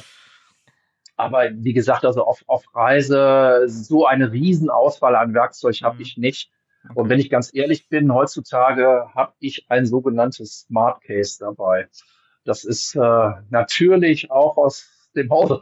aber 1.15 1.49
wie 1.53 1.73
gesagt, 1.73 2.05
also 2.05 2.25
auf, 2.25 2.43
auf 2.47 2.63
Reise 2.75 3.63
so 3.67 4.05
eine 4.05 4.31
Riesenauswahl 4.31 5.15
an 5.15 5.33
Werkzeug 5.33 5.79
habe 5.83 5.95
mhm. 5.95 6.01
ich 6.01 6.17
nicht. 6.17 6.51
Okay. 6.83 6.99
Und 6.99 7.09
wenn 7.09 7.19
ich 7.19 7.29
ganz 7.29 7.53
ehrlich 7.53 7.87
bin, 7.87 8.13
heutzutage 8.13 9.07
habe 9.13 9.33
ich 9.39 9.65
ein 9.69 9.85
sogenanntes 9.85 10.65
Smart 10.67 11.01
Case 11.03 11.37
dabei. 11.39 11.87
Das 12.43 12.65
ist 12.65 12.95
äh, 12.95 13.31
natürlich 13.49 14.31
auch 14.31 14.57
aus 14.57 15.09
dem 15.15 15.29
Hause 15.29 15.59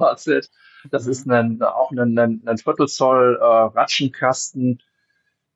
Das 0.89 1.05
mhm. 1.05 1.11
ist 1.11 1.29
ein, 1.29 1.61
auch 1.61 1.91
ein, 1.91 2.17
ein, 2.17 2.41
ein 2.45 2.57
Viertelzoll 2.57 3.37
äh, 3.39 3.43
Ratschenkasten 3.43 4.81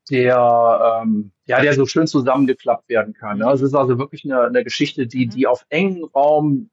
der, 0.10 1.02
ähm, 1.04 1.32
ja, 1.46 1.62
der 1.62 1.74
so 1.74 1.86
schön 1.86 2.08
zusammengeklappt 2.08 2.90
werden 2.90 3.14
kann. 3.14 3.40
Ne? 3.40 3.52
Es 3.52 3.62
ist 3.62 3.74
also 3.74 3.98
wirklich 3.98 4.24
eine, 4.26 4.42
eine 4.42 4.64
Geschichte, 4.64 5.08
die, 5.08 5.26
mhm. 5.26 5.30
die 5.32 5.48
auf 5.48 5.66
engen 5.70 6.04
Raum 6.04 6.70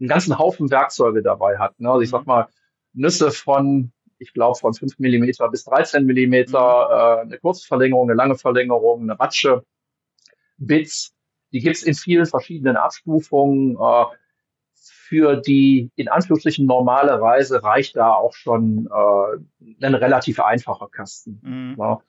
einen 0.00 0.08
ganzen 0.08 0.38
Haufen 0.38 0.70
Werkzeuge 0.70 1.22
dabei 1.22 1.58
hat. 1.58 1.78
Ne? 1.78 1.88
Also 1.88 2.00
ich 2.02 2.10
sag 2.10 2.22
mhm. 2.22 2.26
mal, 2.26 2.48
Nüsse 2.92 3.30
von, 3.30 3.92
ich 4.18 4.32
glaube, 4.32 4.58
von 4.58 4.74
5 4.74 4.98
Millimeter 4.98 5.48
bis 5.48 5.64
13 5.64 6.04
Millimeter, 6.04 7.18
mhm. 7.20 7.28
äh, 7.28 7.32
eine 7.32 7.38
kurze 7.38 7.66
Verlängerung, 7.66 8.08
eine 8.08 8.16
lange 8.16 8.36
Verlängerung, 8.36 9.02
eine 9.02 9.18
Ratsche, 9.18 9.64
Bits, 10.58 11.14
die 11.52 11.60
gibt's 11.60 11.82
in 11.82 11.94
vielen 11.94 12.26
verschiedenen 12.26 12.76
Abstufungen. 12.76 13.76
Äh, 13.76 14.04
für 14.74 15.36
die 15.36 15.90
in 15.94 16.08
Anführungsstrichen 16.08 16.66
normale 16.66 17.20
Reise 17.20 17.62
reicht 17.62 17.96
da 17.96 18.14
auch 18.14 18.32
schon 18.32 18.88
äh, 18.90 19.84
ein 19.86 19.94
relativ 19.94 20.40
einfacher 20.40 20.88
Kasten. 20.88 21.40
Mhm. 21.42 21.76
Ja. 21.78 22.02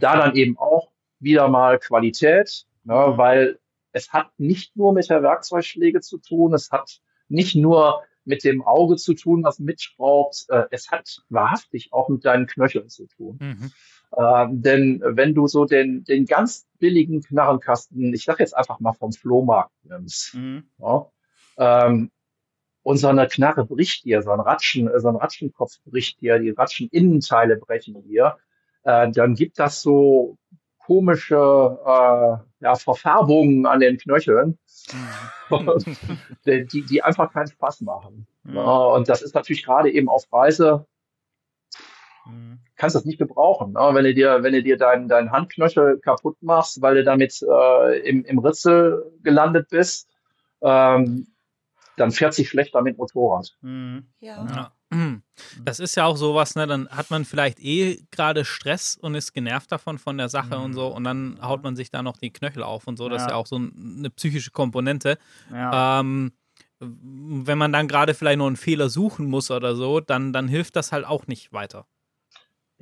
Da 0.00 0.16
dann 0.16 0.34
eben 0.36 0.58
auch 0.58 0.90
wieder 1.20 1.48
mal 1.48 1.78
Qualität, 1.78 2.66
ne, 2.84 3.14
weil 3.16 3.58
es 3.92 4.12
hat 4.12 4.28
nicht 4.38 4.76
nur 4.76 4.92
mit 4.92 5.08
der 5.08 5.22
Werkzeugschläge 5.22 6.00
zu 6.00 6.18
tun, 6.18 6.52
es 6.54 6.70
hat 6.70 7.00
nicht 7.28 7.54
nur 7.54 8.02
mit 8.24 8.44
dem 8.44 8.62
Auge 8.62 8.96
zu 8.96 9.14
tun, 9.14 9.44
was 9.44 9.58
mitschraubt, 9.58 10.46
äh, 10.48 10.64
es 10.70 10.90
hat 10.90 11.22
wahrhaftig 11.28 11.92
auch 11.92 12.08
mit 12.08 12.24
deinen 12.24 12.46
Knöcheln 12.46 12.88
zu 12.88 13.06
tun. 13.06 13.38
Mhm. 13.40 13.72
Ähm, 14.16 14.62
denn 14.62 15.02
wenn 15.04 15.34
du 15.34 15.46
so 15.46 15.64
den, 15.64 16.04
den 16.04 16.24
ganz 16.24 16.66
billigen 16.78 17.22
Knarrenkasten, 17.22 18.12
ich 18.14 18.24
sag 18.24 18.40
jetzt 18.40 18.56
einfach 18.56 18.80
mal 18.80 18.92
vom 18.92 19.12
Flohmarkt 19.12 19.72
nimmst, 19.84 20.34
mhm. 20.34 20.64
ja, 20.78 21.10
ähm, 21.58 22.10
und 22.82 22.98
so 22.98 23.08
eine 23.08 23.26
Knarre 23.26 23.64
bricht 23.64 24.04
dir, 24.04 24.22
so 24.22 24.30
ein 24.30 24.40
Ratschen, 24.40 24.90
so 25.00 25.08
ein 25.08 25.16
Ratschenkopf 25.16 25.80
bricht 25.86 26.20
dir, 26.20 26.38
die 26.38 26.50
Ratscheninnenteile 26.50 27.56
brechen 27.56 28.02
dir, 28.02 28.36
äh, 28.84 29.10
dann 29.10 29.34
gibt 29.34 29.58
das 29.58 29.82
so 29.82 30.38
komische 30.78 31.78
äh, 31.84 32.64
ja, 32.64 32.74
Verfärbungen 32.74 33.66
an 33.66 33.80
den 33.80 33.98
Knöcheln, 33.98 34.58
mhm. 35.50 35.84
die, 36.46 36.82
die 36.82 37.02
einfach 37.02 37.32
keinen 37.32 37.48
Spaß 37.48 37.80
machen. 37.82 38.26
Mhm. 38.42 38.56
Ja, 38.56 38.76
und 38.76 39.08
das 39.08 39.22
ist 39.22 39.34
natürlich 39.34 39.64
gerade 39.64 39.90
eben 39.90 40.08
auf 40.08 40.30
Reise, 40.30 40.86
mhm. 42.26 42.58
kannst 42.76 42.96
das 42.96 43.06
nicht 43.06 43.18
gebrauchen. 43.18 43.72
Ne? 43.72 43.90
Wenn 43.92 44.04
du 44.04 44.14
dir, 44.14 44.42
wenn 44.42 44.52
du 44.52 44.62
dir 44.62 44.76
deinen 44.76 45.08
dein 45.08 45.32
Handknöchel 45.32 46.00
kaputt 46.00 46.36
machst, 46.42 46.82
weil 46.82 46.96
du 46.96 47.04
damit 47.04 47.42
äh, 47.42 47.98
im, 48.00 48.24
im 48.24 48.38
Ritzel 48.38 49.10
gelandet 49.22 49.68
bist, 49.70 50.08
ähm, 50.60 51.28
dann 51.96 52.10
fährt 52.10 52.34
sich 52.34 52.48
schlechter 52.48 52.82
mit 52.82 52.98
Motorrad. 52.98 53.56
Mhm. 53.62 54.06
Ja. 54.20 54.46
ja. 54.54 54.72
Das 55.62 55.80
ist 55.80 55.94
ja 55.94 56.04
auch 56.06 56.16
sowas, 56.16 56.54
ne? 56.54 56.66
Dann 56.66 56.88
hat 56.88 57.10
man 57.10 57.24
vielleicht 57.24 57.60
eh 57.60 58.04
gerade 58.10 58.44
Stress 58.44 58.96
und 59.00 59.14
ist 59.14 59.32
genervt 59.32 59.70
davon 59.70 59.98
von 59.98 60.18
der 60.18 60.28
Sache 60.28 60.56
mhm. 60.58 60.64
und 60.64 60.72
so 60.74 60.88
und 60.88 61.04
dann 61.04 61.38
haut 61.42 61.62
man 61.62 61.76
sich 61.76 61.90
da 61.90 62.02
noch 62.02 62.16
die 62.16 62.32
Knöchel 62.32 62.62
auf 62.62 62.86
und 62.86 62.96
so. 62.96 63.08
Das 63.08 63.22
ja. 63.22 63.26
ist 63.26 63.30
ja 63.30 63.36
auch 63.36 63.46
so 63.46 63.56
eine 63.56 64.10
psychische 64.10 64.50
Komponente. 64.50 65.18
Ja. 65.52 66.00
Ähm, 66.00 66.32
wenn 66.80 67.58
man 67.58 67.72
dann 67.72 67.88
gerade 67.88 68.14
vielleicht 68.14 68.38
nur 68.38 68.46
einen 68.46 68.56
Fehler 68.56 68.88
suchen 68.88 69.26
muss 69.26 69.50
oder 69.50 69.74
so, 69.74 70.00
dann, 70.00 70.32
dann 70.32 70.48
hilft 70.48 70.76
das 70.76 70.92
halt 70.92 71.06
auch 71.06 71.26
nicht 71.26 71.52
weiter. 71.52 71.86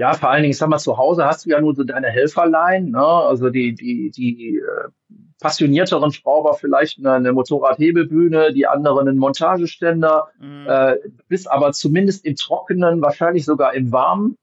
Ja, 0.03 0.15
vor 0.15 0.31
allen 0.31 0.43
Dingen, 0.43 0.51
ich 0.51 0.59
sag 0.59 0.69
mal, 0.69 0.79
zu 0.79 0.99
Hause 0.99 1.27
hast 1.27 1.47
du 1.47 1.51
ja 1.51 1.61
nur 1.61 1.77
so 1.77 1.85
deine 1.85 2.09
Helferlein, 2.09 2.87
ne? 2.87 3.07
also 3.07 3.51
die, 3.51 3.73
die, 3.73 4.11
die 4.11 4.57
äh, 4.57 4.89
passionierteren 5.41 6.11
Schrauber 6.11 6.55
vielleicht 6.55 6.99
eine, 6.99 7.13
eine 7.13 7.33
Motorradhebelbühne, 7.33 8.53
die 8.53 8.67
anderen 8.67 9.07
einen 9.07 9.19
Montageständer, 9.19 10.27
mhm. 10.41 10.67
äh, 10.67 10.97
bist 11.29 11.49
aber 11.49 11.71
zumindest 11.71 12.25
im 12.25 12.35
Trockenen, 12.35 13.01
wahrscheinlich 13.01 13.45
sogar 13.45 13.75
im 13.75 13.93
Warmen. 13.93 14.37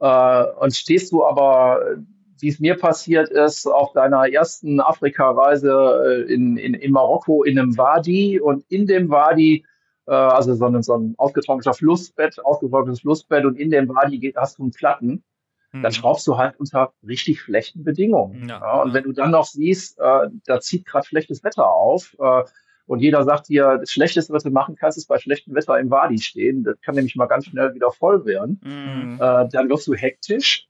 Äh, 0.00 0.44
und 0.60 0.76
stehst 0.76 1.12
du 1.12 1.24
aber, 1.24 1.96
wie 2.38 2.48
es 2.48 2.60
mir 2.60 2.76
passiert 2.76 3.30
ist, 3.30 3.66
auf 3.66 3.94
deiner 3.94 4.30
ersten 4.30 4.80
Afrika-Reise 4.82 6.26
äh, 6.28 6.30
in, 6.30 6.58
in, 6.58 6.74
in 6.74 6.92
Marokko 6.92 7.42
in 7.42 7.58
einem 7.58 7.78
Wadi 7.78 8.38
und 8.38 8.66
in 8.68 8.86
dem 8.86 9.08
Wadi 9.08 9.64
äh, 10.06 10.12
also 10.12 10.54
so 10.54 10.66
ein, 10.66 10.82
so 10.82 10.94
ein 10.96 11.14
ausgetrockneter 11.18 11.74
Flussbett, 11.74 12.44
ausgetrocknetes 12.44 13.00
Flussbett 13.00 13.44
und 13.44 13.58
in 13.58 13.70
dem 13.70 13.88
Wadi 13.88 14.32
hast 14.36 14.58
du 14.58 14.62
einen 14.62 14.72
Platten, 14.72 15.24
dann 15.72 15.82
mhm. 15.82 15.90
schraubst 15.92 16.26
du 16.26 16.38
halt 16.38 16.58
unter 16.58 16.92
richtig 17.06 17.40
schlechten 17.40 17.84
Bedingungen. 17.84 18.48
Ja. 18.48 18.60
Ja, 18.60 18.82
und 18.82 18.94
wenn 18.94 19.04
du 19.04 19.12
dann 19.12 19.30
noch 19.30 19.44
siehst, 19.44 19.98
äh, 19.98 20.28
da 20.44 20.60
zieht 20.60 20.86
gerade 20.86 21.06
schlechtes 21.06 21.44
Wetter 21.44 21.68
auf 21.68 22.16
äh, 22.18 22.44
und 22.86 23.00
jeder 23.00 23.24
sagt 23.24 23.48
dir, 23.48 23.78
das 23.78 23.90
Schlechteste, 23.90 24.32
was 24.32 24.44
du 24.44 24.50
machen 24.50 24.76
kannst, 24.76 24.96
ist 24.96 25.08
bei 25.08 25.18
schlechtem 25.18 25.54
Wetter 25.54 25.78
im 25.78 25.90
Wadi 25.90 26.18
stehen. 26.18 26.62
Das 26.62 26.80
kann 26.80 26.94
nämlich 26.94 27.16
mal 27.16 27.26
ganz 27.26 27.46
schnell 27.46 27.74
wieder 27.74 27.90
voll 27.90 28.24
werden. 28.24 28.60
Mhm. 28.64 29.14
Äh, 29.20 29.48
dann 29.48 29.68
wirst 29.68 29.88
du 29.88 29.94
hektisch. 29.94 30.68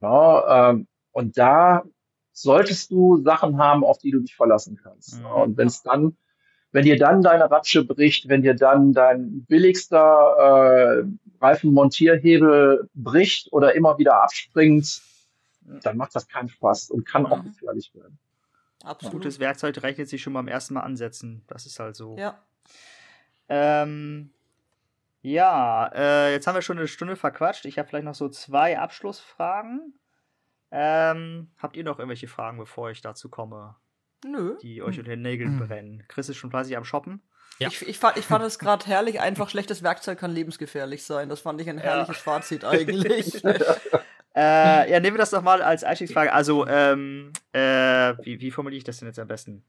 Ja, 0.00 0.70
ähm, 0.70 0.86
und 1.10 1.38
da 1.38 1.84
solltest 2.32 2.90
du 2.90 3.16
Sachen 3.22 3.58
haben, 3.58 3.82
auf 3.82 3.98
die 3.98 4.10
du 4.10 4.20
dich 4.20 4.36
verlassen 4.36 4.78
kannst. 4.80 5.20
Mhm. 5.20 5.26
Und 5.26 5.56
wenn 5.56 5.68
es 5.68 5.82
dann 5.82 6.16
wenn 6.72 6.84
dir 6.84 6.98
dann 6.98 7.22
deine 7.22 7.50
Ratsche 7.50 7.84
bricht, 7.84 8.28
wenn 8.28 8.42
dir 8.42 8.54
dann 8.54 8.92
dein 8.92 9.44
billigster 9.46 11.02
äh, 11.02 11.04
Reifenmontierhebel 11.40 12.88
bricht 12.94 13.52
oder 13.52 13.74
immer 13.74 13.98
wieder 13.98 14.22
abspringt, 14.22 15.00
dann 15.82 15.96
macht 15.96 16.14
das 16.14 16.28
keinen 16.28 16.48
Spaß 16.48 16.90
und 16.90 17.06
kann 17.06 17.26
auch 17.26 17.42
mhm. 17.42 17.48
gefährlich 17.48 17.94
werden. 17.94 18.18
Absolut. 18.84 19.14
Gutes 19.14 19.40
Werkzeug 19.40 19.82
rechnet 19.82 20.08
sich 20.08 20.22
schon 20.22 20.32
beim 20.32 20.48
ersten 20.48 20.74
Mal 20.74 20.82
ansetzen. 20.82 21.42
Das 21.48 21.66
ist 21.66 21.80
halt 21.80 21.96
so. 21.96 22.16
Ja. 22.16 22.38
Ähm, 23.48 24.30
ja, 25.20 25.90
äh, 25.94 26.32
jetzt 26.32 26.46
haben 26.46 26.54
wir 26.54 26.62
schon 26.62 26.78
eine 26.78 26.86
Stunde 26.86 27.16
verquatscht. 27.16 27.64
Ich 27.64 27.78
habe 27.78 27.88
vielleicht 27.88 28.04
noch 28.04 28.14
so 28.14 28.28
zwei 28.28 28.78
Abschlussfragen. 28.78 29.94
Ähm, 30.70 31.50
habt 31.58 31.76
ihr 31.76 31.84
noch 31.84 31.98
irgendwelche 31.98 32.28
Fragen, 32.28 32.58
bevor 32.58 32.90
ich 32.90 33.00
dazu 33.00 33.28
komme? 33.28 33.74
Nö. 34.24 34.56
Die 34.62 34.82
euch 34.82 34.98
unter 34.98 35.10
den 35.10 35.22
Nägeln 35.22 35.58
hm. 35.58 35.66
brennen. 35.66 36.04
Chris 36.08 36.28
ist 36.28 36.36
schon 36.36 36.50
fleißig 36.50 36.76
am 36.76 36.84
Shoppen. 36.84 37.22
Ja. 37.58 37.68
Ich, 37.68 37.86
ich, 37.86 37.98
fand, 37.98 38.16
ich 38.16 38.24
fand 38.24 38.44
es 38.44 38.58
gerade 38.58 38.86
herrlich, 38.86 39.20
einfach 39.20 39.50
schlechtes 39.50 39.82
Werkzeug 39.82 40.18
kann 40.18 40.30
lebensgefährlich 40.30 41.02
sein. 41.04 41.28
Das 41.28 41.40
fand 41.40 41.60
ich 41.60 41.68
ein 41.68 41.78
herrliches 41.78 42.16
ja. 42.16 42.22
Fazit 42.22 42.64
eigentlich. 42.64 43.44
äh, 43.44 44.90
ja, 44.90 45.00
nehmen 45.00 45.16
wir 45.16 45.18
das 45.18 45.30
doch 45.30 45.42
mal 45.42 45.60
als 45.62 45.82
Einstiegsfrage. 45.82 46.32
Also, 46.32 46.66
ähm, 46.68 47.32
äh, 47.52 48.14
wie, 48.22 48.40
wie 48.40 48.50
formuliere 48.50 48.78
ich 48.78 48.84
das 48.84 48.98
denn 48.98 49.08
jetzt 49.08 49.18
am 49.18 49.26
besten? 49.26 49.64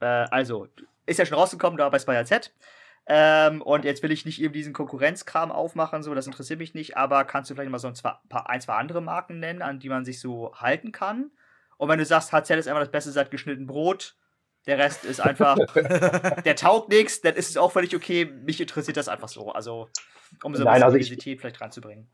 Äh, 0.00 0.06
also, 0.06 0.68
ist 1.06 1.18
ja 1.18 1.26
schon 1.26 1.38
rausgekommen 1.38 1.76
da 1.76 1.88
bei 1.88 1.98
Spire 1.98 2.24
Z. 2.24 2.52
Ähm, 3.06 3.62
und 3.62 3.84
jetzt 3.84 4.04
will 4.04 4.12
ich 4.12 4.24
nicht 4.24 4.40
eben 4.40 4.52
diesen 4.52 4.72
Konkurrenzkram 4.72 5.50
aufmachen, 5.50 6.04
so, 6.04 6.14
das 6.14 6.28
interessiert 6.28 6.60
mich 6.60 6.74
nicht, 6.74 6.96
aber 6.96 7.24
kannst 7.24 7.50
du 7.50 7.54
vielleicht 7.54 7.70
mal 7.70 7.78
so 7.78 7.88
ein, 7.88 7.96
zwei, 7.96 8.12
ein, 8.30 8.60
zwei 8.60 8.74
andere 8.74 9.00
Marken 9.00 9.40
nennen, 9.40 9.60
an 9.60 9.80
die 9.80 9.88
man 9.88 10.04
sich 10.04 10.20
so 10.20 10.54
halten 10.54 10.92
kann? 10.92 11.32
Und 11.82 11.88
wenn 11.88 11.98
du 11.98 12.04
sagst, 12.04 12.30
HZ 12.30 12.50
ist 12.50 12.68
einfach 12.68 12.82
das 12.82 12.92
Beste 12.92 13.10
seit 13.10 13.32
geschnitten 13.32 13.66
Brot, 13.66 14.14
der 14.68 14.78
Rest 14.78 15.04
ist 15.04 15.18
einfach, 15.18 15.58
der 16.44 16.54
taugt 16.54 16.90
nichts, 16.90 17.22
dann 17.22 17.34
ist 17.34 17.50
es 17.50 17.56
auch 17.56 17.72
völlig 17.72 17.96
okay. 17.96 18.24
Mich 18.24 18.60
interessiert 18.60 18.96
das 18.96 19.08
einfach 19.08 19.26
so. 19.26 19.50
Also, 19.50 19.88
um 20.44 20.54
so 20.54 20.62
ein 20.62 20.70
bisschen 20.70 20.84
also 20.84 20.96
Diversität 20.96 21.40
vielleicht 21.40 21.60
reinzubringen. 21.60 22.08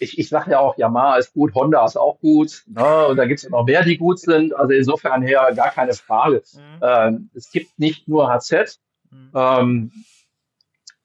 Ich, 0.00 0.18
ich 0.18 0.28
sage 0.28 0.50
ja 0.50 0.58
auch, 0.58 0.76
Yamaha 0.76 1.16
ist 1.16 1.32
gut, 1.32 1.54
Honda 1.54 1.86
ist 1.86 1.96
auch 1.96 2.20
gut. 2.20 2.64
Ne? 2.66 3.06
Und 3.06 3.16
da 3.16 3.24
gibt 3.24 3.40
es 3.42 3.48
noch 3.48 3.64
mehr, 3.64 3.84
die 3.84 3.96
gut 3.96 4.20
sind. 4.20 4.54
Also 4.54 4.74
insofern 4.74 5.22
her 5.22 5.50
gar 5.56 5.70
keine 5.70 5.94
Frage. 5.94 6.42
Mhm. 6.52 6.80
Ähm, 6.82 7.30
es 7.32 7.50
gibt 7.50 7.78
nicht 7.78 8.08
nur 8.08 8.28
HZ. 8.30 8.80
Mhm. 9.10 9.30
Ähm, 9.34 9.92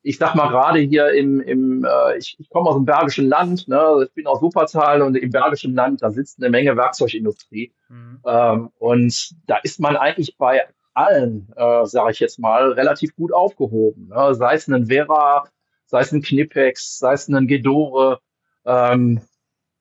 ich 0.04 0.18
sag 0.18 0.36
mal 0.36 0.50
gerade 0.50 0.80
hier 0.80 1.10
im, 1.14 1.40
im 1.42 1.86
äh, 1.86 2.18
ich, 2.18 2.36
ich 2.40 2.50
komme 2.50 2.70
aus 2.70 2.76
dem 2.76 2.86
Bergischen 2.86 3.28
Land, 3.28 3.68
ne? 3.68 4.06
ich 4.06 4.14
bin 4.14 4.28
aus 4.28 4.42
Wuppertal 4.42 5.02
und 5.02 5.16
im 5.16 5.30
Bergischen 5.30 5.76
Land, 5.76 6.02
da 6.02 6.12
sitzt 6.12 6.42
eine 6.42 6.50
Menge 6.50 6.76
Werkzeugindustrie. 6.76 7.74
Mhm. 7.90 8.20
Ähm, 8.26 8.70
und 8.80 9.36
da 9.48 9.58
ist 9.58 9.80
man 9.80 9.96
eigentlich 9.96 10.38
bei 10.38 10.68
allen, 10.94 11.52
äh, 11.56 11.86
sage 11.86 12.12
ich 12.12 12.20
jetzt 12.20 12.40
mal, 12.40 12.72
relativ 12.72 13.16
gut 13.16 13.32
aufgehoben. 13.32 14.08
Ne? 14.10 14.34
Sei 14.34 14.56
es 14.56 14.68
ein 14.68 14.88
Vera, 14.88 15.48
sei 15.86 16.02
es 16.02 16.12
ein 16.12 16.22
Knipex, 16.22 16.98
sei 16.98 17.14
es 17.14 17.28
ein 17.28 17.48
Gedore 17.48 18.20
ähm, 18.66 19.22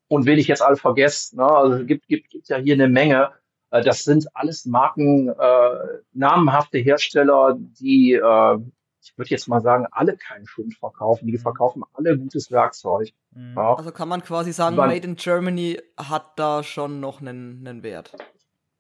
und 0.09 0.27
wen 0.27 0.39
ich 0.39 0.49
jetzt 0.49 0.63
alle 0.63 0.77
vergesse. 0.77 1.37
Ne? 1.37 1.45
Also 1.45 1.77
es 1.77 1.87
gibt, 1.87 2.07
gibt, 2.09 2.31
gibt 2.31 2.49
ja 2.49 2.59
hier 2.59 2.75
eine 2.75 2.89
Menge. 2.89 3.31
Äh, 3.71 3.83
das 3.83 4.05
sind 4.05 4.29
alles 4.35 4.67
Marken, 4.67 5.29
äh, 5.29 5.71
namenhafte 6.13 6.79
Hersteller, 6.79 7.57
die 7.59 8.15
äh, 8.15 8.59
ich 9.03 9.17
würde 9.17 9.31
jetzt 9.31 9.49
mal 9.49 9.61
sagen, 9.61 9.87
alle 9.91 10.17
keinen 10.17 10.47
Schund 10.47 10.75
verkaufen. 10.75 11.27
Die 11.27 11.33
mhm. 11.33 11.39
verkaufen 11.39 11.83
alle 11.95 12.19
gutes 12.19 12.51
Werkzeug. 12.51 13.11
Mhm. 13.33 13.55
Ja. 13.57 13.75
Also 13.75 13.93
kann 13.93 14.09
man 14.09 14.23
quasi 14.23 14.53
sagen, 14.53 14.77
man, 14.77 14.89
Made 14.89 15.07
in 15.07 15.17
Germany 15.17 15.81
hat 15.97 16.39
da 16.39 16.63
schon 16.63 17.01
noch 17.01 17.21
einen, 17.21 17.67
einen 17.67 17.83
Wert. 17.83 18.17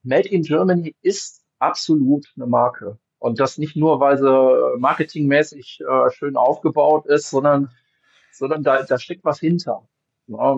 Made 0.03 0.29
in 0.29 0.43
Germany 0.43 0.95
ist 1.01 1.45
absolut 1.59 2.27
eine 2.37 2.47
Marke. 2.47 2.99
Und 3.18 3.39
das 3.39 3.59
nicht 3.59 3.77
nur, 3.77 4.01
weil 4.01 4.16
sie 4.16 4.79
marketingmäßig 4.79 5.81
äh, 5.81 6.11
schön 6.11 6.37
aufgebaut 6.37 7.07
ist, 7.07 7.29
sondern, 7.29 7.71
sondern 8.33 8.62
da, 8.62 8.83
da 8.83 8.99
steckt 8.99 9.25
was 9.25 9.41
hinter. 9.41 9.87
Ja, 10.27 10.57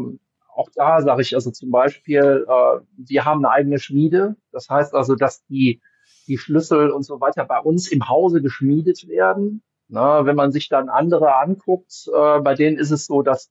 auch 0.54 0.68
da 0.74 1.00
sage 1.00 1.22
ich 1.22 1.34
also 1.34 1.50
zum 1.50 1.70
Beispiel, 1.70 2.46
äh, 2.48 2.80
wir 2.96 3.24
haben 3.24 3.44
eine 3.44 3.52
eigene 3.52 3.78
Schmiede. 3.78 4.36
Das 4.52 4.68
heißt 4.68 4.94
also, 4.94 5.16
dass 5.16 5.44
die 5.46 5.80
die 6.24 6.38
Schlüssel 6.38 6.90
und 6.90 7.02
so 7.04 7.20
weiter 7.20 7.44
bei 7.44 7.58
uns 7.58 7.88
im 7.88 8.08
Hause 8.08 8.42
geschmiedet 8.42 9.08
werden. 9.08 9.62
Na, 9.88 10.24
wenn 10.24 10.36
man 10.36 10.52
sich 10.52 10.68
dann 10.68 10.88
andere 10.88 11.36
anguckt, 11.36 12.08
äh, 12.08 12.40
bei 12.40 12.54
denen 12.54 12.78
ist 12.78 12.90
es 12.90 13.06
so, 13.06 13.22
dass 13.22 13.50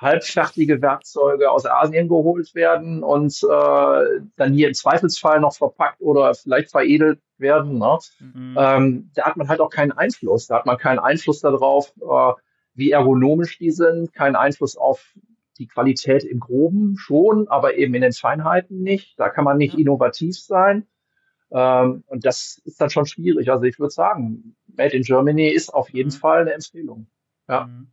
halbfertige 0.00 0.80
Werkzeuge 0.80 1.50
aus 1.50 1.66
Asien 1.66 2.08
geholt 2.08 2.54
werden 2.54 3.02
und 3.02 3.34
äh, 3.42 4.20
dann 4.36 4.52
hier 4.52 4.68
im 4.68 4.74
Zweifelsfall 4.74 5.40
noch 5.40 5.54
verpackt 5.54 6.00
oder 6.00 6.34
vielleicht 6.34 6.70
veredelt 6.70 7.20
werden. 7.38 7.78
Ne? 7.78 7.98
Mhm. 8.18 8.56
Ähm, 8.58 9.10
da 9.14 9.24
hat 9.24 9.36
man 9.36 9.48
halt 9.48 9.60
auch 9.60 9.70
keinen 9.70 9.92
Einfluss. 9.92 10.46
Da 10.46 10.56
hat 10.56 10.66
man 10.66 10.78
keinen 10.78 10.98
Einfluss 10.98 11.40
darauf, 11.40 11.92
äh, 12.00 12.32
wie 12.74 12.90
ergonomisch 12.90 13.58
die 13.58 13.70
sind, 13.70 14.12
keinen 14.12 14.36
Einfluss 14.36 14.76
auf 14.76 15.14
die 15.58 15.66
Qualität 15.66 16.24
im 16.24 16.40
Groben 16.40 16.96
schon, 16.96 17.48
aber 17.48 17.76
eben 17.76 17.94
in 17.94 18.00
den 18.00 18.12
Feinheiten 18.12 18.82
nicht. 18.82 19.18
Da 19.18 19.28
kann 19.28 19.44
man 19.44 19.58
nicht 19.58 19.74
ja. 19.74 19.80
innovativ 19.80 20.38
sein. 20.38 20.86
Ähm, 21.52 22.04
und 22.06 22.24
das 22.24 22.60
ist 22.64 22.80
dann 22.80 22.90
schon 22.90 23.06
schwierig. 23.06 23.50
Also 23.50 23.64
ich 23.64 23.78
würde 23.78 23.90
sagen, 23.92 24.56
Made 24.66 24.96
in 24.96 25.02
Germany 25.02 25.48
ist 25.48 25.70
auf 25.70 25.90
jeden 25.90 26.10
mhm. 26.10 26.18
Fall 26.18 26.40
eine 26.42 26.52
Empfehlung. 26.52 27.06
Ja. 27.48 27.66
Mhm. 27.66 27.90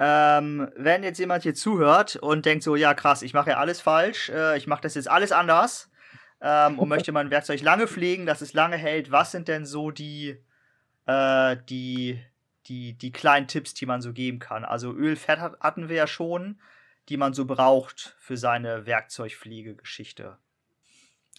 Ähm, 0.00 0.70
wenn 0.76 1.04
jetzt 1.04 1.18
jemand 1.18 1.44
hier 1.44 1.54
zuhört 1.54 2.16
und 2.16 2.46
denkt 2.46 2.64
so, 2.64 2.74
ja 2.74 2.94
krass, 2.94 3.22
ich 3.22 3.32
mache 3.32 3.50
ja 3.50 3.58
alles 3.58 3.80
falsch, 3.80 4.28
äh, 4.28 4.56
ich 4.56 4.66
mache 4.66 4.82
das 4.82 4.96
jetzt 4.96 5.08
alles 5.08 5.30
anders 5.30 5.90
ähm, 6.40 6.78
und 6.80 6.88
möchte 6.88 7.12
mein 7.12 7.30
Werkzeug 7.30 7.60
lange 7.62 7.86
pflegen, 7.86 8.26
dass 8.26 8.40
es 8.40 8.54
lange 8.54 8.76
hält, 8.76 9.12
was 9.12 9.30
sind 9.30 9.46
denn 9.46 9.64
so 9.64 9.92
die, 9.92 10.36
äh, 11.06 11.56
die, 11.68 12.20
die, 12.66 12.98
die 12.98 13.12
kleinen 13.12 13.46
Tipps, 13.46 13.74
die 13.74 13.86
man 13.86 14.00
so 14.02 14.12
geben 14.12 14.40
kann? 14.40 14.64
Also 14.64 14.92
Ölfett 14.92 15.38
hatten 15.38 15.88
wir 15.88 15.96
ja 15.96 16.06
schon, 16.08 16.60
die 17.08 17.16
man 17.16 17.32
so 17.32 17.44
braucht 17.44 18.16
für 18.18 18.36
seine 18.36 18.86
Werkzeugpflegegeschichte. 18.86 20.38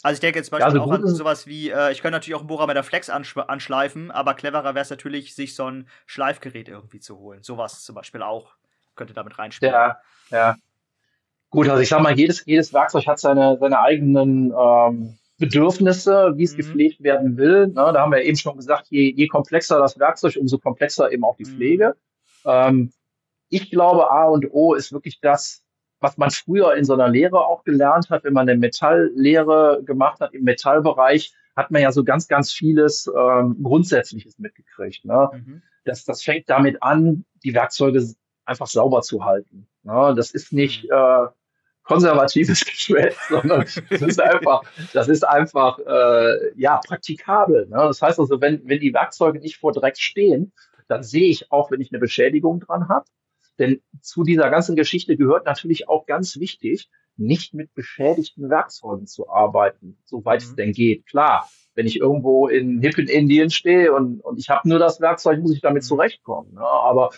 Also 0.06 0.18
ich 0.18 0.20
denke 0.20 0.38
jetzt 0.38 0.50
zum 0.50 0.60
Beispiel 0.60 0.76
ja, 0.76 0.82
also 0.84 0.94
auch 0.94 0.96
an 0.96 1.08
sowas 1.08 1.48
wie, 1.48 1.72
äh, 1.72 1.92
ich 1.92 2.04
könnte 2.04 2.18
natürlich 2.18 2.36
auch 2.36 2.42
einen 2.42 2.48
Bohrer 2.48 2.68
mit 2.68 2.76
der 2.76 2.84
Flex 2.84 3.10
anschleifen, 3.10 4.12
aber 4.12 4.36
cleverer 4.36 4.76
wäre 4.76 4.84
es 4.84 4.92
natürlich, 4.92 5.34
sich 5.34 5.56
so 5.56 5.66
ein 5.66 5.88
Schleifgerät 6.06 6.70
irgendwie 6.70 7.00
zu 7.00 7.18
holen. 7.18 7.42
Sowas 7.42 7.84
zum 7.84 7.96
Beispiel 7.96 8.22
auch 8.22 8.54
könnte 8.94 9.16
damit 9.16 9.40
reinspielen. 9.40 9.74
Ja, 9.74 9.98
ja. 10.30 10.58
Gut, 11.50 11.68
also 11.70 11.82
ich 11.82 11.90
sag 11.90 12.04
mal, 12.04 12.16
jedes, 12.16 12.46
jedes 12.46 12.72
Werkzeug 12.72 13.08
hat 13.08 13.18
seine, 13.18 13.58
seine 13.60 13.80
eigenen 13.80 14.54
ähm, 14.56 15.18
Bedürfnisse, 15.40 16.34
wie 16.36 16.44
es 16.44 16.54
mhm. 16.54 16.58
gepflegt 16.58 17.02
werden 17.02 17.38
will. 17.38 17.66
Ne, 17.66 17.74
da 17.74 17.96
haben 17.96 18.12
wir 18.12 18.22
eben 18.22 18.38
schon 18.38 18.58
gesagt, 18.58 18.86
je, 18.92 19.12
je 19.12 19.26
komplexer 19.26 19.80
das 19.80 19.98
Werkzeug, 19.98 20.38
umso 20.40 20.60
komplexer 20.60 21.12
eben 21.12 21.24
auch 21.24 21.36
die 21.36 21.46
mhm. 21.46 21.56
Pflege. 21.56 21.96
Ähm, 22.46 22.94
ich 23.50 23.72
glaube, 23.72 24.12
A 24.12 24.26
und 24.26 24.46
O 24.52 24.76
ist 24.76 24.94
wirklich 24.94 25.20
das, 25.20 25.65
was 26.00 26.18
man 26.18 26.30
früher 26.30 26.76
in 26.76 26.84
so 26.84 26.94
einer 26.94 27.10
Lehre 27.10 27.46
auch 27.46 27.64
gelernt 27.64 28.10
hat, 28.10 28.24
wenn 28.24 28.34
man 28.34 28.48
eine 28.48 28.60
Metalllehre 28.60 29.82
gemacht 29.86 30.20
hat 30.20 30.34
im 30.34 30.44
Metallbereich, 30.44 31.34
hat 31.56 31.72
man 31.72 31.82
ja 31.82 31.92
so 31.92 32.04
ganz, 32.04 32.28
ganz 32.28 32.52
vieles 32.52 33.08
ähm, 33.08 33.58
Grundsätzliches 33.64 34.38
mitgekriegt. 34.38 35.06
Ne? 35.06 35.30
Mhm. 35.34 35.62
Das, 35.86 36.04
das 36.04 36.22
fängt 36.22 36.50
damit 36.50 36.84
an, 36.84 37.26
die 37.44 37.54
Werkzeuge 37.54 38.06
einfach 38.46 38.68
sauber 38.68 39.02
zu 39.02 39.24
halten. 39.24 39.68
Ne? 39.84 40.14
Das 40.16 40.32
ist 40.32 40.52
nicht 40.52 40.84
mhm. 40.84 40.90
äh, 40.92 41.28
konservatives 41.84 42.66
Geschwätz, 42.66 43.16
sondern 43.30 43.66
das 43.90 44.02
ist 44.02 44.20
einfach, 44.22 44.64
das 44.94 45.08
ist 45.08 45.26
einfach 45.26 45.80
äh, 45.80 46.60
ja 46.60 46.82
praktikabel. 46.86 47.68
Ne? 47.68 47.78
Das 47.78 48.02
heißt 48.02 48.20
also, 48.20 48.42
wenn, 48.42 48.68
wenn 48.68 48.80
die 48.80 48.94
Werkzeuge 48.94 49.40
nicht 49.40 49.58
vor 49.58 49.72
Dreck 49.72 49.98
stehen, 49.98 50.52
dann 50.88 51.04
sehe 51.04 51.30
ich 51.30 51.52
auch, 51.52 51.72
wenn 51.72 51.82
ich 51.82 51.92
eine 51.92 52.00
Beschädigung 52.00 52.60
dran 52.60 52.90
habe. 52.90 53.06
Denn 53.60 53.82
zu 54.02 54.24
dieser 54.24 54.50
ganzen 54.50 54.76
Geschichte 54.76 55.18
gehört 55.18 55.46
natürlich 55.46 55.88
auch 55.88 56.06
ganz 56.06 56.40
wichtig, 56.40 56.90
nicht 57.18 57.54
mit 57.54 57.74
beschädigten 57.74 58.50
Werkzeugen 58.50 59.08
zu 59.08 59.30
arbeiten, 59.30 59.98
soweit 60.04 60.42
mhm. 60.42 60.48
es 60.48 60.56
denn 60.56 60.72
geht. 60.74 61.06
Klar, 61.06 61.50
wenn 61.74 61.88
ich 61.88 62.00
irgendwo 62.00 62.48
in 62.48 62.82
Hip 62.82 62.98
in 62.98 63.08
Indien 63.08 63.50
stehe 63.50 63.94
und, 63.94 64.22
und 64.22 64.40
ich 64.40 64.50
habe 64.50 64.68
nur 64.68 64.80
das 64.80 65.00
Werkzeug, 65.02 65.40
muss 65.40 65.54
ich 65.54 65.62
damit 65.62 65.84
mhm. 65.84 65.88
zurechtkommen. 65.88 66.54
Ne? 66.54 66.62
Aber 66.62 67.12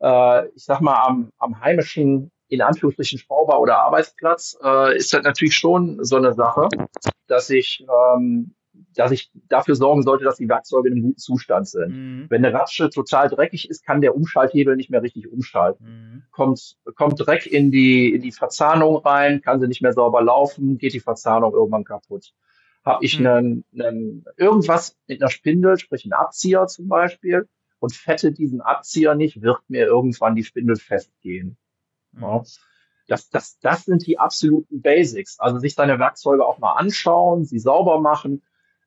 äh, 0.00 0.48
ich 0.54 0.64
sag 0.64 0.80
mal, 0.80 1.02
am, 1.04 1.30
am 1.38 1.60
heimischen, 1.60 2.30
in 2.48 2.60
Anführungsstrichen 2.60 3.18
Schrauber 3.18 3.60
oder 3.60 3.78
Arbeitsplatz 3.78 4.58
äh, 4.62 4.96
ist 4.96 5.12
das 5.12 5.22
natürlich 5.22 5.56
schon 5.56 6.04
so 6.04 6.16
eine 6.16 6.34
Sache, 6.34 6.68
dass 7.26 7.50
ich 7.50 7.84
ähm, 8.14 8.54
dass 8.94 9.10
ich 9.10 9.30
dafür 9.48 9.74
sorgen 9.74 10.02
sollte, 10.02 10.24
dass 10.24 10.36
die 10.36 10.48
Werkzeuge 10.48 10.88
in 10.88 10.94
einem 10.94 11.02
guten 11.02 11.18
Zustand 11.18 11.68
sind. 11.68 11.90
Mhm. 11.90 12.26
Wenn 12.28 12.44
eine 12.44 12.54
Ratsche 12.54 12.90
total 12.90 13.28
dreckig 13.28 13.68
ist, 13.68 13.84
kann 13.84 14.00
der 14.00 14.14
Umschalthebel 14.14 14.76
nicht 14.76 14.90
mehr 14.90 15.02
richtig 15.02 15.30
umschalten. 15.30 15.86
Mhm. 15.86 16.22
Kommt, 16.30 16.76
kommt 16.94 17.26
Dreck 17.26 17.46
in 17.46 17.70
die, 17.70 18.12
in 18.12 18.22
die 18.22 18.32
Verzahnung 18.32 18.96
rein, 18.96 19.40
kann 19.42 19.60
sie 19.60 19.68
nicht 19.68 19.82
mehr 19.82 19.92
sauber 19.92 20.22
laufen, 20.22 20.78
geht 20.78 20.94
die 20.94 21.00
Verzahnung 21.00 21.52
irgendwann 21.52 21.84
kaputt. 21.84 22.32
Habe 22.84 23.04
ich 23.04 23.18
mhm. 23.18 23.26
einen, 23.26 23.64
einen, 23.78 24.24
irgendwas 24.36 24.96
mit 25.06 25.22
einer 25.22 25.30
Spindel, 25.30 25.78
sprich 25.78 26.04
einen 26.04 26.14
Abzieher 26.14 26.66
zum 26.66 26.88
Beispiel, 26.88 27.48
und 27.78 27.94
fette 27.94 28.30
diesen 28.30 28.60
Abzieher 28.60 29.16
nicht, 29.16 29.42
wird 29.42 29.58
mir 29.68 29.86
irgendwann 29.86 30.36
die 30.36 30.44
Spindel 30.44 30.76
festgehen. 30.76 31.56
Mhm. 32.12 32.22
Ja. 32.22 32.42
Das, 33.08 33.28
das, 33.28 33.58
das 33.58 33.84
sind 33.84 34.06
die 34.06 34.18
absoluten 34.18 34.80
Basics. 34.80 35.40
Also 35.40 35.58
sich 35.58 35.74
seine 35.74 35.98
Werkzeuge 35.98 36.46
auch 36.46 36.58
mal 36.58 36.74
anschauen, 36.74 37.44
sie 37.44 37.58
sauber 37.58 38.00
machen 38.00 38.42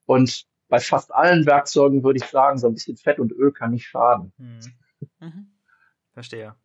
und 0.05 0.45
bei 0.67 0.79
fast 0.79 1.13
allen 1.13 1.45
Werkzeugen 1.45 2.03
würde 2.03 2.17
ich 2.17 2.25
sagen, 2.25 2.57
so 2.57 2.67
ein 2.67 2.73
bisschen 2.73 2.97
Fett 2.97 3.19
und 3.19 3.31
Öl 3.31 3.51
kann 3.51 3.71
nicht 3.71 3.87
schaden. 3.87 4.33
Mhm. 4.37 4.59
Mhm. 5.19 5.47
Verstehe. 6.13 6.55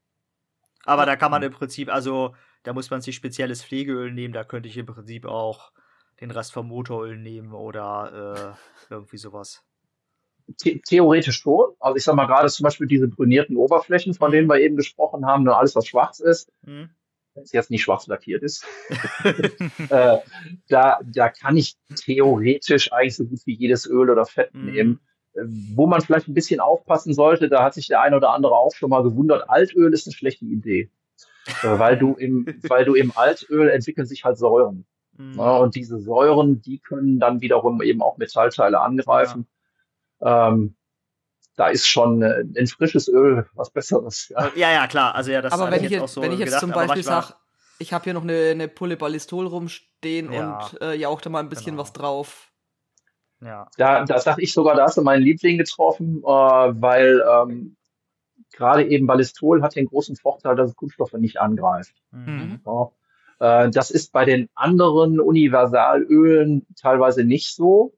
Aber 0.85 1.05
da 1.07 1.17
kann 1.17 1.31
man 1.31 1.43
im 1.43 1.53
Prinzip, 1.53 1.93
also 1.93 2.35
da 2.63 2.73
muss 2.73 2.91
man 2.91 3.03
sich 3.03 3.15
spezielles 3.17 3.63
Pflegeöl 3.63 4.13
nehmen, 4.13 4.33
da 4.33 4.45
könnte 4.45 4.69
ich 4.69 4.77
im 4.77 4.87
Prinzip 4.87 5.27
auch 5.27 5.73
den 6.21 6.31
Rest 6.31 6.53
vom 6.53 6.69
Motoröl 6.69 7.17
nehmen 7.17 7.53
oder 7.53 8.57
äh, 8.89 8.93
irgendwie 8.93 9.19
sowas. 9.19 9.63
The 10.59 10.81
theoretisch 10.81 11.39
schon. 11.39 11.75
Also 11.79 11.97
ich 11.97 12.05
sag 12.05 12.15
mal 12.17 12.27
gerade 12.27 12.49
zum 12.49 12.65
Beispiel 12.65 12.87
diese 12.87 13.09
brünierten 13.09 13.57
Oberflächen, 13.57 14.15
von 14.15 14.31
denen 14.31 14.47
mhm. 14.47 14.53
wir 14.53 14.61
eben 14.61 14.77
gesprochen 14.77 15.27
haben, 15.27 15.45
nur 15.45 15.59
alles, 15.59 15.77
was 15.77 15.87
schwarz 15.87 16.21
ist, 16.21 16.53
mhm 16.63 16.91
wenn 17.41 17.45
es 17.45 17.53
jetzt 17.53 17.71
nicht 17.71 17.83
schwarz 17.83 18.07
lackiert 18.07 18.43
ist, 18.43 18.67
äh, 19.25 20.19
da, 20.69 21.01
da 21.03 21.29
kann 21.31 21.57
ich 21.57 21.77
theoretisch 21.97 22.93
eigentlich 22.93 23.17
so 23.17 23.25
gut 23.25 23.41
wie 23.47 23.55
jedes 23.55 23.87
Öl 23.87 24.11
oder 24.11 24.27
Fett 24.27 24.55
mhm. 24.55 24.67
nehmen. 24.67 25.01
Äh, 25.33 25.43
wo 25.75 25.87
man 25.87 26.03
vielleicht 26.03 26.29
ein 26.29 26.35
bisschen 26.35 26.61
aufpassen 26.61 27.15
sollte, 27.15 27.49
da 27.49 27.65
hat 27.65 27.75
sich 27.75 27.87
der 27.87 28.03
ein 28.03 28.15
oder 28.15 28.31
andere 28.31 28.53
auch 28.53 28.75
schon 28.75 28.91
mal 28.91 29.03
gewundert, 29.03 29.49
Altöl 29.49 29.93
ist 29.93 30.07
eine 30.07 30.15
schlechte 30.15 30.45
Idee. 30.45 30.91
äh, 31.63 31.79
weil 31.79 31.99
du 31.99 32.15
im, 32.15 32.47
weil 32.69 32.85
du 32.85 32.95
im 32.95 33.13
Altöl 33.17 33.71
entwickeln 33.71 34.07
sich 34.07 34.25
halt 34.25 34.37
Säuren. 34.37 34.85
Mhm. 35.17 35.35
Ja, 35.39 35.57
und 35.57 35.75
diese 35.75 35.99
Säuren, 35.99 36.61
die 36.61 36.79
können 36.79 37.19
dann 37.19 37.41
wiederum 37.41 37.81
eben 37.83 38.03
auch 38.03 38.19
Metallteile 38.19 38.81
angreifen. 38.81 39.47
Ja. 40.21 40.49
Ähm, 40.49 40.77
da 41.57 41.69
ist 41.69 41.87
schon 41.87 42.23
äh, 42.23 42.45
ein 42.57 42.67
frisches 42.67 43.09
Öl 43.09 43.47
was 43.55 43.71
Besseres. 43.71 44.29
Ja, 44.31 44.51
ja, 44.55 44.73
ja 44.73 44.87
klar. 44.87 45.15
Also 45.15 45.31
ja, 45.31 45.43
das 45.43 45.53
aber 45.53 45.71
wenn 45.71 45.85
ich, 45.85 45.91
jetzt, 45.91 46.15
so 46.15 46.23
wenn 46.23 46.33
ich 46.33 46.39
jetzt 46.39 46.49
gedacht, 46.49 46.61
zum 46.61 46.73
Beispiel 46.73 47.03
sage, 47.03 47.35
ich 47.79 47.93
habe 47.93 48.05
hier 48.05 48.15
noch 48.15 48.23
eine, 48.23 48.51
eine 48.51 48.69
Pulle 48.69 48.97
Ballistol 48.97 49.47
rumstehen 49.47 50.33
ja. 50.33 50.59
und 50.71 50.81
äh, 50.83 50.95
jauche 50.95 51.23
da 51.23 51.31
mal 51.31 51.41
ein 51.41 51.49
bisschen 51.49 51.73
genau. 51.73 51.83
was 51.83 51.93
drauf. 51.93 52.51
Ja. 53.43 53.69
Da, 53.77 54.05
da 54.05 54.19
sag 54.19 54.39
ich 54.39 54.53
sogar, 54.53 54.77
da 54.77 54.85
hast 54.85 54.99
du 54.99 55.03
meinen 55.03 55.23
Liebling 55.23 55.57
getroffen, 55.59 56.23
äh, 56.23 56.27
weil 56.27 57.25
ähm, 57.27 57.77
gerade 58.53 58.87
eben 58.87 59.07
Ballistol 59.07 59.63
hat 59.63 59.77
den 59.77 59.87
großen 59.87 60.17
Vorteil, 60.17 60.57
dass 60.57 60.71
es 60.71 60.77
Kunststoffe 60.77 61.15
nicht 61.15 61.41
angreift. 61.41 61.95
Mhm. 62.11 62.61
Ja. 62.67 62.91
Äh, 63.65 63.71
das 63.71 63.91
ist 63.91 64.13
bei 64.13 64.25
den 64.25 64.49
anderen 64.55 65.21
Universalölen 65.21 66.67
teilweise 66.79 67.25
nicht 67.25 67.55
so. 67.55 67.95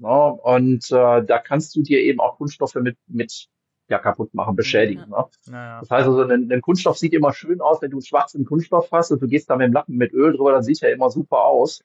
Ne? 0.00 0.08
Und 0.08 0.90
äh, 0.90 1.24
da 1.24 1.38
kannst 1.38 1.76
du 1.76 1.82
dir 1.82 2.00
eben 2.00 2.20
auch 2.20 2.36
Kunststoffe 2.36 2.74
mit, 2.76 2.96
mit 3.06 3.48
ja, 3.88 3.98
kaputt 3.98 4.34
machen, 4.34 4.56
beschädigen. 4.56 5.08
Ne? 5.10 5.24
Ja. 5.50 5.80
Das 5.80 5.90
heißt 5.90 6.06
also, 6.06 6.22
ein, 6.22 6.50
ein, 6.50 6.60
Kunststoff 6.60 6.96
sieht 6.96 7.12
immer 7.12 7.32
schön 7.32 7.60
aus, 7.60 7.82
wenn 7.82 7.90
du 7.90 7.98
einen 7.98 8.04
schwarzen 8.04 8.44
Kunststoff 8.44 8.88
hast 8.92 9.10
und 9.10 9.20
du 9.20 9.26
gehst 9.26 9.50
da 9.50 9.56
mit 9.56 9.66
dem 9.66 9.72
Lappen 9.72 9.96
mit 9.96 10.12
Öl 10.12 10.32
drüber, 10.32 10.52
dann 10.52 10.62
sieht 10.62 10.82
er 10.82 10.92
immer 10.92 11.10
super 11.10 11.44
aus. 11.44 11.82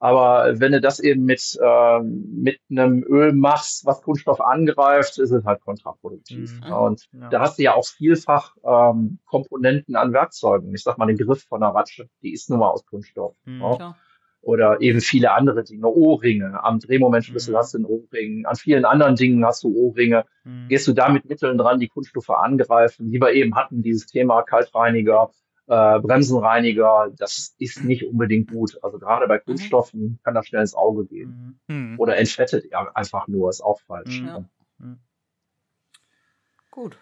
Aber 0.00 0.60
wenn 0.60 0.72
du 0.72 0.80
das 0.80 1.00
eben 1.00 1.24
mit, 1.24 1.58
äh, 1.62 2.00
mit 2.00 2.60
einem 2.68 3.04
Öl 3.04 3.32
machst, 3.32 3.86
was 3.86 4.02
Kunststoff 4.02 4.40
angreift, 4.40 5.18
ist 5.18 5.30
es 5.30 5.44
halt 5.44 5.62
kontraproduktiv. 5.62 6.60
Mhm. 6.60 6.72
Und 6.72 7.08
ja. 7.12 7.28
da 7.30 7.40
hast 7.40 7.58
du 7.58 7.62
ja 7.62 7.74
auch 7.74 7.86
vielfach 7.86 8.56
ähm, 8.64 9.18
Komponenten 9.24 9.96
an 9.96 10.12
Werkzeugen. 10.12 10.74
Ich 10.74 10.82
sag 10.82 10.98
mal, 10.98 11.06
den 11.06 11.16
Griff 11.16 11.44
von 11.44 11.62
einer 11.62 11.74
Ratsche, 11.74 12.08
die 12.22 12.34
ist 12.34 12.50
nun 12.50 12.58
mal 12.58 12.68
aus 12.68 12.84
Kunststoff. 12.84 13.34
Mhm. 13.44 13.62
Oder 14.44 14.80
eben 14.80 15.00
viele 15.00 15.32
andere 15.32 15.64
Dinge, 15.64 15.88
Ohrringe. 15.88 16.62
Am 16.62 16.78
Drehmomentschlüssel 16.78 17.52
mhm. 17.54 17.58
hast 17.58 17.74
du 17.74 17.78
einen 17.78 17.86
Ohrring, 17.86 18.46
an 18.46 18.56
vielen 18.56 18.84
anderen 18.84 19.16
Dingen 19.16 19.44
hast 19.44 19.64
du 19.64 19.74
Ohrringe. 19.74 20.24
Mhm. 20.44 20.68
Gehst 20.68 20.86
du 20.86 20.92
da 20.92 21.08
mit 21.08 21.28
Mitteln 21.28 21.58
dran, 21.58 21.80
die 21.80 21.88
Kunststoffe 21.88 22.30
angreifen, 22.30 23.10
wie 23.10 23.20
wir 23.20 23.32
eben 23.32 23.54
hatten, 23.54 23.82
dieses 23.82 24.06
Thema 24.06 24.42
Kaltreiniger, 24.42 25.30
äh, 25.66 25.98
Bremsenreiniger, 25.98 27.10
das 27.16 27.54
ist 27.58 27.84
nicht 27.84 28.06
unbedingt 28.06 28.50
gut. 28.50 28.78
Also 28.82 28.98
gerade 28.98 29.26
bei 29.26 29.38
mhm. 29.38 29.44
Kunststoffen 29.44 30.20
kann 30.22 30.34
das 30.34 30.46
schnell 30.46 30.60
ins 30.60 30.74
Auge 30.74 31.06
gehen. 31.06 31.58
Mhm. 31.68 31.76
mhm. 31.92 32.00
Oder 32.00 32.18
entfettet 32.18 32.70
ja 32.70 32.90
einfach 32.94 33.26
nur, 33.28 33.48
ist 33.48 33.62
auch 33.62 33.80
falsch. 33.80 34.20
Mhm. 34.20 34.26
Ja. 34.26 34.44
Gut. 36.70 36.98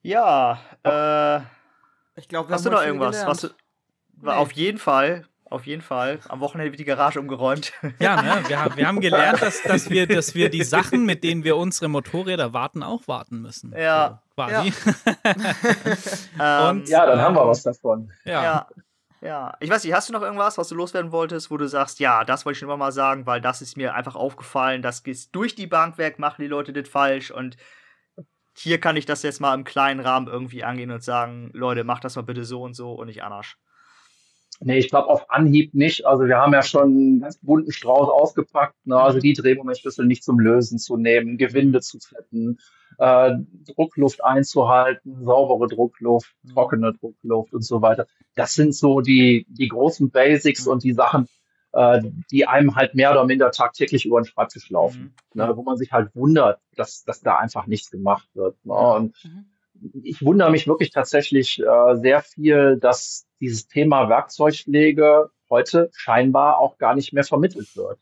Ja, 0.00 0.58
äh, 0.82 1.42
ich 2.18 2.28
glaube, 2.28 2.50
hast 2.50 2.66
du 2.66 2.70
noch 2.70 2.82
irgendwas? 2.82 3.24
Was 3.26 3.42
du, 3.42 3.48
nee. 4.20 4.30
Auf 4.30 4.52
jeden 4.52 4.78
Fall 4.78 5.26
auf 5.52 5.66
jeden 5.66 5.82
Fall. 5.82 6.18
Am 6.28 6.40
Wochenende 6.40 6.72
wird 6.72 6.80
die 6.80 6.84
Garage 6.84 7.20
umgeräumt. 7.20 7.72
Ja, 7.98 8.20
ne? 8.20 8.42
wir, 8.48 8.62
haben, 8.62 8.76
wir 8.76 8.86
haben 8.86 9.00
gelernt, 9.02 9.42
dass, 9.42 9.62
dass, 9.62 9.90
wir, 9.90 10.06
dass 10.06 10.34
wir 10.34 10.50
die 10.50 10.64
Sachen, 10.64 11.04
mit 11.04 11.22
denen 11.22 11.44
wir 11.44 11.56
unsere 11.56 11.88
Motorräder 11.88 12.52
warten, 12.52 12.82
auch 12.82 13.06
warten 13.06 13.40
müssen. 13.40 13.74
Ja. 13.76 14.22
So, 14.28 14.34
quasi. 14.34 14.72
Ja. 16.38 16.70
Und, 16.70 16.88
ja, 16.88 17.06
dann 17.06 17.20
haben 17.20 17.36
wir 17.36 17.46
was 17.46 17.62
davon. 17.62 18.12
Ja. 18.24 18.42
ja. 18.42 18.66
Ja, 19.20 19.54
ich 19.60 19.70
weiß 19.70 19.84
nicht, 19.84 19.94
hast 19.94 20.08
du 20.08 20.12
noch 20.12 20.22
irgendwas, 20.22 20.58
was 20.58 20.68
du 20.68 20.74
loswerden 20.74 21.12
wolltest, 21.12 21.48
wo 21.48 21.56
du 21.56 21.68
sagst, 21.68 22.00
ja, 22.00 22.24
das 22.24 22.44
wollte 22.44 22.54
ich 22.54 22.58
schon 22.58 22.66
immer 22.66 22.76
mal 22.76 22.90
sagen, 22.90 23.24
weil 23.24 23.40
das 23.40 23.62
ist 23.62 23.76
mir 23.76 23.94
einfach 23.94 24.16
aufgefallen, 24.16 24.82
das 24.82 24.98
ist 24.98 25.32
durch 25.32 25.54
die 25.54 25.68
Bank 25.68 25.96
weg, 25.96 26.18
machen 26.18 26.42
die 26.42 26.48
Leute 26.48 26.72
das 26.72 26.88
falsch 26.88 27.30
und 27.30 27.56
hier 28.56 28.80
kann 28.80 28.96
ich 28.96 29.06
das 29.06 29.22
jetzt 29.22 29.40
mal 29.40 29.54
im 29.54 29.62
kleinen 29.62 30.00
Rahmen 30.00 30.26
irgendwie 30.26 30.64
angehen 30.64 30.90
und 30.90 31.04
sagen, 31.04 31.50
Leute, 31.52 31.84
macht 31.84 32.04
das 32.04 32.16
mal 32.16 32.22
bitte 32.22 32.44
so 32.44 32.62
und 32.62 32.74
so 32.74 32.94
und 32.94 33.06
nicht 33.06 33.22
anders. 33.22 33.56
Nee, 34.64 34.78
ich 34.78 34.88
glaube 34.88 35.08
auf 35.08 35.28
Anhieb 35.30 35.74
nicht. 35.74 36.06
Also 36.06 36.24
wir 36.24 36.36
haben 36.36 36.52
ja 36.52 36.62
schon 36.62 36.82
einen 36.82 37.20
ganz 37.20 37.38
bunten 37.38 37.72
Strauß 37.72 38.08
ausgepackt. 38.08 38.86
Ne? 38.86 38.96
Also 38.96 39.18
die 39.18 39.32
Drehmomentschlüssel 39.32 40.06
nicht 40.06 40.22
zum 40.22 40.38
Lösen 40.38 40.78
zu 40.78 40.96
nehmen, 40.96 41.36
Gewinde 41.36 41.80
zu 41.80 41.98
fetten, 41.98 42.58
äh, 42.98 43.32
Druckluft 43.74 44.22
einzuhalten, 44.22 45.22
saubere 45.24 45.68
Druckluft, 45.68 46.34
mhm. 46.42 46.50
trockene 46.50 46.92
Druckluft 46.92 47.52
und 47.52 47.62
so 47.62 47.82
weiter. 47.82 48.06
Das 48.34 48.54
sind 48.54 48.74
so 48.74 49.00
die, 49.00 49.46
die 49.48 49.68
großen 49.68 50.10
Basics 50.10 50.66
und 50.66 50.84
die 50.84 50.92
Sachen, 50.92 51.26
äh, 51.72 52.00
die 52.30 52.46
einem 52.46 52.76
halt 52.76 52.94
mehr 52.94 53.10
oder 53.10 53.24
minder 53.24 53.50
tagtäglich 53.50 54.06
über 54.06 54.20
den 54.20 54.26
Schreibtisch 54.26 54.70
laufen. 54.70 55.14
Mhm. 55.34 55.42
Ne? 55.42 55.56
Wo 55.56 55.62
man 55.62 55.76
sich 55.76 55.90
halt 55.90 56.14
wundert, 56.14 56.60
dass, 56.76 57.02
dass 57.04 57.20
da 57.20 57.38
einfach 57.38 57.66
nichts 57.66 57.90
gemacht 57.90 58.28
wird. 58.34 58.56
Ne? 58.64 58.74
Und 58.74 59.24
mhm 59.24 59.46
ich 60.02 60.22
wundere 60.22 60.50
mich 60.50 60.66
wirklich 60.66 60.90
tatsächlich 60.90 61.60
äh, 61.60 61.96
sehr 61.96 62.22
viel, 62.22 62.78
dass 62.78 63.26
dieses 63.42 63.66
Thema 63.66 64.08
Werkzeugpflege 64.08 65.30
heute 65.50 65.90
scheinbar 65.94 66.58
auch 66.58 66.78
gar 66.78 66.94
nicht 66.94 67.12
mehr 67.12 67.24
vermittelt 67.24 67.76
wird. 67.76 67.98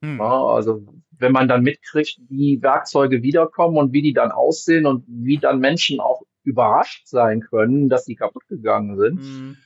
Hm. 0.00 0.18
Ja, 0.18 0.46
also 0.46 0.86
wenn 1.10 1.32
man 1.32 1.48
dann 1.48 1.62
mitkriegt, 1.62 2.20
wie 2.28 2.62
Werkzeuge 2.62 3.22
wiederkommen 3.22 3.76
und 3.76 3.92
wie 3.92 4.02
die 4.02 4.12
dann 4.12 4.30
aussehen 4.30 4.86
und 4.86 5.04
wie 5.08 5.38
dann 5.38 5.58
Menschen 5.58 6.00
auch 6.00 6.22
überrascht 6.44 7.08
sein 7.08 7.40
können, 7.40 7.88
dass 7.88 8.04
die 8.04 8.14
kaputt 8.14 8.46
gegangen 8.48 8.96
sind, 8.96 9.20
hm. 9.20 9.56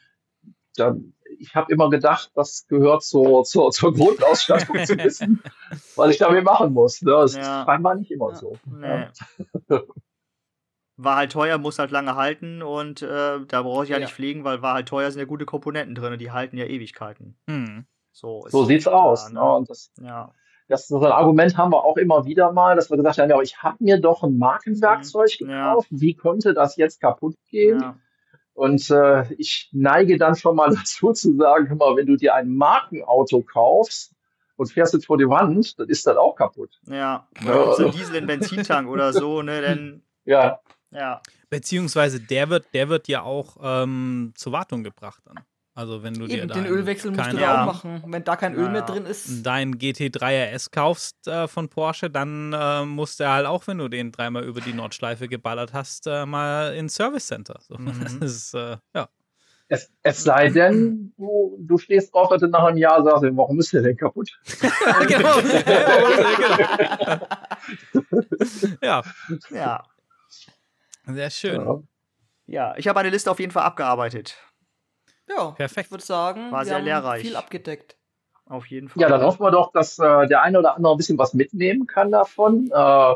dann 0.76 1.12
ich 1.38 1.54
habe 1.54 1.72
immer 1.72 1.90
gedacht, 1.90 2.32
das 2.34 2.66
gehört 2.66 3.02
zur, 3.04 3.44
zur, 3.44 3.70
zur 3.70 3.94
Grundausstattung 3.94 4.84
zu 4.84 4.96
wissen, 4.98 5.42
was 5.96 6.10
ich 6.10 6.18
damit 6.18 6.44
machen 6.44 6.72
muss. 6.72 7.02
Ne? 7.02 7.12
Das 7.12 7.34
ja. 7.34 7.40
ist 7.40 7.66
scheinbar 7.66 7.94
nicht 7.94 8.10
immer 8.10 8.30
ja. 8.30 8.36
so. 8.36 8.56
Nee. 8.66 9.06
Ja. 11.00 11.04
war 11.04 11.16
halt 11.16 11.32
teuer, 11.32 11.58
muss 11.58 11.78
halt 11.78 11.90
lange 11.90 12.14
halten 12.14 12.62
und 12.62 13.02
äh, 13.02 13.40
da 13.46 13.62
brauche 13.62 13.84
ich 13.84 13.90
ja, 13.90 13.96
ja, 13.96 14.04
nicht 14.04 14.14
fliegen, 14.14 14.44
weil 14.44 14.62
war 14.62 14.74
halt 14.74 14.88
teuer, 14.88 15.10
sind 15.10 15.20
ja 15.20 15.26
gute 15.26 15.46
Komponenten 15.46 15.94
drin, 15.94 16.18
die 16.18 16.30
halten 16.30 16.56
ja 16.56 16.66
Ewigkeiten. 16.66 17.36
Hm. 17.48 17.86
So, 18.12 18.46
so 18.48 18.64
sieht's 18.64 18.84
da, 18.84 18.92
aus. 18.92 19.30
Ne? 19.30 19.42
Und 19.42 19.70
das, 19.70 19.92
ja. 20.00 20.32
das, 20.68 20.88
so 20.88 20.98
ein 21.00 21.12
Argument 21.12 21.56
haben 21.56 21.72
wir 21.72 21.84
auch 21.84 21.96
immer 21.96 22.24
wieder 22.24 22.52
mal, 22.52 22.76
dass 22.76 22.90
wir 22.90 22.96
gesagt 22.96 23.18
haben, 23.18 23.30
ja, 23.30 23.40
ich 23.40 23.62
habe 23.62 23.76
mir 23.80 24.00
doch 24.00 24.22
ein 24.22 24.38
Markenwerkzeug 24.38 25.30
hm. 25.30 25.48
gekauft, 25.48 25.88
ja. 25.90 26.00
wie 26.00 26.14
konnte 26.14 26.54
das 26.54 26.76
jetzt 26.76 27.00
kaputt 27.00 27.36
gehen? 27.48 27.80
Ja. 27.80 27.96
Und 28.52 28.90
äh, 28.90 29.32
ich 29.34 29.70
neige 29.72 30.18
dann 30.18 30.34
schon 30.36 30.56
mal 30.56 30.70
dazu 30.74 31.12
zu 31.12 31.36
sagen, 31.36 31.76
mal, 31.76 31.96
wenn 31.96 32.06
du 32.06 32.16
dir 32.16 32.34
ein 32.34 32.54
Markenauto 32.54 33.42
kaufst, 33.42 34.14
und 34.60 34.70
fährst 34.70 34.92
jetzt 34.92 35.06
vor 35.06 35.16
die 35.16 35.26
Wand, 35.26 35.78
dann 35.78 35.88
ist 35.88 36.06
das 36.06 36.18
auch 36.18 36.36
kaputt. 36.36 36.78
Ja, 36.86 37.26
oder 37.46 37.72
so 37.76 37.86
ein 37.86 37.92
Diesel 37.92 38.16
in 38.16 38.26
Benzintank 38.26 38.90
oder 38.90 39.14
so, 39.14 39.40
ne, 39.40 39.62
denn 39.62 40.02
ja. 40.26 40.60
Ja. 40.90 41.20
Beziehungsweise 41.48 42.20
der 42.20 42.50
wird, 42.50 42.66
der 42.74 42.88
wird 42.88 43.08
ja 43.08 43.22
auch 43.22 43.56
ähm, 43.62 44.32
zur 44.34 44.52
Wartung 44.52 44.82
gebracht 44.82 45.22
dann. 45.24 45.40
Also 45.72 46.02
wenn 46.02 46.14
du 46.14 46.26
Eben, 46.26 46.48
dir 46.48 46.54
den 46.54 46.66
Ölwechsel 46.66 47.12
musst 47.12 47.32
du 47.32 47.36
da 47.36 47.62
auch 47.62 47.66
machen. 47.66 48.02
Wenn 48.06 48.24
da 48.24 48.36
kein 48.36 48.54
Öl 48.54 48.64
ja. 48.64 48.70
mehr 48.70 48.82
drin 48.82 49.06
ist. 49.06 49.46
Dein 49.46 49.76
GT3 49.76 50.54
RS 50.54 50.70
kaufst 50.72 51.28
äh, 51.28 51.46
von 51.46 51.68
Porsche, 51.68 52.10
dann 52.10 52.52
äh, 52.52 52.84
musst 52.84 53.20
du 53.20 53.28
halt 53.30 53.46
auch, 53.46 53.66
wenn 53.66 53.78
du 53.78 53.88
den 53.88 54.10
dreimal 54.10 54.44
über 54.44 54.60
die 54.60 54.72
Nordschleife 54.72 55.28
geballert 55.28 55.72
hast, 55.72 56.06
äh, 56.06 56.26
mal 56.26 56.74
ins 56.74 56.94
Service 56.94 57.26
Center. 57.26 57.58
So. 57.60 57.76
Mhm. 57.80 58.20
Das 58.20 58.32
ist, 58.36 58.54
äh, 58.54 58.76
ja. 58.94 59.08
Es, 59.68 59.90
es 60.02 60.24
sei 60.24 60.50
denn, 60.50 61.14
du, 61.16 61.56
du 61.60 61.78
stehst 61.78 62.12
drauf, 62.12 62.28
dass 62.28 62.40
du 62.40 62.48
nach 62.48 62.64
einem 62.64 62.76
Jahr 62.76 63.02
sagst, 63.02 63.24
warum 63.32 63.58
ist 63.60 63.72
der 63.72 63.82
denn 63.82 63.96
kaputt? 63.96 64.28
genau. 65.06 65.38
ja. 68.82 69.02
Ja. 69.50 69.82
Sehr 71.14 71.30
schön. 71.30 71.64
Ja, 71.64 71.82
ja 72.46 72.74
ich 72.76 72.88
habe 72.88 72.98
meine 72.98 73.10
Liste 73.10 73.30
auf 73.30 73.40
jeden 73.40 73.52
Fall 73.52 73.64
abgearbeitet. 73.64 74.36
Ja, 75.28 75.52
perfekt. 75.52 75.86
Ich 75.86 75.90
würde 75.90 76.04
sagen, 76.04 76.50
war 76.50 76.64
sehr 76.64 76.80
lehrreich. 76.80 77.22
Viel 77.22 77.36
abgedeckt. 77.36 77.96
Auf 78.46 78.66
jeden 78.66 78.88
Fall. 78.88 79.02
Ja, 79.02 79.08
dann 79.08 79.22
hoffen 79.22 79.42
wir 79.44 79.52
doch, 79.52 79.70
dass 79.72 79.98
äh, 79.98 80.26
der 80.26 80.42
eine 80.42 80.58
oder 80.58 80.74
andere 80.76 80.94
ein 80.94 80.96
bisschen 80.96 81.18
was 81.18 81.34
mitnehmen 81.34 81.86
kann 81.86 82.10
davon. 82.10 82.68
Äh, 82.74 83.14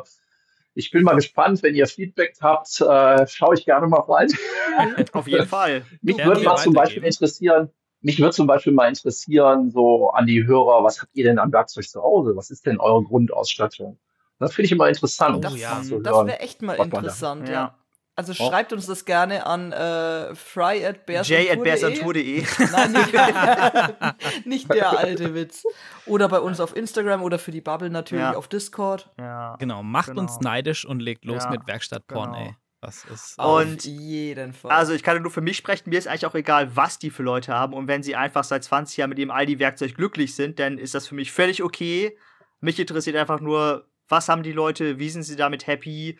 ich 0.74 0.90
bin 0.92 1.02
mal 1.02 1.14
gespannt, 1.14 1.62
wenn 1.62 1.74
ihr 1.74 1.86
Feedback 1.88 2.36
habt, 2.40 2.80
äh, 2.80 3.26
schaue 3.26 3.54
ich 3.54 3.64
gerne 3.64 3.88
mal 3.88 4.00
rein. 4.00 4.28
Auf 5.12 5.26
jeden 5.26 5.46
Fall. 5.46 5.84
mich 6.02 6.24
würde 6.24 6.40
mal 6.42 6.56
zum 6.56 6.72
Beispiel 6.72 7.02
interessieren, 7.04 7.70
mich 8.00 8.20
würde 8.20 8.32
zum 8.32 8.46
Beispiel 8.46 8.72
mal 8.72 8.88
interessieren, 8.88 9.70
so 9.70 10.10
an 10.10 10.26
die 10.26 10.46
Hörer, 10.46 10.84
was 10.84 11.00
habt 11.00 11.16
ihr 11.16 11.24
denn 11.24 11.38
an 11.38 11.52
Werkzeug 11.52 11.88
zu 11.88 12.02
Hause? 12.02 12.36
Was 12.36 12.50
ist 12.50 12.66
denn 12.66 12.78
eure 12.78 13.02
Grundausstattung? 13.02 13.98
Das 14.38 14.52
finde 14.52 14.66
ich 14.66 14.72
immer 14.72 14.88
interessant. 14.88 15.36
Oh, 15.36 15.40
das, 15.40 15.58
ja. 15.58 15.80
das 15.80 16.26
wäre 16.26 16.40
echt 16.40 16.60
mal 16.62 16.74
interessant, 16.74 17.48
ja. 17.48 17.78
Also 18.16 18.32
oh. 18.38 18.48
schreibt 18.48 18.72
uns 18.72 18.86
das 18.86 19.04
gerne 19.04 19.44
an 19.44 19.72
äh, 19.72 20.34
fry 20.36 20.86
at 20.86 21.04
bearsantour.de. 21.04 22.44
Nein, 22.70 22.92
nicht, 22.92 23.12
nicht, 24.46 24.72
der 24.72 24.98
alte 24.98 25.34
Witz. 25.34 25.64
Oder 26.06 26.28
bei 26.28 26.38
uns 26.38 26.60
auf 26.60 26.76
Instagram 26.76 27.22
oder 27.22 27.40
für 27.40 27.50
die 27.50 27.60
Bubble 27.60 27.90
natürlich 27.90 28.22
ja. 28.22 28.36
auf 28.36 28.46
Discord. 28.46 29.10
Ja, 29.18 29.56
genau, 29.56 29.82
macht 29.82 30.08
genau. 30.08 30.22
uns 30.22 30.40
neidisch 30.40 30.84
und 30.84 31.00
legt 31.00 31.24
los 31.24 31.44
ja, 31.44 31.50
mit 31.50 31.66
Werkstattporn, 31.66 32.32
genau. 32.32 32.44
ey. 32.44 32.56
Das 32.80 33.04
ist 33.06 33.38
und 33.38 33.84
jeden 33.84 34.52
Fall. 34.52 34.70
Also 34.70 34.92
ich 34.92 35.02
kann 35.02 35.20
nur 35.22 35.30
für 35.30 35.40
mich 35.40 35.56
sprechen, 35.56 35.88
mir 35.88 35.98
ist 35.98 36.06
eigentlich 36.06 36.26
auch 36.26 36.34
egal, 36.34 36.76
was 36.76 36.98
die 36.98 37.10
für 37.10 37.22
Leute 37.22 37.54
haben. 37.54 37.72
Und 37.72 37.88
wenn 37.88 38.02
sie 38.02 38.14
einfach 38.14 38.44
seit 38.44 38.62
20 38.62 38.98
Jahren 38.98 39.08
mit 39.08 39.18
ihrem 39.18 39.30
Aldi-Werkzeug 39.30 39.94
glücklich 39.94 40.34
sind, 40.34 40.58
dann 40.58 40.76
ist 40.76 40.94
das 40.94 41.08
für 41.08 41.14
mich 41.14 41.32
völlig 41.32 41.62
okay. 41.62 42.16
Mich 42.60 42.78
interessiert 42.78 43.16
einfach 43.16 43.40
nur, 43.40 43.88
was 44.08 44.28
haben 44.28 44.42
die 44.42 44.52
Leute, 44.52 44.98
wie 44.98 45.08
sind 45.08 45.22
sie 45.22 45.34
damit 45.34 45.66
happy. 45.66 46.18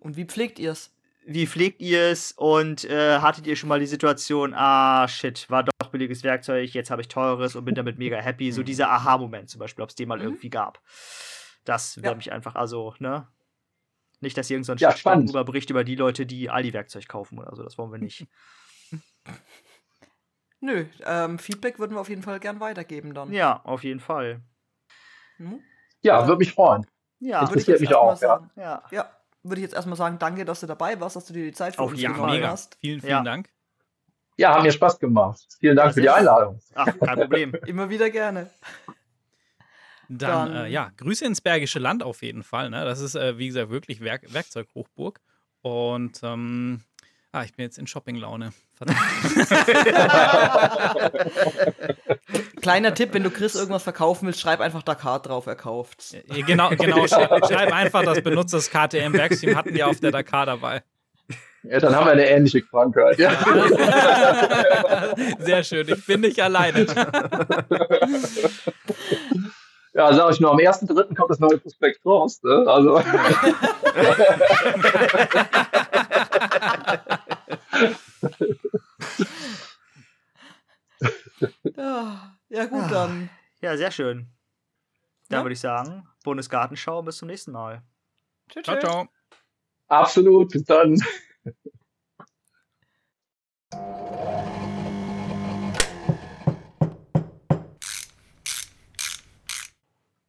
Und 0.00 0.16
wie 0.16 0.24
pflegt 0.24 0.58
ihr 0.58 0.72
es? 0.72 0.92
Wie 1.26 1.46
pflegt 1.46 1.80
ihr 1.80 2.02
es 2.10 2.32
und 2.32 2.84
äh, 2.84 3.18
hattet 3.18 3.46
ihr 3.46 3.56
schon 3.56 3.68
mal 3.68 3.80
die 3.80 3.86
Situation, 3.86 4.52
ah 4.54 5.08
shit, 5.08 5.48
war 5.48 5.64
doch 5.64 5.88
billiges 5.90 6.22
Werkzeug, 6.22 6.70
jetzt 6.74 6.90
habe 6.90 7.02
ich 7.02 7.08
teures 7.08 7.56
und 7.56 7.64
bin 7.64 7.74
damit 7.74 7.98
mega 7.98 8.18
happy. 8.18 8.52
So 8.52 8.60
mhm. 8.60 8.66
dieser 8.66 8.90
Aha-Moment 8.90 9.48
zum 9.48 9.58
Beispiel, 9.58 9.82
ob 9.82 9.90
es 9.90 9.94
den 9.94 10.08
mal 10.08 10.18
mhm. 10.18 10.24
irgendwie 10.24 10.50
gab. 10.50 10.80
Das 11.64 11.96
würde 11.96 12.10
ja. 12.10 12.14
mich 12.14 12.32
einfach, 12.32 12.54
also, 12.54 12.94
ne? 12.98 13.28
Nicht, 14.20 14.36
dass 14.36 14.50
irgendein 14.50 14.78
so 14.78 14.84
ja, 14.84 14.90
Shitstorm 14.90 15.26
überbricht 15.28 15.70
über 15.70 15.84
die 15.84 15.96
Leute, 15.96 16.26
die 16.26 16.50
Aldi-Werkzeug 16.50 17.08
kaufen 17.08 17.38
oder 17.38 17.54
so, 17.54 17.62
das 17.62 17.78
wollen 17.78 17.92
wir 17.92 17.98
nicht. 17.98 18.26
Nö, 20.60 20.86
ähm, 21.04 21.38
Feedback 21.38 21.78
würden 21.78 21.94
wir 21.94 22.00
auf 22.00 22.08
jeden 22.08 22.22
Fall 22.22 22.40
gern 22.40 22.60
weitergeben 22.60 23.12
dann. 23.12 23.32
Ja, 23.32 23.62
auf 23.64 23.84
jeden 23.84 24.00
Fall. 24.00 24.40
Mhm. 25.38 25.60
Ja, 26.00 26.26
würde 26.26 26.38
mich 26.38 26.52
freuen. 26.52 26.86
Ja, 27.20 27.42
interessiert 27.42 27.80
mich 27.80 27.94
auch. 27.94 28.20
Ja. 28.20 28.50
ja. 28.56 28.82
ja 28.90 29.10
würde 29.44 29.60
ich 29.60 29.62
jetzt 29.64 29.74
erstmal 29.74 29.96
sagen, 29.96 30.18
danke, 30.18 30.44
dass 30.44 30.60
du 30.60 30.66
dabei 30.66 30.98
warst, 31.00 31.16
dass 31.16 31.26
du 31.26 31.32
dir 31.32 31.44
die 31.44 31.52
Zeit 31.52 31.76
für 31.76 31.82
Auf 31.82 31.92
uns 31.92 32.00
genommen 32.00 32.32
mega. 32.32 32.48
hast. 32.48 32.76
Vielen, 32.80 33.00
vielen 33.00 33.10
ja. 33.10 33.22
Dank. 33.22 33.50
Ja, 34.36 34.54
hat 34.54 34.62
mir 34.64 34.72
Spaß 34.72 34.98
gemacht. 34.98 35.46
Vielen 35.60 35.76
Dank 35.76 35.94
für 35.94 36.00
die 36.00 36.10
Einladung. 36.10 36.58
Ach, 36.74 36.86
kein 36.86 37.20
Problem. 37.20 37.54
Immer 37.66 37.88
wieder 37.88 38.10
gerne. 38.10 38.50
Dann, 40.08 40.52
Dann 40.52 40.64
äh, 40.64 40.68
ja, 40.68 40.90
Grüße 40.96 41.24
ins 41.24 41.40
Bergische 41.40 41.78
Land 41.78 42.02
auf 42.02 42.22
jeden 42.22 42.42
Fall. 42.42 42.70
Ne? 42.70 42.84
Das 42.84 43.00
ist, 43.00 43.14
äh, 43.14 43.38
wie 43.38 43.46
gesagt, 43.46 43.70
wirklich 43.70 44.00
Werk 44.00 44.32
Werkzeughochburg. 44.32 45.20
Und 45.62 46.20
ähm, 46.22 46.82
Ah, 47.34 47.42
ich 47.42 47.52
bin 47.52 47.64
jetzt 47.64 47.78
in 47.78 47.88
Shopping-Laune. 47.88 48.52
Kleiner 52.62 52.94
Tipp, 52.94 53.12
wenn 53.12 53.24
du 53.24 53.30
Chris 53.30 53.56
irgendwas 53.56 53.82
verkaufen 53.82 54.26
willst, 54.26 54.40
schreib 54.40 54.60
einfach 54.60 54.84
Dakar 54.84 55.20
drauf, 55.20 55.48
er 55.48 55.56
kauft. 55.56 56.16
Genau, 56.28 56.70
genau. 56.70 57.04
Schreib 57.08 57.72
einfach 57.72 58.04
das 58.04 58.22
benutztes 58.22 58.70
KTM 58.70 59.14
Werksteam 59.14 59.56
hatten 59.56 59.74
wir 59.74 59.88
auf 59.88 59.98
der 59.98 60.12
Dakar 60.12 60.46
dabei. 60.46 60.84
Ja, 61.64 61.80
dann 61.80 61.96
haben 61.96 62.06
wir 62.06 62.12
eine 62.12 62.28
ähnliche 62.28 62.62
Krankheit. 62.62 63.18
Ja. 63.18 63.32
Sehr 65.40 65.64
schön, 65.64 65.88
ich 65.88 66.06
bin 66.06 66.20
nicht 66.20 66.38
alleine. 66.38 66.86
Ja, 69.94 70.12
sag 70.12 70.32
ich 70.32 70.40
nur, 70.40 70.50
am 70.50 70.58
1.3. 70.58 71.14
kommt 71.14 71.30
das 71.30 71.38
neue 71.38 71.58
Prospekt 71.58 72.04
raus. 72.04 72.42
Ne? 72.42 72.64
Also. 72.66 72.98
ja, 81.76 82.36
ja, 82.48 82.66
gut, 82.66 82.90
dann. 82.90 83.30
Ja, 83.60 83.76
sehr 83.76 83.92
schön. 83.92 84.26
Dann 85.28 85.38
ja? 85.38 85.44
würde 85.44 85.52
ich 85.52 85.60
sagen, 85.60 86.08
Bundesgartenschau, 86.24 87.02
bis 87.02 87.18
zum 87.18 87.28
nächsten 87.28 87.52
Mal. 87.52 87.84
Tschüss. 88.50 88.64
Ciao, 88.64 88.80
ciao. 88.80 89.06
Absolut, 89.86 90.50
bis 90.50 90.64
dann. 90.64 91.00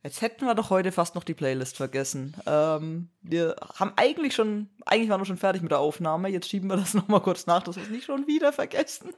Jetzt 0.06 0.22
hätten 0.22 0.46
wir 0.46 0.54
doch 0.54 0.70
heute 0.70 0.92
fast 0.92 1.16
noch 1.16 1.24
die 1.24 1.34
Playlist 1.34 1.78
vergessen. 1.78 2.36
Ähm, 2.46 3.10
wir 3.24 3.56
haben 3.80 3.92
eigentlich 3.96 4.36
schon, 4.36 4.70
eigentlich 4.86 5.10
waren 5.10 5.20
wir 5.20 5.26
schon 5.26 5.36
fertig 5.36 5.64
mit 5.64 5.72
der 5.72 5.80
Aufnahme. 5.80 6.30
Jetzt 6.30 6.48
schieben 6.48 6.70
wir 6.70 6.78
das 6.78 6.94
nochmal 6.94 7.22
kurz 7.22 7.48
nach, 7.48 7.64
dass 7.64 7.76
wir 7.76 7.82
es 7.82 7.90
nicht 7.90 8.06
schon 8.06 8.28
wieder 8.28 8.54
vergessen. 8.54 9.10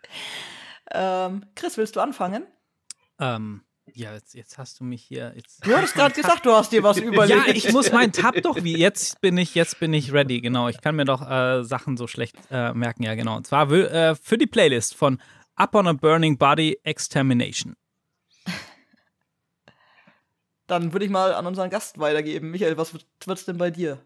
ähm, 0.90 1.44
Chris, 1.54 1.76
willst 1.76 1.96
du 1.96 2.00
anfangen? 2.00 2.46
Ähm, 3.20 3.60
ja, 3.92 4.14
jetzt, 4.14 4.32
jetzt, 4.32 4.56
hast 4.56 4.80
du 4.80 4.84
mich 4.84 5.02
hier. 5.02 5.34
Jetzt 5.36 5.66
du 5.66 5.76
hattest 5.76 5.92
gerade 5.94 6.14
gesagt, 6.14 6.46
du 6.46 6.52
hast 6.52 6.72
dir 6.72 6.82
was 6.82 6.96
überlegt. 6.96 7.46
Ja, 7.48 7.52
ich 7.52 7.70
muss 7.74 7.92
meinen 7.92 8.12
Tab 8.12 8.40
doch 8.40 8.64
wie. 8.64 8.78
Jetzt 8.78 9.20
bin 9.20 9.36
ich, 9.36 9.54
jetzt 9.54 9.80
bin 9.80 9.92
ich 9.92 10.14
ready, 10.14 10.40
genau. 10.40 10.68
Ich 10.68 10.80
kann 10.80 10.96
mir 10.96 11.04
doch 11.04 11.30
äh, 11.30 11.62
Sachen 11.62 11.98
so 11.98 12.06
schlecht 12.06 12.36
äh, 12.50 12.72
merken, 12.72 13.02
ja, 13.02 13.16
genau. 13.16 13.36
Und 13.36 13.46
zwar 13.46 13.70
äh, 13.70 14.14
für 14.14 14.38
die 14.38 14.46
Playlist 14.46 14.94
von 14.94 15.20
Up 15.56 15.74
on 15.74 15.86
a 15.86 15.92
Burning 15.92 16.38
Body 16.38 16.80
Extermination. 16.84 17.76
Dann 20.66 20.92
würde 20.92 21.04
ich 21.04 21.10
mal 21.10 21.34
an 21.34 21.46
unseren 21.46 21.70
Gast 21.70 21.98
weitergeben. 21.98 22.50
Michael, 22.50 22.76
was 22.76 22.92
wird's 23.24 23.44
denn 23.44 23.58
bei 23.58 23.70
dir? 23.70 23.98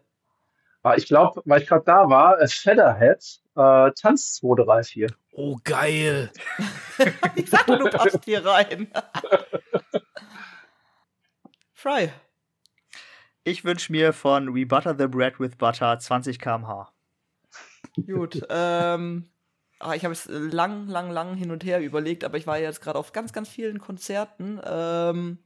Ah, 0.83 0.95
ich 0.95 1.07
glaube, 1.07 1.41
weil 1.45 1.61
ich 1.61 1.67
gerade 1.67 1.85
da 1.85 2.09
war, 2.09 2.39
äh, 2.41 2.47
Featherhead, 2.47 3.39
äh, 3.55 3.91
Tanz 3.91 4.35
234. 4.35 5.07
Oh, 5.33 5.57
geil. 5.63 6.31
ich 7.35 7.49
sagte, 7.49 7.77
du 7.77 7.89
passt 7.89 8.25
hier 8.25 8.43
rein. 8.45 8.91
Fry. 11.73 12.11
Ich 13.43 13.63
wünsche 13.63 13.91
mir 13.91 14.13
von 14.13 14.55
We 14.55 14.65
Butter 14.65 14.95
the 14.97 15.07
Bread 15.07 15.39
with 15.39 15.55
Butter 15.57 15.97
20 15.97 16.39
km/h. 16.39 16.91
Gut, 18.05 18.41
ähm, 18.49 19.29
ah, 19.79 19.93
ich 19.95 20.03
habe 20.03 20.13
es 20.13 20.27
lang, 20.29 20.87
lang, 20.87 21.09
lang 21.11 21.35
hin 21.35 21.51
und 21.51 21.63
her 21.63 21.81
überlegt, 21.81 22.23
aber 22.23 22.37
ich 22.37 22.47
war 22.47 22.59
jetzt 22.59 22.81
gerade 22.81 22.99
auf 22.99 23.13
ganz, 23.13 23.33
ganz 23.33 23.49
vielen 23.49 23.79
Konzerten. 23.79 24.61
Ähm, 24.63 25.39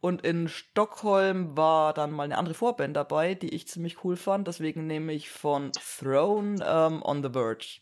und 0.00 0.22
in 0.22 0.48
Stockholm 0.48 1.56
war 1.56 1.92
dann 1.92 2.10
mal 2.10 2.24
eine 2.24 2.38
andere 2.38 2.54
Vorband 2.54 2.96
dabei, 2.96 3.34
die 3.34 3.54
ich 3.54 3.68
ziemlich 3.68 4.04
cool 4.04 4.16
fand. 4.16 4.48
Deswegen 4.48 4.86
nehme 4.86 5.12
ich 5.12 5.30
von 5.30 5.72
Throne 5.72 6.64
ähm, 6.66 7.02
On 7.02 7.22
the 7.22 7.30
Verge. 7.30 7.80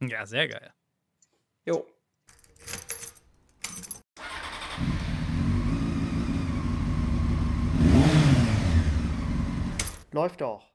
Ja, 0.00 0.26
sehr 0.26 0.48
geil. 0.48 0.72
Jo. 1.64 1.84
Läuft 10.12 10.42
auch. 10.42 10.66